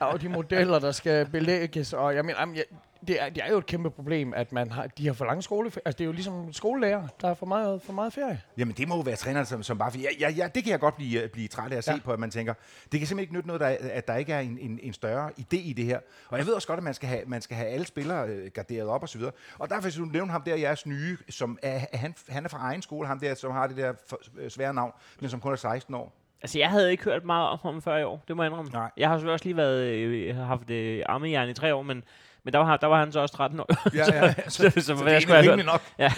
og 0.12 0.20
de 0.20 0.28
modeller, 0.28 0.78
der 0.78 0.92
skal 0.92 1.30
belægges. 1.30 1.92
Og 1.92 2.14
jeg 2.14 2.24
mener, 2.24 2.52
jeg, 2.54 2.64
det, 3.08 3.22
er, 3.22 3.28
det 3.28 3.42
er 3.44 3.50
jo 3.50 3.58
et 3.58 3.66
kæmpe 3.66 3.90
problem, 3.90 4.34
at 4.34 4.52
man 4.52 4.70
har, 4.70 4.86
de 4.86 5.06
har 5.06 5.12
for 5.12 5.24
lange 5.24 5.42
skole. 5.42 5.66
Altså, 5.66 5.98
det 5.98 6.00
er 6.00 6.04
jo 6.04 6.12
ligesom 6.12 6.52
skolelærer, 6.52 7.08
der 7.20 7.28
er 7.30 7.34
for 7.34 7.46
meget, 7.46 7.82
for 7.82 7.92
meget 7.92 8.12
ferie. 8.12 8.40
Jamen, 8.58 8.74
det 8.74 8.88
må 8.88 8.94
jo 8.96 9.00
være 9.00 9.16
træneren, 9.16 9.46
som, 9.46 9.62
som 9.62 9.78
bare... 9.78 9.92
Ja, 9.98 10.08
ja, 10.20 10.30
ja, 10.30 10.48
det 10.54 10.62
kan 10.64 10.70
jeg 10.72 10.80
godt 10.80 10.96
blive, 10.96 11.28
blive 11.28 11.48
træt 11.48 11.72
af 11.72 11.76
at 11.76 11.84
se 11.84 11.92
Ja. 11.92 11.98
på, 12.04 12.12
at 12.12 12.18
man 12.18 12.30
tænker, 12.30 12.54
det 12.92 13.00
kan 13.00 13.06
simpelthen 13.06 13.18
ikke 13.20 13.34
nytte 13.34 13.46
noget, 13.46 13.60
der, 13.60 13.76
at 13.92 14.08
der 14.08 14.16
ikke 14.16 14.32
er 14.32 14.40
en, 14.40 14.58
en, 14.60 14.78
en 14.82 14.92
større 14.92 15.30
idé 15.38 15.56
i 15.56 15.72
det 15.72 15.84
her. 15.84 16.00
Og 16.28 16.38
jeg 16.38 16.46
ved 16.46 16.52
også 16.54 16.68
godt, 16.68 16.76
at 16.78 16.84
man 16.84 16.94
skal 16.94 17.08
have, 17.08 17.22
man 17.26 17.42
skal 17.42 17.56
have 17.56 17.68
alle 17.68 17.86
spillere 17.86 18.28
øh, 18.28 18.50
garderet 18.54 18.88
op 18.88 19.02
og 19.02 19.08
så 19.08 19.18
videre. 19.18 19.32
Og 19.58 19.68
derfor, 19.70 19.82
hvis 19.82 19.94
du 19.94 20.04
nævner 20.04 20.32
ham 20.32 20.42
der, 20.42 20.56
jeres 20.56 20.86
nye, 20.86 21.16
som 21.28 21.58
er, 21.62 21.80
han, 21.92 22.14
han 22.28 22.44
er 22.44 22.48
fra 22.48 22.58
egen 22.58 22.82
skole, 22.82 23.06
ham 23.08 23.18
der, 23.20 23.34
som 23.34 23.52
har 23.52 23.66
det 23.66 23.76
der 23.76 23.92
for, 24.08 24.20
øh, 24.38 24.50
svære 24.50 24.74
navn, 24.74 24.92
men 25.20 25.30
som 25.30 25.40
kun 25.40 25.52
er 25.52 25.56
16 25.56 25.94
år. 25.94 26.12
Altså, 26.42 26.58
jeg 26.58 26.70
havde 26.70 26.90
ikke 26.90 27.04
hørt 27.04 27.24
meget 27.24 27.48
om 27.48 27.58
ham 27.62 27.82
før 27.82 27.96
i 27.96 28.04
år, 28.04 28.22
det 28.28 28.36
må 28.36 28.42
jeg 28.42 28.50
indrømme. 28.50 28.70
Nej. 28.70 28.90
Jeg 28.96 29.08
har 29.08 29.16
selvfølgelig 29.16 29.32
også 29.32 29.44
lige 29.44 29.56
været, 29.56 29.80
øh, 29.82 30.36
haft 30.36 30.70
øh, 30.70 31.02
armejern 31.06 31.48
i 31.48 31.54
tre 31.54 31.74
år, 31.74 31.82
men, 31.82 32.04
men 32.44 32.52
der, 32.52 32.58
var, 32.58 32.76
der 32.76 32.86
var 32.86 32.98
han 32.98 33.12
så 33.12 33.20
også 33.20 33.34
13 33.34 33.60
år. 33.60 33.94
Ja, 33.94 34.04
ja. 34.24 34.34
så, 34.34 34.50
så, 34.50 34.70
så, 34.70 34.80
Så 34.80 35.02
hvad 35.02 35.20
det 35.20 35.30
er 35.30 35.42
rimelig 35.42 35.66
nok. 35.66 35.82
Ja. 35.98 36.12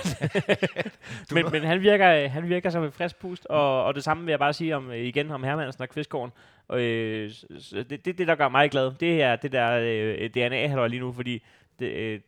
men, 1.34 1.52
men 1.52 1.62
han 1.62 1.80
virker, 1.80 2.28
han 2.28 2.48
virker 2.48 2.70
som 2.70 2.84
et 2.84 2.94
frisk 2.94 3.20
pust, 3.20 3.46
og, 3.46 3.84
og 3.84 3.94
det 3.94 4.04
samme 4.04 4.24
vil 4.24 4.32
jeg 4.32 4.38
bare 4.38 4.52
sige 4.52 4.76
om, 4.76 4.90
øh, 4.90 4.98
igen 4.98 5.30
om 5.30 5.44
Hermansen 5.44 5.82
og 5.82 5.88
Kvistgården. 5.88 6.32
Og, 6.68 6.80
øh, 6.80 7.30
det, 7.72 8.04
det, 8.04 8.18
det, 8.18 8.28
der 8.28 8.34
gør 8.34 8.48
mig 8.48 8.70
glad, 8.70 8.92
det 9.00 9.22
er 9.22 9.36
det 9.36 9.52
der 9.52 9.80
øh, 9.82 10.30
DNA, 10.30 10.66
har 10.66 10.86
lige 10.86 11.00
nu, 11.00 11.12
fordi 11.12 11.42
det, 11.78 11.86
øh, 11.86 12.20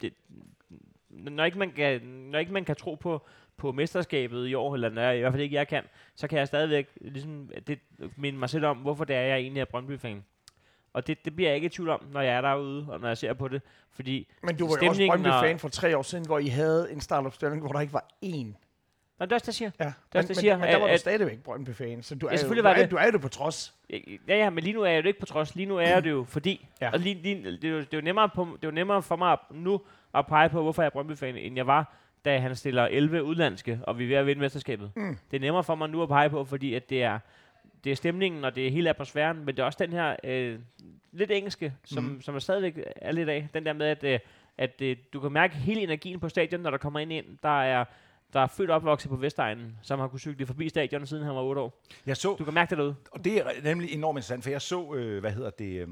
det, 0.00 0.12
når, 1.10 1.44
ikke 1.44 1.58
man 1.58 1.70
kan, 1.70 2.00
når 2.02 2.38
ikke 2.38 2.52
man 2.52 2.64
kan 2.64 2.76
tro 2.76 2.94
på, 2.94 3.26
på 3.56 3.72
mesterskabet 3.72 4.48
i 4.48 4.54
år, 4.54 4.74
eller 4.74 4.90
når 4.90 5.02
jeg, 5.02 5.16
i 5.16 5.20
hvert 5.20 5.32
fald 5.32 5.42
ikke 5.42 5.56
jeg 5.56 5.68
kan, 5.68 5.84
så 6.14 6.28
kan 6.28 6.38
jeg 6.38 6.46
stadigvæk 6.46 6.88
ligesom, 7.00 7.50
det, 7.66 7.78
minde 8.16 8.38
mig 8.38 8.50
selv 8.50 8.66
om, 8.66 8.76
hvorfor 8.76 9.04
det 9.04 9.16
er, 9.16 9.20
jeg 9.20 9.38
egentlig 9.38 9.60
er 9.60 9.64
Brøndby-fan. 9.64 10.24
Og 10.94 11.06
det, 11.06 11.24
det 11.24 11.36
bliver 11.36 11.48
jeg 11.50 11.54
ikke 11.56 11.66
i 11.66 11.68
tvivl 11.68 11.88
om, 11.88 12.06
når 12.12 12.20
jeg 12.20 12.34
er 12.34 12.40
derude, 12.40 12.86
og 12.88 13.00
når 13.00 13.08
jeg 13.08 13.18
ser 13.18 13.32
på 13.32 13.48
det. 13.48 13.62
Fordi 13.92 14.28
Men 14.42 14.56
du 14.56 14.66
var 14.68 14.76
jo 14.82 14.88
også 14.88 15.06
Brøndby-fan 15.08 15.58
for 15.58 15.68
tre 15.68 15.96
år 15.96 16.02
siden, 16.02 16.26
hvor 16.26 16.38
I 16.38 16.46
havde 16.46 16.92
en 16.92 17.00
startopstilling, 17.00 17.60
hvor 17.62 17.72
der 17.72 17.80
ikke 17.80 17.92
var 17.92 18.04
én 18.24 18.46
Nå, 19.18 19.26
det 19.26 19.32
er 19.32 19.36
også, 19.36 19.42
det, 19.42 19.46
jeg 19.48 19.54
siger. 19.54 19.70
Ja, 19.80 19.86
også, 19.86 19.96
men, 20.14 20.22
det 20.22 20.28
men, 20.28 20.34
siger, 20.34 20.58
men 20.58 20.68
der 20.68 20.76
var 20.78 20.86
at- 20.86 20.92
du 20.92 20.98
stadigvæk 20.98 21.38
Brøndby-fan, 21.42 22.02
så 22.02 22.14
du 22.14 22.26
er, 22.26 22.54
jo, 22.56 22.62
var 22.62 22.70
er, 22.70 22.82
det. 22.82 22.90
du 22.90 22.96
er 22.96 23.10
jo 23.12 23.18
på 23.18 23.28
trods. 23.28 23.74
Ja, 23.90 23.98
ja, 24.28 24.50
men 24.50 24.64
lige 24.64 24.74
nu 24.74 24.82
er 24.82 24.90
jeg 24.90 25.02
jo 25.04 25.08
ikke 25.08 25.20
på 25.20 25.26
trods. 25.26 25.54
Lige 25.54 25.66
nu 25.66 25.76
er 25.76 25.88
jeg 25.88 26.04
det 26.04 26.10
jo 26.10 26.24
fordi. 26.28 26.68
Ja. 26.80 26.86
Ja. 26.86 26.92
Og 26.92 26.98
lige, 26.98 27.14
lige, 27.14 27.44
det, 27.52 27.64
er 27.64 27.68
jo, 27.68 27.78
det, 27.78 27.94
er 27.94 27.98
jo 27.98 28.00
nemmere 28.00 28.28
på, 28.28 28.44
det 28.44 28.64
er 28.64 28.68
jo 28.68 28.74
nemmere 28.74 29.02
for 29.02 29.16
mig 29.16 29.36
nu 29.50 29.80
at 30.14 30.26
pege 30.26 30.48
på, 30.48 30.62
hvorfor 30.62 30.82
jeg 30.82 30.86
er 30.86 30.90
Brøndby-fan, 30.90 31.36
end 31.36 31.56
jeg 31.56 31.66
var, 31.66 31.94
da 32.24 32.38
han 32.38 32.56
stiller 32.56 32.84
11 32.84 33.22
udlandske, 33.24 33.80
og 33.82 33.98
vi 33.98 34.04
er 34.04 34.08
ved 34.08 34.16
at 34.16 34.26
vinde 34.26 34.40
mesterskabet. 34.40 34.90
Mm. 34.96 35.18
Det 35.30 35.36
er 35.36 35.40
nemmere 35.40 35.64
for 35.64 35.74
mig 35.74 35.90
nu 35.90 36.02
at 36.02 36.08
pege 36.08 36.30
på, 36.30 36.44
fordi 36.44 36.74
at 36.74 36.90
det 36.90 37.02
er, 37.02 37.18
det 37.84 37.92
er 37.92 37.96
stemningen, 37.96 38.44
og 38.44 38.54
det 38.54 38.66
er 38.66 38.70
hele 38.70 38.90
atmosfæren, 38.90 39.38
men 39.38 39.46
det 39.46 39.58
er 39.58 39.64
også 39.66 39.78
den 39.80 39.92
her 39.92 40.16
øh, 40.24 40.58
lidt 41.12 41.30
engelske, 41.30 41.74
som, 41.84 42.04
mm. 42.04 42.22
som 42.22 42.34
er 42.34 42.38
stadigvæk 42.38 42.78
er 42.96 43.12
lidt 43.12 43.28
af. 43.28 43.48
Den 43.54 43.66
der 43.66 43.72
med, 43.72 43.86
at, 43.86 44.04
øh, 44.04 44.18
at 44.58 44.80
øh, 44.82 44.96
du 45.12 45.20
kan 45.20 45.32
mærke 45.32 45.54
hele 45.54 45.80
energien 45.80 46.20
på 46.20 46.28
stadion, 46.28 46.60
når 46.60 46.70
der 46.70 46.78
kommer 46.78 47.00
ind 47.00 47.12
ind. 47.12 47.26
Der 47.42 47.62
er, 47.62 47.84
der 48.32 48.40
er 48.40 48.46
født 48.46 48.70
og 48.70 48.76
opvokset 48.76 49.10
på 49.10 49.16
Vestegnen, 49.16 49.76
som 49.82 49.98
har 50.00 50.08
kunnet 50.08 50.20
cykle 50.20 50.46
forbi 50.46 50.68
stadion, 50.68 51.06
siden 51.06 51.24
han 51.24 51.34
var 51.34 51.42
8 51.42 51.60
år. 51.60 51.82
Jeg 52.06 52.16
så, 52.16 52.36
Du 52.38 52.44
kan 52.44 52.54
mærke 52.54 52.70
det 52.70 52.78
derude. 52.78 52.96
og 53.10 53.24
det 53.24 53.38
er 53.38 53.44
nemlig 53.62 53.92
enormt 53.92 54.16
interessant, 54.16 54.42
for 54.42 54.50
jeg 54.50 54.62
så, 54.62 54.94
øh, 54.94 55.20
hvad 55.20 55.32
hedder 55.32 55.50
det, 55.50 55.80
øh, 55.80 55.88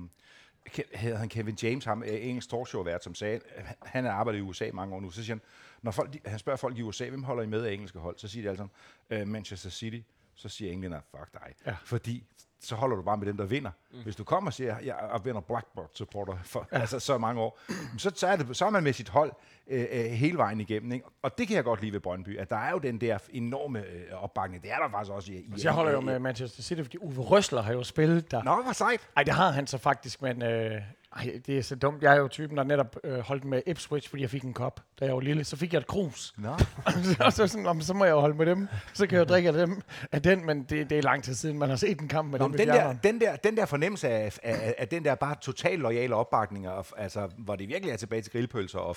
hedder 0.95 1.19
han 1.19 1.29
Kevin 1.29 1.59
James, 1.63 1.85
ham, 1.85 2.03
øh, 2.03 2.27
engelsk 2.27 2.51
talkshow-vært, 2.51 3.05
som 3.05 3.15
sagde, 3.15 3.41
øh, 3.57 3.65
han 3.83 4.05
har 4.05 4.13
arbejdet 4.13 4.39
i 4.39 4.43
USA 4.43 4.71
mange 4.75 4.95
år 4.95 5.01
nu, 5.01 5.11
så 5.11 5.25
siger 5.25 5.35
han, 5.35 5.41
når 5.83 5.91
folk, 5.91 6.13
de, 6.13 6.19
han 6.27 6.39
spørger 6.39 6.57
folk 6.57 6.79
i 6.79 6.83
USA, 6.83 7.09
hvem 7.09 7.23
holder 7.23 7.43
I 7.43 7.47
med 7.47 7.65
af 7.65 7.73
engelske 7.73 7.99
hold, 7.99 8.19
så 8.19 8.29
siger 8.29 8.55
de 8.55 8.69
øh, 9.11 9.29
Manchester 9.29 9.71
City, 9.71 10.01
så 10.35 10.49
siger 10.49 10.73
englænder, 10.73 11.01
fuck 11.11 11.33
dig, 11.33 11.55
Ja. 11.67 11.77
fordi 11.85 12.25
så 12.61 12.75
holder 12.75 12.97
du 12.97 13.03
bare 13.03 13.17
med 13.17 13.27
dem, 13.27 13.37
der 13.37 13.45
vinder. 13.45 13.71
Mm. 13.93 14.03
Hvis 14.03 14.17
du 14.17 14.25
kommer 14.25 14.51
og 14.51 14.55
siger, 14.55 14.79
jeg 14.79 14.97
er 15.15 15.19
vinder 15.19 15.41
Blackboard-supporter 15.41 16.37
for 16.45 16.69
ja. 16.73 16.79
altså, 16.81 16.99
så 17.01 17.19
mange 17.19 17.41
år, 17.41 17.61
så, 17.99 18.13
så, 18.15 18.27
er 18.27 18.37
det, 18.37 18.57
så 18.57 18.67
er 18.67 18.71
man 18.71 18.83
med 18.83 18.93
sit 18.93 19.09
hold 19.09 19.33
øh, 19.67 19.87
øh, 19.93 20.05
hele 20.05 20.39
vejen 20.39 20.61
igennem. 20.61 20.93
Ikke? 20.93 21.07
Og 21.23 21.39
det 21.39 21.47
kan 21.49 21.57
jeg 21.57 21.65
godt 21.65 21.81
lide 21.81 21.93
ved 21.93 22.01
Brøndby, 22.01 22.39
at 22.39 22.51
der 22.51 22.57
er 22.57 22.71
jo 22.71 22.79
den 22.79 23.01
der 23.01 23.19
enorme 23.31 23.79
øh, 23.87 24.23
opbakning. 24.23 24.63
Det 24.63 24.73
er 24.73 24.77
der 24.77 24.91
faktisk 24.91 25.13
også 25.13 25.33
i, 25.33 25.37
i 25.37 25.53
Så 25.57 25.69
jeg 25.69 25.73
holder 25.73 25.93
jo 25.93 26.01
med 26.01 26.19
Manchester 26.19 26.63
City, 26.63 26.83
fordi 26.83 26.99
Uwe 26.99 27.25
Røsler 27.25 27.63
har 27.63 27.73
jo 27.73 27.83
spillet 27.83 28.31
der. 28.31 28.43
Nå, 28.43 28.63
hvor 28.63 28.73
sejt. 28.73 29.09
Ej, 29.17 29.23
det 29.23 29.35
har 29.35 29.51
han 29.51 29.67
så 29.67 29.79
faktisk, 29.79 30.23
men 30.23 30.43
øh, 30.43 30.83
ej, 31.17 31.41
det 31.47 31.59
er 31.59 31.63
så 31.63 31.77
dumt. 31.77 32.03
Jeg 32.03 32.13
er 32.15 32.19
jo 32.21 32.29
typen, 32.29 32.57
der 32.57 32.65
netop 32.65 32.97
øh, 33.05 33.19
holdt 33.19 33.45
med 33.45 33.63
Ipswich, 33.67 34.09
fordi 34.11 34.23
jeg 34.23 34.31
fik 34.31 34.43
en 34.43 34.53
kop, 34.53 34.81
da 35.01 35.05
jeg 35.05 35.15
var 35.15 35.21
lille. 35.21 35.45
Så 35.45 35.57
fik 35.57 35.73
jeg 35.73 35.79
et 35.79 35.87
krus. 35.87 36.35
Nå. 36.39 36.49
og 37.27 37.33
så, 37.33 37.47
sådan, 37.47 37.63
"Nå, 37.65 37.73
men 37.73 37.83
så 37.83 37.95
må 37.95 38.05
jeg 38.05 38.13
jo 38.13 38.21
holde 38.21 38.35
med 38.37 38.47
dem. 38.47 38.69
Så 38.93 39.07
kan 39.07 39.19
jeg 39.19 39.29
jo 39.29 39.35
drikke 39.35 39.49
af, 39.49 39.53
dem, 39.53 39.83
af 40.13 40.23
den, 40.23 40.47
men 40.47 40.63
det, 40.63 40.91
det 40.91 40.99
er 40.99 41.03
lang 41.03 41.25
tid 41.25 41.35
siden, 41.35 41.59
man 41.59 41.69
har 41.69 41.77
set 41.77 42.01
en 42.01 42.09
kamp 42.09 42.31
med 42.31 42.39
Nå, 42.39 42.45
dem 42.45 42.53
den, 42.57 42.69
der, 42.69 42.93
den, 42.93 43.21
der, 43.21 43.37
den 43.37 43.57
der 43.57 43.67
fornemmelse 43.67 44.09
af, 44.09 44.39
af, 44.43 44.75
af 44.79 44.89
den 44.89 45.05
der 45.05 45.15
bare 45.15 45.37
total 45.41 45.79
lojale 45.79 46.15
opbakning, 46.15 46.69
og, 46.69 46.87
altså, 46.97 47.29
hvor 47.39 47.57
det 47.57 47.69
virkelig 47.69 47.93
er 47.93 47.97
tilbage 47.97 48.23
til 48.23 48.33
grillpølser 48.33 48.79
og, 48.79 48.97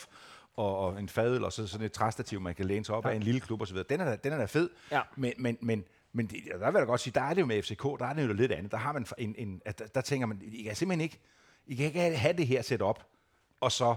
og, 0.55 0.77
og 0.77 0.99
en 0.99 1.09
fadøl, 1.09 1.43
og 1.43 1.53
så 1.53 1.67
sådan 1.67 1.85
et 1.85 1.91
træstativ, 1.91 2.41
man 2.41 2.55
kan 2.55 2.65
læne 2.65 2.85
sig 2.85 2.95
op 2.95 3.05
ja. 3.05 3.09
af 3.11 3.15
en 3.15 3.23
lille 3.23 3.39
klub 3.39 3.61
osv., 3.61 3.77
den 3.89 4.01
er, 4.01 4.05
da- 4.05 4.15
den 4.23 4.33
er 4.33 4.37
da 4.37 4.45
fed. 4.45 4.69
Ja. 4.91 5.01
Men, 5.15 5.33
men, 5.37 5.57
men, 5.61 5.83
men 6.13 6.27
det, 6.27 6.37
der 6.59 6.71
vil 6.71 6.77
jeg 6.77 6.87
godt 6.87 7.01
sige, 7.01 7.13
der 7.15 7.21
er 7.21 7.33
det 7.33 7.41
jo 7.41 7.45
med 7.45 7.61
FCK, 7.63 7.83
der 7.83 8.05
er 8.05 8.13
det 8.13 8.27
jo 8.27 8.33
lidt 8.33 8.51
andet. 8.51 8.71
Der 8.71 8.77
har 8.77 8.93
man 8.93 9.05
en, 9.17 9.35
en 9.37 9.61
der, 9.65 9.85
der 9.95 10.01
tænker 10.01 10.27
man, 10.27 10.41
I 10.43 10.63
kan 10.63 10.75
simpelthen 10.75 11.01
ikke, 11.01 11.19
I 11.67 11.75
kan 11.75 11.85
ikke 11.85 12.17
have 12.17 12.37
det 12.37 12.47
her 12.47 12.61
set 12.61 12.81
op, 12.81 13.07
og 13.61 13.71
så 13.71 13.95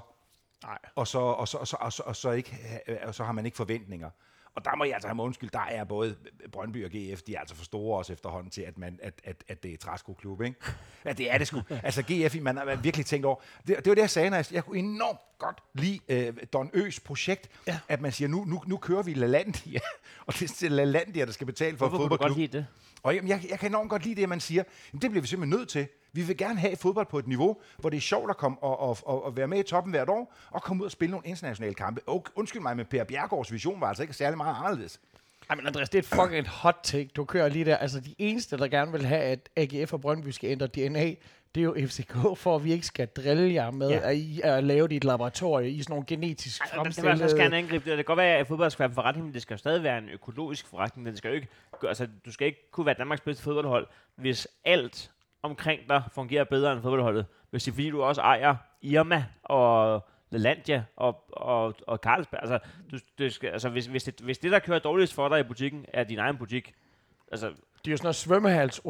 Nej. 0.62 0.78
og 0.94 1.06
så, 1.06 1.18
og 1.18 1.48
så, 1.48 1.58
og 1.58 1.66
så, 1.66 1.76
og 1.80 1.92
så, 1.92 2.02
og 2.06 2.16
så, 2.16 2.30
ikke, 2.30 2.58
og 3.02 3.14
så 3.14 3.24
har 3.24 3.32
man 3.32 3.44
ikke 3.44 3.56
forventninger. 3.56 4.10
Og 4.54 4.64
der 4.64 4.76
må 4.76 4.84
jeg 4.84 4.94
altså 4.94 5.08
have 5.08 5.22
undskyld, 5.22 5.50
der 5.50 5.60
er 5.60 5.84
både 5.84 6.16
Brøndby 6.52 6.84
og 6.84 6.90
GF, 6.90 7.22
de 7.22 7.34
er 7.34 7.40
altså 7.40 7.54
for 7.54 7.64
store 7.64 7.98
også 7.98 8.12
efterhånden 8.12 8.50
til, 8.50 8.62
at, 8.62 8.78
man, 8.78 8.98
at, 9.02 9.20
at, 9.24 9.44
at 9.48 9.62
det 9.62 9.72
er 9.72 9.76
træskoklub, 9.76 10.42
ikke? 10.42 10.56
Ja, 11.04 11.12
det 11.12 11.32
er 11.32 11.38
det 11.38 11.46
sgu. 11.46 11.62
Altså 11.70 12.02
GF, 12.02 12.36
man 12.40 12.56
har 12.56 12.76
virkelig 12.76 13.06
tænkt 13.06 13.26
over. 13.26 13.36
Det, 13.66 13.76
det 13.76 13.86
var 13.86 13.94
det, 13.94 14.00
jeg 14.00 14.10
sagde, 14.10 14.30
når 14.30 14.36
jeg, 14.36 14.52
jeg 14.52 14.64
kunne 14.64 14.78
enormt 14.78 15.18
godt 15.38 15.62
lide 15.74 16.00
øh, 16.08 16.34
Don 16.52 16.70
Øs 16.72 17.00
projekt, 17.00 17.50
ja. 17.66 17.78
at 17.88 18.00
man 18.00 18.12
siger, 18.12 18.28
nu, 18.28 18.44
nu, 18.44 18.62
nu 18.66 18.76
kører 18.76 19.02
vi 19.02 19.14
LaLandia, 19.14 19.80
og 20.26 20.34
det 20.34 20.62
er 20.62 20.68
LaLandia, 20.68 21.24
der 21.24 21.32
skal 21.32 21.46
betale 21.46 21.76
for 21.76 21.88
Hvorfor 21.88 22.02
fodboldklub. 22.02 22.28
godt 22.28 22.38
lide 22.38 22.58
det? 22.58 22.66
Og 23.02 23.14
jamen, 23.14 23.28
jeg, 23.28 23.46
jeg 23.50 23.58
kan 23.58 23.70
enormt 23.70 23.90
godt 23.90 24.04
lide 24.04 24.14
det, 24.14 24.22
at 24.22 24.28
man 24.28 24.40
siger, 24.40 24.62
jamen, 24.92 25.02
det 25.02 25.10
bliver 25.10 25.22
vi 25.22 25.28
simpelthen 25.28 25.58
nødt 25.58 25.68
til. 25.68 25.88
Vi 26.12 26.22
vil 26.22 26.36
gerne 26.36 26.58
have 26.60 26.76
fodbold 26.76 27.06
på 27.06 27.18
et 27.18 27.26
niveau, 27.26 27.56
hvor 27.78 27.90
det 27.90 27.96
er 27.96 28.00
sjovt 28.00 28.30
at 28.30 28.36
komme 28.36 28.58
og, 28.62 28.80
og, 28.80 28.98
og, 29.02 29.24
og 29.24 29.36
være 29.36 29.48
med 29.48 29.58
i 29.58 29.62
toppen 29.62 29.90
hvert 29.92 30.08
år, 30.08 30.34
og 30.50 30.62
komme 30.62 30.82
ud 30.82 30.86
og 30.86 30.92
spille 30.92 31.10
nogle 31.10 31.26
internationale 31.26 31.74
kampe. 31.74 32.00
Og 32.06 32.26
undskyld 32.34 32.62
mig, 32.62 32.76
men 32.76 32.86
Per 32.86 33.04
Bjergårds 33.04 33.52
vision 33.52 33.80
var 33.80 33.86
altså 33.88 34.02
ikke 34.02 34.14
særlig 34.14 34.36
meget 34.36 34.56
anderledes. 34.64 35.00
Ej, 35.50 35.56
men 35.56 35.66
Andreas, 35.66 35.88
det 35.90 35.98
er 35.98 36.02
et 36.02 36.20
fucking 36.22 36.48
hot 36.48 36.76
take, 36.82 37.10
du 37.16 37.24
kører 37.24 37.48
lige 37.48 37.64
der. 37.64 37.76
Altså, 37.76 38.00
de 38.00 38.14
eneste, 38.18 38.56
der 38.58 38.68
gerne 38.68 38.92
vil 38.92 39.06
have, 39.06 39.20
at 39.20 39.48
AGF 39.56 39.92
og 39.92 40.00
Brøndby 40.00 40.28
skal 40.28 40.50
ændre 40.50 40.66
DNA, 40.66 41.14
det 41.54 41.60
er 41.60 41.64
jo 41.64 41.76
FCK, 41.86 42.12
for 42.36 42.56
at 42.56 42.64
vi 42.64 42.72
ikke 42.72 42.86
skal 42.86 43.06
drille 43.06 43.54
jer 43.54 43.70
med 43.70 43.88
Ja. 43.88 44.10
at, 44.10 44.16
I, 44.16 44.40
at 44.44 44.64
lave 44.64 44.88
dit 44.88 45.04
laboratorie 45.04 45.70
i 45.70 45.82
sådan 45.82 45.92
nogle 45.92 46.06
genetisk 46.06 46.60
Ej, 46.60 46.66
det, 46.66 46.74
det 46.80 46.86
altså 46.86 47.00
fremstillede... 47.02 47.38
gerne 47.42 47.56
angribe 47.56 47.90
det. 47.90 47.98
Det 47.98 48.06
kan 48.06 48.14
godt 48.14 48.16
være, 48.16 48.36
at 48.36 48.46
fodbold 48.46 48.70
skal 48.70 48.78
være 48.80 48.88
en 48.88 48.94
forretning, 48.94 49.26
men 49.26 49.34
det 49.34 49.42
skal 49.42 49.54
jo 49.54 49.58
stadig 49.58 49.82
være 49.82 49.98
en 49.98 50.08
økologisk 50.08 50.66
forretning. 50.66 51.06
Den 51.06 51.16
skal 51.16 51.28
jo 51.28 51.34
ikke, 51.34 51.48
gøre- 51.80 51.88
altså, 51.90 52.08
du 52.26 52.32
skal 52.32 52.46
ikke 52.46 52.70
kunne 52.70 52.86
være 52.86 52.94
Danmarks 52.98 53.20
bedste 53.20 53.42
fodboldhold, 53.42 53.86
hvis 54.16 54.48
alt 54.64 55.10
omkring 55.42 55.80
dig 55.88 56.02
fungerer 56.12 56.44
bedre 56.44 56.72
end 56.72 56.82
fodboldholdet. 56.82 57.26
Hvis 57.50 57.64
det 57.64 57.70
er 57.70 57.74
fordi, 57.74 57.90
du 57.90 58.02
også 58.02 58.20
ejer 58.20 58.56
Irma 58.82 59.24
og 59.42 60.04
LaLandia 60.30 60.84
og, 60.96 61.24
og, 61.32 61.74
og 61.86 61.98
Carlsberg. 61.98 62.40
Altså, 62.40 62.58
du, 62.90 62.98
det 63.18 63.32
skal, 63.32 63.48
altså 63.50 63.68
hvis, 63.68 63.86
hvis, 63.86 64.02
det, 64.04 64.20
hvis 64.20 64.38
det, 64.38 64.52
der 64.52 64.58
kører 64.58 64.78
dårligst 64.78 65.14
for 65.14 65.28
dig 65.28 65.40
i 65.40 65.42
butikken, 65.42 65.84
er 65.88 66.04
din 66.04 66.18
egen 66.18 66.36
butik, 66.36 66.74
altså, 67.32 67.46
Det 67.48 67.86
er 67.86 67.90
jo 67.90 67.96
sådan 67.96 68.04
noget 68.06 68.16
svømmehals 68.16 68.80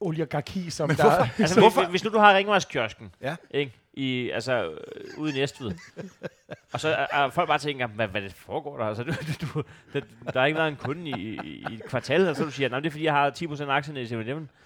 oligarki, 0.00 0.70
som 0.70 0.88
Men 0.88 0.96
der 0.96 1.02
hvorfor? 1.02 1.40
altså 1.42 1.60
Hvorfor? 1.64 1.80
hvis, 1.80 1.90
hvis 1.90 2.04
nu 2.04 2.10
du 2.10 2.18
har 2.18 2.36
ringvejskiosken, 2.36 3.14
Ja. 3.20 3.36
ikke? 3.50 3.72
I, 3.96 4.30
altså, 4.30 4.70
øh, 4.70 5.18
ude 5.18 5.30
i 5.30 5.34
Næstved. 5.34 5.72
og 6.72 6.80
så 6.80 6.88
er, 6.88 7.06
er 7.12 7.30
folk 7.30 7.48
bare 7.48 7.58
tænker, 7.58 7.86
hvad, 7.86 8.08
hvad 8.08 8.22
det 8.22 8.32
foregår 8.32 8.78
der? 8.78 8.84
Altså, 8.84 9.02
du, 9.02 9.12
du, 9.46 9.62
der, 9.92 10.00
der 10.32 10.40
er 10.40 10.44
ikke 10.44 10.58
været 10.58 10.68
en 10.68 10.76
kunde 10.76 11.10
i, 11.10 11.40
i, 11.44 11.66
i 11.70 11.74
et 11.74 11.84
kvartal, 11.88 12.28
og 12.28 12.36
så 12.36 12.44
du 12.44 12.50
siger, 12.50 12.68
nej, 12.68 12.80
det 12.80 12.86
er 12.86 12.90
fordi, 12.90 13.04
jeg 13.04 13.12
har 13.12 13.30
10% 13.30 13.62
af 13.62 13.68
aktierne 13.68 14.02
i 14.02 14.06
7 14.06 14.18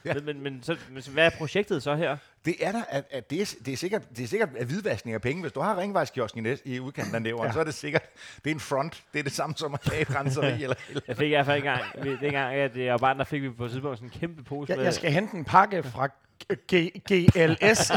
Ja. 0.04 0.14
Men, 0.14 0.24
men, 0.24 0.42
men, 0.42 0.62
så, 0.62 0.76
men 0.90 1.02
hvad 1.12 1.26
er 1.26 1.30
projektet 1.38 1.82
så 1.82 1.94
her? 1.94 2.16
Det 2.44 2.54
er 2.60 2.72
der, 2.72 2.82
at, 2.88 3.04
at 3.10 3.30
det, 3.30 3.40
er, 3.40 3.54
det, 3.64 3.72
er 3.72 3.76
sikkert, 3.76 4.08
det 4.16 4.24
er 4.24 4.26
sikkert 4.26 4.48
at 4.58 4.66
hvidvaskning 4.66 5.14
af 5.14 5.20
penge. 5.20 5.42
Hvis 5.42 5.52
du 5.52 5.60
har 5.60 5.78
ringvejskiosken 5.78 6.46
i, 6.46 6.48
næs- 6.48 6.62
i 6.64 6.80
udkanten 6.80 7.14
af 7.14 7.22
nævren, 7.22 7.46
ja. 7.46 7.52
så 7.52 7.60
er 7.60 7.64
det 7.64 7.74
sikkert, 7.74 8.02
det 8.44 8.50
er 8.50 8.54
en 8.54 8.60
front. 8.60 9.02
Det 9.12 9.18
er 9.18 9.22
det 9.22 9.32
samme 9.32 9.54
som 9.56 9.74
at 9.74 9.80
have 9.88 10.00
et 10.00 10.14
renseri. 10.14 10.52
eller, 10.62 10.76
eller. 10.88 11.02
Jeg 11.08 11.16
fik 11.16 11.26
i 11.26 11.28
hvert 11.28 11.46
fald 11.46 11.56
ikke 11.56 11.68
engang, 11.68 12.20
dengang, 12.20 12.54
at 12.54 12.76
jeg 12.76 12.92
var 12.92 12.98
barn, 12.98 13.18
der 13.18 13.24
fik 13.24 13.42
vi 13.42 13.50
på 13.50 13.64
et 13.64 13.70
tidspunkt 13.70 13.98
sådan 13.98 14.08
en 14.08 14.20
kæmpe 14.20 14.42
pose 14.42 14.70
Jeg, 14.70 14.76
med, 14.76 14.84
jeg 14.84 14.94
skal 14.94 15.12
hente 15.12 15.36
en 15.36 15.44
pakke 15.44 15.82
fra 15.82 16.08
G- 16.72 16.90
GLS. 17.08 17.88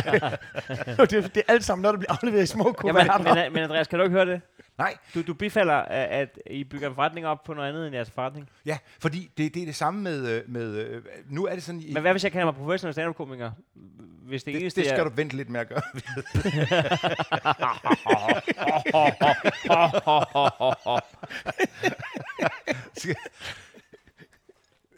Det, 1.11 1.11
det 1.35 1.37
er 1.37 1.41
alt 1.47 1.63
sammen 1.65 1.81
noget, 1.81 1.93
der 1.93 1.99
bliver 1.99 2.11
afleveret 2.11 2.43
i 2.43 2.45
små 2.45 2.63
Jamen, 2.63 2.75
kuverter. 2.75 3.35
men, 3.43 3.53
men 3.53 3.63
Andreas, 3.63 3.87
kan 3.87 3.99
du 3.99 4.03
ikke 4.05 4.13
høre 4.15 4.25
det? 4.25 4.41
Nej, 4.77 4.97
Du, 5.15 5.21
du 5.21 5.33
bifalder, 5.33 5.73
at, 5.75 6.39
I 6.51 6.63
bygger 6.63 6.89
en 6.89 6.95
forretning 6.95 7.25
op 7.27 7.43
på 7.43 7.53
noget 7.53 7.69
andet 7.69 7.87
end 7.87 7.95
jeres 7.95 8.11
forretning. 8.11 8.49
ja, 8.65 8.77
fordi 8.99 9.31
det, 9.37 9.53
det 9.53 9.61
er 9.61 9.65
det 9.65 9.75
samme 9.75 10.01
med, 10.01 10.29
øh, 10.29 10.41
med 10.47 10.75
øh, 10.75 11.01
nu 11.29 11.45
er 11.45 11.53
det 11.53 11.63
sådan, 11.63 11.81
i, 11.81 11.93
Men 11.93 12.01
hvad 12.01 12.11
hvis 12.11 12.23
jeg 12.23 12.31
kalder 12.31 12.45
mig 12.45 12.55
professionel 12.55 12.93
stand-up-komiker? 12.93 13.51
Hvis 14.27 14.43
det, 14.43 14.53
det, 14.53 14.61
eneste 14.61 14.81
det 14.81 14.89
skal 14.89 14.99
er... 14.99 15.03
du 15.03 15.09
vente 15.15 15.35
lidt 15.35 15.49
med 15.49 15.59
at 15.59 15.67
gøre. 15.69 15.81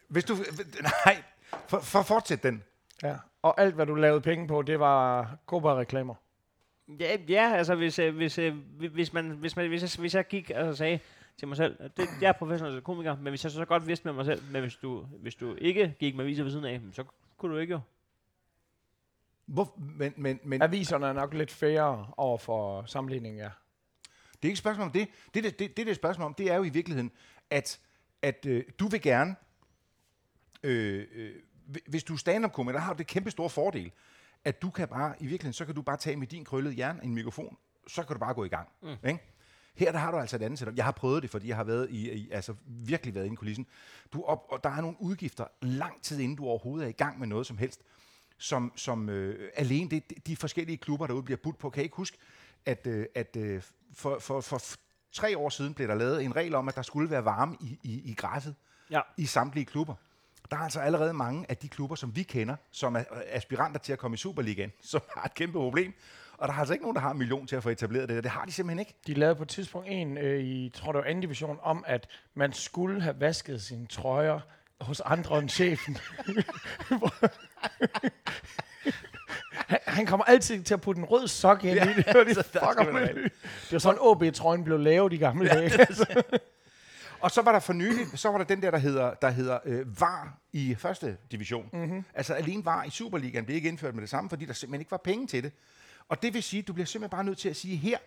Hvis 0.10 0.24
du, 0.26 0.38
nej, 1.06 1.24
for, 1.68 1.80
for 1.80 2.02
fortsæt 2.04 2.44
den. 2.44 2.64
Ja. 3.04 3.16
Og 3.44 3.62
alt, 3.62 3.76
hvad 3.76 3.86
du 3.86 3.96
lavede 3.96 4.22
penge 4.22 4.48
på, 4.48 4.62
det 4.62 4.80
var 4.80 5.36
Copa-reklamer. 5.46 6.16
Ja, 7.00 7.18
ja 7.30 7.54
altså 7.56 7.76
hvis, 7.76 8.00
øh, 8.00 8.16
hvis, 8.16 8.38
øh, 8.38 8.56
hvi- 8.78 8.88
hvis, 8.88 9.14
man, 9.14 9.30
hvis, 9.30 9.56
man, 9.56 9.68
hvis, 9.68 9.82
jeg, 9.82 10.02
hvis 10.02 10.16
jeg 10.16 10.28
gik 10.28 10.52
og 10.56 10.78
sagde 10.78 11.00
til 11.38 11.48
mig 11.48 11.58
selv, 11.58 11.78
at 11.80 11.98
det, 11.98 12.08
jeg 12.22 12.28
er 12.28 12.34
professionel 12.34 12.82
komiker, 12.82 13.16
men 13.16 13.28
hvis 13.28 13.44
jeg 13.44 13.52
så 13.52 13.66
godt 13.66 13.88
vidste 13.88 14.08
med 14.08 14.14
mig 14.14 14.26
selv, 14.26 14.44
men 14.52 14.62
hvis 14.62 14.76
du, 14.76 15.00
hvis 15.02 15.36
du 15.36 15.56
ikke 15.56 15.96
gik 16.00 16.16
med 16.16 16.26
viser 16.26 16.44
ved 16.44 16.52
siden 16.52 16.66
af, 16.66 16.82
så 16.92 17.04
kunne 17.38 17.54
du 17.54 17.60
ikke 17.60 17.72
jo. 17.72 17.80
Hvor, 19.46 19.74
men, 19.78 20.14
men, 20.18 20.40
men 20.44 20.62
Aviserne 20.62 21.08
er 21.08 21.14
nok 21.14 21.34
lidt 21.34 21.52
færre 21.52 22.08
over 22.18 22.38
for 22.38 22.84
sammenligningen, 22.86 23.40
ja. 23.40 23.50
Det 24.34 24.48
er 24.48 24.48
ikke 24.48 24.54
et 24.54 24.58
spørgsmål 24.58 24.86
om 24.86 24.92
det. 24.92 25.08
Det, 25.34 25.44
det, 25.44 25.44
det, 25.44 25.60
det, 25.60 25.78
det 25.78 25.88
er 25.88 25.92
et 25.92 25.96
spørgsmål 25.96 26.26
om, 26.26 26.34
det 26.34 26.52
er 26.52 26.56
jo 26.56 26.64
i 26.64 26.70
virkeligheden, 26.70 27.12
at, 27.50 27.80
at 28.22 28.46
øh, 28.46 28.64
du 28.80 28.88
vil 28.88 29.02
gerne, 29.02 29.36
øh, 30.64 31.08
øh, 31.14 31.36
hvis 31.88 32.04
du 32.04 32.14
er 32.14 32.18
stand-up-komiker, 32.18 32.80
der 32.80 32.86
har 32.86 32.94
du 32.94 32.98
det 32.98 33.08
kæmpe 33.08 33.32
store 33.32 33.50
fordel, 33.50 33.92
at 34.46 34.62
du 34.62 34.70
kan 34.70 34.88
bare, 34.88 35.14
i 35.20 35.26
virkeligheden, 35.26 35.54
så 35.54 35.66
kan 35.66 35.76
du 35.76 35.82
bare 35.82 35.98
tage 35.98 36.16
med 36.16 36.28
din 36.28 36.46
krøllede 36.46 36.76
jern 36.78 37.00
en 37.04 37.14
mikrofon, 37.16 37.58
så 37.88 38.04
kan 38.04 38.14
du 38.16 38.20
bare 38.20 38.34
gå 38.34 38.44
i 38.44 38.48
gang. 38.48 38.68
Mm. 38.82 38.90
Ikke? 39.08 39.20
Her 39.76 39.92
der 39.92 40.00
har 40.00 40.12
du 40.12 40.18
altså 40.18 40.36
et 40.36 40.42
andet 40.42 40.60
setup. 40.60 40.76
Jeg 40.76 40.86
har 40.86 40.92
prøvet 40.92 41.22
det, 41.24 41.30
fordi 41.32 41.48
jeg 41.48 41.56
har 41.56 41.64
været 41.64 41.90
i, 41.90 42.12
i 42.12 42.32
altså 42.32 42.56
virkelig 42.68 43.16
været 43.16 43.26
inde 43.26 43.34
i 43.34 43.38
kulissen. 43.38 43.68
Du 44.14 44.24
op, 44.24 44.46
og 44.50 44.64
der 44.64 44.70
er 44.70 44.82
nogle 44.82 44.98
udgifter 45.00 45.46
lang 45.62 46.02
tid 46.02 46.20
inden 46.20 46.38
du 46.38 46.46
overhovedet 46.46 46.86
er 46.86 46.90
i 46.90 46.92
gang 46.94 47.20
med 47.20 47.28
noget 47.28 47.48
som 47.48 47.58
helst, 47.58 47.82
som, 48.38 48.72
som 48.76 49.10
øh, 49.10 49.50
alene 49.56 49.90
det, 49.90 50.28
de- 50.28 50.36
forskellige 50.36 50.78
klubber 50.78 51.08
derude 51.08 51.24
bliver 51.24 51.38
budt 51.38 51.58
på. 51.58 51.70
Kan 51.70 51.82
I 51.82 51.84
ikke 51.84 51.96
huske, 51.96 52.18
at, 52.66 52.88
øh, 52.88 53.06
at 53.16 53.36
øh, 53.40 53.62
for, 53.94 54.20
for, 54.20 54.42
for 54.42 54.62
tre 55.12 55.38
år 55.38 55.50
siden 55.50 55.74
blev 55.74 55.88
der 55.88 55.96
lavet 55.96 56.24
en 56.24 56.36
regel 56.36 56.56
om, 56.56 56.68
at 56.70 56.76
der 56.76 56.82
skulle 56.82 57.10
være 57.10 57.26
varme 57.26 57.58
i, 57.62 57.80
i, 57.84 58.02
i 58.12 58.14
græsset 58.14 58.56
Ja. 58.90 59.02
i 59.18 59.26
samtlige 59.26 59.66
klubber. 59.66 59.96
Der 60.54 60.60
er 60.60 60.64
altså 60.64 60.80
allerede 60.80 61.14
mange 61.14 61.46
af 61.50 61.58
de 61.58 61.70
klubber, 61.70 61.96
som 61.96 62.16
vi 62.16 62.24
kender, 62.24 62.56
som 62.72 62.96
er 62.96 63.00
øh, 63.00 63.22
aspiranter 63.28 63.80
til 63.80 63.94
at 63.94 64.00
komme 64.00 64.16
i 64.16 64.18
Superligaen, 64.18 64.72
som 64.92 65.02
har 65.18 65.24
et 65.26 65.34
kæmpe 65.34 65.58
problem. 65.58 65.94
Og 66.38 66.48
der 66.48 66.54
er 66.54 66.58
altså 66.58 66.74
ikke 66.74 66.84
nogen, 66.84 66.96
der 66.96 67.02
har 67.02 67.12
en 67.12 67.18
million 67.18 67.48
til 67.48 67.56
at 67.56 67.64
få 67.64 67.70
etableret 67.70 68.10
det. 68.10 68.16
der. 68.16 68.22
Det 68.22 68.32
har 68.32 68.46
de 68.46 68.52
simpelthen 68.52 68.80
ikke. 68.80 68.94
De 69.08 69.14
lavede 69.14 69.36
på 69.36 69.44
et 69.44 69.50
tidspunkt 69.50 69.88
en 69.92 70.18
øh, 70.18 70.40
i, 70.40 70.70
tror 70.70 70.92
det 70.92 71.00
var 71.00 71.06
anden 71.06 71.22
division, 71.22 71.60
om 71.62 71.84
at 71.88 72.08
man 72.34 72.54
skulle 72.54 73.02
have 73.02 73.20
vasket 73.20 73.62
sine 73.62 73.88
trøjer 73.88 74.40
hos 74.82 75.00
andre 75.00 75.40
end 75.40 75.50
chefen. 75.50 75.98
han, 79.52 79.80
han 79.86 80.06
kommer 80.06 80.24
altid 80.26 80.64
til 80.64 80.74
at 80.74 80.82
putte 80.82 81.00
en 81.00 81.06
rød 81.06 81.28
sok 81.28 81.64
ind 81.64 81.76
Ja, 81.76 81.90
i 81.90 81.94
det. 81.94 82.06
Det 82.06 82.16
var 82.16 82.24
de 82.24 82.34
så 82.34 82.48
der 82.54 82.60
fucker 82.60 82.84
skal 82.84 82.94
man 82.94 83.02
med. 83.16 83.24
Det 83.24 83.72
var 83.72 83.80
sådan, 83.80 84.00
OB-trøjen 84.02 84.64
blev 84.64 84.80
lavet 84.80 85.14
i 85.14 85.18
gamle 85.18 85.50
dage. 85.50 85.72
Og 87.24 87.32
så 87.32 87.42
var 87.42 87.52
der 87.52 87.60
for 87.60 87.74
nylig, 87.74 88.20
så 88.20 88.30
var 88.30 88.38
der 88.38 88.46
den 88.46 88.62
der, 88.62 88.72
der 88.72 88.78
hedder, 88.78 89.14
der 89.14 89.30
hedder 89.30 89.60
øh, 89.66 90.02
VAR 90.02 90.38
i 90.54 90.76
første 90.76 91.18
division. 91.32 91.70
Mm-hmm. 91.74 92.04
Altså 92.14 92.34
alene 92.34 92.66
VAR 92.66 92.84
i 92.84 92.90
Superligaen 92.90 93.46
blev 93.46 93.56
ikke 93.56 93.70
indført 93.70 93.94
med 93.94 94.02
det 94.02 94.10
samme, 94.10 94.30
fordi 94.30 94.46
der 94.46 94.54
simpelthen 94.54 94.82
ikke 94.82 94.92
var 94.92 94.98
penge 94.98 95.28
til 95.28 95.44
det. 95.44 95.52
Og 96.10 96.22
det 96.22 96.34
vil 96.34 96.44
sige, 96.44 96.60
at 96.60 96.68
du 96.68 96.74
bliver 96.74 96.86
simpelthen 96.86 97.10
bare 97.10 97.24
nødt 97.24 97.38
til 97.38 97.50
at 97.50 97.56
sige, 97.56 97.76
her 97.76 97.98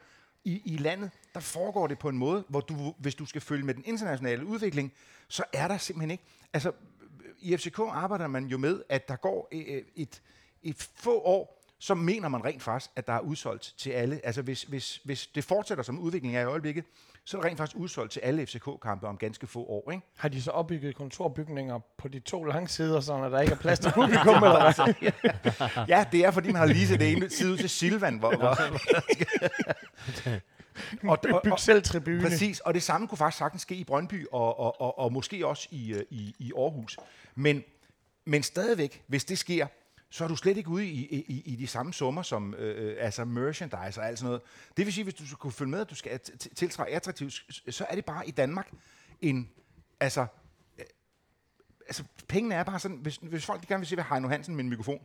i, 0.44 0.62
i 0.64 0.76
landet, 0.76 1.10
der 1.34 1.40
foregår 1.40 1.86
det 1.86 1.98
på 1.98 2.08
en 2.08 2.18
måde, 2.18 2.44
hvor 2.48 2.60
du, 2.60 2.94
hvis 2.98 3.14
du 3.14 3.26
skal 3.26 3.40
følge 3.40 3.64
med 3.64 3.74
den 3.74 3.82
internationale 3.86 4.46
udvikling, 4.46 4.92
så 5.28 5.44
er 5.52 5.68
der 5.68 5.78
simpelthen 5.78 6.10
ikke... 6.10 6.24
Altså, 6.52 6.72
i 7.38 7.56
FCK 7.56 7.78
arbejder 7.78 8.26
man 8.26 8.44
jo 8.44 8.58
med, 8.58 8.82
at 8.88 9.08
der 9.08 9.16
går 9.16 9.48
øh, 9.52 9.82
et, 9.96 10.22
et 10.62 10.90
få 10.94 11.20
år, 11.20 11.62
så 11.78 11.94
mener 11.94 12.28
man 12.28 12.44
rent 12.44 12.62
faktisk, 12.62 12.90
at 12.96 13.06
der 13.06 13.12
er 13.12 13.20
udsolgt 13.20 13.74
til 13.78 13.90
alle. 13.90 14.20
Altså 14.24 14.42
hvis, 14.42 14.62
hvis, 14.62 15.00
hvis 15.04 15.26
det 15.26 15.44
fortsætter 15.44 15.84
som 15.84 15.98
udviklingen 15.98 16.38
er 16.38 16.42
i 16.42 16.44
øjeblikket, 16.44 16.84
så 17.26 17.36
er 17.36 17.40
der 17.40 17.48
rent 17.48 17.58
faktisk 17.58 17.76
udsolgt 17.76 18.12
til 18.12 18.20
alle 18.20 18.46
FCK-kampe 18.46 19.06
om 19.06 19.16
ganske 19.16 19.46
få 19.46 19.58
år. 19.58 19.90
Ikke? 19.90 20.06
Har 20.16 20.28
de 20.28 20.42
så 20.42 20.50
opbygget 20.50 20.96
kontorbygninger 20.96 21.78
på 21.98 22.08
de 22.08 22.18
to 22.18 22.44
langsider, 22.44 23.00
så 23.00 23.30
der 23.30 23.40
ikke 23.40 23.52
er 23.52 23.56
plads 23.56 23.78
til 23.78 23.92
publikum? 23.92 24.34
eller 24.44 24.74
hvad? 24.74 24.94
Ja, 25.88 26.04
det 26.12 26.24
er, 26.24 26.30
fordi 26.30 26.46
man 26.46 26.56
har 26.56 26.66
lige 26.66 26.98
det 26.98 27.12
ene 27.12 27.30
side 27.30 27.52
ud 27.52 27.56
til 27.56 27.68
Silvan, 27.68 28.18
hvor, 28.18 28.36
hvor, 28.36 28.48
og, 31.10 31.18
og, 31.32 31.40
Byg 31.44 31.52
selv 31.58 31.82
tribune. 31.82 32.22
Præcis, 32.22 32.60
og 32.60 32.74
det 32.74 32.82
samme 32.82 33.08
kunne 33.08 33.18
faktisk 33.18 33.38
sagtens 33.38 33.62
ske 33.62 33.74
i 33.74 33.84
Brøndby, 33.84 34.26
og, 34.32 34.58
og, 34.58 34.80
og, 34.80 34.98
og 34.98 35.12
måske 35.12 35.46
også 35.46 35.68
i, 35.70 35.92
øh, 35.92 36.04
i, 36.10 36.34
i 36.38 36.52
Aarhus. 36.56 36.96
Men, 37.34 37.64
men 38.24 38.42
stadigvæk, 38.42 39.02
hvis 39.06 39.24
det 39.24 39.38
sker, 39.38 39.66
så 40.16 40.24
er 40.24 40.28
du 40.28 40.36
slet 40.36 40.56
ikke 40.56 40.68
ude 40.68 40.86
i, 40.86 41.04
i, 41.04 41.42
i 41.44 41.56
de 41.56 41.66
samme 41.66 41.92
summer 41.92 42.22
som 42.22 42.54
øh, 42.54 42.90
øh 42.90 42.96
altså 43.00 43.24
merchandise 43.24 44.00
og 44.00 44.06
alt 44.06 44.18
sådan 44.18 44.26
noget. 44.26 44.42
Det 44.76 44.86
vil 44.86 44.94
sige, 44.94 45.04
hvis 45.04 45.14
du 45.14 45.26
skal 45.26 45.36
kunne 45.36 45.52
følge 45.52 45.70
med, 45.70 45.80
at 45.80 45.90
du 45.90 45.94
skal 45.94 46.20
tiltræde 46.56 46.88
attraktivt, 46.88 47.44
så 47.68 47.86
er 47.90 47.94
det 47.94 48.04
bare 48.04 48.28
i 48.28 48.30
Danmark 48.30 48.72
en, 49.20 49.50
altså, 50.00 50.26
øh, 50.78 50.84
altså 51.86 52.04
pengene 52.28 52.54
er 52.54 52.64
bare 52.64 52.80
sådan, 52.80 52.96
hvis, 52.96 53.16
hvis 53.16 53.46
folk 53.46 53.68
gerne 53.68 53.80
vil 53.80 53.86
se, 53.86 53.96
hvad 53.96 54.04
Heino 54.10 54.28
Hansen 54.28 54.56
med 54.56 54.64
en 54.64 54.70
mikrofon, 54.70 55.00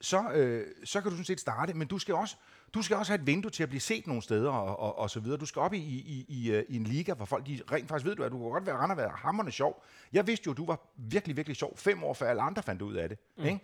så, 0.00 0.30
øh, 0.30 0.74
så 0.84 1.00
kan 1.00 1.10
du 1.10 1.16
sådan 1.16 1.24
set 1.24 1.40
starte, 1.40 1.74
men 1.74 1.88
du 1.88 1.98
skal 1.98 2.14
også, 2.14 2.36
du 2.74 2.82
skal 2.82 2.96
også 2.96 3.12
have 3.12 3.20
et 3.20 3.26
vindue 3.26 3.50
til 3.50 3.62
at 3.62 3.68
blive 3.68 3.80
set 3.80 4.06
nogle 4.06 4.22
steder 4.22 4.50
og, 4.50 4.78
og, 4.78 4.98
og 4.98 5.10
så 5.10 5.20
videre. 5.20 5.38
Du 5.38 5.46
skal 5.46 5.60
op 5.60 5.74
i, 5.74 5.78
i, 5.78 6.24
i, 6.28 6.50
øh, 6.50 6.64
i 6.68 6.76
en 6.76 6.84
liga, 6.84 7.14
hvor 7.14 7.24
folk 7.24 7.46
de 7.46 7.60
rent 7.72 7.88
faktisk 7.88 8.06
ved, 8.06 8.16
du, 8.16 8.22
at 8.22 8.32
du 8.32 8.38
kan 8.38 8.50
godt 8.50 8.66
være 8.66 8.76
rende 8.76 8.92
og 8.92 8.96
være 8.96 9.10
hammerne 9.14 9.50
sjov. 9.50 9.84
Jeg 10.12 10.26
vidste 10.26 10.46
jo, 10.46 10.50
at 10.50 10.56
du 10.56 10.66
var 10.66 10.80
virkelig, 10.96 11.36
virkelig 11.36 11.56
sjov 11.56 11.76
fem 11.76 12.04
år 12.04 12.14
før 12.14 12.30
alle 12.30 12.42
andre 12.42 12.62
fandt 12.62 12.82
ud 12.82 12.94
af 12.94 13.08
det. 13.08 13.18
Mm. 13.38 13.44
Ikke? 13.44 13.60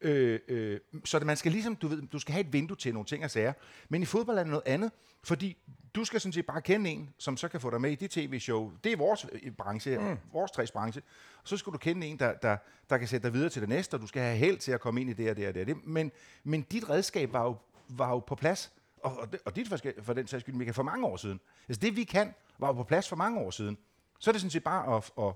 Øh, 0.00 0.40
øh, 0.48 0.80
så 1.04 1.20
man 1.20 1.36
skal 1.36 1.52
ligesom, 1.52 1.76
du 1.76 1.88
ved, 1.88 2.02
du 2.02 2.18
skal 2.18 2.32
have 2.32 2.46
et 2.46 2.52
vindue 2.52 2.76
til 2.76 2.94
nogle 2.94 3.06
ting 3.06 3.24
og 3.24 3.30
sager. 3.30 3.52
Men 3.88 4.02
i 4.02 4.04
fodbold 4.04 4.38
er 4.38 4.42
det 4.42 4.50
noget 4.50 4.66
andet, 4.66 4.92
fordi 5.22 5.56
du 5.94 6.04
skal 6.04 6.20
sådan 6.20 6.32
set 6.32 6.46
bare 6.46 6.62
kende 6.62 6.90
en, 6.90 7.10
som 7.18 7.36
så 7.36 7.48
kan 7.48 7.60
få 7.60 7.70
dig 7.70 7.80
med 7.80 7.90
i 7.90 7.94
det 7.94 8.10
tv-show. 8.10 8.72
Det 8.84 8.92
er 8.92 8.96
vores 8.96 9.26
øh, 9.32 9.52
branche, 9.52 9.98
mm. 9.98 10.16
vores 10.32 10.50
tres 10.50 10.70
branche. 10.70 11.02
Og 11.42 11.48
så 11.48 11.56
skal 11.56 11.72
du 11.72 11.78
kende 11.78 12.06
en, 12.06 12.18
der, 12.18 12.32
der, 12.32 12.56
der 12.90 12.98
kan 12.98 13.08
sætte 13.08 13.26
dig 13.28 13.34
videre 13.34 13.50
til 13.50 13.60
det 13.60 13.68
næste, 13.68 13.94
og 13.94 14.00
du 14.00 14.06
skal 14.06 14.22
have 14.22 14.36
held 14.36 14.58
til 14.58 14.72
at 14.72 14.80
komme 14.80 15.00
ind 15.00 15.10
i 15.10 15.12
det 15.12 15.30
og 15.30 15.36
det 15.36 15.48
og 15.48 15.54
det. 15.54 15.60
Og 15.60 15.66
det. 15.66 15.86
Men, 15.86 16.12
men 16.44 16.62
dit 16.62 16.90
redskab 16.90 17.32
var 17.32 17.42
jo, 17.42 17.56
var 17.88 18.10
jo 18.10 18.18
på 18.18 18.34
plads, 18.34 18.72
og, 19.02 19.18
og, 19.18 19.32
det, 19.32 19.40
og 19.44 19.56
dit 19.56 19.68
for, 19.68 19.78
for 20.02 20.12
den 20.12 20.26
sags 20.26 20.40
skyld, 20.40 20.54
Michael, 20.54 20.74
for 20.74 20.82
mange 20.82 21.06
år 21.06 21.16
siden. 21.16 21.40
Altså 21.68 21.80
det, 21.80 21.96
vi 21.96 22.04
kan, 22.04 22.34
var 22.58 22.66
jo 22.66 22.72
på 22.72 22.84
plads 22.84 23.08
for 23.08 23.16
mange 23.16 23.40
år 23.40 23.50
siden. 23.50 23.78
Så 24.18 24.30
er 24.30 24.32
det 24.32 24.40
sådan 24.40 24.50
set 24.50 24.64
bare 24.64 24.96
at, 24.96 25.10
at, 25.18 25.34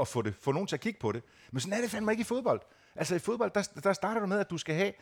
at 0.00 0.08
få, 0.08 0.22
det, 0.22 0.34
få 0.34 0.52
nogen 0.52 0.66
til 0.66 0.76
at 0.76 0.80
kigge 0.80 1.00
på 1.00 1.12
det. 1.12 1.22
Men 1.50 1.60
sådan 1.60 1.72
er 1.72 1.80
det 1.80 1.90
fandme 1.90 2.12
ikke 2.12 2.20
i 2.20 2.24
fodbold. 2.24 2.60
Altså 2.96 3.14
i 3.14 3.18
fodbold, 3.18 3.50
der, 3.50 3.80
der 3.84 3.92
starter 3.92 4.20
du 4.20 4.26
med, 4.26 4.38
at 4.38 4.50
du 4.50 4.58
skal 4.58 4.74
have 4.74 4.92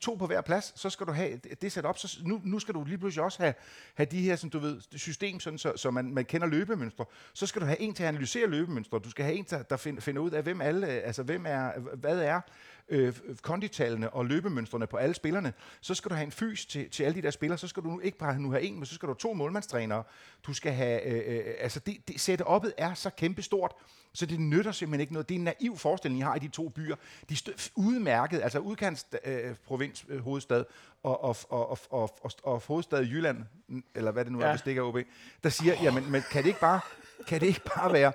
to 0.00 0.14
på 0.14 0.26
hver 0.26 0.40
plads, 0.40 0.80
så 0.80 0.90
skal 0.90 1.06
du 1.06 1.12
have 1.12 1.40
det- 1.60 1.72
sat 1.72 1.84
op, 1.84 1.98
så 1.98 2.18
nu, 2.24 2.40
nu 2.44 2.58
skal 2.58 2.74
du 2.74 2.84
lige 2.84 2.98
pludselig 2.98 3.24
også 3.24 3.42
have, 3.42 3.54
have 3.94 4.06
de 4.10 4.22
her, 4.22 4.36
som 4.36 4.50
du 4.50 4.58
ved, 4.58 4.80
system, 4.96 5.40
sådan, 5.40 5.58
så, 5.58 5.72
så 5.76 5.90
man, 5.90 6.14
man 6.14 6.24
kender 6.24 6.46
løbemønstre. 6.46 7.04
Så 7.34 7.46
skal 7.46 7.60
du 7.62 7.66
have 7.66 7.80
en 7.80 7.94
til 7.94 8.02
at 8.02 8.08
analysere 8.08 8.46
løbemønstre, 8.46 8.98
du 8.98 9.10
skal 9.10 9.24
have 9.24 9.36
en, 9.36 9.46
der, 9.50 9.62
der 9.62 9.76
find, 9.76 10.00
finder 10.00 10.22
ud 10.22 10.30
af, 10.30 10.42
hvem 10.42 10.60
alle, 10.60 10.86
øh, 10.86 11.00
altså 11.04 11.22
hvem 11.22 11.44
er, 11.48 11.72
hvad 11.94 12.20
er 12.20 12.40
øh, 12.88 13.14
konditallene 13.42 14.10
og 14.10 14.26
løbemønstrene 14.26 14.86
på 14.86 14.96
alle 14.96 15.14
spillerne. 15.14 15.52
Så 15.80 15.94
skal 15.94 16.08
du 16.10 16.14
have 16.14 16.24
en 16.24 16.32
fys 16.32 16.66
til, 16.66 16.90
til 16.90 17.04
alle 17.04 17.14
de 17.16 17.22
der 17.22 17.30
spillere, 17.30 17.58
så 17.58 17.68
skal 17.68 17.82
du 17.82 17.88
nu 17.88 18.00
ikke 18.00 18.18
bare 18.18 18.38
nu 18.40 18.50
have 18.50 18.62
en, 18.62 18.74
men 18.74 18.86
så 18.86 18.94
skal 18.94 19.06
du 19.06 19.12
have 19.12 19.18
to 19.18 19.32
målmandstrænere. 19.32 20.02
Du 20.46 20.54
skal 20.54 20.72
have, 20.72 21.02
øh, 21.06 21.36
øh, 21.36 21.54
altså 21.58 21.80
det, 21.80 22.08
det 22.08 22.28
setup'et 22.28 22.70
er 22.78 22.94
så 22.94 23.10
kæmpestort, 23.10 23.72
så 24.12 24.26
det 24.26 24.40
nytter 24.40 24.72
simpelthen 24.72 25.00
ikke 25.00 25.12
noget. 25.12 25.28
Det 25.28 25.34
er 25.34 25.38
en 25.38 25.44
naiv 25.44 25.76
forestilling, 25.76 26.20
I 26.20 26.22
har 26.22 26.34
i 26.36 26.38
de 26.38 26.48
to 26.48 26.68
byer. 26.68 26.96
De 27.28 27.34
er 27.34 27.68
udmærket, 27.76 28.40
altså 28.42 28.58
udkants 28.58 29.06
øh, 29.24 29.54
provins, 29.80 30.04
øh, 30.08 30.20
hovedstad 30.20 30.64
og, 31.02 31.24
og, 31.24 31.36
og, 31.48 31.70
og, 31.70 31.78
og, 31.90 32.10
og, 32.22 32.30
og 32.42 32.62
hovedstad 32.66 33.02
i 33.04 33.10
Jylland, 33.10 33.38
eller 33.94 34.10
hvad 34.10 34.24
det 34.24 34.32
nu 34.32 34.40
er, 34.40 34.46
Ja. 34.46 34.52
hvis 34.52 34.62
det 34.62 34.70
ikke 34.70 34.78
er 34.78 34.84
OB, 34.84 34.96
der 35.42 35.48
siger, 35.48 35.74
jamen, 35.82 36.10
men 36.12 36.22
kan 36.32 36.42
det 36.42 36.48
ikke 36.48 36.60
bare, 36.60 36.80
kan 37.28 37.40
det 37.40 37.46
ikke 37.46 37.60
bare 37.76 37.92
være, 37.92 38.12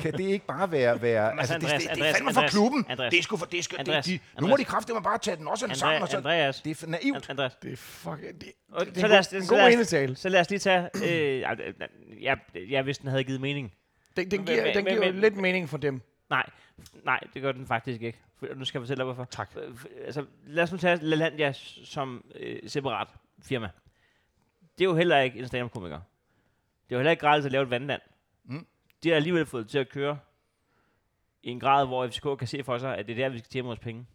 kan 0.00 0.12
det 0.12 0.20
ikke 0.20 0.46
bare 0.46 0.70
være, 0.72 1.02
være 1.02 1.40
altså, 1.40 1.54
det, 1.58 1.62
Andreas, 1.64 1.82
det, 1.82 1.90
det, 1.90 1.90
er 1.90 1.92
Andreas, 2.04 2.16
fandme 2.16 2.32
for 2.32 2.40
Andreas, 2.40 2.52
klubben. 2.52 2.86
Andreas. 2.88 3.10
det 3.10 3.18
er 3.18 3.22
sgu 3.22 3.36
for, 3.36 3.46
det 3.46 3.58
er 3.58 3.62
sgu, 3.62 3.76
Andreas, 3.78 4.04
det, 4.04 4.12
de, 4.12 4.40
nu 4.40 4.46
må 4.46 4.46
Andreas. 4.46 4.58
de 4.58 4.64
kræfte 4.70 4.92
mig 4.92 5.02
bare 5.02 5.18
tage 5.18 5.36
den 5.36 5.48
også 5.48 5.64
Andre, 5.64 5.76
sammen. 5.76 6.02
Og 6.02 6.08
så, 6.08 6.16
Andreas, 6.16 6.60
det 6.60 6.82
er 6.82 6.86
naivt. 6.86 7.16
An- 7.16 7.22
Andreas, 7.30 7.54
Det 7.62 7.72
er 7.72 7.76
fuck, 7.76 8.20
det, 8.20 8.40
det, 8.40 8.52
Og 8.72 8.86
det, 8.86 8.96
så 8.96 9.06
er 9.06 9.08
lad 9.08 9.16
en 9.16 9.20
os- 9.20 9.32
en 9.32 9.42
så 9.42 9.48
god 9.48 9.58
lad 9.58 9.66
os- 9.68 9.74
enetale. 9.74 10.16
så 10.16 10.28
lad 10.28 10.40
os 10.40 10.50
lige 10.50 10.58
tage... 10.58 10.88
Øh, 11.04 11.40
ja, 11.40 11.54
ja, 12.22 12.34
ja, 12.70 12.82
hvis 12.82 12.98
den 12.98 13.08
havde 13.08 13.24
givet 13.24 13.40
mening. 13.40 13.72
Den, 14.16 14.30
den 14.30 14.44
giver, 14.46 14.72
den 14.72 14.84
giver 14.84 15.10
lidt 15.12 15.36
mening 15.36 15.68
for 15.68 15.76
dem. 15.78 16.00
Nej, 16.32 16.50
nej, 17.04 17.20
det 17.34 17.42
gør 17.42 17.52
den 17.52 17.66
faktisk 17.66 18.02
ikke. 18.02 18.18
For- 18.36 18.54
Nu 18.54 18.64
skal 18.64 18.78
jeg 18.78 18.82
fortælle 18.82 18.98
dig, 18.98 19.04
hvorfor. 19.04 19.24
Tak. 19.24 19.50
Altså, 20.04 20.26
lad 20.46 20.62
os 20.62 20.72
nu 20.72 20.78
tage 20.78 20.96
LaLandia 20.96 21.52
som 21.84 22.24
øh, 22.34 22.58
separat 22.66 23.08
firma. 23.42 23.70
Det 24.78 24.84
er 24.84 24.88
jo 24.88 24.94
heller 24.96 25.18
ikke 25.18 25.38
en 25.38 25.46
stand-up-komiker. 25.48 26.00
Det 26.88 26.94
er 26.94 26.96
jo 26.96 26.98
heller 26.98 27.10
ikke 27.10 27.20
gratis 27.20 27.46
at 27.46 27.52
lave 27.52 27.62
et 27.62 27.70
vandland. 27.70 28.02
Mm. 28.44 28.66
De 29.02 29.08
har 29.08 29.16
alligevel 29.16 29.46
fået 29.46 29.62
det 29.64 29.70
til 29.70 29.78
at 29.78 29.88
køre 29.88 30.18
i 31.42 31.48
en 31.50 31.60
grad, 31.60 31.86
hvor 31.86 32.06
FCK 32.08 32.38
kan 32.38 32.48
se 32.48 32.64
for 32.64 32.78
sig, 32.78 32.96
at 32.96 33.06
det 33.06 33.12
er 33.12 33.16
der, 33.16 33.28
vi 33.28 33.38
skal 33.38 33.50
tjene 33.50 33.66
vores 33.66 33.78
penge. 33.80 34.06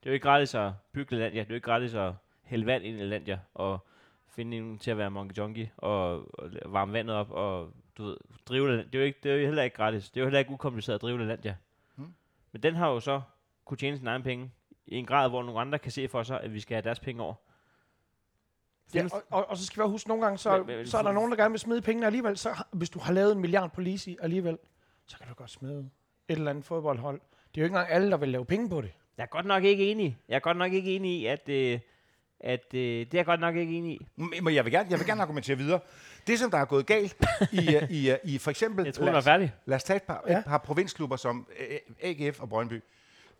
Det 0.00 0.06
er 0.06 0.10
jo 0.10 0.14
ikke 0.14 0.24
gratis 0.24 0.54
at 0.54 0.72
bygge 0.92 1.14
LaLandia. 1.16 1.40
Det 1.40 1.46
er 1.46 1.50
jo 1.50 1.54
ikke 1.54 1.64
gratis 1.64 1.94
at 1.94 2.12
hælde 2.42 2.66
vand 2.66 2.84
ind 2.84 2.96
i 2.96 3.00
LaLandia 3.00 3.38
og 3.54 3.86
finde 4.28 4.56
en 4.56 4.78
til 4.78 4.90
at 4.90 4.98
være 4.98 5.10
monkey 5.10 5.36
junkie 5.38 5.70
og, 5.76 6.12
og 6.40 6.50
varme 6.66 6.92
vandet 6.92 7.16
op 7.16 7.30
og 7.30 7.72
du 7.98 8.04
ved, 8.04 8.16
drive. 8.48 8.76
Det 8.76 8.94
er 8.94 8.98
jo, 8.98 9.04
ikke, 9.04 9.18
det 9.22 9.30
er 9.32 9.36
jo 9.36 9.46
heller 9.46 9.62
ikke 9.62 9.76
gratis. 9.76 10.10
Det 10.10 10.16
er 10.16 10.20
jo 10.20 10.26
heller 10.26 10.38
ikke 10.38 10.50
ukompliceret 10.50 10.94
at 10.94 11.02
drive 11.02 11.18
LaLandia. 11.18 11.56
Mm. 11.96 12.14
Men 12.52 12.62
den 12.62 12.74
har 12.74 12.88
jo 12.88 13.00
så 13.00 13.20
kunne 13.64 13.78
tjene 13.78 13.96
sin 13.96 14.06
egen 14.06 14.22
penge 14.22 14.50
i 14.86 14.94
en 14.96 15.06
grad, 15.06 15.28
hvor 15.28 15.42
nogle 15.42 15.60
andre 15.60 15.78
kan 15.78 15.92
se 15.92 16.08
for 16.08 16.22
sig, 16.22 16.40
at 16.40 16.54
vi 16.54 16.60
skal 16.60 16.74
have 16.74 16.82
deres 16.82 17.00
penge 17.00 17.22
over. 17.22 17.34
Ja, 18.94 19.04
og, 19.12 19.22
og, 19.30 19.48
og, 19.50 19.56
så 19.56 19.66
skal 19.66 19.80
vi 19.80 19.82
også 19.82 19.90
huske, 19.90 20.08
nogle 20.08 20.24
gange, 20.24 20.38
så, 20.38 20.58
Men- 20.58 20.66
men- 20.76 20.86
så 20.86 20.98
er 20.98 21.02
der 21.02 21.12
nogen, 21.12 21.30
der 21.30 21.36
gerne 21.36 21.50
vil 21.52 21.60
smide 21.60 21.82
pengene 21.82 22.06
alligevel. 22.06 22.36
Så, 22.36 22.64
hvis 22.72 22.90
du 22.90 22.98
har 22.98 23.12
lavet 23.12 23.32
en 23.32 23.38
milliard 23.40 23.72
på 23.72 23.80
Lisi 23.80 24.16
alligevel, 24.22 24.58
så 25.06 25.18
kan 25.18 25.28
du 25.28 25.34
godt 25.34 25.50
smide 25.50 25.90
et 26.28 26.36
eller 26.38 26.50
andet 26.50 26.64
fodboldhold. 26.64 27.20
Det 27.54 27.60
er 27.60 27.62
jo 27.62 27.64
ikke 27.64 27.74
engang 27.74 27.90
alle, 27.90 28.10
der 28.10 28.16
vil 28.16 28.28
lave 28.28 28.44
penge 28.44 28.68
på 28.70 28.80
det. 28.80 28.92
Jeg 29.16 29.22
er 29.22 29.26
godt 29.28 29.46
nok 29.46 29.64
ikke 29.64 29.90
enig. 29.90 30.18
Jeg 30.28 30.34
er 30.36 30.40
godt 30.40 30.56
nok 30.56 30.72
ikke 30.72 30.96
enig 30.96 31.20
i, 31.20 31.26
at, 31.26 31.48
øh, 31.48 31.80
at 32.40 32.74
øh, 32.74 32.80
det 32.80 33.14
er 33.14 33.18
jeg 33.18 33.24
godt 33.24 33.40
nok 33.40 33.56
ikke 33.56 33.72
enig 33.78 33.92
i. 34.00 34.06
Men 34.42 34.54
jeg 34.54 34.64
vil, 34.64 34.72
gerne, 34.72 34.90
jeg 34.90 34.98
vil 34.98 35.06
gerne 35.06 35.22
argumentere 35.22 35.56
videre. 35.56 35.80
Det, 36.28 36.38
som 36.38 36.50
der 36.50 36.58
er 36.58 36.64
gået 36.64 36.86
galt 36.86 37.16
i, 37.52 37.76
øh, 37.76 37.90
i, 37.90 38.10
øh, 38.10 38.18
i 38.24 38.38
for 38.38 38.50
eksempel... 38.50 38.84
Jeg 38.86 38.94
tror, 38.94 39.04
lad 39.04 39.12
var 39.12 39.20
færdig. 39.20 39.54
Lad 39.66 39.76
os 39.76 39.84
tage 39.84 39.96
et 39.96 40.02
par, 40.02 40.24
Ja. 40.28 40.38
et 40.38 40.44
par 40.44 40.58
provinsklubber 40.58 41.16
som 41.16 41.46
AGF 42.02 42.40
og 42.40 42.48
Brøndby. 42.48 42.82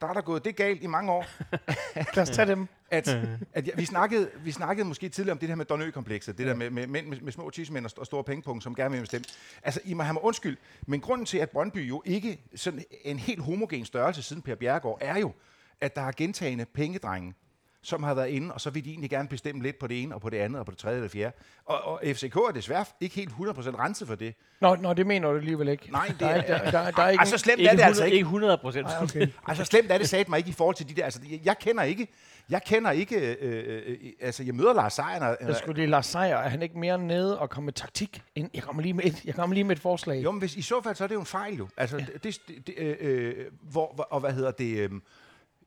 Der 0.00 0.06
er 0.06 0.12
der 0.12 0.20
gået 0.20 0.44
det 0.44 0.56
galt 0.56 0.82
i 0.82 0.86
mange 0.86 1.12
år, 1.12 1.26
Lad 2.16 2.18
os 2.18 2.30
tage 2.30 2.46
dem. 2.48 2.68
at, 2.90 3.08
at 3.52 3.66
ja, 3.66 3.72
vi, 3.76 3.84
snakkede, 3.84 4.30
vi 4.44 4.52
snakkede 4.52 4.88
måske 4.88 5.08
tidligere 5.08 5.32
om 5.32 5.38
det 5.38 5.48
her 5.48 5.56
med 5.56 5.64
Donø-komplekset, 5.64 6.38
det 6.38 6.46
der 6.46 6.54
med, 6.54 6.70
med 6.70 6.86
mænd 6.86 7.06
med, 7.06 7.20
med 7.20 7.32
små 7.32 7.50
tissemænd 7.50 7.84
og, 7.86 7.90
og 7.96 8.06
store 8.06 8.24
pengepunkter, 8.24 8.62
som 8.64 8.74
gerne 8.74 8.90
vil 8.94 9.00
bestemme. 9.00 9.24
Altså, 9.62 9.80
I 9.84 9.94
må 9.94 10.02
have 10.02 10.12
mig 10.12 10.24
undskyld, 10.24 10.56
men 10.86 11.00
grunden 11.00 11.26
til, 11.26 11.38
at 11.38 11.50
Brøndby 11.50 11.88
jo 11.88 12.02
ikke 12.06 12.40
sådan 12.54 12.84
en 13.04 13.18
helt 13.18 13.42
homogen 13.42 13.84
størrelse 13.84 14.22
siden 14.22 14.42
Per 14.42 14.54
Bjerregaard, 14.54 14.98
er 15.00 15.18
jo, 15.18 15.32
at 15.80 15.96
der 15.96 16.02
er 16.02 16.12
gentagende 16.12 16.64
pengedrenge, 16.64 17.34
som 17.82 18.02
har 18.02 18.14
været 18.14 18.28
inde, 18.28 18.54
og 18.54 18.60
så 18.60 18.70
vil 18.70 18.84
de 18.84 18.90
egentlig 18.90 19.10
gerne 19.10 19.28
bestemme 19.28 19.62
lidt 19.62 19.78
på 19.78 19.86
det 19.86 20.02
ene, 20.02 20.14
og 20.14 20.20
på 20.20 20.30
det 20.30 20.36
andet, 20.36 20.60
og 20.60 20.66
på 20.66 20.70
det 20.72 20.78
tredje 20.78 20.96
eller 20.96 21.08
fjerde. 21.08 21.36
Og, 21.64 21.82
og 21.84 22.00
FCK 22.04 22.36
er 22.36 22.50
desværre 22.54 22.84
ikke 23.00 23.14
helt 23.14 23.30
100% 23.30 23.34
renset 23.78 24.08
for 24.08 24.14
det. 24.14 24.34
Nå, 24.60 24.74
nå, 24.76 24.92
det 24.94 25.06
mener 25.06 25.30
du 25.30 25.36
alligevel 25.36 25.68
ikke. 25.68 25.92
Nej, 25.92 26.06
det 26.06 26.20
der 26.20 26.26
er, 26.26 26.30
er- 26.30 26.36
ikke- 26.36 26.48
der, 26.48 26.70
der, 26.70 26.90
der 26.90 27.02
er 27.02 27.08
ikke... 27.10 27.20
Altså, 27.20 27.38
slemt 27.38 27.58
Ikke 27.58 27.68
er 27.68 27.72
det 27.72 27.78
100, 27.80 27.86
altså 27.88 28.04
ikke. 28.04 28.14
ikke 28.16 28.24
100 28.24 28.58
procent. 28.58 28.86
Okay. 29.02 29.26
Altså 29.46 29.64
slemt 29.64 29.90
er 29.92 29.98
det 29.98 30.08
sat 30.08 30.28
mig 30.28 30.38
ikke 30.38 30.50
i 30.50 30.52
forhold 30.52 30.76
til 30.76 30.88
de 30.88 30.94
der, 30.94 31.04
altså 31.04 31.20
jeg, 31.30 31.40
jeg 31.44 31.58
kender 31.58 31.82
ikke, 31.82 32.08
jeg 32.50 32.62
kender 32.66 32.90
ikke, 32.90 33.36
øh, 33.36 33.36
øh, 33.66 33.82
øh, 33.86 33.96
altså 34.20 34.42
jeg 34.42 34.54
møder 34.54 34.72
Lars 34.74 34.92
Seier, 34.92 35.18
når, 35.20 35.36
Jeg 35.46 35.56
skulle 35.56 35.74
lige 35.80 35.86
Lars 35.90 36.06
Seier, 36.06 36.36
er 36.36 36.48
han 36.48 36.62
ikke 36.62 36.78
mere 36.78 36.98
nede 36.98 37.38
og 37.38 37.50
komme 37.50 37.64
med 37.64 37.72
taktik? 37.72 38.22
Ind? 38.34 38.50
Jeg 38.54 38.62
kommer 38.62 38.82
lige 38.82 38.94
med 38.94 39.04
et, 39.04 39.24
jeg 39.24 39.34
kommer 39.34 39.54
lige 39.54 39.64
med 39.64 39.76
et 39.76 39.82
forslag. 39.82 40.24
jo, 40.24 40.30
men 40.30 40.38
hvis, 40.38 40.56
i 40.56 40.62
så 40.62 40.82
fald 40.82 40.94
så 40.94 41.04
er 41.04 41.08
det 41.08 41.14
jo 41.14 41.20
en 41.20 41.26
fejl 41.26 41.54
jo, 41.54 41.68
altså 41.76 41.96
ja. 41.96 42.04
det, 42.22 42.24
det, 42.48 42.66
det 42.66 42.74
øh, 42.78 42.96
øh, 43.00 43.34
hvor, 43.62 43.92
hvor, 43.94 44.04
og 44.10 44.20
hvad 44.20 44.32
hedder 44.32 44.50
det, 44.50 44.76
øh, 44.78 44.90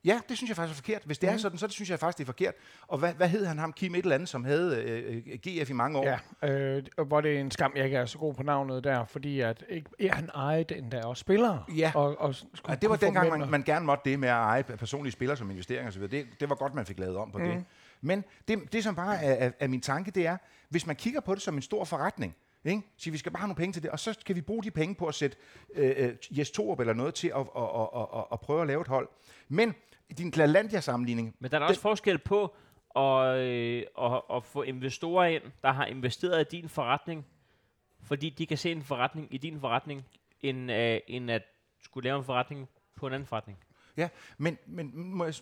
Ja, 0.06 0.20
det 0.30 0.38
synes 0.38 0.49
jeg 0.49 0.56
faktisk 0.56 0.80
er 0.80 0.84
forkert. 0.84 1.02
Hvis 1.06 1.18
det 1.18 1.30
mm. 1.30 1.34
er 1.34 1.38
sådan, 1.38 1.58
så 1.58 1.68
det 1.68 1.74
synes 1.74 1.89
jeg 1.89 1.99
faktisk, 1.99 2.18
det 2.18 2.24
er 2.24 2.26
forkert. 2.26 2.54
Og 2.88 2.97
hvad, 2.97 3.14
hvad 3.14 3.30
hed 3.30 3.45
han 3.45 3.60
ham, 3.60 3.74
Kim 3.74 3.95
et 3.95 3.99
eller 3.99 4.16
andet, 4.16 4.30
som 4.30 4.43
havde 4.43 4.84
øh, 4.84 5.22
øh, 5.28 5.39
GF 5.47 5.70
i 5.70 5.74
mange 5.74 5.99
år? 5.99 6.20
Ja, 6.41 6.49
øh, 6.49 6.84
og 6.97 7.06
hvor 7.06 7.22
det 7.22 7.36
er 7.36 7.39
en 7.39 7.52
skam, 7.52 7.72
jeg 7.76 7.86
ikke 7.86 7.97
er 7.97 8.06
så 8.06 8.18
god 8.18 8.34
på 8.34 8.43
navnet 8.43 8.84
der, 8.84 9.06
fordi 9.06 9.39
at 9.39 9.64
ikke, 9.70 9.89
ja, 9.99 10.14
han 10.14 10.30
ejede 10.36 10.78
endda 10.78 11.06
også 11.06 11.22
spillere. 11.22 11.64
Ja. 11.76 11.91
Og, 11.95 12.22
og 12.22 12.36
skulle, 12.36 12.52
Ja, 12.70 12.76
det 12.76 12.89
var 12.89 12.95
dengang, 12.95 13.30
man, 13.30 13.49
man 13.49 13.64
gerne 13.64 13.86
måtte 13.86 14.10
det 14.10 14.20
med 14.20 14.30
at 14.30 14.36
eje 14.36 14.64
personlige 14.64 15.12
spillere 15.12 15.38
som 15.38 15.52
investering 15.52 15.88
osv. 15.88 16.02
Det, 16.02 16.28
det 16.39 16.49
var 16.49 16.56
godt, 16.56 16.74
man 16.74 16.86
fik 16.86 16.99
lavet 16.99 17.18
om 17.18 17.32
på 17.32 17.38
mm. 17.38 17.45
det. 17.45 17.64
Men 18.02 18.24
det, 18.47 18.74
det, 18.74 18.84
som 18.84 18.95
bare 18.95 19.24
er, 19.24 19.45
er, 19.45 19.52
er 19.60 19.68
min 19.68 19.82
tanke, 19.82 20.12
det 20.12 20.28
er, 20.28 20.38
hvis 20.70 20.88
man 20.88 20.95
kigger 20.95 21.20
på 21.20 21.36
det 21.36 21.41
som 21.41 21.56
en 21.56 21.62
stor 21.62 21.86
forretning, 21.86 22.36
ikke? 22.66 22.82
Så 22.97 23.12
vi 23.12 23.18
skal 23.18 23.32
bare 23.32 23.39
have 23.39 23.47
nogle 23.47 23.58
penge 23.58 23.74
til 23.74 23.84
det, 23.84 23.91
og 23.91 23.99
så 23.99 24.20
kan 24.26 24.36
vi 24.36 24.41
bruge 24.41 24.64
de 24.64 24.72
penge 24.72 24.95
på 24.95 25.06
at 25.06 25.16
sætte 25.16 25.38
øh, 25.76 25.93
øh, 25.97 26.14
Jes 26.32 26.52
Torup 26.52 26.80
eller 26.80 26.93
noget 26.93 27.14
til 27.14 27.28
at, 27.28 27.36
at, 27.36 27.64
at, 27.64 27.89
at, 27.95 28.08
at, 28.16 28.24
at 28.32 28.39
prøve 28.39 28.62
at 28.62 28.68
lave 28.68 28.82
et 28.82 28.88
hold. 28.88 29.10
Men 29.49 29.76
din 30.14 30.32
Lalandia-sammenligning, 30.36 31.36
Men 31.39 31.51
der 31.51 31.57
er 31.57 31.59
da 31.59 31.68
også 31.68 31.82
forskel 31.82 32.18
på 32.18 32.55
at, 32.95 33.38
øh, 33.38 33.84
at, 34.01 34.22
at 34.34 34.43
få 34.43 34.62
investorer 34.62 35.26
ind, 35.26 35.43
der 35.64 35.72
har 35.72 35.86
investeret 35.86 36.53
i 36.53 36.57
din 36.57 36.70
forretning, 36.70 37.26
fordi 38.03 38.30
de 38.30 38.45
kan 38.45 38.57
se 38.57 38.72
en 38.72 38.84
forretning 38.84 39.34
i 39.34 39.38
din 39.38 39.59
forretning, 39.59 40.05
end, 40.41 40.72
øh, 40.72 40.99
end 41.07 41.32
at 41.32 41.43
skulle 41.84 42.03
lave 42.03 42.18
en 42.18 42.24
forretning 42.26 42.70
på 42.95 43.07
en 43.07 43.14
anden 43.14 43.28
forretning. 43.28 43.57
ja, 43.97 44.09
men, 44.38 44.57
men 44.66 44.91
må 44.93 45.26
jeg, 45.26 45.34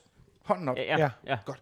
hånden 0.45 0.69
op, 0.69 0.77
Ja, 0.77 0.83
ja, 0.83 0.97
Ja. 0.97 1.09
ja. 1.25 1.37
ja. 1.47 1.53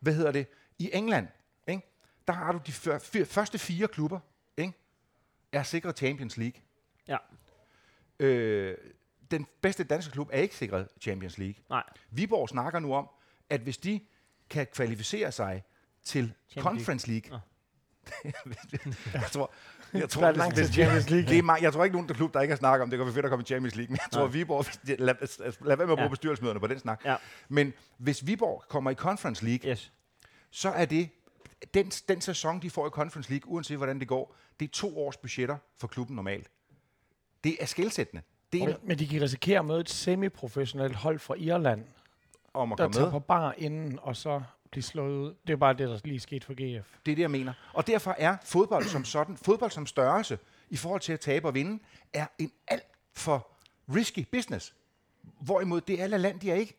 hvad 0.00 0.14
hedder 0.14 0.32
det, 0.32 0.46
i 0.78 0.90
England, 0.92 1.28
ikke? 1.66 1.82
der 2.26 2.32
har 2.32 2.52
du 2.52 2.60
de 2.66 2.72
før, 2.72 2.98
fyr, 2.98 3.24
første 3.24 3.58
fire 3.58 3.88
klubber, 3.88 4.20
ikke? 4.56 4.72
er 5.52 5.62
sikret 5.62 5.98
Champions 5.98 6.36
League. 6.36 6.60
Ja. 7.08 7.16
Øh, 8.20 8.76
den 9.30 9.46
bedste 9.60 9.84
danske 9.84 10.12
klub 10.12 10.28
er 10.32 10.40
ikke 10.40 10.56
sikret 10.56 10.88
Champions 11.00 11.38
League. 11.38 11.54
Nej. 11.70 11.82
Viborg 12.10 12.48
snakker 12.48 12.80
nu 12.80 12.94
om, 12.94 13.08
at 13.50 13.60
hvis 13.60 13.78
de 13.78 14.00
kan 14.50 14.66
kvalificere 14.72 15.32
sig 15.32 15.62
til 16.04 16.24
League. 16.54 16.62
Conference 16.70 17.08
League, 17.10 17.30
Nå. 17.30 17.38
jeg 19.14 19.22
tror, 19.32 19.52
jeg 19.92 20.10
tror, 20.10 20.20
Der 20.22 20.28
er 20.28 20.32
langt 20.32 20.54
til 20.56 20.72
Champions 20.72 21.10
League. 21.10 21.28
Det 21.28 21.38
er 21.38 21.42
meget, 21.42 21.62
jeg 21.62 21.72
tror 21.72 21.84
ikke, 21.84 21.94
nogen 21.96 22.08
der 22.08 22.14
klub, 22.14 22.34
der 22.34 22.40
ikke 22.40 22.52
har 22.52 22.56
snakket 22.58 22.82
om, 22.82 22.90
det 22.90 22.98
går 22.98 23.10
fedt 23.10 23.24
at 23.24 23.30
komme 23.30 23.42
i 23.42 23.46
Champions 23.46 23.74
League, 23.76 23.90
men 23.90 23.98
jeg 24.04 24.10
tror, 24.12 24.22
Nej. 24.22 24.30
Viborg, 24.30 24.64
lad, 24.98 25.14
lad 25.66 25.76
være 25.76 25.86
med 25.86 25.92
at 25.92 25.98
bruge 25.98 26.02
Ja. 26.02 26.08
bestyrelsesmøderne 26.08 26.60
på 26.60 26.66
den 26.66 26.78
snak. 26.78 27.04
Ja. 27.04 27.16
Men 27.48 27.72
hvis 27.98 28.26
Viborg 28.26 28.64
kommer 28.68 28.90
i 28.90 28.94
Conference 28.94 29.44
League, 29.44 29.70
Yes. 29.70 29.92
så 30.50 30.68
er 30.70 30.84
det 30.84 31.08
den, 31.74 31.88
den 31.88 32.20
sæson, 32.20 32.62
de 32.62 32.70
får 32.70 32.86
i 32.86 32.90
Conference 32.90 33.30
League, 33.30 33.52
uanset 33.52 33.76
hvordan 33.76 34.00
det 34.00 34.08
går, 34.08 34.36
det 34.60 34.68
er 34.68 34.72
to 34.72 34.98
års 34.98 35.16
budgetter 35.16 35.56
for 35.76 35.86
klubben 35.86 36.16
normalt. 36.16 36.50
Det 37.44 37.56
er 37.60 37.66
skældsættende. 37.66 38.22
Det 38.56 38.62
er 38.62 38.66
Men, 38.66 38.88
men 38.88 38.98
de 38.98 39.06
kan 39.06 39.22
risikere 39.22 39.58
at 39.58 39.64
møde 39.64 39.80
et 39.80 39.90
semiprofessionelt 39.90 40.96
hold 40.96 41.18
fra 41.18 41.34
Irland, 41.38 41.84
om 42.54 42.72
at 42.72 42.78
der 42.78 42.84
komme 42.84 42.94
tager 42.94 43.06
med. 43.06 43.12
på 43.12 43.18
bar 43.18 43.54
inden, 43.58 43.98
og 44.02 44.16
så 44.16 44.42
blive 44.70 44.82
slået 44.82 45.12
ud. 45.12 45.34
Det 45.46 45.52
er 45.52 45.56
bare 45.56 45.72
det, 45.72 45.88
der 45.88 45.98
lige 46.04 46.20
skete 46.20 46.46
for 46.46 46.52
GF. 46.52 46.86
Det 47.06 47.12
er 47.12 47.16
det, 47.16 47.22
jeg 47.22 47.30
mener. 47.30 47.52
Og 47.72 47.86
derfor 47.86 48.14
er 48.18 48.36
fodbold 48.44 48.84
som 48.84 49.04
sådan, 49.04 49.36
fodbold 49.36 49.70
som 49.70 49.86
størrelse, 49.86 50.38
i 50.70 50.76
forhold 50.76 51.00
til 51.00 51.12
at 51.12 51.20
tabe 51.20 51.48
og 51.48 51.54
vinde, 51.54 51.82
er 52.12 52.26
en 52.38 52.52
alt 52.68 52.86
for 53.14 53.48
risky 53.94 54.26
business. 54.32 54.74
Hvorimod 55.40 55.80
det 55.80 56.02
er 56.02 56.18
er 56.48 56.54
ikke. 56.54 56.74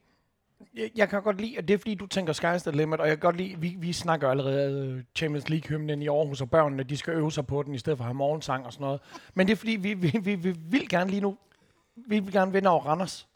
Jeg, 0.75 0.91
jeg 0.95 1.09
kan 1.09 1.23
godt 1.23 1.41
lide, 1.41 1.57
at 1.57 1.67
det 1.67 1.73
er 1.73 1.77
fordi, 1.77 1.95
du 1.95 2.05
tænker 2.05 2.33
sky's 2.33 2.57
the 2.57 2.71
limit, 2.71 2.99
og 2.99 3.07
jeg 3.07 3.17
kan 3.17 3.21
godt 3.21 3.37
lide, 3.37 3.55
vi, 3.59 3.75
vi 3.79 3.93
snakker 3.93 4.29
allerede 4.29 4.87
øh, 4.87 5.03
Champions 5.15 5.49
League-hymnen 5.49 6.01
i 6.01 6.07
Aarhus, 6.07 6.41
og 6.41 6.49
børnene, 6.49 6.83
de 6.83 6.97
skal 6.97 7.13
øve 7.13 7.31
sig 7.31 7.47
på 7.47 7.63
den, 7.63 7.75
i 7.75 7.77
stedet 7.77 7.97
for 7.97 8.03
at 8.03 8.07
have 8.07 8.15
morgensang 8.15 8.65
og 8.65 8.73
sådan 8.73 8.83
noget. 8.83 9.01
Men 9.33 9.47
det 9.47 9.53
er 9.53 9.57
fordi, 9.57 9.71
vi, 9.71 9.93
vi, 9.93 10.19
vi, 10.21 10.35
vi 10.35 10.51
vil 10.51 10.89
gerne 10.89 11.09
lige 11.09 11.21
nu, 11.21 11.37
vi 12.07 12.19
vil 12.19 12.33
gerne 12.33 12.51
vinde 12.51 12.69
over 12.69 12.81
Randers. 12.85 13.27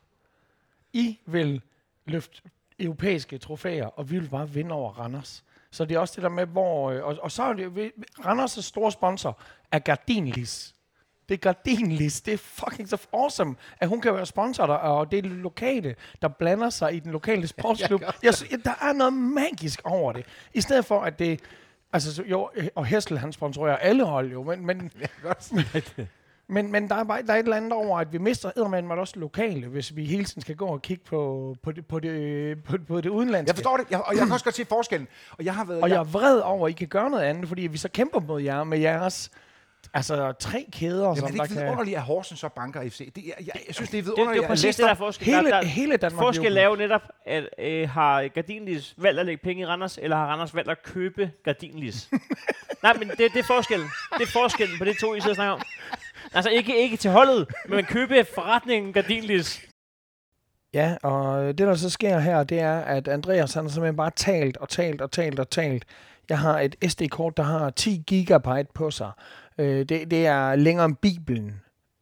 I 0.94 1.20
vil 1.26 1.62
løfte 2.06 2.42
europæiske 2.80 3.38
trofæer, 3.38 3.86
og 3.86 4.12
vi 4.12 4.20
vil 4.20 4.30
bare 4.30 4.50
vinde 4.50 4.72
over 4.76 4.92
Randers. 4.92 5.44
Så 5.72 5.86
det 5.86 5.96
er 5.96 6.00
også 6.00 6.14
det 6.16 6.24
der 6.24 6.30
med, 6.30 6.46
hvor... 6.46 6.92
øh, 6.92 7.04
Og, 7.04 7.18
og 7.22 7.32
så 7.32 7.44
er 7.44 7.54
det... 7.54 7.76
vi- 7.76 7.92
Randers' 8.20 8.62
store 8.62 8.92
sponsor 8.92 9.40
er 9.72 9.80
Gardinlis. 9.80 10.76
Det 11.30 11.34
er 11.34 11.40
Gardinlis. 11.40 12.22
Det 12.22 12.34
er 12.34 12.38
fucking 12.38 12.90
så 12.90 13.08
awesome, 13.14 13.56
at 13.80 13.88
hun 13.90 14.02
kan 14.02 14.14
være 14.16 14.26
sponsor 14.26 14.66
der, 14.66 14.74
og 14.74 15.12
det 15.12 15.26
er 15.26 15.30
lokale, 15.30 15.96
der 16.22 16.28
blander 16.28 16.70
sig 16.70 16.94
i 16.96 17.00
den 17.00 17.12
lokale 17.12 17.48
sportsklub. 17.58 18.02
Jeg, 18.24 18.34
sy- 18.34 18.54
der 18.66 18.74
er 18.82 18.94
noget 18.94 19.14
magisk 19.14 19.82
over 19.84 20.14
det. 20.14 20.26
I 20.54 20.62
stedet 20.62 20.86
for, 20.86 21.02
at 21.02 21.20
det... 21.20 21.40
Altså, 21.94 22.16
så- 22.16 22.24
jo, 22.24 22.50
øh, 22.56 22.68
og 22.76 22.86
Hessel, 22.86 23.18
han 23.18 23.34
sponsorerer 23.34 23.78
alle 23.78 24.04
hold 24.06 24.32
jo, 24.32 24.44
men, 24.44 24.66
men, 24.66 24.78
men, 25.52 25.66
men 26.52 26.90
der, 26.90 26.96
er 26.96 27.04
bare, 27.04 27.22
der 27.22 27.34
er 27.34 27.38
et 27.38 27.44
eller 27.44 27.58
andet 27.58 27.74
over, 27.74 28.00
at 28.00 28.14
vi 28.14 28.18
mister 28.18 28.52
eddermanden 28.58 28.92
også 28.92 29.20
lokale, 29.20 29.68
hvis 29.68 29.96
vi 29.96 30.06
hele 30.06 30.24
tiden 30.24 30.42
skal 30.42 30.56
gå 30.56 30.66
og 30.66 30.82
kigge 30.82 31.04
på, 31.06 31.56
på, 31.64 31.72
det, 31.72 31.86
på, 31.86 32.00
det, 32.00 32.64
på, 32.64 32.78
på 32.88 33.02
det 33.02 33.10
udenlandske. 33.10 33.50
Jeg 33.50 33.56
forstår 33.56 33.78
det, 33.78 33.86
jeg, 33.92 34.02
og 34.02 34.16
jeg 34.16 34.24
kan 34.24 34.32
også 34.32 34.44
godt 34.44 34.56
se 34.56 34.66
forskellen. 34.66 35.08
Og 35.38 35.46
jeg 35.46 35.56
har 35.56 35.66
været... 35.66 35.82
Og 35.82 35.90
jeg 35.90 35.98
er 35.98 36.04
vred 36.04 36.40
over, 36.40 36.68
at 36.68 36.72
I 36.72 36.74
kan 36.74 36.88
gøre 36.88 37.10
noget 37.10 37.24
andet, 37.24 37.48
fordi 37.48 37.62
vi 37.62 37.78
så 37.78 37.90
kæmper 37.90 38.20
mod 38.20 38.42
jer 38.42 38.64
med 38.64 38.80
jeres 38.80 39.32
altså, 39.94 40.34
tre 40.40 40.66
kæder, 40.72 41.04
Jamen, 41.04 41.16
som 41.18 41.26
er 41.26 41.28
det 41.28 41.38
der 41.38 41.44
ikke 41.44 41.56
kan... 41.56 41.64
vidunderligt, 41.64 41.98
at 41.98 42.04
Horsens 42.04 42.40
så 42.40 42.50
banker 42.50 42.90
FC? 42.90 43.14
Det, 43.14 43.28
er, 43.28 43.32
jeg, 43.40 43.62
jeg 43.68 43.76
synes, 43.76 43.90
det 43.90 43.98
er 43.98 44.02
Det, 44.02 44.06
det 44.06 44.06
vidunderligt, 44.06 44.44
er 44.44 44.48
præcis 44.48 44.76
det, 44.76 44.84
der 44.84 44.90
er 44.90 44.96
forskel. 44.96 45.26
Hele, 45.26 45.52
der, 45.52 45.62
der, 45.62 45.68
hele 45.68 45.98
Danmark 45.98 46.24
forskel 46.24 46.58
er 46.58 46.66
jo 46.66 46.76
netop, 46.76 47.02
at 47.26 47.50
øh, 47.60 47.90
har 47.90 48.28
Gardinlis 48.28 48.94
valgt 48.98 49.20
at 49.20 49.26
lægge 49.26 49.44
penge 49.44 49.62
i 49.62 49.66
Randers, 49.66 50.00
eller 50.02 50.16
har 50.16 50.26
Randers 50.26 50.56
valgt 50.56 50.70
at 50.70 50.84
købe 50.84 51.32
Gardinlis? 51.44 52.10
Nej, 52.84 52.94
men 52.94 53.10
det, 53.10 53.18
det 53.18 53.40
er 53.40 53.44
forskellen. 53.44 53.90
Det 54.18 54.24
er 54.24 54.32
forskellen 54.32 54.78
på 54.78 54.86
de 54.86 54.94
to, 54.94 55.16
I 55.16 55.20
sidder 55.20 55.32
og 55.32 55.36
snakker 55.36 55.54
om. 55.54 55.62
Altså 56.34 56.50
ikke, 56.50 56.84
ikke 56.84 56.98
til 56.98 57.12
holdet, 57.12 57.48
men 57.70 57.86
købe 57.86 58.26
forretningen 58.36 58.94
Gardinlis. 58.94 59.62
Ja, 60.74 60.98
og 61.04 61.48
det 61.48 61.58
der 61.58 61.76
så 61.76 61.90
sker 61.90 62.20
her, 62.20 62.44
det 62.44 62.60
er, 62.60 62.80
at 62.80 63.08
Andreas 63.08 63.54
han 63.54 63.64
har 63.64 63.70
simpelthen 63.70 63.96
bare 63.96 64.12
talt 64.16 64.58
og 64.58 64.70
talt 64.70 65.02
og 65.02 65.12
talt 65.12 65.40
og 65.40 65.50
talt. 65.50 65.86
Jeg 66.30 66.40
har 66.40 66.60
et 66.60 66.76
SD-kort, 66.88 67.38
der 67.38 67.44
har 67.44 67.70
10 67.70 68.04
gigabyte 68.08 68.70
på 68.74 68.92
sig. 68.92 69.12
Øh, 69.58 69.80
det, 69.80 70.12
det 70.12 70.28
er 70.28 70.56
længere 70.56 70.86
end 70.86 70.96
Bibelen. 70.96 71.62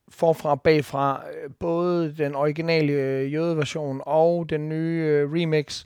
Forfra 0.10 0.50
og 0.50 0.62
bagfra. 0.62 1.24
Øh, 1.28 1.50
både 1.60 2.16
den 2.18 2.36
originale 2.36 2.94
øh, 2.94 3.34
jødeversion 3.34 4.02
og 4.06 4.50
den 4.50 4.70
nye 4.70 5.06
øh, 5.06 5.32
remix. 5.32 5.86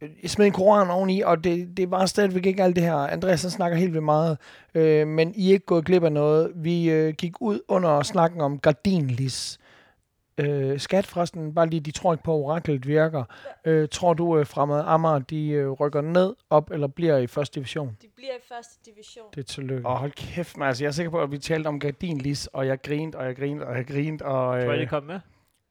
Øh, 0.00 0.10
Jeg 0.22 0.30
smed 0.30 0.46
en 0.46 0.52
koran 0.52 0.90
oveni, 0.90 1.20
og 1.20 1.44
det, 1.44 1.76
det 1.76 1.90
var 1.90 2.06
stadigvæk 2.06 2.46
ikke 2.46 2.62
alt 2.62 2.76
det 2.76 2.84
her. 2.84 2.94
Andreas 2.96 3.42
han 3.42 3.50
snakker 3.50 3.78
helt 3.78 3.92
vildt 3.92 4.04
meget, 4.04 4.38
øh, 4.74 5.06
men 5.06 5.32
I 5.36 5.48
er 5.48 5.52
ikke 5.52 5.66
gået 5.66 5.84
glip 5.84 6.04
af 6.04 6.12
noget. 6.12 6.52
Vi 6.54 6.90
øh, 6.90 7.14
gik 7.14 7.32
ud 7.40 7.60
under 7.68 8.02
snakken 8.02 8.40
om 8.40 8.58
Gardinlis. 8.58 9.58
Øh, 10.40 10.78
skat 10.80 11.06
forresten, 11.06 11.54
bare 11.54 11.66
lige, 11.68 11.80
de 11.80 11.90
tror 11.90 12.12
ikke 12.12 12.24
på, 12.24 12.34
at 12.34 12.44
oraklet 12.44 12.86
virker. 12.86 13.24
Øh, 13.64 13.88
tror 13.88 14.14
du, 14.14 14.38
øh, 14.38 14.46
fremad 14.46 14.82
Amager, 14.86 15.18
de 15.18 15.48
øh, 15.48 15.70
rykker 15.70 16.00
ned, 16.00 16.34
op 16.50 16.70
eller 16.70 16.86
bliver 16.86 17.16
i 17.18 17.26
første 17.26 17.54
division? 17.54 17.96
De 18.02 18.06
bliver 18.16 18.32
i 18.32 18.42
første 18.48 18.78
division. 18.86 19.24
Det 19.34 19.40
er 19.40 19.44
tillykke. 19.44 19.86
Og 19.88 19.98
hold 19.98 20.12
kæft, 20.12 20.56
man. 20.56 20.68
Altså, 20.68 20.84
jeg 20.84 20.88
er 20.88 20.92
sikker 20.92 21.10
på, 21.10 21.22
at 21.22 21.30
vi 21.30 21.38
talte 21.38 21.66
om 21.68 21.80
Gardinlis, 21.80 22.46
og 22.46 22.66
jeg 22.66 22.82
grinte, 22.82 23.16
og 23.16 23.24
jeg 23.26 23.36
grinte, 23.36 23.62
og 23.66 23.76
jeg 23.76 23.86
grinte, 23.86 24.22
og... 24.22 24.58
Øh, 24.58 24.64
Tror 24.64 24.72
I, 24.72 24.78
det 24.80 24.88
kom 24.88 25.02
med? 25.02 25.20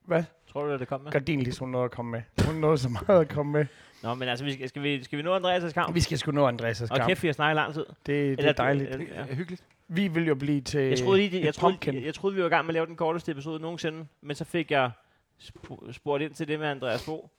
Hvad? 0.05 0.23
Tror 0.51 0.65
du, 0.65 0.71
at 0.71 0.79
det 0.79 0.87
kom 0.87 1.01
med? 1.01 1.11
Gardinlis, 1.11 1.57
hun 1.57 1.69
nåede 1.69 1.85
at 1.85 1.91
komme 1.91 2.11
med. 2.11 2.21
Hun 2.45 2.55
nåede 2.55 2.77
så 2.77 2.89
meget 2.89 3.21
at 3.21 3.29
komme 3.29 3.51
med. 3.51 3.65
Nå, 4.03 4.13
men 4.13 4.27
altså, 4.29 4.45
vi 4.45 4.53
skal, 4.53 4.69
skal, 4.69 4.83
vi, 4.83 5.03
skal 5.03 5.17
vi 5.17 5.23
nå 5.23 5.37
Andreas' 5.37 5.71
kamp? 5.71 5.95
Vi 5.95 5.99
skal 6.01 6.17
sgu 6.17 6.31
nå 6.31 6.49
Andreas' 6.49 6.83
Og 6.83 6.97
kamp. 6.97 7.07
kæft, 7.07 7.23
vi 7.23 7.27
har 7.27 7.33
snakket 7.33 7.55
lang 7.55 7.73
tid. 7.73 7.85
Det, 8.05 8.37
det 8.37 8.45
er 8.45 8.51
dejligt. 8.53 8.89
eller- 8.89 9.05
Ja. 9.15 9.33
Hyggeligt. 9.35 9.63
Vi 9.87 10.07
vil 10.07 10.27
jo 10.27 10.35
blive 10.35 10.61
til 10.61 10.81
Jeg 10.81 10.97
troede, 10.99 11.17
lige, 11.17 11.45
jeg, 11.45 11.53
troede, 11.53 11.77
jeg, 11.85 12.05
jeg 12.05 12.13
troede, 12.13 12.35
vi 12.35 12.41
var 12.41 12.47
i 12.47 12.49
gang 12.49 12.65
med 12.65 12.69
at 12.69 12.73
lave 12.73 12.85
den 12.85 12.95
korteste 12.95 13.31
episode 13.31 13.59
nogensinde, 13.61 14.05
men 14.21 14.35
så 14.35 14.45
fik 14.45 14.71
jeg 14.71 14.91
sp- 15.41 15.91
spurgt 15.91 16.23
ind 16.23 16.33
til 16.33 16.47
det 16.47 16.59
med 16.59 16.67
Andreas 16.67 17.05
Bo 17.05 17.29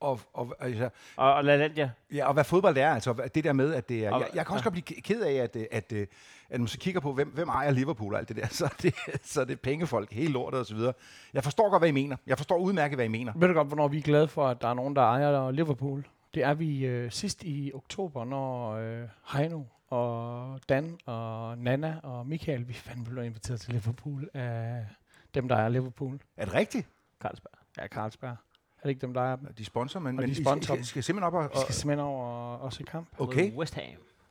Og, 0.00 0.20
og, 0.32 0.54
altså, 0.60 0.88
og, 1.16 1.34
og 1.34 1.44
LaLandia. 1.44 1.90
ja, 2.14 2.26
og 2.26 2.34
hvad 2.34 2.44
fodbold 2.44 2.76
er, 2.76 2.90
altså 2.94 3.28
det 3.34 3.44
der 3.44 3.52
med, 3.52 3.74
at 3.74 3.88
det 3.88 4.04
er... 4.06 4.10
Og- 4.12 4.20
Jeg, 4.20 4.28
jeg 4.34 4.46
kan 4.46 4.52
også 4.54 4.62
ja. 4.62 4.70
godt 4.70 4.84
blive 4.84 5.00
ked 5.02 5.22
af, 5.22 5.32
at, 5.32 5.56
øh, 5.56 5.66
at, 5.72 5.92
at, 5.92 6.08
at 6.50 6.60
man 6.60 6.68
så 6.68 6.78
kigger 6.78 7.00
på, 7.00 7.12
hvem, 7.12 7.28
hvem 7.28 7.48
ejer 7.48 7.70
Liverpool 7.70 8.12
og 8.14 8.18
alt 8.18 8.28
det 8.28 8.36
der, 8.36 8.46
så 8.60 8.64
er 8.64 8.68
det, 8.82 8.94
så 9.24 9.40
er 9.40 9.44
det 9.44 9.60
pengefolk, 9.60 10.12
hele 10.12 10.32
lortet 10.32 10.60
og 10.60 10.66
så 10.66 10.74
videre. 10.74 10.92
Jeg 11.34 11.44
forstår 11.44 11.70
godt, 11.70 11.80
hvad 11.80 11.88
I 11.88 11.92
mener. 11.92 12.16
Jeg 12.26 12.36
forstår 12.36 12.56
udmærket, 12.58 12.96
hvad 12.96 13.04
I 13.04 13.08
mener. 13.08 13.32
Ved 13.36 13.48
du 13.48 13.54
godt, 13.54 13.66
hvornår 13.68 13.88
vi 13.88 13.98
er 13.98 14.02
glade 14.02 14.28
for, 14.28 14.48
at 14.48 14.60
der 14.62 14.68
er 14.68 14.74
nogen, 14.74 14.96
der 14.96 15.02
ejer 15.02 15.50
Liverpool? 15.50 16.06
Det 16.34 16.42
er 16.44 16.54
vi 16.54 16.86
øh, 16.86 17.10
sidst 17.10 17.42
i 17.44 17.70
oktober, 17.74 18.24
når 18.24 18.72
øh, 18.72 19.02
Heino 19.32 19.62
og 19.88 20.60
Dan 20.68 20.98
og 21.06 21.58
Nana 21.58 21.96
og 22.02 22.26
Michael, 22.26 22.68
vi 22.68 22.72
fandme 22.72 23.04
blev 23.04 23.24
inviteret 23.24 23.60
til 23.60 23.72
Liverpool 23.74 24.28
af 24.34 24.86
dem, 25.34 25.48
der 25.48 25.56
er 25.56 25.68
Liverpool. 25.68 26.18
Er 26.36 26.44
det 26.44 26.54
rigtigt? 26.54 26.88
Carlsberg. 27.22 27.52
Ja, 27.78 27.86
Carlsberg. 27.86 28.36
Er 28.84 28.88
det 28.88 28.90
ikke 28.90 29.00
dem, 29.06 29.14
der 29.14 29.20
er? 29.32 29.36
De 29.58 29.64
sponsor, 29.64 30.00
men, 30.00 30.06
Og 30.18 30.22
men 30.22 30.30
de 30.30 30.34
sponsorer 30.34 30.60
skal, 30.76 30.80
I 30.80 30.84
skal 30.84 31.02
simpelthen 31.02 31.26
op 31.26 31.34
og... 31.34 31.50
Vi 31.54 31.60
skal 31.60 31.74
simpelthen 31.74 32.06
over 32.06 32.26
og 32.56 32.72
se 32.72 32.82
kamp. 32.82 33.08
Okay. 33.18 33.52
West 33.52 33.74
Ham. 33.74 33.84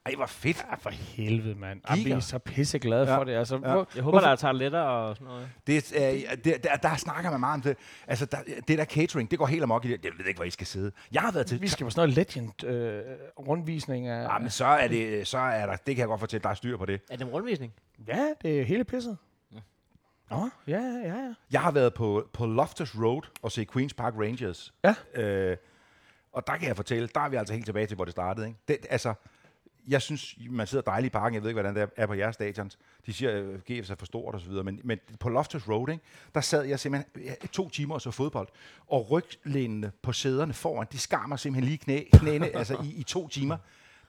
Ej, 0.05 0.13
hvor 0.15 0.25
fedt. 0.25 0.65
Ja, 0.69 0.75
for 0.75 0.89
helvede, 0.89 1.55
mand. 1.55 1.81
Giga. 1.95 2.15
er 2.15 2.19
så 2.19 2.39
pisseglade 2.39 3.11
Ja. 3.11 3.17
for 3.17 3.23
det. 3.23 3.34
Altså, 3.34 3.55
Ja. 3.55 3.71
hvor, 3.73 3.88
Jeg 3.95 4.03
håber, 4.03 4.19
der 4.19 4.27
er 4.27 4.35
toiletter 4.35 4.80
og 4.80 5.15
sådan 5.15 5.27
noget. 5.27 5.49
Det, 5.67 5.93
er, 5.95 6.13
øh, 6.31 6.38
det, 6.43 6.63
der, 6.63 6.75
der 6.75 6.95
snakker 6.95 7.31
man 7.31 7.39
meget 7.39 7.53
om 7.53 7.61
det. 7.61 7.77
Altså, 8.07 8.25
der, 8.25 8.38
det 8.67 8.77
der 8.77 8.85
catering, 8.85 9.31
det 9.31 9.39
går 9.39 9.45
helt 9.45 9.63
amok 9.63 9.85
i 9.85 9.91
det. 9.91 10.05
Jeg 10.05 10.11
ved 10.17 10.25
ikke, 10.25 10.38
hvor 10.38 10.45
I 10.45 10.49
skal 10.49 10.67
sidde. 10.67 10.91
Jeg 11.11 11.21
har 11.21 11.31
været 11.31 11.45
til... 11.45 11.61
vi 11.61 11.67
skal 11.67 11.84
på 11.85 11.89
sådan 11.89 12.09
noget 12.09 12.15
legend 12.17 12.63
øh, 12.63 13.01
rundvisning 13.39 14.07
af... 14.07 14.23
Ja, 14.34 14.38
men 14.39 14.49
så 14.49 14.65
er 14.65 14.88
det, 14.88 15.27
så 15.27 15.38
er 15.38 15.65
der, 15.65 15.75
det 15.75 15.95
kan 15.95 15.97
jeg 15.97 16.07
godt 16.07 16.19
fortælle, 16.19 16.43
der 16.43 16.49
er 16.49 16.53
styr 16.53 16.77
på 16.77 16.85
det. 16.85 17.01
Er 17.09 17.15
det 17.15 17.25
en 17.25 17.31
rundvisning? 17.31 17.73
Ja, 18.07 18.25
det 18.41 18.59
er 18.59 18.63
hele 18.63 18.84
pisset. 18.84 19.17
Nå, 20.30 20.50
ja, 20.68 20.80
ja, 20.82 21.08
ja. 21.08 21.34
Jeg 21.52 21.62
har 21.62 21.72
været 21.72 21.94
på, 21.94 22.30
på 22.34 22.45
Loftus 22.45 22.95
Road 22.95 23.22
og 23.41 23.52
se 23.52 23.68
Queen's 23.76 23.95
Park 23.98 24.14
Rangers. 24.18 24.74
Ja. 24.84 25.22
Øh, 25.22 25.58
og 26.34 26.48
der 26.48 26.58
kan 26.58 26.68
jeg 26.68 26.76
fortælle, 26.76 27.10
der 27.16 27.22
er 27.22 27.30
vi 27.30 27.36
altså 27.36 27.54
helt 27.54 27.66
tilbage 27.66 27.88
til, 27.88 27.95
hvor 27.95 28.06
det 28.06 28.12
startede. 28.12 28.48
Ikke? 28.48 28.60
Det, 28.68 28.78
altså, 28.90 29.14
jeg 29.88 30.02
synes, 30.02 30.36
man 30.50 30.68
sidder 30.68 30.84
dejligt 30.84 31.12
i 31.12 31.14
parken. 31.14 31.34
Jeg 31.34 31.44
ved 31.44 31.50
ikke, 31.50 31.62
hvordan 31.62 31.76
det 31.76 31.90
er 31.95 32.06
på 32.06 32.14
jeres 32.14 32.34
stadions. 32.34 32.78
De 33.06 33.14
siger, 33.14 33.54
at 33.54 33.66
GF 33.66 33.91
er 33.91 33.95
for 33.95 34.06
stort 34.06 34.36
osv. 34.36 34.52
Men, 34.52 34.80
men 34.84 35.00
på 35.20 35.30
Loftus 35.30 35.70
Road, 35.70 35.90
ikke, 35.90 36.04
der 36.36 36.41
sad 36.41 36.64
jeg 36.64 36.80
simpelthen 36.80 37.24
ja, 37.24 37.34
to 37.52 37.70
timer 37.70 37.95
og 37.95 38.02
så 38.02 38.12
fodbold. 38.12 38.48
Og 38.88 39.12
ryglænene 39.12 39.91
på 40.02 40.14
sæderne 40.14 40.54
foran, 40.54 40.88
de 40.91 41.00
skar 41.00 41.28
mig 41.28 41.40
simpelthen 41.40 41.68
lige 41.70 41.78
knæ, 41.78 42.04
knæene 42.14 42.56
altså 42.58 42.78
i, 42.84 42.94
i 42.94 43.04
to 43.04 43.28
timer. 43.28 43.58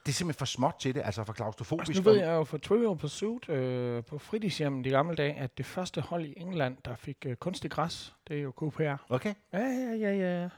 Det 0.05 0.11
er 0.11 0.13
simpelthen 0.13 0.39
for 0.39 0.45
småt 0.45 0.75
til 0.79 0.95
det, 0.95 1.01
altså 1.05 1.23
for 1.23 1.33
klaustrofobisk. 1.33 1.89
Altså, 1.89 2.03
nu 2.03 2.09
ved 2.09 2.19
jeg 2.19 2.31
jo 2.31 2.43
fra 2.43 2.57
Trivial 2.57 2.97
Pursuit 2.97 3.49
øh, 3.49 4.03
på 4.03 4.17
fritidshjemmen 4.17 4.83
de 4.83 4.89
gamle 4.89 5.15
dage, 5.15 5.33
at 5.33 5.57
det 5.57 5.65
første 5.65 6.01
hold 6.01 6.25
i 6.25 6.33
England, 6.37 6.77
der 6.85 6.95
fik 6.95 7.17
øh, 7.25 7.35
kunstig 7.35 7.71
græs, 7.71 8.15
det 8.27 8.37
er 8.37 8.41
jo 8.41 8.51
QPR. 8.51 8.95
Okay. 9.09 9.33
Ja, 9.53 9.59
ja, 9.59 9.95
ja, 9.95 10.13
ja. 10.13 10.49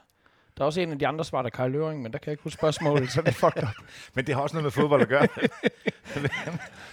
Der 0.57 0.63
er 0.63 0.65
også 0.65 0.81
en 0.81 0.91
af 0.91 0.99
de 0.99 1.07
andre 1.07 1.25
svar, 1.25 1.41
der 1.41 1.49
Kai 1.49 1.69
Løring, 1.69 2.01
men 2.01 2.13
der 2.13 2.19
kan 2.19 2.27
jeg 2.27 2.33
ikke 2.33 2.43
huske 2.43 2.57
spørgsmålet, 2.57 3.11
så 3.11 3.21
det 3.21 3.27
er 3.27 3.31
fucked 3.31 3.63
up. 3.63 3.69
Men 4.15 4.27
det 4.27 4.35
har 4.35 4.41
også 4.41 4.55
noget 4.55 4.63
med 4.63 4.71
fodbold 4.71 5.01
at 5.01 5.07
gøre. 5.07 5.27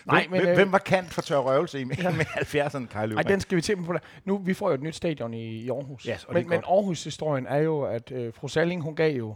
Nej, 0.04 0.26
men, 0.30 0.40
hvem, 0.40 0.48
øh, 0.48 0.54
hvem 0.54 0.72
var 0.72 0.78
kant 0.78 1.14
for 1.14 1.22
tør 1.22 1.38
røvelse 1.38 1.80
i 1.80 1.84
med, 1.84 1.96
ja. 1.96 2.10
med 2.10 2.24
70'erne, 2.24 2.86
Kaj 2.86 3.00
Nej, 3.00 3.06
Løvring? 3.06 3.28
den 3.28 3.40
skal 3.40 3.56
vi 3.56 3.62
til 3.62 3.76
på. 3.76 3.92
der. 3.92 3.98
Nu, 4.24 4.38
vi 4.38 4.54
får 4.54 4.68
jo 4.68 4.74
et 4.74 4.82
nyt 4.82 4.94
stadion 4.94 5.34
i, 5.34 5.44
i 5.44 5.70
Aarhus. 5.70 6.02
Yes, 6.02 6.26
men, 6.32 6.48
men. 6.48 6.62
Aarhus-historien 6.64 7.46
er 7.46 7.56
jo, 7.56 7.82
at 7.82 8.12
øh, 8.12 8.34
fru 8.34 8.48
Salling, 8.48 8.82
hun 8.82 8.96
gav 8.96 9.16
jo 9.16 9.34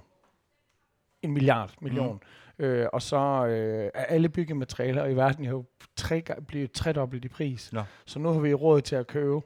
en 1.23 1.33
milliard 1.33 1.71
million. 1.81 2.13
Mm. 2.13 2.21
Øh, 2.59 2.87
og 2.93 3.03
så 3.03 3.47
øh, 3.47 3.91
er 3.95 4.05
alle 4.05 4.29
byggematerialer 4.29 5.07
i 5.07 5.17
verden 5.17 5.45
jo 5.45 5.65
tre, 5.97 6.23
blevet 6.47 6.73
tredobbelt 6.73 7.25
i 7.25 7.29
pris. 7.29 7.73
Nå. 7.73 7.83
Så 8.07 8.19
nu 8.19 8.29
har 8.29 8.41
vi 8.41 8.55
råd 8.55 8.81
til 8.81 8.97
at 8.97 9.07
købe 9.07 9.41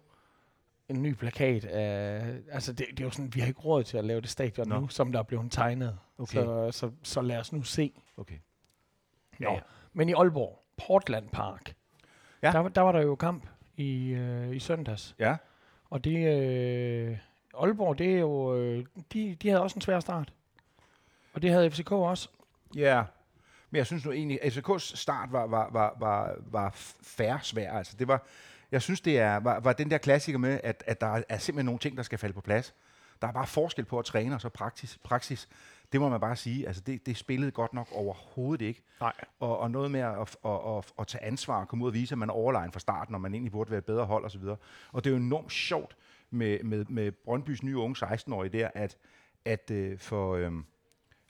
en 0.89 1.02
ny 1.02 1.14
plakat. 1.14 1.64
Af, 1.64 2.22
altså 2.52 2.72
det, 2.72 2.86
det 2.90 3.01
er 3.01 3.05
jo 3.05 3.10
sådan, 3.10 3.34
vi 3.34 3.40
har 3.40 3.47
ikke 3.48 3.60
råd 3.60 3.84
til 3.84 3.97
at 3.98 4.05
lave 4.05 4.20
det 4.20 4.30
stadion 4.30 4.68
Nå. 4.68 4.80
nu, 4.80 4.89
som 4.89 5.12
der 5.12 5.18
er 5.18 5.22
blevet 5.22 5.52
tegnet. 5.52 5.98
Okay. 6.18 6.34
Så, 6.44 6.70
så, 6.72 6.90
så 7.02 7.20
lad 7.20 7.39
os 7.39 7.52
nu 7.52 7.62
se. 7.62 7.93
Okay. 8.16 8.39
Nå. 9.39 9.60
Men 9.93 10.09
i 10.09 10.12
Aalborg, 10.12 10.59
Portland 10.86 11.28
Park, 11.28 11.74
Ja. 12.43 12.52
der, 12.52 12.59
var- 12.59 12.68
der 12.68 12.80
var 12.80 12.93
der 12.93 13.01
jo 13.02 13.14
kamp 13.14 13.47
i, 13.76 14.09
øh, 14.10 14.56
i 14.56 14.59
søndags. 14.59 15.14
Ja. 15.18 15.36
Og 15.90 16.05
det, 16.05 16.16
øh, 16.36 17.18
Aalborg, 17.59 17.98
det 17.98 18.14
er 18.14 18.18
jo, 18.18 18.56
øh, 18.56 18.84
de, 19.12 19.34
de 19.43 19.48
havde 19.48 19.62
også 19.62 19.74
en 19.76 19.80
svær 19.80 20.01
start. 20.01 20.32
Og 21.34 21.43
det 21.43 21.51
havde 21.51 21.70
FCK 21.70 21.93
også. 21.93 22.28
Ja. 22.77 23.03
Men 23.70 23.78
jeg 23.78 23.86
synes 23.86 24.05
nu 24.05 24.12
egentlig, 24.12 24.39
at 24.43 24.57
FCK's 24.57 24.97
start 24.97 25.32
var, 25.32 25.47
var, 25.47 25.70
var, 25.73 25.97
var, 25.99 26.35
var 26.51 26.70
færre 27.03 27.39
svær. 27.43 27.73
Altså, 27.73 27.97
det 27.99 28.09
var, 28.09 28.27
jeg 28.73 28.82
synes, 28.82 29.01
det 29.01 29.19
er, 29.19 29.36
var, 29.36 29.61
var 29.61 29.73
den 29.73 29.90
der 29.90 29.99
klassiker 29.99 30.39
med, 30.39 30.61
at, 30.65 30.85
at 30.86 31.01
der 31.01 31.23
er 31.28 31.39
simpelthen 31.39 31.65
nogle 31.65 31.78
ting, 31.78 31.97
der 31.97 32.03
skal 32.03 32.19
falde 32.19 32.35
på 32.35 32.40
plads. 32.40 32.74
Der 33.23 33.28
er 33.28 33.32
bare 33.32 33.47
forskel 33.47 33.85
på 33.85 33.99
at 33.99 34.05
træne 34.05 34.35
og 34.35 34.40
så 34.40 34.49
praksis. 34.49 34.99
praksis. 35.05 35.49
Det 35.93 36.01
må 36.01 36.09
man 36.09 36.20
bare 36.20 36.36
sige. 36.36 36.66
Altså, 36.66 36.82
det, 36.86 37.07
det 37.07 37.16
spillede 37.16 37.51
godt 37.51 37.74
nok 37.74 37.89
overhovedet 37.93 38.65
ikke. 38.65 38.82
Nej. 39.01 39.12
Og, 39.40 39.59
og 39.59 39.70
noget 39.70 39.90
med 39.90 40.01
at, 40.01 40.19
at, 40.20 40.36
at, 40.44 40.77
at, 40.78 40.93
at 40.99 41.07
tage 41.07 41.24
ansvar 41.24 41.61
og 41.61 41.69
komme 41.69 41.85
ud 41.85 41.90
og 41.90 41.94
vise, 41.94 42.15
at 42.15 42.19
man 42.19 42.28
er 42.28 42.32
overlegen 42.32 42.73
fra 42.73 42.81
starten, 42.81 43.15
og 43.15 43.20
man 43.20 43.35
egentlig 43.35 43.53
burde 43.53 43.70
være 43.70 43.78
et 43.78 43.85
bedre 43.85 44.05
hold 44.05 44.24
osv. 44.24 44.43
Og 44.93 45.05
det 45.05 45.11
er 45.11 45.15
jo 45.15 45.23
enormt 45.23 45.53
sjovt 45.53 45.97
med, 46.31 46.62
med, 46.62 46.85
med 46.85 47.12
Brøndbys 47.12 47.62
nye 47.62 47.77
unge 47.77 48.07
16-årige 48.07 48.59
der, 48.59 48.70
at, 48.74 48.97
at 49.44 49.70
øh, 49.70 49.99
for... 49.99 50.35
Øh, 50.35 50.53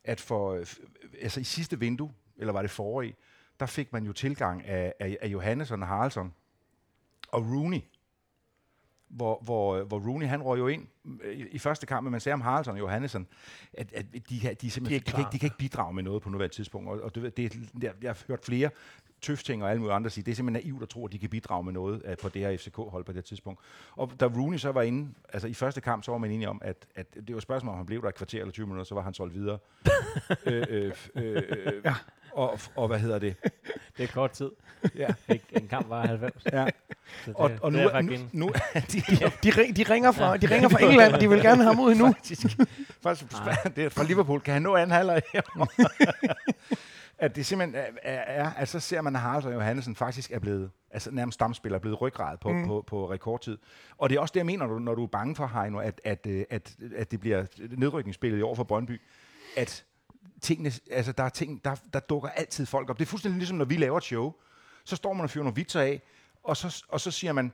at 0.05 0.21
for, 0.21 0.53
øh, 0.53 0.67
altså 1.23 1.41
i 1.41 1.45
sidste 1.45 1.79
vindue, 1.79 2.13
eller 2.37 2.53
var 2.53 2.63
det 2.63 2.71
forrige, 2.71 3.15
der 3.61 3.67
fik 3.67 3.93
man 3.93 4.05
jo 4.05 4.13
tilgang 4.13 4.65
af, 4.67 4.95
af, 5.01 5.19
af 5.21 5.29
Johannesson 5.29 5.83
og 5.83 5.89
Haraldsson 5.89 6.35
og 7.29 7.43
Rooney. 7.43 7.81
Hvor, 9.09 9.41
hvor, 9.45 9.85
hvor 9.85 9.99
Rooney, 9.99 10.27
han 10.27 10.43
røg 10.43 10.59
jo 10.59 10.69
ind 10.69 10.87
øh, 11.23 11.37
i, 11.39 11.47
i 11.49 11.59
første 11.59 11.87
kamp, 11.87 12.05
men 12.05 12.11
man 12.11 12.21
ser 12.21 12.33
om 12.33 12.41
Haraldsson 12.41 12.75
og 12.75 12.79
Johannesson, 12.81 13.27
at, 13.73 13.93
at 13.93 14.07
de, 14.29 14.39
her- 14.39 14.55
de, 14.55 14.71
simpelthen, 14.71 15.01
de, 15.01 15.07
de, 15.07 15.11
kan 15.11 15.21
ikke, 15.21 15.33
de 15.33 15.39
kan 15.39 15.47
ikke 15.47 15.59
bidrage 15.59 15.95
med 15.95 16.03
noget 16.03 16.23
på 16.23 16.29
nuværende 16.31 16.55
tidspunkt. 16.55 16.89
Og, 16.89 17.01
og 17.01 17.15
det, 17.15 17.39
er- 17.39 17.49
jeg, 17.83 17.93
jeg 18.03 18.11
har 18.11 18.19
hørt 18.29 18.45
flere 18.45 18.71
tøfting 19.23 19.63
og 19.65 19.71
alle 19.71 19.81
mulige 19.81 19.95
andre 19.95 20.11
sige, 20.11 20.25
det 20.25 20.31
er 20.31 20.37
simpelthen 20.37 20.67
naivt 20.67 20.83
at 20.83 20.89
tro, 20.89 21.07
at 21.07 21.13
de 21.13 21.19
kan 21.19 21.29
bidrage 21.31 21.65
med 21.65 21.73
noget 21.73 22.03
uh, 22.09 22.15
på 22.23 22.29
det 22.29 22.43
her 22.43 22.57
FCK-hold 22.57 23.05
på 23.05 23.13
det 23.13 23.25
tidspunkt. 23.25 23.61
Og 23.97 24.13
da 24.21 24.27
Rooney 24.27 24.59
så 24.59 24.73
var 24.73 24.83
inde, 24.83 25.09
altså 25.33 25.49
i 25.49 25.55
første 25.55 25.81
kamp, 25.81 26.05
så 26.05 26.11
var 26.11 26.19
man 26.19 26.31
enige 26.31 26.49
om, 26.49 26.61
at, 26.65 26.77
at 26.95 27.15
det 27.15 27.29
var 27.29 27.37
et 27.37 27.43
spørgsmål, 27.43 27.71
om 27.73 27.77
han 27.77 27.87
blev 27.87 28.03
der 28.03 28.09
et 28.09 28.15
kvarter 28.15 28.39
eller 28.41 28.53
20 28.53 28.67
minutter, 28.67 28.85
så 28.85 28.95
var 28.95 29.03
han 29.03 29.15
solgt 29.15 29.35
videre. 29.35 29.59
øh, 30.47 30.65
øh, 30.69 30.93
øh, 31.17 31.43
øh, 31.49 31.73
Ja. 31.85 31.95
og, 32.33 32.59
og 32.77 32.89
hvad 32.89 32.99
hedder 32.99 33.19
det? 33.19 33.37
Det 33.97 34.03
er 34.03 34.07
kort 34.07 34.31
tid. 34.31 34.51
Ja. 34.97 35.09
En 35.51 35.69
kamp 35.69 35.89
var 35.89 36.07
90. 36.07 36.45
Ja. 36.53 36.65
Det, 37.27 37.35
Og, 37.35 37.51
og 37.63 37.73
nu, 37.73 37.79
nu, 38.03 38.13
nu 38.33 38.49
de, 38.93 39.01
De, 39.43 39.51
ring, 39.51 39.77
de, 39.77 39.83
ringer 39.83 40.13
fra, 40.13 40.37
de 40.37 40.47
ringer 40.55 40.69
fra 40.69 40.83
England, 40.83 41.21
de 41.21 41.29
vil 41.29 41.41
gerne 41.43 41.63
have 41.63 41.75
ham 41.75 41.85
ud 41.85 41.95
nu. 41.95 42.15
faktisk, 42.23 42.47
faktisk 43.03 43.77
det 43.77 43.85
er 43.85 43.89
fra 43.89 44.05
Liverpool. 44.05 44.41
Kan 44.41 44.53
han 44.53 44.63
nå 44.63 44.77
anden 44.77 44.91
halvleg? 44.97 45.23
At 47.23 47.37
det 47.37 47.47
simpelthen 47.47 47.85
er, 48.03 48.13
er, 48.13 48.51
at 48.51 48.69
så 48.69 48.81
ser 48.81 49.01
man, 49.01 49.17
at 49.17 49.23
Haralds 49.23 49.47
og 49.47 49.53
Johansen 49.53 49.97
faktisk 49.97 50.31
er 50.31 50.39
blevet, 50.39 50.71
altså 50.91 51.11
nærmest 51.11 51.35
stamspiller, 51.35 51.79
er 51.79 51.81
blevet 51.81 52.01
ryggrad 52.01 52.39
på, 52.39 52.53
mm. 52.53 52.67
på, 52.67 52.85
på 52.87 53.11
rekordtid. 53.11 53.59
Og 53.99 54.11
det 54.11 54.17
er 54.17 54.21
også 54.21 54.33
det, 54.33 54.39
jeg 54.39 54.47
mener, 54.47 54.67
når 54.67 54.75
du, 54.75 54.79
når 54.79 54.95
du 54.95 55.03
er 55.03 55.07
bange 55.07 55.37
for, 55.37 55.47
Heino, 55.47 55.79
at, 55.79 56.01
at, 56.05 56.27
øh, 56.27 56.45
at, 56.51 56.77
at 56.97 57.11
det 57.11 57.21
bliver 57.21 57.45
nedrykningsspillet 57.77 58.39
i 58.39 58.43
år 58.43 58.55
for 58.55 58.65
Brøndby, 58.65 59.01
at 59.57 59.85
tingene, 60.41 60.73
altså 60.91 61.13
der 61.13 61.25
er 61.25 61.29
ting, 61.29 61.65
der, 61.65 61.75
der 61.93 62.01
dukker 62.01 62.29
altid 62.29 62.67
folk 62.67 62.91
op. 62.91 62.99
Det 62.99 63.05
er 63.05 63.09
fuldstændig 63.09 63.39
ligesom, 63.39 63.59
når 63.59 63.65
vi 63.65 63.77
laver 63.77 63.99
et 63.99 64.05
show, 64.05 64.33
så 64.85 64.97
står 64.97 65.13
man 65.13 65.25
og 65.25 65.31
fyrer 65.31 65.45
nogle 65.45 65.57
vitser 65.57 65.81
af, 65.81 66.03
og 66.43 66.57
så, 66.57 66.85
og 66.89 67.01
så 67.01 67.11
siger 67.11 67.33
man, 67.33 67.53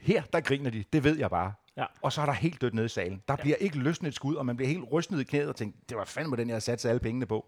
her, 0.00 0.22
der 0.32 0.40
griner 0.40 0.70
de, 0.70 0.84
det 0.92 1.04
ved 1.04 1.18
jeg 1.18 1.30
bare. 1.30 1.52
Ja. 1.76 1.84
Og 2.02 2.12
så 2.12 2.20
er 2.20 2.26
der 2.26 2.32
helt 2.32 2.60
dødt 2.60 2.74
nede 2.74 2.86
i 2.86 2.88
salen. 2.88 3.22
Der 3.28 3.34
ja. 3.38 3.42
bliver 3.42 3.56
ikke 3.56 3.78
løsnet 3.78 4.08
et 4.08 4.14
skud, 4.14 4.34
og 4.34 4.46
man 4.46 4.56
bliver 4.56 4.68
helt 4.68 4.84
rystet 4.92 5.20
i 5.20 5.24
knæet 5.24 5.48
og 5.48 5.56
tænker, 5.56 5.78
det 5.88 5.96
var 5.96 6.04
fandme 6.04 6.36
den, 6.36 6.48
jeg 6.48 6.54
havde 6.54 6.64
sat 6.64 6.84
alle 6.84 7.00
pengene 7.00 7.26
på. 7.26 7.46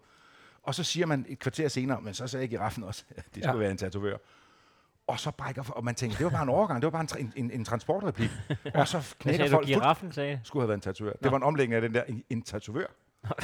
Og 0.69 0.75
så 0.75 0.83
siger 0.83 1.05
man 1.05 1.25
et 1.29 1.39
kvarter 1.39 1.67
senere, 1.67 2.01
men 2.01 2.13
så 2.13 2.27
sagde 2.27 2.47
giraffen 2.47 2.83
også, 2.83 3.03
at 3.17 3.25
det 3.35 3.43
skulle 3.43 3.51
Ja. 3.51 3.57
være 3.57 3.71
en 3.71 3.77
tatovør. 3.77 4.17
Og 5.07 5.19
så 5.19 5.31
brækker, 5.31 5.63
og 5.69 5.83
man 5.83 5.95
tænker, 5.95 6.17
det 6.17 6.23
var 6.23 6.29
bare 6.31 6.43
en 6.43 6.49
overgang, 6.49 6.81
det 6.81 6.85
var 6.85 6.91
bare 6.91 7.01
en, 7.01 7.07
tra- 7.11 7.19
en, 7.19 7.33
en, 7.35 7.51
en 7.51 7.65
transportreplik. 7.65 8.29
og 8.75 8.87
så 8.87 9.15
knækker 9.19 9.37
sagde 9.37 9.49
du, 9.51 9.55
folk 9.55 9.65
fuld- 9.67 9.75
giraffen 9.75 10.11
sagde? 10.11 10.39
skulle 10.43 10.61
have 10.63 10.67
været 10.67 10.77
en 10.77 10.81
tatovør. 10.81 11.13
Det 11.23 11.31
var 11.31 11.37
en 11.37 11.43
omlægning 11.43 11.75
af 11.75 11.81
den 11.81 11.93
der, 11.93 12.03
en, 12.03 12.23
en 12.29 12.41
tatovør. 12.41 12.85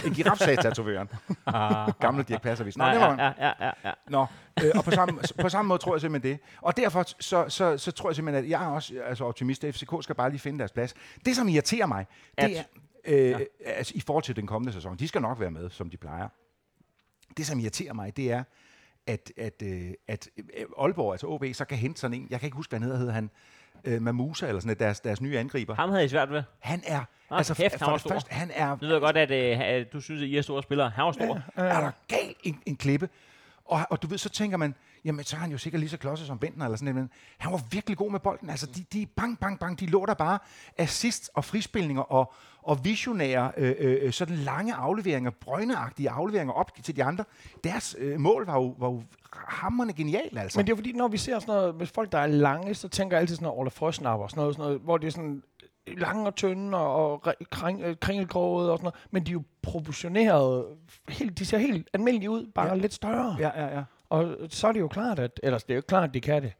En 0.05 0.13
giraf 0.13 0.37
sagde 0.37 0.61
tatovøren. 0.61 1.09
Gamle 2.01 2.23
Dirk 2.23 2.41
Passervis. 2.41 2.77
Nå, 2.77 2.83
Nej, 2.83 2.93
det 2.93 3.01
var 3.01 3.15
ja, 3.39 3.47
ja, 3.47 3.53
ja, 3.65 3.71
ja. 3.85 3.91
Nå, 4.07 4.25
øh, 4.63 4.71
og 4.75 4.83
på 4.83 4.91
samme, 4.91 5.19
på 5.41 5.49
samme 5.49 5.67
måde 5.69 5.79
tror 5.79 5.93
jeg 5.95 6.01
simpelthen 6.01 6.31
det. 6.31 6.39
Og 6.61 6.77
derfor 6.77 7.03
så, 7.19 7.45
så, 7.49 7.77
så 7.77 7.91
tror 7.91 8.09
jeg 8.09 8.15
simpelthen, 8.15 8.43
at 8.45 8.49
jeg 8.49 8.63
er 8.63 8.67
også 8.67 8.93
altså 9.05 9.25
optimist. 9.25 9.63
at 9.63 9.75
FCK 9.75 9.91
skal 10.01 10.15
bare 10.15 10.29
lige 10.29 10.39
finde 10.39 10.59
deres 10.59 10.71
plads. 10.71 10.93
Det, 11.25 11.35
som 11.35 11.47
irriterer 11.47 11.85
mig, 11.85 12.05
det 12.41 12.57
er, 12.57 12.63
At- 13.05 13.13
øh, 13.13 13.29
ja. 13.29 13.37
altså, 13.65 13.93
i 13.95 13.99
forhold 14.01 14.23
til 14.23 14.35
den 14.35 14.47
kommende 14.47 14.73
sæson, 14.73 14.97
de 14.97 15.07
skal 15.07 15.21
nok 15.21 15.39
være 15.39 15.51
med, 15.51 15.69
som 15.69 15.89
de 15.89 15.97
plejer. 15.97 16.27
Det, 17.37 17.47
som 17.47 17.59
irriterer 17.59 17.93
mig, 17.93 18.17
det 18.17 18.31
er, 18.31 18.43
at, 19.07 19.31
at, 19.37 19.61
øh, 19.63 19.91
at 20.07 20.29
øh, 20.37 20.65
Aalborg, 20.79 21.11
altså 21.13 21.27
OB, 21.27 21.45
så 21.53 21.65
kan 21.65 21.77
hente 21.77 21.99
sådan 21.99 22.17
en, 22.21 22.27
jeg 22.29 22.39
kan 22.39 22.47
ikke 22.47 22.55
huske, 22.55 22.71
hvad 22.71 22.79
han 22.79 22.83
hedder, 22.83 22.99
hedder 22.99 23.13
han 23.13 23.29
øh, 23.83 24.01
Mamusa, 24.01 24.47
eller 24.47 24.59
sådan 24.59 24.67
noget, 24.67 24.79
deres, 24.79 24.99
deres 24.99 25.21
nye 25.21 25.39
angriber. 25.39 25.75
Ham 25.75 25.89
havde 25.89 26.05
I 26.05 26.07
svært 26.07 26.31
ved. 26.31 26.43
Han 26.59 26.81
er, 26.85 27.03
Ah, 27.29 27.37
altså 27.37 27.53
kæft, 27.53 27.79
for, 27.79 27.85
han 27.85 27.93
det 27.93 28.01
første, 28.11 28.33
han 28.33 28.51
er 28.53 28.75
ved 28.75 28.91
jeg 28.91 29.01
godt, 29.01 29.17
at, 29.17 29.31
øh, 29.31 29.59
at 29.59 29.93
du 29.93 30.01
synes, 30.01 30.21
at 30.21 30.27
I 30.27 30.37
er 30.37 30.41
store 30.41 30.63
spillere. 30.63 30.89
Han 30.89 31.05
var 31.05 31.11
stor. 31.11 31.41
er 31.55 31.81
der 31.81 31.91
galt 32.07 32.37
en, 32.43 32.61
en 32.65 32.75
klippe. 32.75 33.09
Og, 33.65 33.79
og 33.89 34.01
du 34.01 34.07
ved, 34.07 34.17
så 34.17 34.29
tænker 34.29 34.57
man, 34.57 34.75
jamen 35.05 35.25
så 35.25 35.35
er 35.35 35.39
han 35.39 35.51
jo 35.51 35.57
sikkert 35.57 35.79
lige 35.79 35.89
så 35.89 35.97
klodset 35.97 36.27
som 36.27 36.39
Bentner 36.39 36.65
eller 36.65 36.77
sådan 36.77 36.95
noget. 36.95 37.09
Men 37.09 37.11
han 37.37 37.51
var 37.51 37.61
virkelig 37.71 37.97
god 37.97 38.11
med 38.11 38.19
bolden. 38.19 38.49
Altså, 38.49 38.65
de, 38.65 38.85
de 38.93 39.05
bang, 39.05 39.39
bang, 39.39 39.59
bang, 39.59 39.79
de 39.79 39.85
lå 39.85 40.05
der 40.05 40.13
bare 40.13 40.39
assist 40.77 41.29
og 41.33 41.45
frispilninger 41.45 42.01
og, 42.03 42.33
og 42.61 42.85
visionære, 42.85 43.51
øh, 43.57 43.75
øh, 43.79 44.13
sådan 44.13 44.35
lange 44.35 44.73
afleveringer, 44.73 45.31
brøgneagtige 45.31 46.09
afleveringer 46.09 46.53
op 46.53 46.71
til 46.83 46.95
de 46.95 47.03
andre. 47.03 47.23
Deres 47.63 47.95
øh, 47.99 48.19
mål 48.19 48.45
var 48.45 48.55
jo, 48.55 48.75
var 48.79 48.87
jo 48.87 49.03
hammerne 49.33 49.93
genialt, 49.93 50.39
altså. 50.39 50.59
Men 50.59 50.67
det 50.67 50.71
er 50.71 50.75
fordi, 50.75 50.91
når 50.91 51.07
vi 51.07 51.17
ser 51.17 51.39
sådan 51.39 51.55
noget, 51.55 51.73
hvis 51.73 51.89
folk 51.89 52.11
der 52.11 52.17
er 52.17 52.27
lange, 52.27 52.73
så 52.73 52.87
tænker 52.87 53.17
jeg 53.17 53.21
altid 53.21 53.35
sådan 53.35 53.45
noget 53.45 53.59
Ole 53.59 53.69
Frøsnapper, 53.69 54.23
og 54.23 54.29
sådan 54.29 54.41
noget, 54.41 54.55
sådan 54.55 54.65
noget, 54.65 54.81
hvor 54.81 54.97
det 54.97 55.07
er 55.07 55.11
sådan 55.11 55.43
lange 55.87 56.25
og 56.25 56.35
tynde 56.35 56.77
og, 56.77 57.11
og 57.11 57.35
kring, 57.51 57.81
øh, 57.81 57.95
kringelgrået 58.01 58.69
og 58.69 58.77
sådan 58.77 58.83
noget, 58.83 59.07
men 59.11 59.25
de 59.25 59.31
er 59.31 59.33
jo 59.33 59.43
proportioneret, 59.61 60.65
helt, 61.09 61.39
de 61.39 61.45
ser 61.45 61.57
helt 61.57 61.89
almindelige 61.93 62.29
ud, 62.29 62.51
bare 62.55 62.67
ja. 62.67 62.75
lidt 62.75 62.93
større. 62.93 63.35
ja, 63.39 63.51
ja, 63.55 63.77
ja. 63.77 63.83
Og 64.09 64.37
så 64.49 64.67
er 64.67 64.71
det 64.71 64.79
jo 64.79 64.87
klart, 64.87 65.19
at, 65.19 65.39
ellers 65.43 65.63
det 65.63 65.73
er 65.73 65.75
jo 65.75 65.81
klart, 65.87 66.03
at 66.09 66.13
de 66.13 66.21
kan 66.21 66.43
det. 66.43 66.53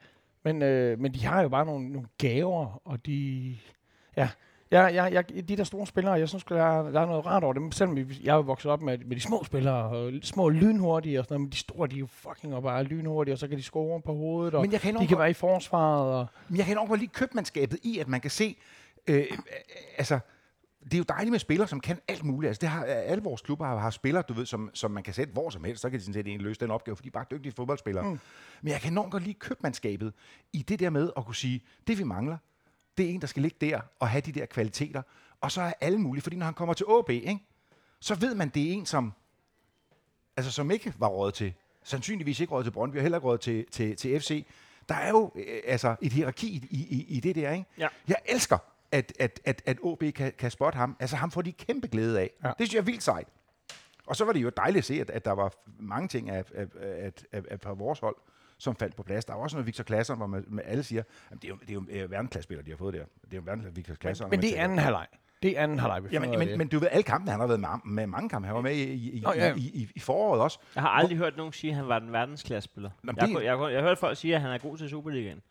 Men, 0.43 0.61
øh, 0.61 0.99
men 0.99 1.13
de 1.13 1.25
har 1.25 1.41
jo 1.41 1.49
bare 1.49 1.65
nogle, 1.65 1.89
nogle 1.89 2.07
gaver, 2.17 2.81
og 2.85 3.05
de, 3.05 3.57
ja, 4.17 4.29
Ja, 4.71 4.87
ja, 4.87 5.05
ja, 5.05 5.21
de 5.21 5.57
der 5.57 5.63
store 5.63 5.87
spillere, 5.87 6.13
jeg 6.13 6.29
synes, 6.29 6.43
der 6.43 6.63
er, 6.63 6.91
der 6.91 7.01
er 7.01 7.05
noget 7.05 7.25
rart 7.25 7.43
over 7.43 7.53
dem. 7.53 7.71
Selvom 7.71 7.97
jeg 7.97 8.37
er 8.37 8.41
vokset 8.41 8.71
op 8.71 8.81
med, 8.81 8.97
med 8.97 9.15
de 9.15 9.21
små 9.21 9.43
spillere, 9.43 9.89
og 9.89 10.13
små 10.21 10.49
lynhurtige 10.49 11.19
og 11.19 11.25
sådan 11.25 11.33
noget, 11.33 11.41
men 11.41 11.51
de 11.51 11.57
store, 11.57 11.87
de 11.87 11.95
er 11.95 11.99
jo 11.99 12.07
fucking 12.07 12.55
og 12.55 12.63
bare 12.63 12.83
lynhurtige, 12.83 13.33
og 13.33 13.39
så 13.39 13.47
kan 13.47 13.57
de 13.57 13.63
score 13.63 14.01
på 14.01 14.13
hovedet, 14.13 14.53
og 14.53 14.61
Men 14.61 14.71
jeg 14.71 14.81
kan 14.81 14.95
de 14.95 15.07
kan 15.07 15.17
være 15.17 15.29
i 15.29 15.33
forsvaret. 15.33 16.13
Og, 16.13 16.27
Men 16.49 16.57
jeg 16.57 16.65
kan 16.65 16.75
nok 16.75 16.97
lide 16.97 17.07
købmandskabet 17.07 17.79
i, 17.83 17.99
at 17.99 18.07
man 18.07 18.21
kan 18.21 18.31
se, 18.31 18.57
øh, 19.07 19.17
øh, 19.17 19.37
altså, 19.97 20.19
det 20.85 20.93
er 20.93 20.97
jo 20.97 21.05
dejligt 21.09 21.31
med 21.31 21.39
spillere, 21.39 21.67
som 21.67 21.79
kan 21.79 21.99
alt 22.07 22.23
muligt. 22.23 22.47
Altså, 22.47 22.61
det 22.61 22.69
har, 22.69 22.83
alle 22.85 23.23
vores 23.23 23.41
klubber 23.41 23.65
har, 23.65 23.77
har 23.77 23.89
spillere, 23.89 24.23
du 24.27 24.33
ved, 24.33 24.45
som, 24.45 24.69
som 24.73 24.91
man 24.91 25.03
kan 25.03 25.13
sætte 25.13 25.33
hvor 25.33 25.49
som 25.49 25.63
helst. 25.63 25.81
Så 25.81 25.89
kan 25.89 25.99
de 25.99 26.03
sådan 26.03 26.13
set 26.13 26.41
løse 26.41 26.59
den 26.59 26.71
opgave, 26.71 26.95
for 26.95 27.03
de 27.03 27.07
er 27.07 27.11
bare 27.11 27.25
dygtige 27.31 27.51
fodboldspillere. 27.51 28.03
Mm. 28.03 28.19
Men 28.61 28.71
jeg 28.71 28.81
kan 28.81 28.91
enormt 28.91 29.11
godt 29.11 29.23
lide 29.23 29.33
købmandskabet 29.33 30.13
i 30.53 30.61
det 30.61 30.79
der 30.79 30.89
med 30.89 31.11
at 31.17 31.25
kunne 31.25 31.35
sige, 31.35 31.63
det 31.87 31.97
vi 31.97 32.03
mangler, 32.03 32.37
det 32.97 33.05
er 33.05 33.09
en, 33.09 33.21
der 33.21 33.27
skal 33.27 33.41
ligge 33.41 33.57
der 33.61 33.81
og 33.99 34.09
have 34.09 34.21
de 34.21 34.31
der 34.31 34.45
kvaliteter. 34.45 35.01
Og 35.41 35.51
så 35.51 35.61
er 35.61 35.73
alle 35.81 35.97
mulige, 35.97 36.21
fordi 36.21 36.35
når 36.35 36.45
han 36.45 36.53
kommer 36.53 36.73
til 36.73 36.85
AB, 36.99 37.09
ikke, 37.09 37.39
så 37.99 38.15
ved 38.15 38.35
man, 38.35 38.49
det 38.49 38.69
er 38.69 38.73
en, 38.73 38.85
som, 38.85 39.13
altså, 40.37 40.51
som 40.51 40.71
ikke 40.71 40.93
var 40.97 41.07
råd 41.07 41.31
til, 41.31 41.53
sandsynligvis 41.83 42.39
ikke 42.39 42.53
råd 42.53 42.63
til 42.63 42.71
Brøndby, 42.71 42.95
og 42.95 43.01
heller 43.01 43.17
ikke 43.17 43.27
råd 43.27 43.37
til, 43.37 43.65
til, 43.71 43.95
til 43.95 44.19
FC. 44.19 44.45
Der 44.89 44.95
er 44.95 45.09
jo 45.09 45.31
øh, 45.35 45.61
altså 45.65 45.95
et 46.01 46.11
hierarki 46.11 46.67
i, 46.69 46.77
i, 46.77 47.05
i 47.17 47.19
det 47.19 47.35
der. 47.35 47.51
Ikke? 47.51 47.65
Ja. 47.77 47.87
Jeg 48.07 48.17
elsker, 48.25 48.57
at, 48.91 49.13
at, 49.19 49.39
at, 49.45 49.61
at 49.65 49.77
OB 49.81 50.03
kan, 50.15 50.33
kan 50.37 50.51
spotte 50.51 50.77
ham. 50.77 50.97
Altså 50.99 51.15
ham 51.15 51.31
får 51.31 51.41
de 51.41 51.51
kæmpe 51.51 51.87
glæde 51.87 52.19
af. 52.19 52.29
Ja. 52.43 52.47
Det 52.47 52.55
synes 52.57 52.73
jeg 52.73 52.79
er 52.79 52.83
vildt 52.83 53.03
sejt. 53.03 53.27
Og 54.07 54.15
så 54.15 54.25
var 54.25 54.33
det 54.33 54.41
jo 54.43 54.51
dejligt 54.57 54.77
at 54.77 54.85
se, 54.85 55.01
at, 55.01 55.09
at 55.09 55.25
der 55.25 55.31
var 55.31 55.53
mange 55.79 56.07
ting 56.07 56.29
af, 56.29 56.43
af, 56.55 56.65
af, 56.81 57.11
af, 57.31 57.41
af 57.51 57.59
på 57.61 57.73
vores 57.73 57.99
hold, 57.99 58.15
som 58.57 58.75
faldt 58.75 58.95
på 58.95 59.03
plads. 59.03 59.25
Der 59.25 59.33
var 59.33 59.41
også 59.41 59.55
noget 59.57 59.65
Victor 59.67 59.83
Klasser, 59.83 60.15
hvor 60.15 60.27
man, 60.27 60.45
man 60.47 60.65
alle 60.67 60.83
siger, 60.83 61.03
at 61.31 61.37
det 61.41 61.43
er 61.45 61.49
jo, 61.49 61.55
det 61.55 61.69
er 61.69 61.73
jo 61.73 61.85
øh, 62.03 62.11
verdensklassespillere, 62.11 62.65
de 62.65 62.71
har 62.71 62.77
fået 62.77 62.93
der. 62.93 63.05
Det 63.25 63.33
er 63.33 63.37
jo 63.37 63.41
verdensklasse 63.45 63.75
Victor 63.75 63.95
Klasser. 63.95 64.27
Men 64.27 64.41
det 64.41 64.59
er 64.59 64.63
anden 64.63 64.77
halvleg. 64.79 65.07
Det 65.43 65.57
er 65.57 65.63
anden 65.63 65.79
halvleg, 65.79 66.03
vi 66.03 66.09
Ja, 66.11 66.19
men, 66.19 66.39
men, 66.39 66.57
men 66.57 66.67
du 66.67 66.79
ved, 66.79 66.87
alle 66.91 67.03
kampe, 67.03 67.31
han 67.31 67.39
har 67.39 67.47
været 67.47 67.59
med, 67.59 67.69
med 67.85 68.07
mange 68.07 68.29
kampe. 68.29 68.45
Han 68.45 68.55
var 68.55 68.61
med 68.61 68.75
i, 68.75 69.09
i, 69.17 69.19
Nå, 69.19 69.31
i, 69.31 69.37
ja. 69.37 69.53
i, 69.55 69.59
i, 69.59 69.87
i 69.95 69.99
foråret 69.99 70.41
også. 70.41 70.59
Jeg 70.75 70.83
har 70.83 70.89
aldrig 70.89 71.17
hørt 71.17 71.37
nogen 71.37 71.53
sige, 71.53 71.71
at 71.71 71.77
han 71.77 71.87
var 71.87 71.97
en 71.99 72.11
verdensklassespiller. 72.11 72.89
Jeg, 73.03 73.15
det- 73.15 73.21
jeg, 73.21 73.29
jeg, 73.43 73.43
jeg, 73.59 73.71
jeg 73.73 73.81
har 73.81 73.87
hørt 73.87 73.97
folk 73.97 74.17
sige, 74.17 74.35
at 74.35 74.41
han 74.41 74.51
er 74.51 74.57
god 74.57 74.77
til 74.77 74.89
Superligaen. 74.89 75.41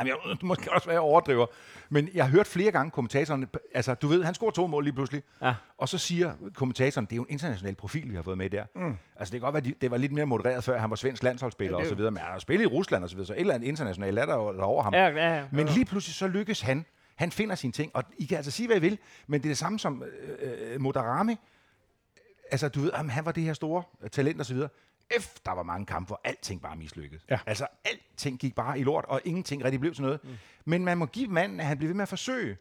Jamen, 0.00 0.12
jeg 0.28 0.36
måske 0.42 0.72
også 0.72 0.86
være 0.86 0.94
jeg 0.94 1.00
overdriver. 1.00 1.46
Men 1.88 2.08
jeg 2.14 2.24
har 2.24 2.30
hørt 2.30 2.46
flere 2.46 2.70
gange 2.72 2.90
kommentatoren, 2.90 3.46
altså 3.74 3.94
du 3.94 4.08
ved, 4.08 4.24
han 4.24 4.34
scorer 4.34 4.50
to 4.50 4.66
mål 4.66 4.84
lige 4.84 4.94
pludselig. 4.94 5.22
Ja. 5.42 5.54
Og 5.78 5.88
så 5.88 5.98
siger 5.98 6.32
kommentatoren, 6.54 7.04
det 7.06 7.12
er 7.12 7.16
jo 7.16 7.22
en 7.22 7.28
international 7.30 7.74
profil, 7.74 8.10
vi 8.10 8.14
har 8.14 8.22
fået 8.22 8.38
med 8.38 8.50
der. 8.50 8.64
Mm. 8.74 8.96
Altså 9.16 9.32
det 9.32 9.40
kan 9.40 9.40
godt 9.40 9.52
være, 9.54 9.64
de- 9.64 9.74
det 9.80 9.90
var 9.90 9.96
lidt 9.96 10.12
mere 10.12 10.26
modereret 10.26 10.64
før, 10.64 10.78
han 10.78 10.90
var 10.90 10.96
svensk 10.96 11.22
landsholdsspiller 11.22 11.72
Ja, 11.72 11.76
det 11.76 11.84
og 11.84 11.88
så 11.88 11.94
videre. 11.94 12.10
Men 12.10 12.18
han 12.22 12.32
har 12.32 12.38
spillet 12.38 12.64
i 12.64 12.66
Rusland 12.66 13.04
og 13.04 13.10
så 13.10 13.16
videre, 13.16 13.26
så 13.26 13.32
et 13.34 13.40
eller 13.40 13.54
andet 13.54 13.68
internationalt 13.68 14.18
er 14.18 14.26
der 14.26 14.34
over 14.62 14.82
ham. 14.82 14.94
Ja, 14.94 15.08
ja, 15.08 15.36
ja. 15.36 15.44
Men 15.52 15.66
lige 15.66 15.84
pludselig 15.84 16.14
så 16.14 16.26
lykkes 16.28 16.60
han. 16.60 16.84
Han 17.16 17.30
finder 17.32 17.54
sine 17.54 17.72
ting. 17.72 17.90
Og 17.96 18.04
I 18.18 18.24
kan 18.24 18.36
altså 18.36 18.50
sige, 18.50 18.66
hvad 18.66 18.76
I 18.76 18.80
vil, 18.80 18.98
men 19.26 19.40
det 19.40 19.46
er 19.46 19.50
det 19.50 19.58
samme 19.58 19.78
som 19.78 20.02
øh, 20.42 20.50
øh, 20.74 20.80
Modarami. 20.80 21.36
Altså, 22.50 22.68
du 22.68 22.80
ved, 22.80 22.90
jamen, 22.96 23.10
han 23.10 23.24
var 23.24 23.32
det 23.32 23.42
her 23.42 23.52
store 23.52 23.82
talent 24.12 24.40
og 24.40 24.46
så 24.46 24.54
videre. 24.54 24.68
F, 25.20 25.36
der 25.46 25.52
var 25.52 25.62
mange 25.62 25.86
kampe, 25.86 26.06
hvor 26.06 26.20
alting 26.24 26.62
bare 26.62 26.76
mislykkedes. 26.76 27.24
Ja. 27.30 27.38
Altså, 27.46 27.66
alting 27.84 28.38
gik 28.38 28.54
bare 28.54 28.78
i 28.78 28.82
lort, 28.82 29.04
og 29.08 29.20
ingenting 29.24 29.64
rigtig 29.64 29.80
blev 29.80 29.94
til 29.94 30.02
noget. 30.02 30.20
Mm. 30.24 30.30
Men 30.64 30.84
man 30.84 30.98
må 30.98 31.06
give 31.06 31.28
manden, 31.28 31.60
at 31.60 31.66
han 31.66 31.78
blev 31.78 31.88
ved 31.88 31.94
med 31.94 32.02
at 32.02 32.08
forsøge. 32.08 32.56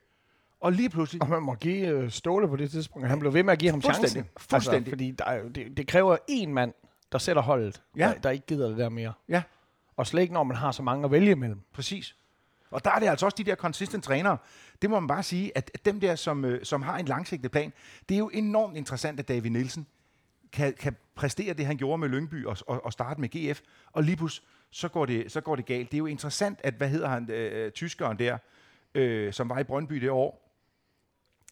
Og 0.61 0.71
lige 0.71 0.89
pludselig... 0.89 1.21
Og 1.21 1.29
man 1.29 1.41
må 1.43 1.55
give 1.55 1.87
øh, 1.87 2.11
Ståle 2.11 2.47
på 2.47 2.55
det 2.55 2.71
tidspunkt. 2.71 3.07
Han 3.07 3.19
blev 3.19 3.33
ved 3.33 3.43
med 3.43 3.53
at 3.53 3.59
give 3.59 3.71
ham 3.71 3.81
Fuldstændig. 3.81 4.11
chancen. 4.11 4.31
Fuldstændig. 4.37 4.77
Altså, 4.77 4.91
fordi 4.91 5.11
der 5.11 5.25
er, 5.25 5.49
det, 5.49 5.77
det 5.77 5.87
kræver 5.87 6.17
én 6.31 6.47
mand, 6.49 6.73
der 7.11 7.17
sætter 7.17 7.41
holdet, 7.41 7.81
Ja. 7.97 8.07
der, 8.07 8.13
der 8.19 8.29
ikke 8.29 8.45
gider 8.45 8.67
det 8.69 8.77
der 8.77 8.89
mere. 8.89 9.13
Ja, 9.29 9.43
Og 9.97 10.07
slet 10.07 10.21
ikke, 10.21 10.33
når 10.33 10.43
man 10.43 10.57
har 10.57 10.71
så 10.71 10.83
mange 10.83 11.05
at 11.05 11.11
vælge 11.11 11.31
imellem. 11.31 11.61
præcis. 11.73 12.15
Og 12.71 12.85
der 12.85 12.91
er 12.91 12.99
det 12.99 13.07
altså 13.07 13.25
også 13.25 13.35
de 13.37 13.43
der 13.43 13.55
consistent 13.55 14.03
trænere. 14.03 14.37
Det 14.81 14.89
må 14.89 14.99
man 14.99 15.07
bare 15.07 15.23
sige, 15.23 15.57
at 15.57 15.71
at 15.73 15.85
dem 15.85 15.99
der, 15.99 16.15
som, 16.15 16.45
øh, 16.45 16.65
som 16.65 16.81
har 16.81 16.97
en 16.97 17.05
langsigtet 17.05 17.51
plan, 17.51 17.73
det 18.09 18.15
er 18.15 18.19
jo 18.19 18.29
enormt 18.33 18.77
interessant, 18.77 19.19
at 19.19 19.27
David 19.27 19.49
Nielsen 19.51 19.87
kan, 20.51 20.73
kan 20.73 20.95
præstere 21.15 21.53
det, 21.53 21.65
han 21.65 21.77
gjorde 21.77 21.97
med 21.97 22.09
Lyngby 22.09 22.45
og, 22.45 22.57
og, 22.67 22.85
og 22.85 22.93
starte 22.93 23.21
med 23.21 23.29
GF, 23.29 23.61
og 23.91 24.03
lige 24.03 24.17
pludselig, 24.17 24.47
så 24.71 24.87
går, 24.87 25.05
det, 25.05 25.31
så 25.31 25.41
går 25.41 25.55
det 25.55 25.65
galt. 25.65 25.91
Det 25.91 25.97
er 25.97 25.99
jo 25.99 26.05
interessant, 26.05 26.59
at, 26.63 26.73
hvad 26.73 26.89
hedder 26.89 27.07
han, 27.07 27.31
øh, 27.31 27.71
tyskeren 27.71 28.19
der, 28.19 28.37
øh, 28.95 29.33
som 29.33 29.49
var 29.49 29.59
i 29.59 29.63
Brøndby 29.63 29.95
det 29.95 30.09
år, 30.09 30.55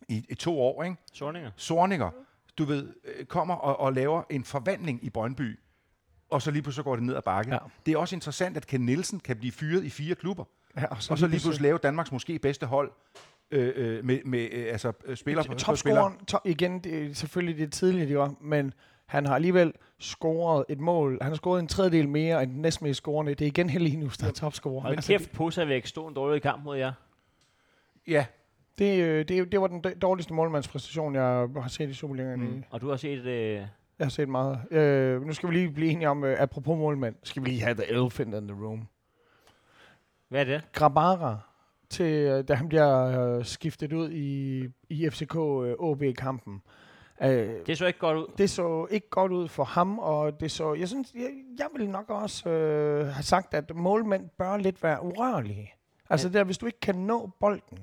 i, 0.08 0.26
i 0.30 0.36
to 0.36 0.62
år, 0.62 0.84
ikke? 0.84 0.96
Sorninger. 1.14 1.52
Sorninger, 1.56 2.12
du 2.58 2.64
ved, 2.66 2.94
øh, 3.04 3.26
kommer 3.26 3.56
og, 3.56 3.80
og 3.80 3.94
laver 3.94 4.24
en 4.30 4.44
forvandling 4.44 5.04
i 5.04 5.10
Brøndby, 5.10 5.60
og 6.30 6.42
så 6.42 6.52
lige 6.52 6.62
pludselig 6.62 6.82
så 6.82 6.84
går 6.84 6.96
det 6.96 7.04
ned 7.04 7.16
ad 7.16 7.22
bakke. 7.22 7.54
Ja. 7.54 7.60
Det 7.86 7.94
er 7.94 7.98
også 7.98 8.16
interessant, 8.16 8.58
at 8.58 8.68
Ken 8.68 8.82
Nielsen 8.82 9.20
kan 9.20 9.38
blive 9.38 9.52
fyret 9.52 9.84
i 9.84 9.90
fire 9.90 10.16
klubber, 10.16 10.44
Ja, 10.78 10.86
og 10.86 11.02
så 11.02 11.28
lige 11.28 11.40
pludselig 11.42 11.62
lave 11.62 11.78
Danmarks 11.78 12.12
måske 12.12 12.40
bedste 12.40 12.66
hold 12.66 12.92
øh, 13.52 13.74
øh, 13.76 14.06
med, 14.06 14.20
med 14.26 14.48
øh, 14.52 14.66
altså, 14.72 14.92
øh, 15.06 15.18
spiller 15.18 15.44
på. 15.44 15.54
Topscoren, 15.54 16.18
to, 16.26 16.38
igen, 16.46 16.80
det 16.80 17.06
er 17.06 17.14
selvfølgelig 17.14 17.58
det 17.58 17.74
tidlige, 17.74 18.08
de 18.08 18.18
var, 18.18 18.34
men 18.42 18.74
han 19.06 19.26
har 19.26 19.36
alligevel 19.36 19.74
scoret 20.00 20.66
et 20.70 20.80
mål. 20.80 21.18
Han 21.22 21.32
har 21.32 21.36
scoret 21.36 21.60
en 21.60 21.68
tredjedel 21.68 22.10
mere 22.10 22.44
end 22.44 22.52
den 22.52 22.62
næstmest 22.62 22.98
scorende. 22.98 23.34
Det 23.36 23.42
er 23.46 23.48
igen 23.48 23.70
Helenius, 23.70 24.18
der 24.18 24.28
er 24.28 24.32
topscorer. 24.32 24.82
Hold 24.82 24.96
Altså, 24.96 25.12
kæft, 25.12 25.32
Posavæk 25.32 25.86
stod 25.86 26.08
en 26.08 26.14
dårlig 26.14 26.42
kamp 26.42 26.64
mod 26.64 26.78
jer. 26.78 26.94
Ja, 28.08 28.26
det, 28.78 29.30
det, 29.30 29.52
det 29.52 29.62
var 29.62 29.68
den 29.68 29.82
dårligste 30.02 30.34
målmandspræstation, 30.34 31.16
jeg 31.16 31.24
har 31.62 31.68
set 31.68 31.90
i 31.90 31.94
Superligaen. 31.94 32.40
Mm. 32.40 32.46
Mm. 32.48 32.64
Og 32.70 32.82
du 32.82 32.90
har 32.90 32.98
set... 32.98 33.26
Øh, 33.26 33.62
Jeg 34.00 34.06
har 34.06 34.10
set 34.10 34.30
meget. 34.30 34.60
Øh, 34.72 35.22
nu 35.26 35.34
skal 35.34 35.50
vi 35.50 35.54
lige 35.54 35.70
blive 35.72 35.92
enige 35.92 36.10
om, 36.10 36.24
øh, 36.24 36.42
apropos 36.42 36.78
målmand, 36.78 37.16
skal 37.24 37.44
vi 37.44 37.50
lige 37.50 37.62
have 37.62 37.74
the 37.76 37.92
elephant 37.92 38.36
in 38.36 38.48
the 38.48 38.58
room. 38.66 38.88
hvad 40.30 40.42
er 40.42 40.46
det? 40.46 40.62
Grabara, 40.74 41.38
til, 41.90 42.14
øh, 42.14 42.44
da 42.48 42.54
han 42.54 42.68
bliver 42.70 43.36
øh, 43.38 43.46
skiftet 43.46 43.94
ud 43.94 44.12
i, 44.12 44.64
i 44.90 45.10
FCK 45.10 45.36
øh, 45.36 45.76
OB-kampen. 45.80 46.62
Øh, 47.24 47.50
Det 47.68 47.78
så 47.78 47.86
ikke 47.86 48.00
godt 48.00 48.18
ud. 48.18 48.28
det 48.38 48.50
så 48.50 48.88
ikke 48.92 49.10
godt 49.10 49.32
ud 49.32 49.48
for 49.48 49.64
ham, 49.64 50.00
og 50.00 50.40
det 50.40 50.52
så, 50.52 50.74
jeg 50.74 50.88
synes, 50.88 51.14
jeg, 51.14 51.30
jeg 51.60 51.68
vil 51.78 51.90
nok 51.90 52.10
også 52.10 52.50
øh, 52.50 53.08
have 53.08 53.24
sagt, 53.24 53.54
at 53.54 53.76
målmænd 53.76 54.30
bør 54.38 54.58
lidt 54.58 54.84
være 54.84 55.04
urørlige. 55.04 55.74
Altså 56.10 56.30
der, 56.30 56.44
hvis 56.44 56.58
du 56.58 56.66
ikke 56.66 56.80
kan 56.80 56.96
nå 56.96 57.30
bolden, 57.40 57.80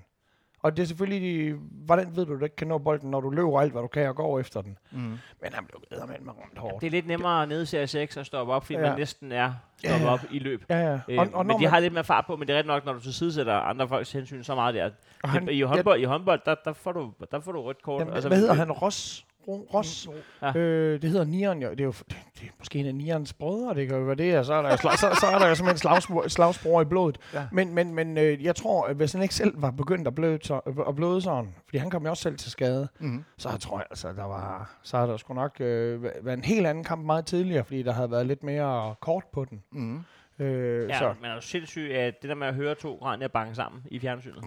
og 0.64 0.76
det 0.76 0.82
er 0.82 0.86
selvfølgelig, 0.86 1.54
hvordan 1.70 2.16
ved 2.16 2.26
du, 2.26 2.38
du 2.38 2.44
ikke 2.44 2.56
kan 2.56 2.68
nå 2.68 2.78
bolden, 2.78 3.10
når 3.10 3.20
du 3.20 3.30
løber 3.30 3.60
alt, 3.60 3.72
hvad 3.72 3.82
du 3.82 3.88
kan, 3.88 4.08
og 4.08 4.16
går 4.16 4.40
efter 4.40 4.62
den. 4.62 4.78
mm. 4.90 4.98
Men 4.98 5.52
han 5.52 5.64
blev 5.64 5.82
eddermand 5.92 6.22
med 6.22 6.32
rundt 6.32 6.58
hårdt. 6.58 6.80
Det 6.80 6.86
er 6.86 6.90
lidt 6.90 7.06
nemmere 7.06 7.46
nede 7.46 7.62
i 7.62 7.66
serie 7.66 7.86
6 7.86 8.16
at 8.16 8.26
stoppe 8.26 8.52
op, 8.52 8.64
fordi 8.64 8.78
Ja. 8.78 8.88
man 8.88 8.98
næsten 8.98 9.32
er 9.32 9.52
stoppet 9.78 10.00
Ja, 10.00 10.04
ja. 10.04 10.12
op 10.12 10.20
i 10.30 10.38
løb. 10.38 10.64
Ja, 10.70 10.78
ja. 10.78 10.98
Øh, 11.08 11.18
Og, 11.18 11.28
og 11.32 11.46
men 11.46 11.56
de 11.56 11.62
man, 11.62 11.70
har 11.70 11.80
lidt 11.80 11.92
mere 11.92 12.04
fart 12.04 12.24
på, 12.26 12.36
men 12.36 12.48
det 12.48 12.54
er 12.54 12.58
ret 12.58 12.66
nok, 12.66 12.84
når 12.84 12.92
du 12.92 13.00
tilsidesætter 13.00 13.54
andre 13.54 13.88
folks 13.88 14.12
hensyn 14.12 14.42
så 14.42 14.54
meget 14.54 14.74
der. 14.74 14.90
og 15.22 15.28
Han, 15.30 15.48
I 15.48 15.60
håndbold, 15.62 16.00
i 16.00 16.04
håndbold 16.04 16.40
der, 16.46 16.54
der, 16.64 16.72
får 16.72 16.92
du, 16.92 17.12
der 17.30 17.40
får 17.40 17.52
du 17.52 17.62
rødt 17.62 17.82
kort. 17.82 18.00
Jamen, 18.00 18.14
altså, 18.14 18.28
hvad 18.28 18.38
hedder 18.38 18.54
han? 18.54 18.72
Ross? 18.72 19.26
Ro- 19.48 19.68
Ross? 19.74 20.08
Ja. 20.42 20.56
Øh, 20.58 21.02
det 21.02 21.10
hedder 21.10 21.24
Nieren 21.24 21.62
jo. 21.62 21.70
Det 21.70 21.80
er 21.80 21.84
jo 21.84 21.90
det, 21.92 22.16
det 22.40 22.42
er 22.46 22.52
måske 22.58 22.78
en 22.78 22.86
af 22.86 22.94
Nierens 22.94 23.32
brødre, 23.32 23.74
det 23.74 23.88
kan 23.88 23.96
jo 23.96 24.02
være 24.04 24.14
det, 24.16 24.38
og 24.38 24.44
så 24.44 24.54
er 24.54 24.62
der 24.62 24.70
jo, 24.70 24.76
så, 24.76 25.16
så 25.20 25.26
er 25.26 25.38
der 25.38 25.48
jo 25.48 25.54
simpelthen 25.54 25.78
slagsbror, 25.78 26.28
slagsbror 26.28 26.82
i 26.82 26.84
blodet. 26.84 27.18
Ja. 27.34 27.46
Men, 27.52 27.74
men, 27.74 27.94
men 27.94 28.18
øh, 28.18 28.44
jeg 28.44 28.56
tror, 28.56 28.86
at 28.86 28.96
hvis 28.96 29.12
han 29.12 29.22
ikke 29.22 29.34
selv 29.34 29.62
var 29.62 29.70
begyndt 29.70 30.08
at 30.08 30.14
bløde, 30.14 30.38
så, 30.42 30.58
at 30.88 30.96
bløde 30.96 31.20
sådan, 31.20 31.54
fordi 31.64 31.78
han 31.78 31.90
kom 31.90 32.04
jo 32.04 32.10
også 32.10 32.22
selv 32.22 32.36
til 32.36 32.50
skade, 32.50 32.88
Mm. 32.98 33.24
så 33.38 33.48
jeg 33.50 33.60
tror 33.60 33.78
jeg, 33.78 33.86
altså, 33.90 34.08
der 34.12 34.24
var, 34.24 34.74
så 34.82 34.96
har 34.96 35.06
der 35.06 35.16
sgu 35.16 35.34
nok 35.34 35.56
øh, 35.60 36.02
væ- 36.04 36.24
været 36.24 36.36
en 36.36 36.44
helt 36.44 36.66
anden 36.66 36.84
kamp 36.84 37.04
meget 37.04 37.26
tidligere, 37.26 37.64
fordi 37.64 37.82
der 37.82 37.92
havde 37.92 38.10
været 38.10 38.26
lidt 38.26 38.42
mere 38.42 38.94
kort 39.00 39.24
på 39.32 39.44
den. 39.44 39.62
Mm. 39.72 40.00
Øh, 40.38 40.88
Ja, 40.88 40.98
så 40.98 41.14
men 41.20 41.30
er 41.30 41.34
du 41.34 41.40
sindssyg, 41.42 41.90
at 41.94 42.14
det 42.22 42.28
der 42.28 42.34
med 42.36 42.46
at 42.46 42.54
høre 42.54 42.74
to 42.74 42.94
granier 43.02 43.28
banke 43.28 43.54
sammen 43.54 43.82
i 43.90 43.98
fjernsynet? 44.00 44.44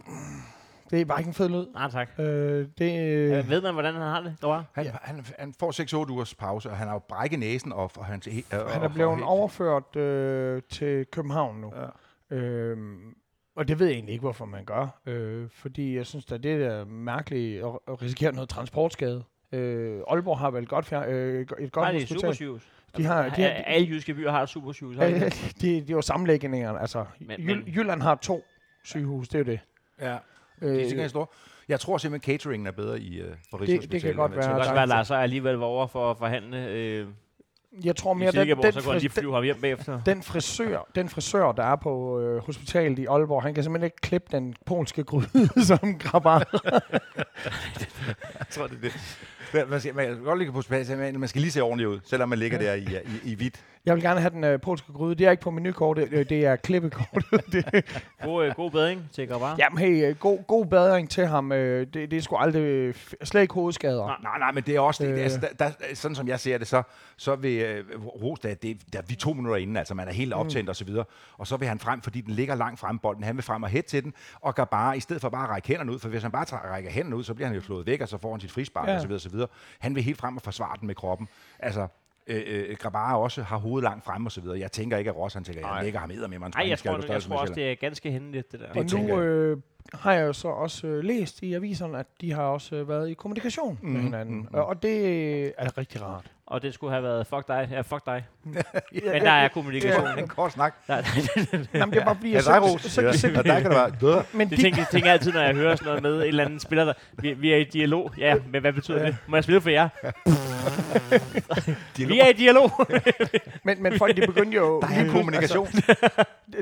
Det 0.91 1.01
er 1.01 1.05
bare 1.05 1.19
ikke 1.19 1.27
en 1.27 1.33
fed 1.33 1.49
lyd. 1.49 1.65
Nej, 1.73 1.89
tak. 1.89 2.09
Øh, 2.19 2.67
det, 2.77 2.99
Øh, 3.37 3.49
ved 3.49 3.61
man, 3.61 3.73
hvordan 3.73 3.93
han 3.93 4.01
har 4.03 4.21
det? 4.21 4.35
Der 4.41 4.47
var? 4.47 4.65
Han, 4.73 4.85
ja. 4.85 4.91
han, 5.01 5.25
han 5.39 5.53
får 5.59 6.03
6-8 6.05 6.11
ugers 6.11 6.35
pause, 6.35 6.69
og 6.69 6.77
han 6.77 6.87
har 6.87 6.95
jo 6.95 6.99
brækket 7.09 7.39
næsen, 7.39 7.71
og, 7.73 7.91
og 7.97 8.05
han, 8.05 8.21
øh, 8.27 8.59
Han 8.67 8.83
er 8.83 8.87
blevet 8.93 9.23
overført 9.23 9.95
øh, 9.95 10.61
til 10.69 11.05
København 11.11 11.61
nu. 11.61 11.73
Ja. 12.31 12.35
Øhm, 12.37 13.15
og 13.55 13.67
det 13.67 13.79
ved 13.79 13.87
jeg 13.87 13.93
egentlig 13.93 14.13
ikke, 14.13 14.21
hvorfor 14.23 14.45
man 14.45 14.65
gør. 14.65 15.01
Øh, 15.05 15.49
fordi 15.49 15.95
jeg 15.97 16.05
synes, 16.05 16.31
at 16.31 16.43
det 16.43 16.51
er 16.65 16.85
mærkeligt 16.85 17.63
at, 17.65 17.71
at 17.87 18.01
risikere 18.01 18.31
noget 18.31 18.49
transportskade. 18.49 19.23
Øh, 19.51 20.01
Aalborg 20.09 20.37
har 20.39 20.51
vel 20.51 20.67
godt 20.67 20.85
fjer, 20.85 21.03
øh, 21.07 21.41
et 21.41 21.47
godt 21.71 21.75
Nej, 21.75 21.91
det 21.91 22.01
er 22.03 22.05
supersygehus. 22.07 22.67
De 22.97 23.03
har- 23.05 23.29
de 23.29 23.41
har- 23.41 23.49
Alle 23.49 23.87
jyske 23.87 24.13
byer 24.13 24.31
har 24.31 24.41
et 24.43 24.49
supersygehus. 24.49 24.95
har 24.97 25.05
de 25.05 25.09
Øh, 25.11 25.15
ikke? 25.25 25.35
det, 25.61 25.61
det 25.61 25.89
er 25.89 25.93
jo 25.93 26.01
sammenlægningerne. 26.01 26.79
Altså, 26.79 27.05
Men- 27.19 27.39
Jyl, 27.39 27.55
men- 27.57 27.67
Jylland 27.75 28.01
har 28.01 28.15
to 28.15 28.43
sygehus, 28.83 29.27
det 29.27 29.35
er 29.35 29.39
jo 29.39 29.45
det. 29.45 29.59
Ja, 30.01 30.17
Øh, 30.61 30.75
det 30.75 30.83
er 30.83 30.87
sikkert 30.87 31.09
store. 31.09 31.25
Jeg 31.69 31.79
tror 31.79 31.97
simpelthen, 31.97 32.33
cateringen 32.33 32.67
er 32.67 32.71
bedre 32.71 32.99
i, 32.99 33.21
uh, 33.21 33.27
på 33.51 33.57
det 33.65 34.01
kan 34.01 34.15
godt 34.15 34.31
være. 34.35 34.41
Det 34.41 34.49
kan 34.49 34.55
også 34.59 34.69
er- 34.69 34.73
være, 34.73 34.83
at 34.83 34.89
Lars 34.89 35.11
alligevel 35.11 35.55
var 35.55 35.65
over 35.65 35.87
for 35.87 36.11
at 36.11 36.17
forhandle 36.17 36.67
øh, 36.67 37.07
jeg 37.83 37.95
tror 37.95 38.13
mere, 38.13 38.31
den, 38.31 38.47
den, 38.47 38.73
så 38.73 38.81
kunne 38.83 38.99
den, 38.99 39.09
flyve 39.09 39.33
ham 39.33 39.43
hjem 39.43 39.61
bagefter. 39.61 40.01
den, 40.05 40.23
frisør, 40.23 40.87
den 40.95 41.09
frisør, 41.09 41.51
der 41.51 41.63
er 41.63 41.75
på 41.75 42.19
øh, 42.21 42.37
hospitalet 42.45 42.99
i 42.99 43.05
Aalborg, 43.05 43.43
han 43.43 43.53
kan 43.53 43.63
simpelthen 43.63 43.85
ikke 43.85 43.97
klippe 44.01 44.27
den 44.31 44.55
polske 44.65 45.03
gryde, 45.03 45.49
som 45.67 45.99
Grabar. 45.99 46.61
Jeg 48.39 48.47
tror, 48.49 48.67
det 48.67 48.77
er 48.85 48.89
det. 49.53 49.69
Man 49.69 49.79
skal, 49.79 49.95
man 49.95 50.23
godt 50.23 50.37
ligge 50.39 50.51
på 50.51 50.57
hospitalet, 50.57 50.97
men 50.97 51.19
man 51.19 51.29
skal 51.29 51.41
lige 51.41 51.51
se 51.51 51.61
ordentligt 51.61 51.87
ud, 51.87 51.99
selvom 52.03 52.29
man 52.29 52.39
ligger 52.39 52.57
der 52.57 52.73
i, 52.73 52.81
i, 53.25 53.31
i 53.31 53.35
hvidt. 53.35 53.63
Jeg 53.87 53.95
vil 53.95 54.03
gerne 54.03 54.19
have 54.19 54.29
den 54.29 54.43
øh, 54.43 54.61
polske 54.61 54.93
gryde. 54.93 55.15
Det 55.15 55.27
er 55.27 55.31
ikke 55.31 55.43
på 55.43 55.51
menukortet, 55.51 56.07
øh, 56.11 56.29
det 56.29 56.45
er 56.45 56.55
klippekortet. 56.55 57.25
det, 57.53 57.85
God, 58.23 58.45
øh, 58.45 58.53
god 58.55 58.71
bedring 58.71 59.09
til 59.11 59.27
Grabar. 59.27 59.55
Jamen 59.59 59.77
hey, 59.77 60.09
øh, 60.09 60.15
god, 60.15 60.39
god 60.47 60.65
badring 60.65 61.09
til 61.09 61.27
ham. 61.27 61.51
Øh, 61.51 61.87
det, 61.93 62.11
det 62.11 62.17
er 62.17 62.21
sgu 62.21 62.35
aldrig 62.37 62.61
øh, 62.61 62.95
slet 63.23 63.41
ikke 63.41 63.53
hovedskader. 63.53 64.05
Nej. 64.05 64.15
Nej, 64.23 64.39
nej, 64.39 64.51
men 64.51 64.63
det 64.63 64.75
er 64.75 64.79
også 64.79 65.03
det. 65.03 65.11
Øh. 65.13 65.19
Altså, 65.23 65.39
der, 65.39 65.47
der, 65.59 65.71
sådan 65.93 66.15
som 66.15 66.27
jeg 66.27 66.39
ser 66.39 66.57
det, 66.57 66.67
så, 66.67 66.83
så 67.17 67.35
vil 67.35 67.61
øh, 67.61 67.85
Rosdal, 68.05 68.57
det, 68.61 68.93
der, 68.93 69.01
vi 69.07 69.13
er 69.13 69.17
to 69.17 69.33
minutter 69.33 69.55
inden, 69.57 69.77
altså 69.77 69.93
man 69.93 70.07
er 70.07 70.11
helt 70.13 70.33
optændt 70.33 70.65
mm. 70.65 70.69
og 70.69 70.75
så 70.75 70.85
videre, 70.85 71.05
og 71.37 71.47
så 71.47 71.57
vil 71.57 71.67
han 71.67 71.79
frem, 71.79 72.01
fordi 72.01 72.21
den 72.21 72.33
ligger 72.33 72.55
langt 72.55 72.79
frem 72.79 72.99
bolden, 72.99 73.23
han 73.23 73.35
vil 73.35 73.43
frem 73.43 73.63
og 73.63 73.69
hæt 73.69 73.85
til 73.85 74.03
den, 74.03 74.13
og 74.41 74.55
gør 74.55 74.65
bare, 74.65 74.97
i 74.97 74.99
stedet 74.99 75.21
for 75.21 75.29
bare 75.29 75.43
at 75.43 75.49
række 75.49 75.67
hænderne 75.67 75.91
ud, 75.91 75.99
for 75.99 76.09
hvis 76.09 76.21
han 76.23 76.31
bare 76.31 76.45
træ- 76.45 76.71
rækker 76.73 76.91
hænderne 76.91 77.15
ud, 77.15 77.23
så 77.23 77.33
bliver 77.33 77.47
han 77.47 77.55
jo 77.55 77.61
slået 77.61 77.85
væk, 77.85 78.01
og 78.01 78.07
så 78.07 78.17
får 78.17 78.31
han 78.31 78.39
sit 78.41 78.51
frispark 78.51 78.87
Ja. 78.87 78.91
ja. 78.91 78.95
og 78.95 79.01
så 79.01 79.07
videre, 79.07 79.17
og 79.17 79.21
så 79.21 79.29
videre. 79.29 79.47
Han 79.79 79.95
vil 79.95 80.03
helt 80.03 80.17
frem 80.17 80.35
og 80.37 80.41
forsvare 80.41 80.75
den 80.79 80.87
med 80.87 80.95
kroppen. 80.95 81.27
Altså, 81.59 81.87
øh, 82.27 82.41
øh, 82.69 82.75
Grabara 82.77 83.19
også 83.19 83.41
har 83.43 83.57
hovedet 83.57 83.83
langt 83.83 84.05
frem 84.05 84.25
og 84.25 84.31
så 84.31 84.41
videre. 84.41 84.59
Jeg 84.59 84.71
tænker 84.71 84.97
ikke, 84.97 85.09
at 85.09 85.15
Ross, 85.17 85.33
han 85.35 85.43
tænker, 85.43 85.67
jeg 85.75 85.83
lægger 85.83 85.99
ham 85.99 86.09
med, 86.09 86.27
men 86.27 86.39
Nej, 86.55 86.69
jeg 86.69 86.79
tror, 86.79 87.11
jeg 87.13 87.21
tror 87.21 87.37
også, 87.37 87.53
det 87.53 87.71
er 87.71 87.75
ganske 87.75 88.11
hændeligt, 88.11 88.51
det 88.51 88.59
der. 88.59 88.69
Og 88.81 88.87
tænker 88.87 89.15
nu, 89.15 89.21
jeg. 89.21 89.27
øh, 89.29 89.57
har 89.93 90.13
jeg 90.13 90.27
jo 90.27 90.33
så 90.33 90.47
også 90.47 90.87
øh, 90.87 91.03
læst 91.03 91.43
i 91.43 91.53
aviserne, 91.53 91.99
at 91.99 92.05
de 92.21 92.31
har 92.31 92.43
også 92.43 92.75
øh, 92.75 92.89
været 92.89 93.09
i 93.09 93.13
kommunikation 93.13 93.79
mm, 93.81 93.89
med 93.89 93.95
Mhm, 93.99 94.05
hinanden. 94.05 94.35
mhm. 94.37 94.47
Mm, 94.51 94.55
og 94.59 94.83
det 94.83 95.01
øh, 95.45 95.51
er 95.57 95.77
rigtig 95.77 96.01
rart. 96.01 96.31
Og 96.45 96.61
det 96.61 96.73
skulle 96.73 96.91
have 96.91 97.03
været 97.03 97.27
fuck 97.27 97.47
dig. 97.47 97.67
Ja, 97.71 97.81
fuck 97.81 98.05
dig. 98.05 98.25
Ja, 99.05 99.13
Men 99.13 99.21
der 99.21 99.31
er 99.31 99.47
kommunikation. 99.47 100.19
En 100.19 100.27
kort 100.27 100.51
snak. 100.51 100.75
Der, 100.87 100.95
Jamen, 101.73 101.93
det 101.93 102.01
er 102.01 102.05
bare 102.05 102.15
fordi, 102.15 102.29
Ja, 102.29 102.35
jeg 102.35 102.61
dig, 102.61 102.79
så, 102.79 102.89
så, 102.89 103.11
så, 103.11 103.19
så, 103.19 103.27
Ja, 103.27 103.41
der 103.41 103.59
kan 103.59 103.71
det 103.71 104.01
være. 104.03 104.23
men 104.37 104.49
det 104.49 104.57
de, 104.57 104.63
tænker, 104.63 104.85
tænker 104.91 105.07
jeg 105.07 105.13
altid, 105.13 105.31
når 105.31 105.41
jeg 105.41 105.55
hører 105.55 105.75
sådan 105.75 105.87
noget 105.87 106.03
med 106.03 106.21
en 106.21 106.27
eller 106.27 106.45
anden 106.45 106.59
spiller, 106.59 106.85
der, 106.85 106.93
vi, 107.13 107.33
vi 107.33 107.53
er 107.53 107.57
i 107.57 107.63
dialog. 107.63 108.11
Ja, 108.17 108.35
men 108.51 108.61
hvad 108.61 108.73
betyder 108.73 109.05
det? 109.05 109.17
Må 109.27 109.37
jeg 109.37 109.43
spille 109.43 109.61
for 109.61 109.69
jer? 109.69 109.89
Vi 112.07 112.19
er 112.19 112.27
i 112.27 112.33
dialog. 112.33 112.71
men, 113.63 113.83
men 113.83 113.97
folk, 113.97 114.17
de 114.17 114.21
begyndte 114.27 114.57
jo... 114.57 114.81
Der 114.81 114.87
er 114.87 115.03
en 115.03 115.09
kommunikation. 115.09 115.67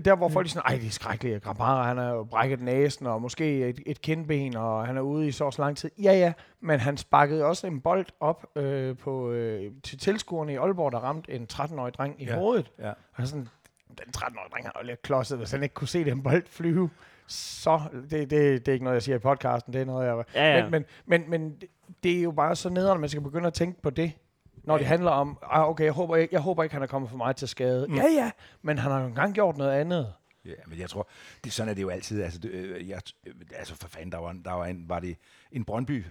der 0.05 0.15
hvor 0.15 0.29
folk 0.29 0.45
er 0.45 0.49
sådan, 0.49 0.61
ej, 0.65 0.77
det 0.77 0.87
er 0.87 0.91
skrækkeligt. 0.91 1.43
Grabara, 1.43 1.87
han 1.87 1.97
har 1.97 2.09
jo 2.09 2.23
brækket 2.23 2.61
næsen, 2.61 3.07
og 3.07 3.21
måske 3.21 3.69
et, 3.69 3.79
et 3.85 4.01
kindben, 4.01 4.57
og 4.57 4.87
han 4.87 4.97
er 4.97 5.01
ude 5.01 5.27
i 5.27 5.31
så 5.31 5.51
så 5.51 5.61
lang 5.61 5.77
tid. 5.77 5.91
Ja, 6.03 6.13
ja, 6.13 6.33
men 6.61 6.79
han 6.79 6.97
sparkede 6.97 7.45
også 7.45 7.67
en 7.67 7.81
bold 7.81 8.05
op 8.19 8.45
øh, 8.55 8.97
på, 8.97 9.31
øh, 9.31 9.71
til 9.83 9.99
tilskuerne 9.99 10.53
i 10.53 10.55
Aalborg, 10.55 10.91
der 10.91 10.99
ramte 10.99 11.31
en 11.31 11.47
13-årig 11.75 11.93
dreng 11.93 12.21
i 12.21 12.25
Ja. 12.25 12.35
hovedet. 12.35 12.71
Ja. 12.79 12.91
Og 13.15 13.27
sådan, 13.27 13.47
den 13.87 14.05
13-årige 14.17 14.49
dreng 14.51 14.65
har 14.65 14.79
jo 14.81 14.85
lidt 14.87 15.01
klodset, 15.01 15.37
hvis 15.37 15.51
han 15.51 15.63
ikke 15.63 15.73
kunne 15.75 15.87
se 15.87 16.05
den 16.05 16.23
bold 16.23 16.43
flyve. 16.49 16.89
Så, 17.27 17.81
det, 17.93 18.11
det, 18.11 18.29
det 18.31 18.67
er 18.67 18.73
ikke 18.73 18.83
noget, 18.83 18.95
jeg 18.95 19.03
siger 19.03 19.15
i 19.15 19.19
podcasten, 19.19 19.73
det 19.73 19.81
er 19.81 19.85
noget, 19.85 20.07
jeg... 20.07 20.23
Ja, 20.35 20.57
ja. 20.57 20.69
Men, 20.69 20.71
men, 20.71 20.85
men, 21.21 21.29
men 21.29 21.57
det- 22.03 22.17
er 22.17 22.21
jo 22.21 22.31
bare 22.31 22.55
så 22.55 22.69
nederen, 22.69 22.95
at 22.97 22.99
man 22.99 23.09
skal 23.09 23.21
begynde 23.21 23.47
at 23.47 23.53
tænke 23.53 23.81
på 23.81 23.89
det, 23.89 24.11
når 24.63 24.77
det 24.77 24.87
handler 24.87 25.11
om, 25.11 25.37
ah, 25.43 25.69
okay, 25.69 25.83
jeg 25.83 25.91
håber, 25.93 26.15
ikke, 26.15 26.33
jeg 26.33 26.41
håber 26.41 26.63
ikke, 26.63 26.73
han 26.73 26.83
er 26.83 26.87
kommet 26.87 27.09
for 27.09 27.17
meget 27.17 27.35
til 27.35 27.47
skade. 27.47 27.87
Mm. 27.89 27.95
Ja, 27.95 28.03
ja, 28.03 28.31
men 28.61 28.77
han 28.77 28.91
har 28.91 29.01
jo 29.01 29.07
engang 29.07 29.33
gjort 29.33 29.57
noget 29.57 29.71
andet. 29.71 30.13
Ja, 30.45 30.51
men 30.67 30.79
jeg 30.79 30.89
tror, 30.89 31.07
det, 31.43 31.53
sådan 31.53 31.69
er 31.69 31.73
det 31.73 31.81
jo 31.81 31.89
altid. 31.89 32.21
Altså, 32.23 32.39
det, 32.39 32.49
øh, 32.51 32.89
jeg, 32.89 33.01
øh, 33.27 33.33
altså 33.55 33.75
for 33.75 33.87
fanden, 33.87 34.11
der 34.11 34.17
var, 34.17 34.35
der 34.45 34.51
var, 34.51 34.65
en, 34.65 34.89
var 34.89 34.99
det 34.99 35.17
en 35.51 35.65
Brøndby 35.65 36.05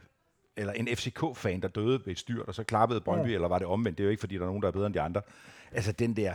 eller 0.57 0.73
en 0.73 0.89
FCK-fan, 0.97 1.61
der 1.61 1.69
døde 1.69 2.01
ved 2.05 2.12
et 2.12 2.19
styrt, 2.19 2.49
og 2.49 2.55
så 2.55 2.65
klappede 2.65 3.01
Brøndby, 3.01 3.28
ja. 3.28 3.35
eller 3.35 3.49
var 3.49 3.59
det 3.59 3.66
omvendt? 3.66 3.99
Det 3.99 4.05
er 4.05 4.07
jo 4.07 4.11
ikke, 4.11 4.20
fordi 4.20 4.35
der 4.35 4.41
er 4.43 4.47
nogen, 4.47 4.62
der 4.62 4.69
er 4.69 4.73
bedre 4.73 4.86
end 4.86 4.95
de 4.95 5.01
andre. 5.01 5.20
Altså, 5.75 5.93
den 5.93 6.17
der, 6.17 6.35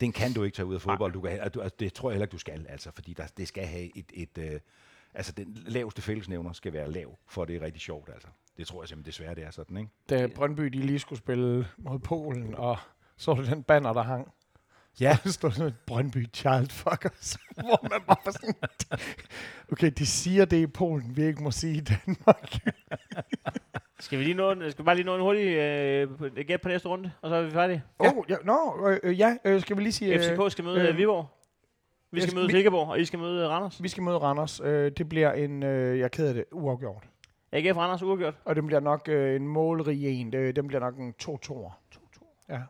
den 0.00 0.12
kan 0.12 0.32
du 0.32 0.42
ikke 0.42 0.56
tage 0.56 0.66
ud 0.66 0.74
af 0.74 0.80
fodbold. 0.80 1.12
Du 1.12 1.20
kan, 1.20 1.40
altså, 1.40 1.70
det 1.80 1.92
tror 1.92 2.10
jeg 2.10 2.14
heller 2.14 2.26
ikke, 2.26 2.32
du 2.32 2.38
skal, 2.38 2.66
altså, 2.68 2.90
fordi 2.94 3.12
der, 3.12 3.26
det 3.36 3.48
skal 3.48 3.66
have 3.66 3.98
et, 3.98 4.12
et 4.14 4.38
øh, 4.38 4.60
altså, 5.14 5.32
den 5.32 5.62
laveste 5.66 6.02
fællesnævner 6.02 6.52
skal 6.52 6.72
være 6.72 6.90
lav, 6.90 7.18
for 7.26 7.44
det 7.44 7.56
er 7.56 7.60
rigtig 7.60 7.80
sjovt, 7.80 8.10
altså. 8.12 8.28
Det 8.56 8.66
tror 8.66 8.82
jeg 8.82 8.88
simpelthen 8.88 9.12
desværre, 9.12 9.34
det 9.34 9.44
er 9.44 9.50
sådan, 9.50 9.76
ikke? 9.76 9.90
Da 10.10 10.26
Brøndby 10.26 10.62
de 10.62 10.78
lige 10.78 10.98
skulle 10.98 11.18
spille 11.18 11.68
mod 11.78 11.98
Polen, 11.98 12.54
og 12.54 12.78
så 13.16 13.34
var 13.34 13.42
det 13.42 13.50
den 13.50 13.62
banner, 13.62 13.92
der 13.92 14.02
hang. 14.02 14.32
Ja. 15.00 15.18
Der 15.24 15.30
stod 15.30 15.50
sådan 15.50 15.68
et 15.68 15.78
Brøndby 15.86 16.34
child 16.34 16.70
fuckers, 16.70 17.38
hvor 17.54 17.88
man 17.88 18.00
bare 18.06 18.16
var 18.24 18.32
sådan, 18.32 18.54
okay, 19.72 19.92
de 19.98 20.06
siger 20.06 20.44
det 20.44 20.56
i 20.56 20.66
Polen, 20.66 21.16
vi 21.16 21.24
ikke 21.24 21.42
må 21.42 21.50
sige 21.50 21.76
i 21.76 21.80
Danmark. 21.80 22.54
Skal 24.02 24.18
vi 24.18 24.24
lige 24.24 24.34
nå 24.34 24.50
en, 24.50 24.70
skal 24.70 24.78
vi 24.78 24.84
bare 24.84 24.94
lige 24.96 25.06
nå 25.06 25.14
en 25.14 25.20
hurtig 25.20 25.46
øh, 25.56 26.16
på- 26.18 26.28
gæt 26.46 26.60
på 26.60 26.68
næste 26.68 26.88
runde, 26.88 27.12
og 27.22 27.28
så 27.30 27.34
er 27.36 27.42
vi 27.42 27.50
færdige? 27.50 27.82
Ja. 28.02 28.12
Oh, 28.16 28.24
ja, 28.28 28.36
no, 28.44 28.88
øh, 28.88 29.00
øh, 29.02 29.18
ja, 29.20 29.36
øh, 29.44 29.60
skal 29.60 29.76
vi 29.76 29.82
lige 29.82 29.92
sige, 29.92 30.14
øh, 30.14 30.20
FCK 30.20 30.52
skal 30.52 30.64
møde 30.64 30.80
øh, 30.80 30.88
øh, 30.88 30.96
Viborg. 30.96 31.26
Vi 32.10 32.20
skal 32.20 32.30
skal- 32.30 32.40
møde 32.40 32.50
Silkeborg, 32.50 32.88
og 32.88 33.00
I 33.00 33.04
skal 33.04 33.18
møde 33.18 33.48
Randers. 33.48 33.82
vi 33.82 33.88
skal 33.88 34.02
møde 34.02 34.18
Randers. 34.18 34.60
Øh, 34.60 34.92
det 34.92 35.08
bliver 35.08 35.32
en, 35.32 35.62
øh, 35.62 35.98
jeg 35.98 36.04
er 36.04 36.08
ked 36.08 36.28
af 36.28 36.34
det, 36.34 36.44
uafgjort. 36.52 37.04
AGF 37.52 37.76
Randers 37.76 38.02
uafgjort. 38.02 38.34
Og 38.44 38.56
det 38.56 38.66
bliver 38.66 38.80
nok 38.80 39.08
øh, 39.08 39.36
en 39.36 39.48
målrig 39.48 40.20
en. 40.20 40.32
Det, 40.32 40.56
den 40.56 40.66
bliver 40.66 40.80
nok 40.80 40.96
en 40.98 41.14
2-2'er. 41.22 41.72
2-2. 41.94 42.44
Ja. 42.48 42.54
Jeg 42.54 42.64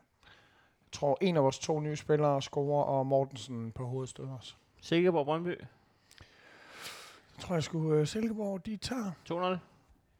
tror, 0.91 1.17
en 1.21 1.37
af 1.37 1.43
vores 1.43 1.59
to 1.59 1.79
nye 1.79 1.95
spillere 1.95 2.41
scorer, 2.41 2.83
og 2.83 3.05
Mortensen 3.07 3.71
på 3.71 3.85
hovedstød 3.85 4.25
også. 4.25 4.53
Silkeborg 4.81 5.25
Brøndby. 5.25 5.49
Jeg 5.49 5.57
tror, 7.39 7.55
jeg 7.55 7.63
skulle 7.63 7.99
øh, 7.99 8.07
Silkeborg, 8.07 8.65
de 8.65 8.77
tager. 8.77 9.11
2-0. 9.31 9.57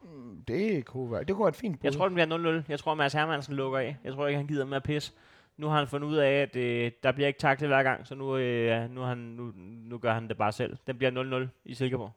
Mm, 0.04 0.44
Det 0.48 0.86
kunne 0.86 1.12
være, 1.12 1.24
det 1.24 1.36
kunne 1.36 1.44
være 1.44 1.50
et 1.50 1.56
fint 1.56 1.80
bud. 1.80 1.84
Jeg 1.84 1.94
tror, 1.94 2.06
den 2.08 2.14
bliver 2.14 2.62
0-0. 2.62 2.66
Jeg 2.70 2.80
tror, 2.80 2.94
Mads 2.94 3.14
Hermansen 3.14 3.54
lukker 3.56 3.80
af. 3.80 3.98
Jeg 4.04 4.14
tror 4.14 4.28
ikke, 4.28 4.38
han 4.38 4.48
gider 4.48 4.66
med 4.66 4.76
at 4.78 4.84
pisse. 4.84 5.14
Nu 5.58 5.68
har 5.68 5.78
han 5.78 5.88
fundet 5.88 6.08
ud 6.08 6.16
af, 6.16 6.32
at 6.32 6.56
øh, 6.56 6.92
der 7.04 7.12
bliver 7.12 7.28
ikke 7.28 7.40
taklet 7.40 7.70
hver 7.70 7.84
gang, 7.84 8.08
så 8.08 8.16
nu, 8.16 8.38
øh, 8.38 8.90
nu, 8.92 9.02
han, 9.02 9.18
nu, 9.18 9.52
nu 9.90 9.98
gør 9.98 10.14
han 10.14 10.28
det 10.28 10.38
bare 10.38 10.52
selv. 10.52 10.78
Den 10.88 10.98
bliver 10.98 11.46
0-0 11.46 11.48
i 11.66 11.74
Silkeborg. 11.74 12.12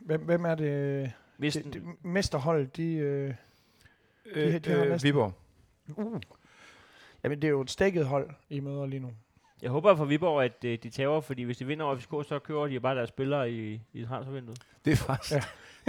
Hvem, 0.00 0.20
hvem 0.24 0.44
er 0.44 0.54
det? 0.54 1.12
Hvis 1.36 1.54
det, 1.54 1.74
det 1.74 1.82
mesterhold, 2.02 2.66
de... 2.66 2.92
Øh, 2.94 3.34
Øh, 4.34 4.64
de 4.64 4.70
har 4.70 4.82
øh, 4.84 4.88
næsten- 4.90 5.08
Viborg. 5.08 5.32
uh. 5.96 6.20
Jamen, 7.24 7.42
det 7.42 7.48
er 7.48 7.52
jo 7.52 7.60
et 7.60 7.70
stikket 7.70 8.06
hold, 8.06 8.30
I 8.48 8.60
møder 8.60 8.86
lige 8.86 9.00
nu. 9.00 9.10
jeg 9.62 9.70
håber 9.70 9.94
for 9.96 10.04
Viborg, 10.04 10.44
at 10.44 10.64
øh, 10.64 10.78
de 10.82 10.90
tager, 10.90 11.20
fordi 11.20 11.42
hvis 11.42 11.56
de 11.58 11.66
vinder 11.66 11.84
over 11.84 11.96
FCK, 11.96 12.10
så 12.28 12.38
kører 12.44 12.66
de 12.66 12.80
bare 12.80 12.96
deres 12.96 13.08
spillere 13.08 13.50
i, 13.52 13.80
i 13.92 14.04
transfervinduet. 14.04 14.58
Det 14.84 14.92
er 14.92 14.96
faktisk, 14.96 15.32
ja. 15.34 15.40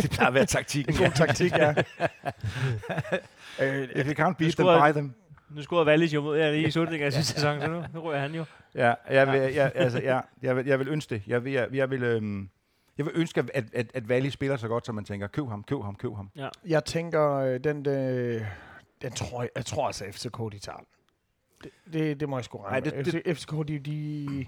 Det 0.02 0.10
plejer 0.12 0.28
at 0.28 0.34
være 0.34 0.46
taktikken. 0.46 0.94
En 0.96 1.00
god 1.02 1.12
taktik, 1.16 1.52
ja. 1.52 1.70
øh, 3.62 3.84
If 3.96 4.08
you 4.08 4.14
can't 4.26 4.34
beat 4.34 4.54
them, 4.56 4.66
buy 4.68 4.92
them. 4.92 5.14
Nu 5.50 5.62
scorede 5.62 5.86
Wallis 5.86 6.14
jo 6.14 6.22
mod 6.22 6.38
jer 6.38 6.52
lige 6.52 6.68
i 6.68 6.72
slutningen 6.72 7.06
af 7.06 7.14
sidste 7.14 7.34
sæson, 7.34 7.62
så 7.62 7.68
nu, 7.68 7.84
nu 7.94 8.00
ryger 8.00 8.20
han 8.20 8.36
jo. 8.36 8.46
Ja, 8.76 8.94
jeg 9.10 9.28
vil, 9.28 9.54
jeg, 9.54 9.72
altså, 9.76 10.00
ja, 10.02 10.20
jeg, 10.42 10.56
vil, 10.56 10.66
jeg 10.66 10.80
vil 10.80 10.88
ønske 10.88 11.16
det. 11.16 11.24
Jeg 11.28 11.44
vil, 11.44 11.52
jeg, 11.54 11.68
jeg 11.74 11.90
vil, 11.90 12.04
øhm, 12.04 12.50
jeg 12.98 13.06
vil 13.06 13.14
ønske, 13.16 13.44
at, 13.54 13.66
at, 13.74 13.92
at 13.94 14.10
Valley 14.10 14.30
spiller 14.30 14.58
så 14.58 14.68
godt, 14.68 14.86
så 14.86 14.92
man 14.92 15.06
tænker, 15.06 15.28
køb 15.28 15.48
ham, 15.48 15.64
køb 15.64 15.82
ham, 15.84 15.96
køb 15.96 16.12
ham. 16.16 16.30
Jeg 16.66 16.86
tænker, 16.86 17.34
øh, 17.36 17.60
den, 17.60 17.88
øh, 17.88 18.42
den 19.02 19.12
tror 19.12 19.42
jeg, 19.42 19.50
jeg 19.56 19.66
tror 19.66 19.86
altså, 19.88 20.06
FCK, 20.12 20.38
de 20.52 20.60
tager 20.60 20.78
den. 20.78 20.86
Det, 21.64 21.72
det, 21.94 22.20
det 22.20 22.30
må 22.30 22.38
jeg 22.38 22.46
sgu 22.46 22.58
regne 22.58 22.88
Ej, 22.90 22.96
med. 22.96 23.04
det- 23.04 23.38
FC, 23.38 23.42
FCK, 23.42 23.68
de, 23.68 23.80
de, 23.80 24.46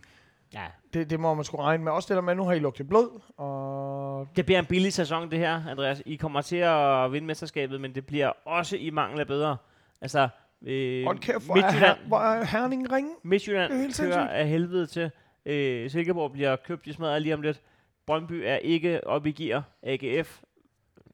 Ja. 0.53 0.65
det, 0.94 1.10
det 1.10 1.19
må 1.19 1.34
man 1.34 1.44
sgu 1.44 1.57
regne 1.57 1.84
med. 1.84 1.91
Også 1.91 2.07
det 2.07 2.15
der 2.15 2.22
med, 2.22 2.32
at 2.32 2.38
nu 2.38 2.44
har 2.44 2.53
I 2.53 2.60
lugtet 2.60 2.88
blod, 2.90 3.19
og 3.38 4.28
Det 4.36 4.45
bliver 4.45 4.60
en 4.60 4.65
billig 4.65 4.94
sæson, 4.94 5.32
det 5.32 5.40
her, 5.40 5.64
Andreas. 5.69 6.03
I 6.06 6.15
kommer 6.15 6.41
til 6.41 6.56
at 6.56 7.11
vinde 7.11 7.28
mesterskabet, 7.28 7.82
men 7.82 7.95
det 7.95 8.06
bliver 8.06 8.32
også 8.45 8.78
i 8.78 8.90
mangel 8.90 9.19
af 9.19 9.28
bedre. 9.28 9.57
Altså, 10.02 10.30
øh, 10.61 11.06
hold 11.06 11.19
kæft, 11.19 11.45
hvor 11.45 11.56
er, 11.57 11.72
her, 11.72 11.95
hvor 12.07 12.18
er 12.19 12.45
Herning 12.45 12.91
ringe. 12.91 13.11
Midtjylland 13.23 13.72
er 13.72 13.76
kører 13.78 13.82
sindssygt. 13.91 14.14
af 14.15 14.48
helvede 14.48 14.86
til. 14.86 15.11
Øh, 15.45 15.90
Silkeborg 15.90 16.32
bliver 16.32 16.56
købt 16.56 16.88
i 16.88 16.94
smadret 16.94 17.22
lige 17.22 17.34
om 17.34 17.41
lidt. 17.41 17.61
Brøndby 18.06 18.44
er 18.45 18.56
ikke 18.56 19.07
oppe 19.07 19.30
i 19.30 19.32
gear. 19.32 19.64
AGF. 19.84 20.02
Jeg, 20.02 20.23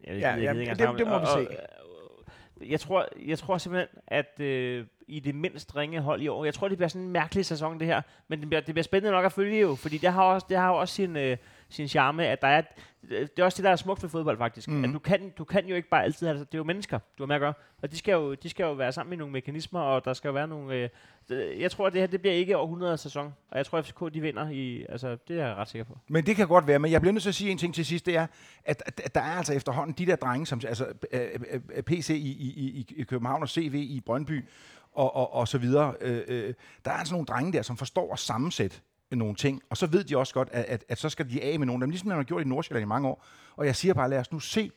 Ja, 0.07 0.13
ved- 0.13 0.19
ja, 0.19 0.27
jeg 0.43 0.53
ved 0.55 0.61
ikke 0.61 0.75
det- 0.75 0.97
det 0.99 1.07
må 1.07 1.19
vi 1.19 1.25
se. 1.25 1.31
og- 1.39 2.67
Jeg 2.69 2.79
tror, 2.79 3.05
jeg 3.27 3.39
tror 3.39 3.57
simpelthen, 3.57 3.99
at 4.07 4.39
øh, 4.39 4.85
i 5.07 5.19
det 5.19 5.35
mindst 5.35 5.75
ringe 5.75 5.99
hold 6.01 6.21
i 6.21 6.27
år, 6.27 6.45
jeg 6.45 6.53
tror, 6.53 6.67
det 6.67 6.77
bliver 6.77 6.87
sådan 6.89 7.05
en 7.05 7.11
mærkelig 7.11 7.45
sæson, 7.45 7.79
det 7.79 7.87
her. 7.87 8.01
Men 8.27 8.39
det 8.39 8.49
bliver, 8.49 8.61
det 8.61 8.73
bliver 8.75 8.83
spændende 8.83 9.11
nok 9.11 9.25
at 9.25 9.31
følge 9.31 9.59
jo, 9.59 9.75
fordi 9.75 9.97
det 9.97 10.11
har 10.13 10.23
også, 10.23 10.45
det 10.49 10.57
har 10.57 10.69
også 10.71 10.93
sin, 10.95 11.15
øh, 11.17 11.37
sin 11.69 11.87
charme, 11.87 12.25
at 12.25 12.41
der 12.41 12.47
er, 12.47 12.61
det 13.09 13.39
er 13.39 13.43
også 13.43 13.57
det, 13.57 13.63
der 13.63 13.71
er 13.71 13.75
smukt 13.75 14.03
ved 14.03 14.09
fodbold 14.09 14.37
faktisk. 14.37 14.67
Mm. 14.69 14.83
At 14.83 14.89
du 14.93 14.99
kan, 14.99 15.29
du 15.37 15.43
kan 15.43 15.67
jo 15.67 15.75
ikke 15.75 15.89
bare 15.89 16.03
altid, 16.03 16.27
altså, 16.27 16.43
det 16.45 16.53
er 16.53 16.57
jo 16.57 16.63
mennesker, 16.63 16.99
du 17.17 17.23
har 17.23 17.27
med 17.27 17.35
at 17.35 17.39
gøre. 17.39 17.53
Og 17.81 17.91
de 17.91 17.97
skal 17.97 18.11
jo, 18.11 18.33
de 18.33 18.49
skal 18.49 18.63
jo 18.63 18.73
være 18.73 18.91
sammen 18.91 19.13
i 19.13 19.15
nogle 19.15 19.31
mekanismer, 19.33 19.79
og 19.79 20.05
der 20.05 20.13
skal 20.13 20.27
jo 20.27 20.33
være 20.33 20.47
nogle... 20.47 20.75
Øh, 20.75 20.89
det- 21.29 21.59
jeg 21.59 21.71
tror, 21.71 21.87
at 21.87 21.93
det 21.93 22.01
her 22.01 22.07
det 22.07 22.21
bliver 22.21 22.33
ikke 22.35 22.57
århundredets 22.57 23.03
sæson. 23.03 23.33
Og 23.51 23.57
jeg 23.57 23.65
tror, 23.65 23.77
at 23.77 23.85
FCK 23.85 24.13
de 24.13 24.21
vinder 24.21 24.49
i... 24.49 24.85
Altså, 24.89 25.17
det 25.27 25.39
er 25.39 25.47
jeg 25.47 25.55
ret 25.55 25.69
sikker 25.69 25.85
på. 25.85 25.97
Men 26.07 26.25
det 26.25 26.35
kan 26.35 26.47
godt 26.47 26.67
være, 26.67 26.79
men 26.79 26.91
jeg 26.91 27.01
bliver 27.01 27.13
nødt 27.13 27.21
til 27.23 27.29
at 27.29 27.35
sige 27.35 27.51
en 27.51 27.57
ting 27.57 27.75
til 27.75 27.85
sidst, 27.85 28.05
det 28.05 28.15
er, 28.15 28.27
at, 28.65 28.83
at, 29.03 29.15
der 29.15 29.21
er 29.21 29.37
altså 29.37 29.53
efterhånden 29.53 29.95
de 29.97 30.05
der 30.05 30.15
drenge, 30.15 30.45
som 30.45 30.61
altså 30.67 30.85
øh, 31.11 31.21
øh, 31.51 31.59
øh, 31.75 31.83
PC 31.83 32.09
i, 32.09 32.13
i, 32.15 32.49
i, 32.79 32.85
i 32.97 33.03
København 33.03 33.41
og 33.41 33.49
CV 33.49 33.73
i 33.73 34.01
Brøndby 34.05 34.45
og, 34.91 35.15
og, 35.15 35.33
og 35.33 35.47
så 35.47 35.57
videre. 35.57 35.93
Øh, 36.01 36.21
øh, 36.27 36.53
der 36.85 36.91
er 36.91 36.95
altså 36.95 37.13
nogle 37.13 37.25
drenge 37.25 37.53
der, 37.53 37.61
som 37.61 37.77
forstår 37.77 38.13
at 38.13 38.19
sammensætte 38.19 38.77
nogle 39.11 39.35
ting, 39.35 39.61
og 39.69 39.77
så 39.77 39.87
ved 39.87 40.03
de 40.03 40.17
også 40.17 40.33
godt, 40.33 40.49
at, 40.51 40.65
at, 40.65 40.85
at 40.89 40.97
så 40.97 41.09
skal 41.09 41.29
de 41.29 41.43
af 41.43 41.59
med 41.59 41.67
nogle 41.67 41.81
af 41.83 41.85
dem, 41.85 41.89
ligesom 41.89 42.07
man 42.07 42.17
har 42.17 42.23
gjort 42.23 42.41
i 42.45 42.47
Nordsjælland 42.47 42.83
i 42.83 42.87
mange 42.87 43.07
år. 43.07 43.25
Og 43.55 43.65
jeg 43.65 43.75
siger 43.75 43.93
bare, 43.93 44.09
lad 44.09 44.19
os 44.19 44.31
nu 44.31 44.39
se 44.39 44.71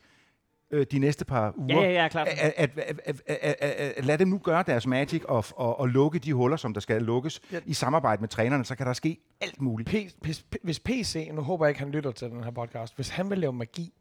øh, 0.71 0.85
de 0.91 0.99
næste 0.99 1.25
par 1.25 1.53
uger. 1.57 1.81
Ja, 1.81 1.89
ja, 1.89 2.01
ja, 2.01 2.07
klart. 2.07 2.27
At, 2.27 2.53
at, 2.57 2.79
at, 2.79 2.99
at, 3.05 3.21
at, 3.27 3.55
at, 3.59 3.93
at 3.97 4.05
lad 4.05 4.17
dem 4.17 4.27
nu 4.27 4.37
gøre 4.37 4.63
deres 4.67 4.87
magic 4.87 5.23
og, 5.23 5.45
og, 5.55 5.79
og 5.79 5.87
lukke 5.89 6.19
de 6.19 6.33
huller, 6.33 6.57
som 6.57 6.73
der 6.73 6.81
skal 6.81 7.01
lukkes 7.01 7.41
Ja. 7.51 7.59
i 7.65 7.73
samarbejde 7.73 8.21
med 8.21 8.29
trænerne, 8.29 8.65
så 8.65 8.75
kan 8.75 8.85
der 8.85 8.93
ske 8.93 9.17
alt 9.41 9.61
muligt. 9.61 9.89
P, 9.89 9.93
hvis, 10.21 10.45
hvis 10.63 10.79
PC, 10.79 11.29
nu 11.33 11.41
håber 11.41 11.65
jeg 11.65 11.69
ikke, 11.69 11.79
han 11.79 11.91
lytter 11.91 12.11
til 12.11 12.29
den 12.29 12.43
her 12.43 12.51
podcast, 12.51 12.95
hvis 12.95 13.09
han 13.09 13.29
vil 13.29 13.37
lave 13.37 13.53
magi, 13.53 13.93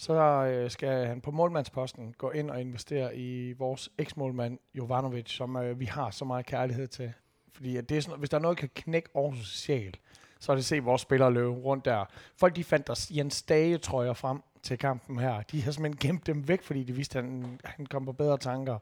så 0.00 0.14
øh, 0.14 0.70
skal 0.70 1.06
han 1.06 1.20
på 1.20 1.30
målmandsposten 1.30 2.14
gå 2.18 2.30
ind 2.30 2.50
og 2.50 2.60
investere 2.60 3.16
i 3.16 3.52
vores 3.52 3.90
eksmålmand 3.98 4.58
Jovanovic, 4.74 5.30
som 5.30 5.56
øh, 5.56 5.80
vi 5.80 5.84
har 5.84 6.10
så 6.10 6.24
meget 6.24 6.46
kærlighed 6.46 6.88
til. 6.88 7.12
Fordi 7.52 7.76
at 7.76 7.88
det 7.88 7.96
er 7.96 8.00
sådan, 8.00 8.18
hvis 8.18 8.30
der 8.30 8.36
er 8.36 8.42
noget, 8.42 8.56
der 8.56 8.60
kan 8.60 8.70
knække 8.74 9.08
Aarhus 9.14 9.58
sjæl, 9.58 9.96
så 10.38 10.52
er 10.52 10.56
det 10.56 10.62
at 10.62 10.66
se 10.66 10.78
vores 10.78 11.02
spillere 11.02 11.32
løbe 11.32 11.50
rundt 11.50 11.84
der. 11.84 12.04
Folk 12.36 12.56
de 12.56 12.64
fandt 12.64 12.86
der 12.86 13.06
Jens 13.10 13.42
Dage 13.42 13.78
trøjer 13.78 14.12
frem 14.12 14.42
til 14.62 14.78
kampen 14.78 15.18
her. 15.18 15.42
De 15.42 15.62
har 15.62 15.72
simpelthen 15.72 16.10
gemt 16.10 16.26
dem 16.26 16.48
væk, 16.48 16.62
fordi 16.62 16.84
de 16.84 16.92
vidste, 16.92 17.18
at 17.18 17.24
han, 17.24 17.60
han 17.64 17.86
kom 17.86 18.04
på 18.04 18.12
bedre 18.12 18.38
tanker. 18.38 18.78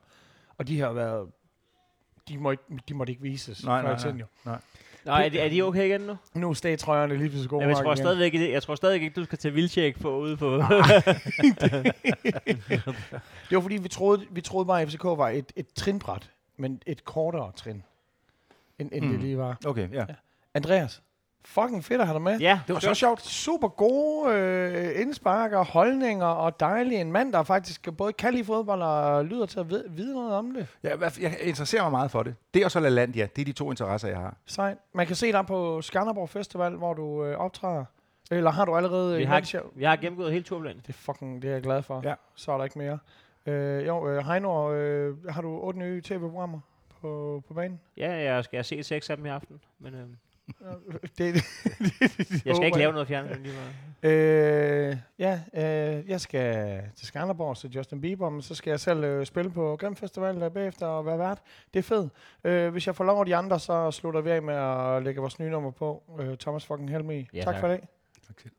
Og 0.58 0.68
de 0.68 0.80
har 0.80 0.92
været... 0.92 1.30
De, 2.28 2.38
må 2.38 2.50
ikke, 2.50 2.62
de 2.88 2.94
måtte 2.94 3.10
ikke 3.10 3.22
vises. 3.22 3.64
Nej, 3.64 3.82
nej, 3.82 3.96
i 3.96 3.98
tiden, 3.98 4.22
nej. 5.04 5.18
Nå, 5.18 5.24
er 5.24 5.28
de, 5.28 5.38
er 5.38 5.48
de 5.48 5.62
okay 5.62 5.84
igen 5.84 6.00
nu? 6.00 6.16
Nu 6.34 6.48
er 6.50 6.54
stagtrøjerne 6.54 7.16
lige 7.16 7.28
pludselig 7.28 7.50
gode 7.50 7.62
Jamen, 7.62 7.76
jeg, 7.76 7.84
tror 7.84 7.92
igen. 7.92 7.96
stadigvæk, 8.04 8.34
ikke- 8.34 8.52
jeg 8.52 8.62
tror 8.62 8.74
stadig 8.74 8.94
ikke, 9.02 9.10
du 9.16 9.24
skal 9.24 9.38
tage 9.38 9.54
vildtjek 9.54 10.00
på 10.00 10.18
ude 10.18 10.36
på... 10.36 10.56
Det 13.48 13.56
var 13.56 13.60
fordi, 13.60 13.76
vi 13.76 13.88
troede, 13.88 14.26
vi 14.30 14.40
troede 14.40 14.66
bare, 14.66 14.82
at 14.82 14.88
FCK 14.88 15.04
var 15.04 15.28
et, 15.28 15.52
et 15.56 15.66
trinbræt, 15.74 16.30
men 16.56 16.82
et 16.86 17.04
kortere 17.04 17.52
trin, 17.56 17.82
end, 18.78 18.90
end 18.92 19.04
mm. 19.04 19.10
det 19.10 19.20
lige 19.20 19.38
var. 19.38 19.58
Okay, 19.66 19.92
ja. 19.92 20.04
Andreas, 20.54 21.02
Fucking 21.48 21.84
fedt 21.84 22.00
at 22.00 22.06
have 22.06 22.14
dig 22.14 22.22
med. 22.22 22.38
Ja, 22.38 22.60
Det 22.66 22.74
var 22.74 22.80
så 22.80 22.94
sjovt. 22.94 23.22
Super 23.22 23.68
gode 23.68 24.32
øh, 24.34 25.00
indspark 25.00 25.52
og 25.52 25.66
holdninger, 25.66 26.26
og 26.26 26.60
dejlig 26.60 27.00
en 27.00 27.12
mand, 27.12 27.32
der 27.32 27.42
faktisk 27.42 27.88
både 27.96 28.12
kan 28.12 28.32
lide 28.34 28.44
fodbold 28.44 28.82
og 28.82 29.24
lyder 29.24 29.46
til 29.46 29.60
at 29.60 29.70
vide, 29.70 29.84
vide 29.90 30.14
noget 30.14 30.32
om 30.34 30.50
det. 30.54 30.66
Ja, 30.82 30.90
jeg 31.20 31.36
interesserer 31.40 31.82
mig 31.82 31.90
meget 31.90 32.10
for 32.10 32.22
det. 32.22 32.34
Det 32.54 32.64
og 32.64 32.70
så 32.70 32.80
LaLandia, 32.80 33.26
det 33.36 33.42
er 33.42 33.44
de 33.44 33.52
to 33.52 33.70
interesser, 33.70 34.08
jeg 34.08 34.18
har. 34.18 34.36
Sejt. 34.46 34.78
Man 34.94 35.06
kan 35.06 35.16
se 35.16 35.32
dig 35.32 35.46
på 35.46 35.82
Skanderborg 35.82 36.28
Festival, 36.28 36.72
hvor 36.76 36.94
du 36.94 37.24
øh, 37.24 37.36
optræder. 37.38 37.84
Eller 38.30 38.50
har 38.50 38.64
du 38.64 38.76
allerede... 38.76 39.16
vi 39.16 39.22
en 39.22 39.28
har, 39.28 39.40
masse- 39.40 39.60
vi 39.78 39.84
har 39.84 39.96
gennemgået 39.96 40.32
hele 40.32 40.44
turplanen. 40.44 40.78
Det 40.86 40.88
er 40.88 40.92
fucking, 40.92 41.42
det 41.42 41.48
er 41.48 41.52
jeg 41.52 41.62
glad 41.62 41.82
for. 41.82 42.00
Ja. 42.04 42.14
Så 42.34 42.52
er 42.52 42.56
der 42.56 42.64
ikke 42.64 42.78
mere. 42.78 42.98
Øh, 43.46 43.86
jo, 43.86 44.08
øh, 44.08 44.26
Heino, 44.26 44.72
øh, 44.72 45.28
har 45.28 45.42
du 45.42 45.58
otte 45.58 45.78
nye 45.78 46.02
tv-programmer 46.04 46.60
på, 47.00 47.42
på 47.48 47.54
banen? 47.54 47.80
Ja, 47.96 48.12
jeg 48.32 48.44
skal 48.44 48.64
se 48.64 48.82
seks 48.82 49.10
af 49.10 49.16
dem 49.16 49.26
i 49.26 49.28
aften, 49.28 49.60
men 49.78 49.94
øh, 49.94 50.00
det, 51.18 51.34
jeg 52.46 52.56
skal 52.56 52.66
ikke 52.66 52.78
lave 52.78 52.92
noget 52.92 53.08
fjernsyn 53.08 53.42
lige. 53.42 53.54
Øh, 54.02 54.96
ja, 55.18 55.40
øh, 55.54 56.08
jeg 56.10 56.20
skal 56.20 56.80
til 56.96 57.06
Skanderborg 57.06 57.56
til 57.56 57.70
Justin 57.70 58.00
Bieber, 58.00 58.30
men 58.30 58.42
så 58.42 58.54
skal 58.54 58.70
jeg 58.70 58.80
selv 58.80 59.04
øh, 59.04 59.26
spille 59.26 59.50
på 59.50 59.76
Grim 59.80 59.96
Festival 59.96 60.42
øh, 60.42 60.50
bagefter 60.50 60.86
og 60.86 61.06
være 61.06 61.18
vært. 61.18 61.42
Det 61.74 61.78
er 61.78 61.82
fedt. 61.82 62.12
Øh, 62.44 62.72
hvis 62.72 62.86
jeg 62.86 62.96
får 62.96 63.04
lov 63.04 63.20
af 63.20 63.26
de 63.26 63.36
andre, 63.36 63.60
så 63.60 63.90
slutter 63.90 64.20
vi 64.20 64.30
af 64.30 64.42
med 64.42 64.54
at 64.54 65.02
lægge 65.02 65.20
vores 65.20 65.38
nye 65.38 65.50
nummer 65.50 65.70
på. 65.70 66.02
Øh, 66.20 66.36
Thomas 66.36 66.66
fucking 66.66 66.90
Helmi. 66.90 67.28
Ja, 67.34 67.40
tak 67.42 67.54
tak. 67.54 67.60
for 67.60 67.68
det. 67.68 67.80
Tak 68.26 68.40
selv. 68.40 68.52